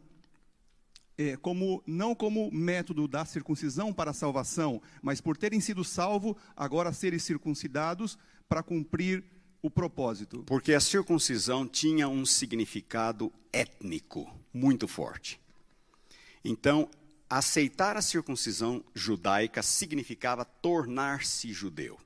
é, 1.17 1.37
como, 1.37 1.83
não 1.87 2.15
como 2.15 2.51
método 2.53 3.09
da 3.09 3.25
circuncisão 3.25 3.93
para 3.93 4.11
a 4.11 4.15
salvação, 4.15 4.81
mas 5.03 5.21
por 5.21 5.37
terem 5.37 5.61
sido 5.61 5.83
salvos, 5.83 6.37
agora 6.55 6.93
serem 6.93 7.19
circuncidados 7.19 8.17
para 8.49 8.63
cumprir 8.63 9.25
o 9.61 9.69
propósito? 9.69 10.45
Porque 10.45 10.75
a 10.75 10.81
circuncisão 10.81 11.67
tinha 11.67 12.09
um 12.09 12.25
significado 12.25 13.33
étnico 13.53 14.38
muito 14.53 14.89
forte. 14.89 15.41
Então, 16.45 16.91
aceitar 17.29 17.97
a 17.97 18.03
circuncisão 18.03 18.83
judaica 18.95 19.63
significava 19.63 20.45
tornar-se 20.45 21.53
judeu. 21.53 21.99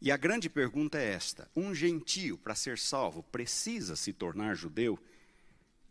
E 0.00 0.12
a 0.12 0.16
grande 0.16 0.48
pergunta 0.48 0.98
é 0.98 1.12
esta: 1.12 1.50
um 1.56 1.74
gentio, 1.74 2.38
para 2.38 2.54
ser 2.54 2.78
salvo, 2.78 3.22
precisa 3.22 3.96
se 3.96 4.12
tornar 4.12 4.54
judeu? 4.54 4.98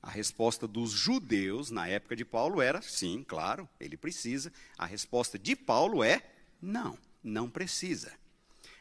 A 0.02 0.10
resposta 0.10 0.68
dos 0.68 0.92
judeus 0.92 1.70
na 1.70 1.88
época 1.88 2.16
de 2.16 2.24
Paulo 2.24 2.62
era 2.62 2.82
sim, 2.82 3.26
claro, 3.28 3.68
ele 3.80 3.98
precisa. 3.98 4.54
A 4.78 4.86
resposta 4.86 5.38
de 5.38 5.56
Paulo 5.56 6.04
é 6.04 6.22
não, 6.62 6.98
não 7.22 7.50
precisa. 7.50 8.14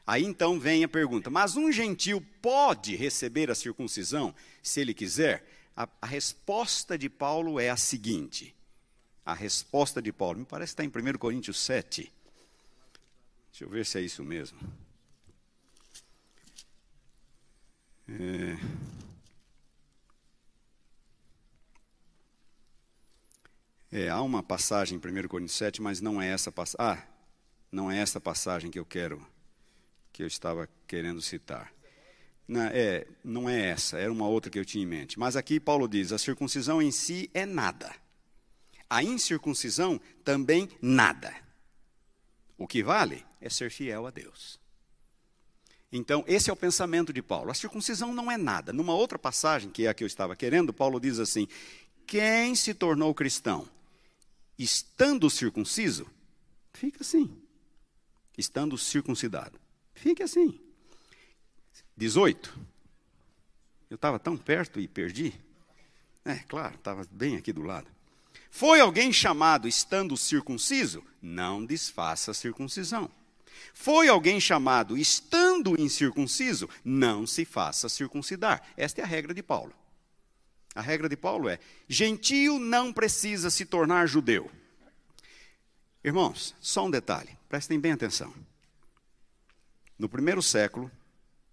Aí 0.07 0.25
então 0.25 0.61
vem 0.61 0.85
a 0.85 0.89
pergunta: 0.89 1.29
mas 1.29 1.57
um 1.57 1.73
gentio 1.73 2.21
pode 2.41 2.95
receber 2.95 3.51
a 3.51 3.55
circuncisão 3.55 4.33
se 4.63 4.81
ele 4.81 4.95
quiser? 4.95 5.45
A, 5.77 5.89
a 6.01 6.07
resposta 6.07 6.97
de 6.97 7.09
Paulo 7.11 7.61
é 7.61 7.69
a 7.69 7.77
seguinte: 7.77 8.55
a 9.25 9.35
resposta 9.35 10.01
de 10.01 10.13
Paulo, 10.13 10.39
me 10.39 10.47
parece 10.47 10.75
que 10.75 10.83
está 10.83 11.01
em 11.01 11.15
1 11.15 11.19
Coríntios 11.19 11.61
7. 11.61 12.11
Deixa 13.51 13.65
eu 13.65 13.69
ver 13.69 13.85
se 13.85 13.99
é 13.99 14.03
isso 14.03 14.25
mesmo. 14.25 14.59
É... 18.09 18.57
É, 23.93 24.09
há 24.09 24.21
uma 24.21 24.43
passagem 24.43 24.99
em 24.99 25.25
1 25.25 25.29
Coríntios 25.29 25.57
7, 25.57 25.81
mas 25.81 26.01
não 26.01 26.21
é 26.21 26.29
essa 26.29 26.51
passagem. 26.53 27.03
Ah, 27.03 27.07
não 27.71 27.91
é 27.91 27.99
essa 27.99 28.21
passagem 28.21 28.71
que 28.71 28.79
eu 28.79 28.85
quero, 28.85 29.27
que 30.13 30.23
eu 30.23 30.27
estava 30.27 30.69
querendo 30.87 31.21
citar. 31.23 31.73
Não 32.49 32.63
é, 32.63 33.07
não 33.25 33.49
é 33.49 33.71
essa, 33.71 33.99
era 33.99 34.13
uma 34.13 34.29
outra 34.29 34.51
que 34.51 34.59
eu 34.59 34.65
tinha 34.65 34.85
em 34.85 34.87
mente. 34.87 35.19
Mas 35.19 35.37
aqui 35.37 35.59
Paulo 35.59 35.89
diz: 35.89 36.13
a 36.13 36.19
circuncisão 36.19 36.81
em 36.81 36.91
si 36.91 37.31
é 37.35 37.45
nada. 37.45 37.93
A 38.89 39.03
incircuncisão 39.03 40.01
também 40.25 40.69
nada. 40.81 41.35
O 42.57 42.67
que 42.67 42.83
vale 42.83 43.25
é 43.41 43.51
ser 43.51 43.71
fiel 43.71 44.07
a 44.07 44.11
Deus. 44.11 44.61
Então, 45.91 46.25
esse 46.27 46.51
é 46.51 46.53
o 46.53 46.57
pensamento 46.57 47.13
de 47.13 47.23
Paulo. 47.23 47.51
A 47.51 47.55
circuncisão 47.55 48.13
não 48.13 48.31
é 48.31 48.37
nada. 48.37 48.73
Numa 48.73 48.95
outra 48.95 49.19
passagem, 49.19 49.71
que 49.71 49.87
é 49.87 49.89
a 49.89 49.95
que 49.95 50.05
eu 50.05 50.07
estava 50.07 50.37
querendo, 50.37 50.73
Paulo 50.73 51.01
diz 51.01 51.19
assim: 51.19 51.49
quem 52.07 52.55
se 52.55 52.73
tornou 52.75 53.15
cristão 53.15 53.69
estando 54.59 55.29
circunciso, 55.29 56.07
fica 56.73 57.03
assim. 57.03 57.37
Estando 58.39 58.77
circuncidado, 58.79 59.59
fique 59.95 60.23
assim. 60.23 60.61
18. 61.97 62.59
Eu 63.89 63.95
estava 63.95 64.19
tão 64.19 64.37
perto 64.37 64.79
e 64.81 64.87
perdi. 64.87 65.33
É, 66.25 66.37
claro, 66.49 66.75
estava 66.75 67.07
bem 67.11 67.37
aqui 67.37 67.53
do 67.53 67.63
lado. 67.63 67.89
Foi 68.51 68.81
alguém 68.81 69.13
chamado 69.13 69.69
estando 69.69 70.17
circunciso? 70.17 71.05
Não 71.23 71.65
desfaça 71.65 72.33
a 72.33 72.35
circuncisão. 72.35 73.11
Foi 73.73 74.09
alguém 74.09 74.41
chamado 74.41 74.97
estando 74.97 75.81
incircunciso? 75.81 76.69
Não 76.85 77.27
se 77.27 77.45
faça 77.45 77.89
circuncidar. 77.89 78.63
Esta 78.77 79.01
é 79.01 79.05
a 79.05 79.07
regra 79.07 79.33
de 79.33 79.43
Paulo. 79.43 79.73
A 80.75 80.81
regra 80.81 81.09
de 81.09 81.17
Paulo 81.17 81.49
é: 81.49 81.59
gentio 81.89 82.59
não 82.59 82.93
precisa 82.93 83.51
se 83.51 83.65
tornar 83.65 84.07
judeu. 84.07 84.51
Irmãos, 86.05 86.55
só 86.61 86.87
um 86.87 86.91
detalhe, 86.91 87.37
prestem 87.49 87.81
bem 87.81 87.93
atenção. 87.93 88.33
No 89.99 90.09
primeiro 90.09 90.43
século, 90.43 90.91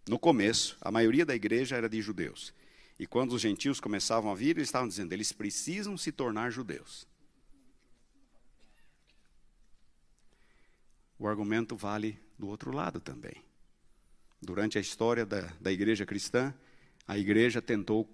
no 0.08 0.20
começo, 0.20 0.78
a 0.82 0.92
maioria 0.92 1.26
da 1.26 1.36
igreja 1.36 1.76
era 1.76 1.88
de 1.88 2.02
judeus. 2.02 2.54
E 3.00 3.08
quando 3.08 3.34
os 3.34 3.42
gentios 3.42 3.80
começavam 3.80 4.32
a 4.32 4.36
vir, 4.36 4.58
eles 4.58 4.68
estavam 4.68 4.88
dizendo: 4.88 5.14
eles 5.14 5.32
precisam 5.32 5.98
se 5.98 6.12
tornar 6.12 6.52
judeus. 6.52 7.08
O 11.18 11.28
argumento 11.28 11.76
vale 11.76 12.20
do 12.38 12.48
outro 12.48 12.72
lado 12.72 13.00
também. 13.00 13.44
Durante 14.42 14.78
a 14.78 14.82
história 14.82 15.26
da, 15.26 15.54
da 15.60 15.72
igreja 15.72 16.06
cristã, 16.06 16.54
a 17.08 17.18
igreja 17.18 17.62
tentou 17.62 18.10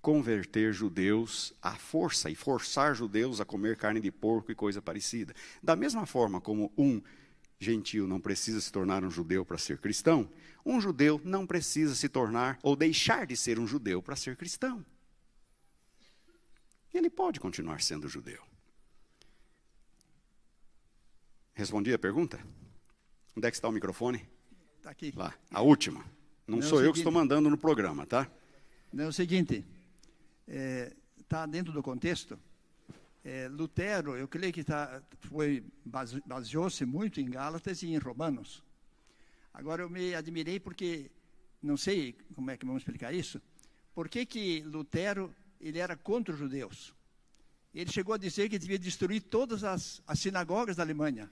converter 0.00 0.72
judeus 0.72 1.52
à 1.60 1.74
força 1.74 2.30
e 2.30 2.34
forçar 2.34 2.94
judeus 2.94 3.40
a 3.40 3.44
comer 3.44 3.76
carne 3.76 4.00
de 4.00 4.10
porco 4.10 4.50
e 4.50 4.54
coisa 4.54 4.80
parecida. 4.80 5.34
Da 5.62 5.76
mesma 5.76 6.06
forma 6.06 6.40
como 6.40 6.72
um 6.78 7.02
gentio 7.58 8.06
não 8.06 8.20
precisa 8.20 8.60
se 8.60 8.70
tornar 8.70 9.04
um 9.04 9.10
judeu 9.10 9.44
para 9.44 9.58
ser 9.58 9.78
cristão, 9.78 10.30
um 10.64 10.80
judeu 10.80 11.20
não 11.24 11.46
precisa 11.46 11.94
se 11.94 12.08
tornar 12.08 12.58
ou 12.62 12.76
deixar 12.76 13.26
de 13.26 13.36
ser 13.36 13.58
um 13.58 13.66
judeu 13.66 14.02
para 14.02 14.16
ser 14.16 14.36
cristão. 14.36 14.84
Ele 16.92 17.10
pode 17.10 17.38
continuar 17.38 17.80
sendo 17.80 18.08
judeu. 18.08 18.42
Respondi 21.54 21.92
a 21.92 21.98
pergunta? 21.98 22.38
Onde 23.36 23.46
é 23.46 23.50
que 23.50 23.56
está 23.56 23.68
o 23.68 23.72
microfone? 23.72 24.28
Está 24.76 24.90
aqui. 24.90 25.12
Lá, 25.14 25.34
a 25.50 25.60
última. 25.60 26.04
Não, 26.46 26.56
não 26.58 26.62
sou 26.62 26.78
é 26.78 26.82
eu 26.82 26.86
seguinte, 26.86 26.94
que 26.94 27.00
estou 27.00 27.12
mandando 27.12 27.50
no 27.50 27.58
programa, 27.58 28.06
tá? 28.06 28.30
Não 28.92 29.04
é 29.04 29.06
o 29.08 29.12
seguinte, 29.12 29.64
está 30.46 30.56
é, 30.56 30.96
tá 31.28 31.46
dentro 31.46 31.72
do 31.72 31.82
contexto. 31.82 32.38
É, 33.24 33.48
Lutero, 33.48 34.16
eu 34.16 34.28
creio 34.28 34.52
que 34.52 34.64
tá, 34.64 35.02
foi 35.20 35.62
baseou-se 36.24 36.84
muito 36.84 37.20
em 37.20 37.28
Gálatas 37.28 37.82
e 37.82 37.88
em 37.88 37.98
Romanos. 37.98 38.62
Agora 39.52 39.82
eu 39.82 39.90
me 39.90 40.14
admirei 40.14 40.60
porque 40.60 41.10
não 41.62 41.76
sei 41.76 42.16
como 42.34 42.50
é 42.50 42.56
que 42.56 42.64
vamos 42.64 42.82
explicar 42.82 43.12
isso. 43.12 43.40
Por 43.94 44.08
que, 44.08 44.24
que 44.24 44.62
Lutero 44.62 45.34
ele 45.60 45.78
era 45.78 45.96
contra 45.96 46.32
os 46.32 46.38
judeus? 46.38 46.94
Ele 47.74 47.90
chegou 47.90 48.14
a 48.14 48.18
dizer 48.18 48.48
que 48.48 48.58
devia 48.58 48.78
destruir 48.78 49.22
todas 49.22 49.64
as, 49.64 50.00
as 50.06 50.18
sinagogas 50.18 50.76
da 50.76 50.82
Alemanha. 50.82 51.30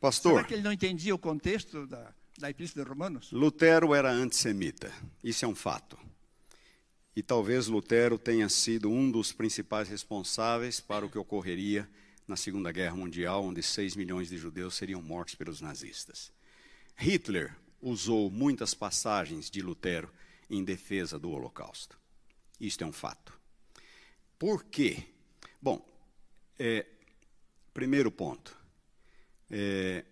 Pastor. 0.00 0.34
Será 0.34 0.44
que 0.44 0.54
ele 0.54 0.62
não 0.62 0.72
entendia 0.72 1.14
o 1.14 1.18
contexto 1.18 1.86
da, 1.86 2.12
da 2.38 2.50
Epístola 2.50 2.84
de 2.84 2.90
Romanos? 2.90 3.32
Lutero 3.32 3.94
era 3.94 4.10
antissemita. 4.10 4.92
Isso 5.22 5.44
é 5.44 5.48
um 5.48 5.54
fato. 5.54 5.98
E 7.18 7.22
talvez 7.24 7.66
Lutero 7.66 8.16
tenha 8.16 8.48
sido 8.48 8.88
um 8.88 9.10
dos 9.10 9.32
principais 9.32 9.88
responsáveis 9.88 10.78
para 10.78 11.04
o 11.04 11.10
que 11.10 11.18
ocorreria 11.18 11.90
na 12.28 12.36
Segunda 12.36 12.70
Guerra 12.70 12.94
Mundial, 12.94 13.42
onde 13.42 13.60
6 13.60 13.96
milhões 13.96 14.28
de 14.28 14.38
judeus 14.38 14.76
seriam 14.76 15.02
mortos 15.02 15.34
pelos 15.34 15.60
nazistas. 15.60 16.30
Hitler 16.96 17.52
usou 17.82 18.30
muitas 18.30 18.72
passagens 18.72 19.50
de 19.50 19.60
Lutero 19.60 20.08
em 20.48 20.62
defesa 20.62 21.18
do 21.18 21.32
Holocausto. 21.32 21.98
Isto 22.60 22.84
é 22.84 22.86
um 22.86 22.92
fato. 22.92 23.36
Por 24.38 24.62
quê? 24.62 25.02
Bom, 25.60 25.84
é, 26.56 26.86
primeiro 27.74 28.12
ponto. 28.12 28.56
É, 29.50 30.04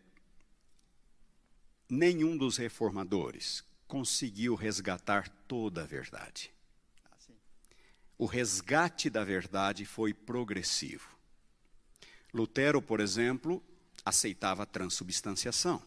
nenhum 1.89 2.37
dos 2.37 2.57
reformadores 2.57 3.63
conseguiu 3.87 4.57
resgatar 4.57 5.29
toda 5.47 5.85
a 5.85 5.87
verdade 5.87 6.56
o 8.19 8.25
resgate 8.25 9.11
da 9.11 9.25
verdade 9.25 9.85
foi 9.85 10.15
progressivo. 10.15 11.17
Lutero, 12.33 12.81
por 12.81 13.01
exemplo, 13.01 13.63
aceitava 14.05 14.63
a 14.63 14.67
transubstanciação. 14.67 15.83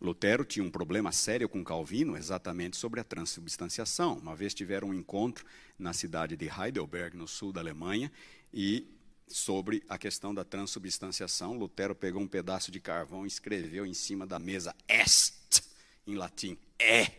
Lutero 0.00 0.44
tinha 0.44 0.64
um 0.64 0.70
problema 0.70 1.12
sério 1.12 1.48
com 1.48 1.62
Calvino 1.62 2.16
exatamente 2.16 2.76
sobre 2.76 3.00
a 3.00 3.04
transubstanciação. 3.04 4.18
Uma 4.18 4.34
vez 4.34 4.52
tiveram 4.52 4.88
um 4.88 4.94
encontro 4.94 5.46
na 5.78 5.92
cidade 5.92 6.36
de 6.36 6.48
Heidelberg, 6.48 7.16
no 7.16 7.28
sul 7.28 7.52
da 7.52 7.60
Alemanha, 7.60 8.10
e 8.52 8.86
sobre 9.28 9.82
a 9.88 9.96
questão 9.96 10.34
da 10.34 10.44
transubstanciação, 10.44 11.56
Lutero 11.56 11.94
pegou 11.94 12.20
um 12.20 12.28
pedaço 12.28 12.70
de 12.70 12.80
carvão 12.80 13.24
e 13.24 13.28
escreveu 13.28 13.86
em 13.86 13.94
cima 13.94 14.26
da 14.26 14.38
mesa 14.38 14.74
est, 14.88 15.62
em 16.06 16.16
latim, 16.16 16.58
é. 16.78 17.12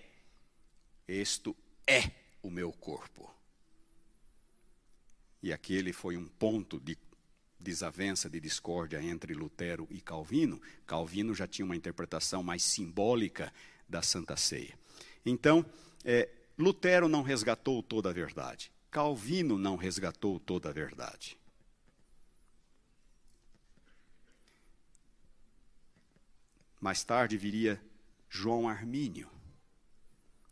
Isto 1.07 1.55
é 1.87 2.11
o 2.41 2.51
meu 2.51 2.71
corpo 2.71 3.32
e 5.43 5.51
aquele 5.51 5.91
foi 5.91 6.15
um 6.15 6.25
ponto 6.25 6.79
de 6.79 6.97
desavença, 7.59 8.29
de 8.29 8.39
discórdia 8.39 9.03
entre 9.03 9.33
Lutero 9.33 9.85
e 9.91 9.99
Calvino. 9.99 10.61
Calvino 10.87 11.35
já 11.35 11.45
tinha 11.45 11.65
uma 11.65 11.75
interpretação 11.75 12.41
mais 12.41 12.63
simbólica 12.63 13.53
da 13.87 14.01
Santa 14.01 14.37
Ceia. 14.37 14.79
Então, 15.25 15.65
é, 16.05 16.29
Lutero 16.57 17.09
não 17.09 17.21
resgatou 17.21 17.83
toda 17.83 18.09
a 18.09 18.13
verdade. 18.13 18.71
Calvino 18.89 19.57
não 19.57 19.75
resgatou 19.75 20.39
toda 20.39 20.69
a 20.69 20.73
verdade. 20.73 21.37
Mais 26.79 27.03
tarde 27.03 27.37
viria 27.37 27.81
João 28.29 28.67
Armínio, 28.67 29.29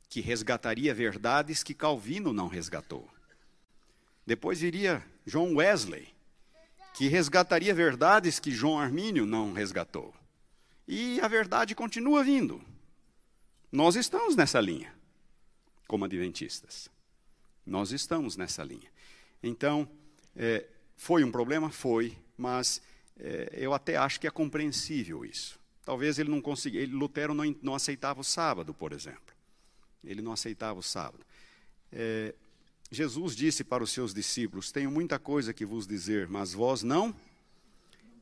que 0.09 0.19
resgataria 0.19 0.93
verdades 0.93 1.63
que 1.63 1.73
Calvino 1.73 2.33
não 2.33 2.47
resgatou. 2.47 3.09
Depois 4.25 4.61
viria 4.61 5.03
John 5.25 5.55
Wesley, 5.55 6.07
que 6.93 7.07
resgataria 7.07 7.73
verdades 7.73 8.39
que 8.39 8.51
João 8.51 8.79
Armínio 8.79 9.25
não 9.25 9.53
resgatou. 9.53 10.13
E 10.87 11.19
a 11.21 11.27
verdade 11.27 11.73
continua 11.73 12.23
vindo. 12.23 12.61
Nós 13.71 13.95
estamos 13.95 14.35
nessa 14.35 14.59
linha, 14.59 14.93
como 15.87 16.05
adventistas. 16.05 16.89
Nós 17.65 17.91
estamos 17.91 18.35
nessa 18.35 18.63
linha. 18.63 18.91
Então, 19.41 19.87
é, 20.35 20.65
foi 20.95 21.23
um 21.23 21.31
problema? 21.31 21.69
Foi, 21.69 22.17
mas 22.37 22.81
é, 23.17 23.49
eu 23.53 23.73
até 23.73 23.95
acho 23.95 24.19
que 24.19 24.27
é 24.27 24.31
compreensível 24.31 25.23
isso. 25.23 25.59
Talvez 25.85 26.19
ele 26.19 26.29
não 26.29 26.41
conseguia, 26.41 26.81
ele, 26.81 26.93
Lutero 26.93 27.33
não, 27.33 27.55
não 27.61 27.75
aceitava 27.75 28.21
o 28.21 28.23
sábado, 28.23 28.73
por 28.73 28.91
exemplo. 28.91 29.33
Ele 30.03 30.21
não 30.21 30.31
aceitava 30.31 30.79
o 30.79 30.83
sábado. 30.83 31.25
É, 31.91 32.33
Jesus 32.91 33.35
disse 33.37 33.63
para 33.63 33.83
os 33.83 33.91
seus 33.91 34.13
discípulos: 34.13 34.71
Tenho 34.71 34.91
muita 34.91 35.17
coisa 35.17 35.53
que 35.53 35.65
vos 35.65 35.87
dizer, 35.87 36.27
mas 36.27 36.51
vós 36.51 36.83
não 36.83 37.15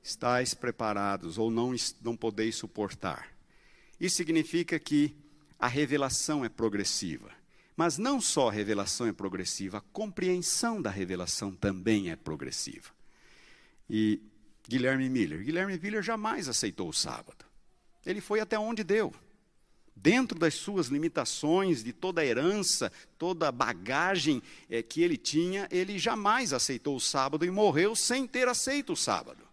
estáis 0.02 0.54
preparados 0.54 1.38
ou 1.38 1.50
não, 1.50 1.74
não 2.02 2.16
podeis 2.16 2.56
suportar. 2.56 3.34
Isso 4.00 4.16
significa 4.16 4.80
que 4.80 5.16
a 5.60 5.68
revelação 5.68 6.46
é 6.46 6.50
progressiva. 6.50 7.32
Mas 7.76 7.98
não 7.98 8.20
só 8.20 8.50
a 8.50 8.52
revelação 8.52 9.08
é 9.08 9.14
progressiva, 9.14 9.78
a 9.78 9.82
compreensão 9.94 10.82
da 10.82 10.90
revelação 10.90 11.56
também 11.56 12.12
é 12.12 12.16
progressiva. 12.16 12.90
E 13.90 14.22
Guilherme 14.68 15.10
Miller, 15.10 15.44
Guilherme 15.44 15.80
Miller 15.80 16.04
jamais 16.04 16.48
aceitou 16.48 16.90
o 16.90 16.94
sábado. 16.94 17.46
Ele 18.06 18.22
foi 18.22 18.40
até 18.40 18.60
onde 18.60 18.84
deu. 18.84 19.14
Dentro 20.02 20.40
das 20.40 20.54
suas 20.54 20.88
limitações, 20.88 21.84
de 21.84 21.92
toda 21.92 22.22
a 22.22 22.26
herança, 22.26 22.90
toda 23.18 23.50
a 23.50 23.52
bagagem 23.52 24.42
é, 24.70 24.82
que 24.82 25.02
ele 25.02 25.18
tinha, 25.18 25.68
ele 25.70 26.00
jamais 26.00 26.54
aceitou 26.54 26.96
o 26.96 27.02
sábado 27.02 27.46
e 27.46 27.52
morreu 27.52 27.96
sem 27.98 28.26
ter 28.26 28.48
aceito 28.48 28.94
o 28.94 28.96
sábado. 28.96 29.46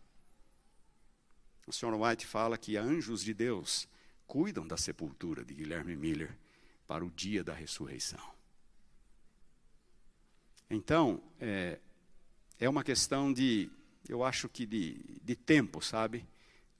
O 1.66 1.72
Sr. 1.72 1.94
White 2.00 2.26
fala 2.26 2.56
que 2.56 2.76
anjos 2.76 3.24
de 3.24 3.34
Deus 3.34 3.88
cuidam 4.24 4.64
da 4.64 4.76
sepultura 4.76 5.44
de 5.44 5.52
Guilherme 5.52 5.96
Miller 5.96 6.36
para 6.86 7.04
o 7.04 7.10
dia 7.10 7.42
da 7.42 7.52
ressurreição. 7.52 8.22
Então, 10.70 11.20
é, 11.40 11.80
é 12.60 12.68
uma 12.68 12.84
questão 12.84 13.32
de, 13.32 13.68
eu 14.08 14.22
acho 14.22 14.48
que 14.48 14.64
de, 14.64 15.00
de 15.24 15.34
tempo, 15.34 15.82
sabe? 15.82 16.24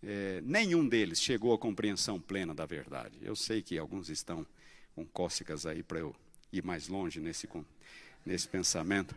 É, 0.09 0.41
nenhum 0.43 0.89
deles 0.89 1.21
chegou 1.21 1.53
à 1.53 1.59
compreensão 1.59 2.21
plena 2.21 2.55
da 2.55 2.65
verdade. 2.65 3.19
Eu 3.21 3.35
sei 3.35 3.61
que 3.61 3.77
alguns 3.77 4.09
estão 4.09 4.47
com 4.95 5.05
cócegas 5.05 5.67
aí 5.67 5.83
para 5.83 5.99
eu 5.99 6.15
ir 6.53 6.65
mais 6.65 6.87
longe 6.87 7.19
nesse, 7.19 7.49
nesse 8.25 8.47
pensamento. 8.47 9.17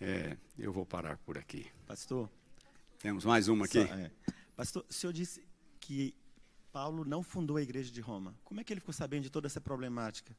É, 0.00 0.36
eu 0.56 0.72
vou 0.72 0.86
parar 0.86 1.18
por 1.18 1.36
aqui. 1.36 1.66
Pastor. 1.84 2.30
Temos 3.00 3.24
mais 3.24 3.48
uma 3.48 3.64
aqui. 3.64 3.84
Só, 3.84 3.92
é. 3.92 4.10
Pastor, 4.56 4.86
o 4.88 4.92
senhor 4.92 5.12
disse 5.12 5.42
que 5.80 6.14
Paulo 6.72 7.04
não 7.04 7.20
fundou 7.20 7.56
a 7.56 7.62
igreja 7.62 7.90
de 7.90 8.00
Roma. 8.00 8.36
Como 8.44 8.60
é 8.60 8.64
que 8.64 8.72
ele 8.72 8.78
ficou 8.78 8.94
sabendo 8.94 9.24
de 9.24 9.30
toda 9.30 9.48
essa 9.48 9.60
problemática? 9.60 10.32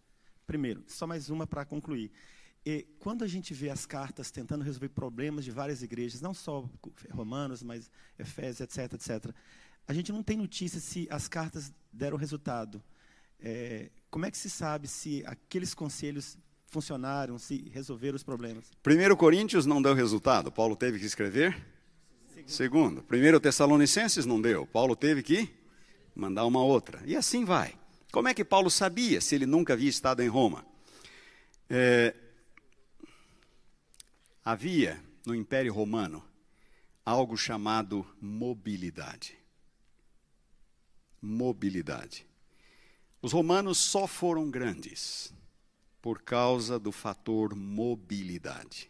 Primeiro, 0.47 0.85
só 0.87 1.05
mais 1.05 1.29
uma 1.29 1.45
para 1.45 1.65
concluir. 1.65 2.09
E 2.65 2.85
quando 2.99 3.23
a 3.23 3.27
gente 3.27 3.53
vê 3.53 3.69
as 3.69 3.85
cartas 3.85 4.31
tentando 4.31 4.63
resolver 4.63 4.89
problemas 4.89 5.45
de 5.45 5.51
várias 5.51 5.81
igrejas, 5.81 6.21
não 6.21 6.33
só 6.33 6.69
romanos, 7.11 7.63
mas 7.63 7.89
Efésios, 8.17 8.61
etc, 8.61 8.93
etc, 8.93 9.33
a 9.87 9.93
gente 9.93 10.11
não 10.11 10.21
tem 10.21 10.37
notícia 10.37 10.79
se 10.79 11.07
as 11.09 11.27
cartas 11.27 11.73
deram 11.91 12.17
resultado. 12.17 12.83
É, 13.39 13.89
como 14.11 14.25
é 14.25 14.31
que 14.31 14.37
se 14.37 14.49
sabe 14.49 14.87
se 14.87 15.23
aqueles 15.25 15.73
conselhos 15.73 16.37
funcionaram, 16.67 17.39
se 17.39 17.69
resolveram 17.69 18.15
os 18.15 18.23
problemas? 18.23 18.65
Primeiro 18.83 19.15
Coríntios 19.15 19.65
não 19.65 19.81
deu 19.81 19.93
resultado, 19.93 20.51
Paulo 20.51 20.75
teve 20.75 20.99
que 20.99 21.05
escrever. 21.05 21.53
Segundo, 22.27 22.51
Segundo 22.51 23.03
primeiro 23.03 23.39
Tessalonicenses 23.39 24.25
não 24.25 24.41
deu, 24.41 24.67
Paulo 24.67 24.95
teve 24.95 25.23
que 25.23 25.49
mandar 26.13 26.45
uma 26.45 26.61
outra. 26.61 27.01
E 27.05 27.15
assim 27.15 27.45
vai. 27.45 27.73
Como 28.11 28.27
é 28.27 28.33
que 28.33 28.43
Paulo 28.43 28.69
sabia 28.69 29.21
se 29.21 29.35
ele 29.35 29.45
nunca 29.45 29.73
havia 29.73 29.89
estado 29.89 30.21
em 30.21 30.27
Roma? 30.27 30.65
É, 31.69 32.15
havia 34.51 34.99
no 35.27 35.35
Império 35.35 35.71
Romano 35.71 36.25
algo 37.05 37.37
chamado 37.37 38.03
mobilidade. 38.19 39.37
Mobilidade. 41.21 42.25
Os 43.21 43.31
romanos 43.31 43.77
só 43.77 44.07
foram 44.07 44.49
grandes 44.49 45.31
por 46.01 46.23
causa 46.23 46.79
do 46.79 46.91
fator 46.91 47.53
mobilidade. 47.53 48.89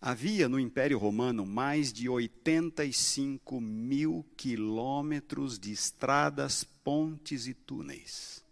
Havia 0.00 0.48
no 0.48 0.58
Império 0.58 0.98
Romano 0.98 1.46
mais 1.46 1.92
de 1.92 2.08
85 2.08 3.60
mil 3.60 4.26
quilômetros 4.36 5.56
de 5.56 5.70
estradas, 5.70 6.64
pontes 6.64 7.46
e 7.46 7.54
túneis, 7.54 8.42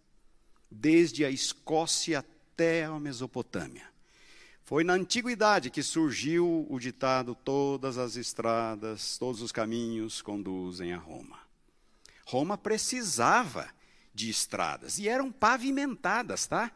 desde 0.71 1.25
a 1.25 1.31
Escócia 1.33 2.21
até 2.21 2.85
a 2.85 2.97
Mesopotâmia. 3.01 3.94
Foi 4.65 4.83
na 4.83 4.95
antiguidade 4.95 5.71
que 5.71 5.83
surgiu 5.83 6.67
o 6.71 6.79
ditado: 6.79 7.35
todas 7.35 7.99
as 7.99 8.17
estradas, 8.17 9.19
todos 9.19 9.43
os 9.43 9.53
caminhos 9.53 10.23
conduzem 10.23 10.93
a 10.93 10.99
Roma. 10.99 11.39
Roma 12.25 12.57
precisava 12.57 13.69
de 14.15 14.31
estradas 14.31 14.99
e 14.99 15.07
eram 15.07 15.31
pavimentadas, 15.31 16.47
tá? 16.47 16.73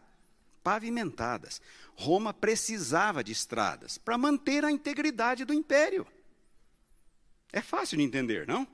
Pavimentadas. 0.63 1.63
Roma 1.97 2.35
precisava 2.35 3.25
de 3.25 3.33
estradas 3.33 3.97
para 3.97 4.19
manter 4.19 4.67
a 4.67 4.71
integridade 4.71 5.47
do 5.47 5.55
império. 5.55 6.07
É 7.51 7.63
fácil 7.63 7.97
de 7.97 8.05
entender, 8.05 8.47
não? 8.47 8.69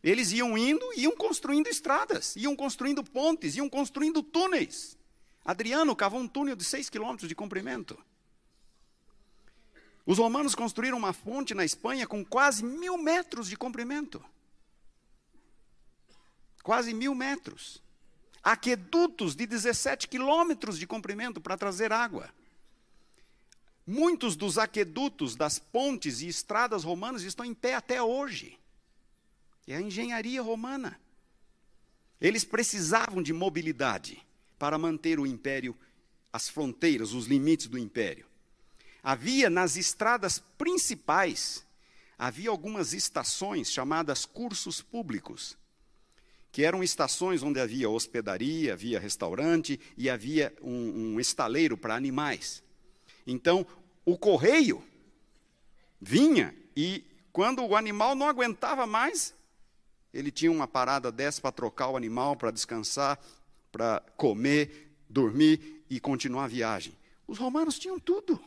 Eles 0.00 0.30
iam 0.30 0.56
indo, 0.56 0.88
iam 0.96 1.16
construindo 1.16 1.66
estradas, 1.66 2.36
iam 2.36 2.54
construindo 2.54 3.02
pontes, 3.02 3.56
iam 3.56 3.68
construindo 3.68 4.22
túneis. 4.22 4.96
Adriano 5.44 5.96
cavou 5.96 6.20
um 6.20 6.28
túnel 6.28 6.54
de 6.54 6.62
6 6.62 6.88
quilômetros 6.88 7.28
de 7.28 7.34
comprimento. 7.34 7.98
Os 10.08 10.16
romanos 10.16 10.54
construíram 10.54 10.96
uma 10.96 11.12
fonte 11.12 11.52
na 11.52 11.66
Espanha 11.66 12.06
com 12.06 12.24
quase 12.24 12.64
mil 12.64 12.96
metros 12.96 13.46
de 13.46 13.58
comprimento. 13.58 14.24
Quase 16.62 16.94
mil 16.94 17.14
metros 17.14 17.82
aquedutos 18.42 19.34
de 19.34 19.46
17 19.46 20.08
quilômetros 20.08 20.78
de 20.78 20.86
comprimento 20.86 21.42
para 21.42 21.58
trazer 21.58 21.92
água. 21.92 22.32
Muitos 23.86 24.34
dos 24.34 24.56
aquedutos, 24.56 25.36
das 25.36 25.58
pontes 25.58 26.22
e 26.22 26.28
estradas 26.28 26.84
romanas 26.84 27.20
estão 27.20 27.44
em 27.44 27.52
pé 27.52 27.74
até 27.74 28.02
hoje. 28.02 28.58
É 29.66 29.76
a 29.76 29.82
engenharia 29.82 30.40
romana. 30.40 30.98
Eles 32.18 32.44
precisavam 32.44 33.22
de 33.22 33.34
mobilidade 33.34 34.26
para 34.58 34.78
manter 34.78 35.20
o 35.20 35.26
império, 35.26 35.76
as 36.32 36.48
fronteiras, 36.48 37.12
os 37.12 37.26
limites 37.26 37.66
do 37.66 37.76
império. 37.76 38.26
Havia 39.02 39.48
nas 39.48 39.76
estradas 39.76 40.42
principais, 40.56 41.64
havia 42.18 42.50
algumas 42.50 42.92
estações 42.92 43.70
chamadas 43.70 44.26
cursos 44.26 44.82
públicos, 44.82 45.56
que 46.50 46.64
eram 46.64 46.82
estações 46.82 47.42
onde 47.42 47.60
havia 47.60 47.88
hospedaria, 47.88 48.72
havia 48.72 48.98
restaurante 48.98 49.78
e 49.96 50.10
havia 50.10 50.52
um, 50.62 51.14
um 51.14 51.20
estaleiro 51.20 51.76
para 51.76 51.94
animais. 51.94 52.62
Então, 53.26 53.66
o 54.04 54.16
correio 54.16 54.82
vinha 56.00 56.54
e, 56.76 57.04
quando 57.32 57.64
o 57.64 57.76
animal 57.76 58.14
não 58.14 58.28
aguentava 58.28 58.86
mais, 58.86 59.34
ele 60.12 60.30
tinha 60.30 60.50
uma 60.50 60.66
parada 60.66 61.12
dessa 61.12 61.40
para 61.40 61.52
trocar 61.52 61.90
o 61.90 61.96
animal, 61.96 62.34
para 62.34 62.50
descansar, 62.50 63.18
para 63.70 64.00
comer, 64.16 64.96
dormir 65.08 65.84
e 65.88 66.00
continuar 66.00 66.44
a 66.44 66.48
viagem. 66.48 66.96
Os 67.26 67.38
romanos 67.38 67.78
tinham 67.78 68.00
tudo. 68.00 68.40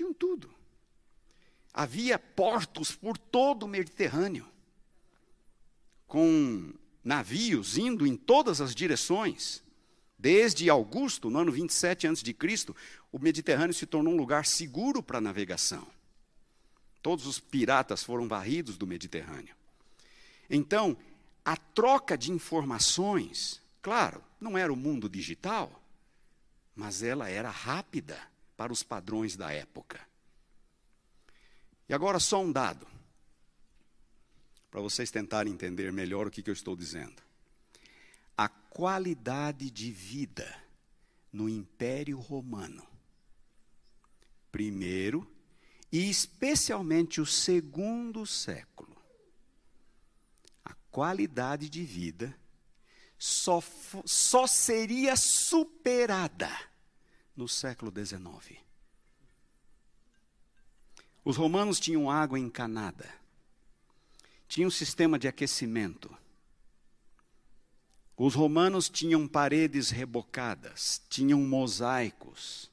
Tinham 0.00 0.14
tudo. 0.14 0.50
Havia 1.74 2.18
portos 2.18 2.90
por 2.90 3.18
todo 3.18 3.64
o 3.64 3.68
Mediterrâneo 3.68 4.48
com 6.06 6.72
navios 7.04 7.76
indo 7.76 8.06
em 8.06 8.16
todas 8.16 8.62
as 8.62 8.74
direções. 8.74 9.62
Desde 10.18 10.70
Augusto, 10.70 11.28
no 11.28 11.38
ano 11.38 11.52
27 11.52 12.06
a.C., 12.06 12.34
o 13.12 13.18
Mediterrâneo 13.18 13.74
se 13.74 13.84
tornou 13.84 14.14
um 14.14 14.16
lugar 14.16 14.46
seguro 14.46 15.02
para 15.02 15.20
navegação. 15.20 15.86
Todos 17.02 17.26
os 17.26 17.38
piratas 17.38 18.02
foram 18.02 18.26
varridos 18.26 18.78
do 18.78 18.86
Mediterrâneo. 18.86 19.54
Então, 20.48 20.96
a 21.44 21.58
troca 21.58 22.16
de 22.16 22.32
informações, 22.32 23.60
claro, 23.82 24.24
não 24.40 24.56
era 24.56 24.72
o 24.72 24.76
mundo 24.76 25.10
digital, 25.10 25.70
mas 26.74 27.02
ela 27.02 27.28
era 27.28 27.50
rápida 27.50 28.29
para 28.60 28.74
os 28.74 28.82
padrões 28.82 29.36
da 29.36 29.50
época. 29.50 30.06
E 31.88 31.94
agora 31.94 32.20
só 32.20 32.42
um 32.42 32.52
dado 32.52 32.86
para 34.70 34.82
vocês 34.82 35.10
tentarem 35.10 35.50
entender 35.50 35.90
melhor 35.90 36.26
o 36.26 36.30
que, 36.30 36.42
que 36.42 36.50
eu 36.50 36.52
estou 36.52 36.76
dizendo. 36.76 37.22
A 38.36 38.50
qualidade 38.50 39.70
de 39.70 39.90
vida 39.90 40.62
no 41.32 41.48
Império 41.48 42.18
Romano, 42.18 42.86
primeiro 44.52 45.26
e 45.90 46.10
especialmente 46.10 47.18
o 47.18 47.24
segundo 47.24 48.26
século, 48.26 48.94
a 50.62 50.74
qualidade 50.90 51.70
de 51.70 51.82
vida 51.82 52.38
só, 53.18 53.62
só 54.04 54.46
seria 54.46 55.16
superada 55.16 56.69
no 57.40 57.48
século 57.48 57.90
XIX. 57.90 58.60
Os 61.24 61.38
romanos 61.38 61.80
tinham 61.80 62.10
água 62.10 62.38
encanada, 62.38 63.08
tinham 64.46 64.68
um 64.68 64.70
sistema 64.70 65.18
de 65.18 65.26
aquecimento. 65.26 66.14
Os 68.14 68.34
romanos 68.34 68.90
tinham 68.90 69.26
paredes 69.26 69.88
rebocadas, 69.88 71.00
tinham 71.08 71.40
mosaicos, 71.40 72.70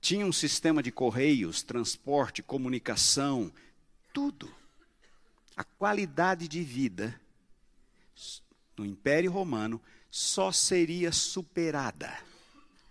tinham 0.00 0.30
um 0.30 0.32
sistema 0.32 0.82
de 0.82 0.90
correios, 0.90 1.62
transporte, 1.62 2.42
comunicação, 2.42 3.52
tudo. 4.14 4.52
A 5.54 5.62
qualidade 5.62 6.48
de 6.48 6.62
vida 6.62 7.20
no 8.78 8.86
Império 8.86 9.30
Romano 9.30 9.78
só 10.10 10.50
seria 10.50 11.12
superada 11.12 12.31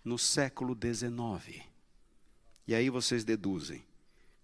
no 0.04 0.18
século 0.18 0.76
XIX. 0.76 1.64
E 2.68 2.76
aí 2.76 2.90
vocês 2.90 3.24
deduzem 3.24 3.84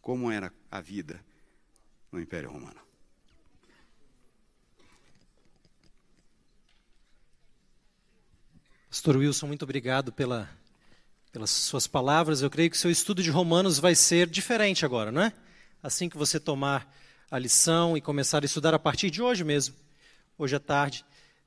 como 0.01 0.31
era 0.31 0.53
a 0.71 0.79
vida 0.79 1.23
no 2.11 2.19
Império 2.19 2.51
Romano. 2.51 2.79
Pastor 8.89 9.17
Wilson, 9.17 9.47
muito 9.47 9.63
obrigado 9.63 10.11
pela, 10.11 10.49
pelas 11.31 11.51
suas 11.51 11.85
palavras. 11.85 12.41
Eu 12.41 12.49
creio 12.49 12.69
que 12.71 12.77
seu 12.77 12.89
estudo 12.89 13.21
de 13.21 13.29
Romanos 13.29 13.79
vai 13.79 13.93
ser 13.93 14.27
diferente 14.27 14.85
agora, 14.85 15.11
não 15.11 15.21
é? 15.21 15.34
Assim 15.84 16.09
que 16.09 16.17
você 16.17 16.39
tomar 16.39 16.91
a 17.29 17.38
lição 17.38 17.97
e 17.97 18.01
começar 18.01 18.41
a 18.41 18.45
estudar 18.45 18.73
a 18.73 18.79
partir 18.79 19.09
de 19.09 19.21
hoje 19.21 19.43
mesmo, 19.43 19.75
hoje 20.38 20.55
à 20.55 20.59
tarde, 20.59 21.05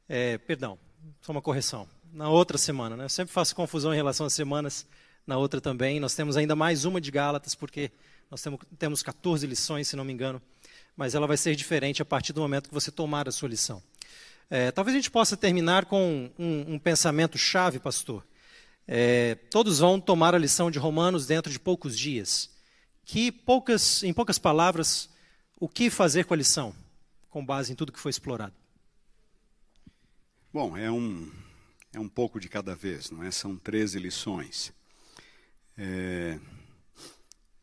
é, 0.09 0.39
perdão, 0.39 0.79
só 1.23 1.33
uma 1.33 1.43
correção. 1.43 1.89
Na 2.13 2.29
outra 2.29 2.59
semana, 2.59 2.97
né? 2.97 3.05
Eu 3.05 3.09
sempre 3.09 3.33
faço 3.33 3.55
confusão 3.55 3.93
em 3.93 3.97
relação 3.97 4.27
às 4.27 4.33
semanas. 4.33 4.87
Na 5.27 5.37
outra 5.39 5.61
também. 5.61 6.01
Nós 6.01 6.15
temos 6.15 6.37
ainda 6.37 6.57
mais 6.57 6.85
uma 6.85 7.01
de 7.01 7.11
Gálatas, 7.11 7.55
porque 7.55 7.93
nós 8.31 8.43
temos, 8.43 8.61
temos 8.79 9.03
14 9.03 9.47
lições, 9.47 9.89
se 9.89 9.97
não 9.97 10.05
me 10.05 10.13
engano. 10.13 10.41
Mas 10.97 11.15
ela 11.15 11.27
vai 11.27 11.37
ser 11.37 11.55
diferente 11.55 12.03
a 12.03 12.05
partir 12.05 12.33
do 12.33 12.41
momento 12.41 12.69
que 12.69 12.75
você 12.75 12.91
tomar 12.91 13.29
a 13.29 13.33
sua 13.33 13.49
lição. 13.49 13.83
É, 14.49 14.73
talvez 14.73 14.97
a 14.97 14.99
gente 14.99 15.11
possa 15.11 15.37
terminar 15.37 15.85
com 15.85 16.31
um, 16.39 16.75
um 16.75 16.79
pensamento 16.79 17.39
chave, 17.39 17.79
pastor. 17.79 18.27
É, 18.87 19.37
todos 19.49 19.79
vão 19.79 20.01
tomar 20.01 20.35
a 20.35 20.39
lição 20.39 20.71
de 20.71 20.79
Romanos 20.79 21.27
dentro 21.27 21.53
de 21.53 21.61
poucos 21.61 21.97
dias. 21.97 22.51
Que 23.05 23.31
poucas, 23.31 24.03
em 24.03 24.13
poucas 24.13 24.39
palavras, 24.39 25.09
o 25.59 25.69
que 25.69 25.91
fazer 25.91 26.25
com 26.25 26.35
a 26.35 26.37
lição, 26.37 26.75
com 27.29 27.45
base 27.45 27.73
em 27.73 27.77
tudo 27.77 27.93
que 27.93 28.01
foi 28.01 28.11
explorado? 28.11 28.55
Bom, 30.53 30.77
é 30.77 30.91
um, 30.91 31.31
é 31.93 31.99
um 31.99 32.09
pouco 32.09 32.39
de 32.39 32.49
cada 32.49 32.75
vez, 32.75 33.11
não 33.11 33.23
é? 33.23 33.31
São 33.31 33.57
13 33.57 33.99
lições. 33.99 34.73
É, 35.77 36.39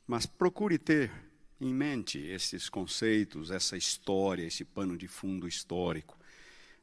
mas 0.06 0.26
procure 0.26 0.78
ter 0.78 1.12
em 1.60 1.74
mente 1.74 2.20
esses 2.20 2.70
conceitos, 2.70 3.52
essa 3.52 3.78
história, 3.78 4.44
esse 4.44 4.64
pano 4.64 4.98
de 4.98 5.08
fundo 5.08 5.48
histórico. 5.48 6.18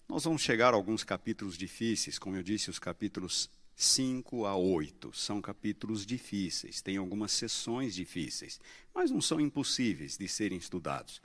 Nós 0.09 0.25
vamos 0.25 0.43
chegar 0.43 0.75
a 0.75 0.77
alguns 0.77 1.05
capítulos 1.05 1.57
difíceis, 1.57 2.19
como 2.19 2.37
eu 2.37 2.43
disse, 2.43 2.71
os 2.71 2.79
capítulos 2.79 3.49
5 3.77 4.45
a 4.45 4.57
8 4.57 5.13
são 5.17 5.41
capítulos 5.41 6.07
difíceis, 6.07 6.81
tem 6.81 6.97
algumas 6.97 7.33
sessões 7.33 7.95
difíceis, 7.95 8.61
mas 8.95 9.11
não 9.11 9.21
são 9.21 9.41
impossíveis 9.41 10.17
de 10.17 10.29
serem 10.29 10.59
estudados, 10.59 11.21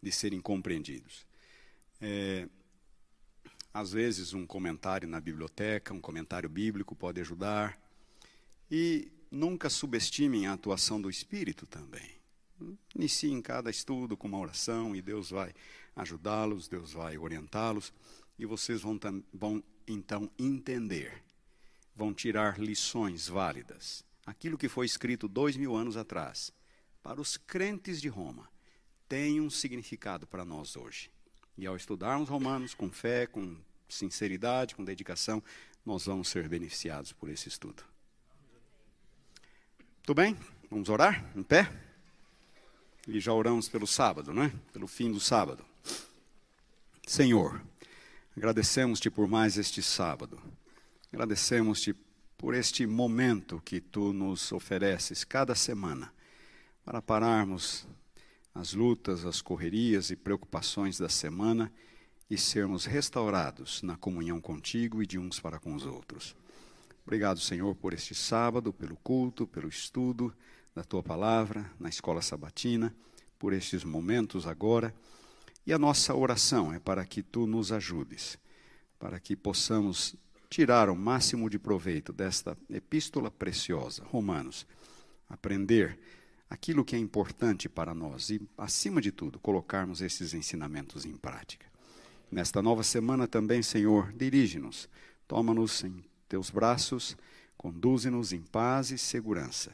de 0.00 0.12
serem 0.12 0.40
compreendidos. 0.40 1.26
É, 2.00 2.48
às 3.72 3.92
vezes, 3.92 4.32
um 4.32 4.46
comentário 4.46 5.08
na 5.08 5.20
biblioteca, 5.20 5.94
um 5.94 6.00
comentário 6.00 6.48
bíblico 6.48 6.94
pode 6.96 7.20
ajudar. 7.20 7.78
E 8.70 9.10
nunca 9.30 9.70
subestimem 9.70 10.46
a 10.46 10.54
atuação 10.54 11.00
do 11.00 11.10
Espírito 11.10 11.66
também. 11.66 12.18
Iniciem 12.94 13.40
cada 13.40 13.70
estudo 13.70 14.16
com 14.16 14.26
uma 14.26 14.38
oração 14.38 14.94
e 14.94 15.00
Deus 15.00 15.30
vai 15.30 15.54
ajudá-los, 15.94 16.68
Deus 16.68 16.92
vai 16.92 17.16
orientá-los 17.16 17.92
e 18.38 18.46
vocês 18.46 18.82
vão, 18.82 18.98
vão 19.32 19.62
então 19.86 20.30
entender, 20.38 21.22
vão 21.94 22.12
tirar 22.12 22.58
lições 22.58 23.28
válidas. 23.28 24.04
Aquilo 24.26 24.58
que 24.58 24.68
foi 24.68 24.86
escrito 24.86 25.28
dois 25.28 25.56
mil 25.56 25.74
anos 25.74 25.96
atrás, 25.96 26.52
para 27.02 27.20
os 27.20 27.36
crentes 27.36 28.00
de 28.00 28.08
Roma, 28.08 28.48
tem 29.08 29.40
um 29.40 29.48
significado 29.48 30.26
para 30.26 30.44
nós 30.44 30.76
hoje. 30.76 31.10
E 31.58 31.66
ao 31.66 31.74
estudarmos 31.74 32.28
Romanos 32.28 32.72
com 32.72 32.88
fé, 32.88 33.26
com 33.26 33.56
sinceridade, 33.88 34.76
com 34.76 34.84
dedicação, 34.84 35.42
nós 35.84 36.06
vamos 36.06 36.28
ser 36.28 36.48
beneficiados 36.48 37.12
por 37.12 37.28
esse 37.28 37.48
estudo. 37.48 37.82
Tudo 40.04 40.14
bem? 40.14 40.38
Vamos 40.70 40.88
orar 40.88 41.32
em 41.34 41.42
pé? 41.42 41.68
E 43.08 43.18
já 43.18 43.32
oramos 43.32 43.68
pelo 43.68 43.88
sábado, 43.88 44.32
não 44.32 44.44
é? 44.44 44.52
Pelo 44.72 44.86
fim 44.86 45.10
do 45.10 45.18
sábado. 45.18 45.64
Senhor, 47.04 47.60
agradecemos-te 48.36 49.10
por 49.10 49.26
mais 49.26 49.58
este 49.58 49.82
sábado. 49.82 50.40
Agradecemos-te 51.12 51.92
por 52.36 52.54
este 52.54 52.86
momento 52.86 53.60
que 53.64 53.80
tu 53.80 54.12
nos 54.12 54.52
ofereces 54.52 55.24
cada 55.24 55.56
semana 55.56 56.12
para 56.84 57.02
pararmos 57.02 57.84
as 58.58 58.74
lutas, 58.74 59.24
as 59.24 59.40
correrias 59.40 60.10
e 60.10 60.16
preocupações 60.16 60.98
da 60.98 61.08
semana 61.08 61.72
e 62.28 62.36
sermos 62.36 62.86
restaurados 62.86 63.82
na 63.82 63.96
comunhão 63.96 64.40
contigo 64.40 65.00
e 65.00 65.06
de 65.06 65.16
uns 65.16 65.38
para 65.38 65.60
com 65.60 65.74
os 65.74 65.86
outros. 65.86 66.34
Obrigado, 67.06 67.38
Senhor, 67.38 67.72
por 67.76 67.94
este 67.94 68.16
sábado, 68.16 68.72
pelo 68.72 68.96
culto, 68.96 69.46
pelo 69.46 69.68
estudo 69.68 70.34
da 70.74 70.82
tua 70.82 71.04
palavra 71.04 71.70
na 71.78 71.88
escola 71.88 72.20
sabatina, 72.20 72.92
por 73.38 73.52
estes 73.52 73.84
momentos 73.84 74.44
agora. 74.44 74.92
E 75.64 75.72
a 75.72 75.78
nossa 75.78 76.12
oração 76.12 76.72
é 76.72 76.80
para 76.80 77.04
que 77.06 77.22
tu 77.22 77.46
nos 77.46 77.70
ajudes, 77.70 78.40
para 78.98 79.20
que 79.20 79.36
possamos 79.36 80.16
tirar 80.50 80.90
o 80.90 80.96
máximo 80.96 81.48
de 81.48 81.60
proveito 81.60 82.12
desta 82.12 82.58
epístola 82.68 83.30
preciosa, 83.30 84.02
Romanos, 84.02 84.66
aprender 85.28 85.96
aquilo 86.48 86.84
que 86.84 86.96
é 86.96 86.98
importante 86.98 87.68
para 87.68 87.94
nós 87.94 88.30
e, 88.30 88.40
acima 88.56 89.00
de 89.00 89.12
tudo, 89.12 89.38
colocarmos 89.38 90.00
esses 90.00 90.34
ensinamentos 90.34 91.04
em 91.04 91.16
prática. 91.16 91.66
Nesta 92.30 92.62
nova 92.62 92.82
semana 92.82 93.26
também, 93.26 93.62
Senhor, 93.62 94.12
dirige-nos, 94.12 94.88
toma-nos 95.26 95.82
em 95.84 96.04
teus 96.28 96.50
braços, 96.50 97.16
conduze-nos 97.56 98.32
em 98.32 98.42
paz 98.42 98.90
e 98.90 98.98
segurança. 98.98 99.72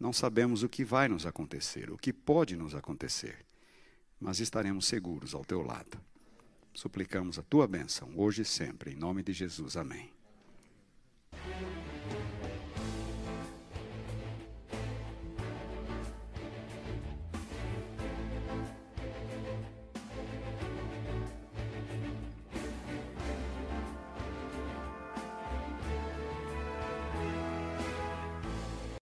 Não 0.00 0.12
sabemos 0.12 0.62
o 0.62 0.68
que 0.68 0.84
vai 0.84 1.08
nos 1.08 1.26
acontecer, 1.26 1.90
o 1.90 1.98
que 1.98 2.12
pode 2.12 2.56
nos 2.56 2.74
acontecer, 2.74 3.44
mas 4.18 4.40
estaremos 4.40 4.86
seguros 4.86 5.34
ao 5.34 5.44
teu 5.44 5.62
lado. 5.62 6.00
Suplicamos 6.74 7.38
a 7.38 7.42
tua 7.42 7.68
bênção, 7.68 8.10
hoje 8.16 8.42
e 8.42 8.44
sempre, 8.44 8.92
em 8.92 8.96
nome 8.96 9.22
de 9.22 9.32
Jesus. 9.32 9.76
Amém. 9.76 10.10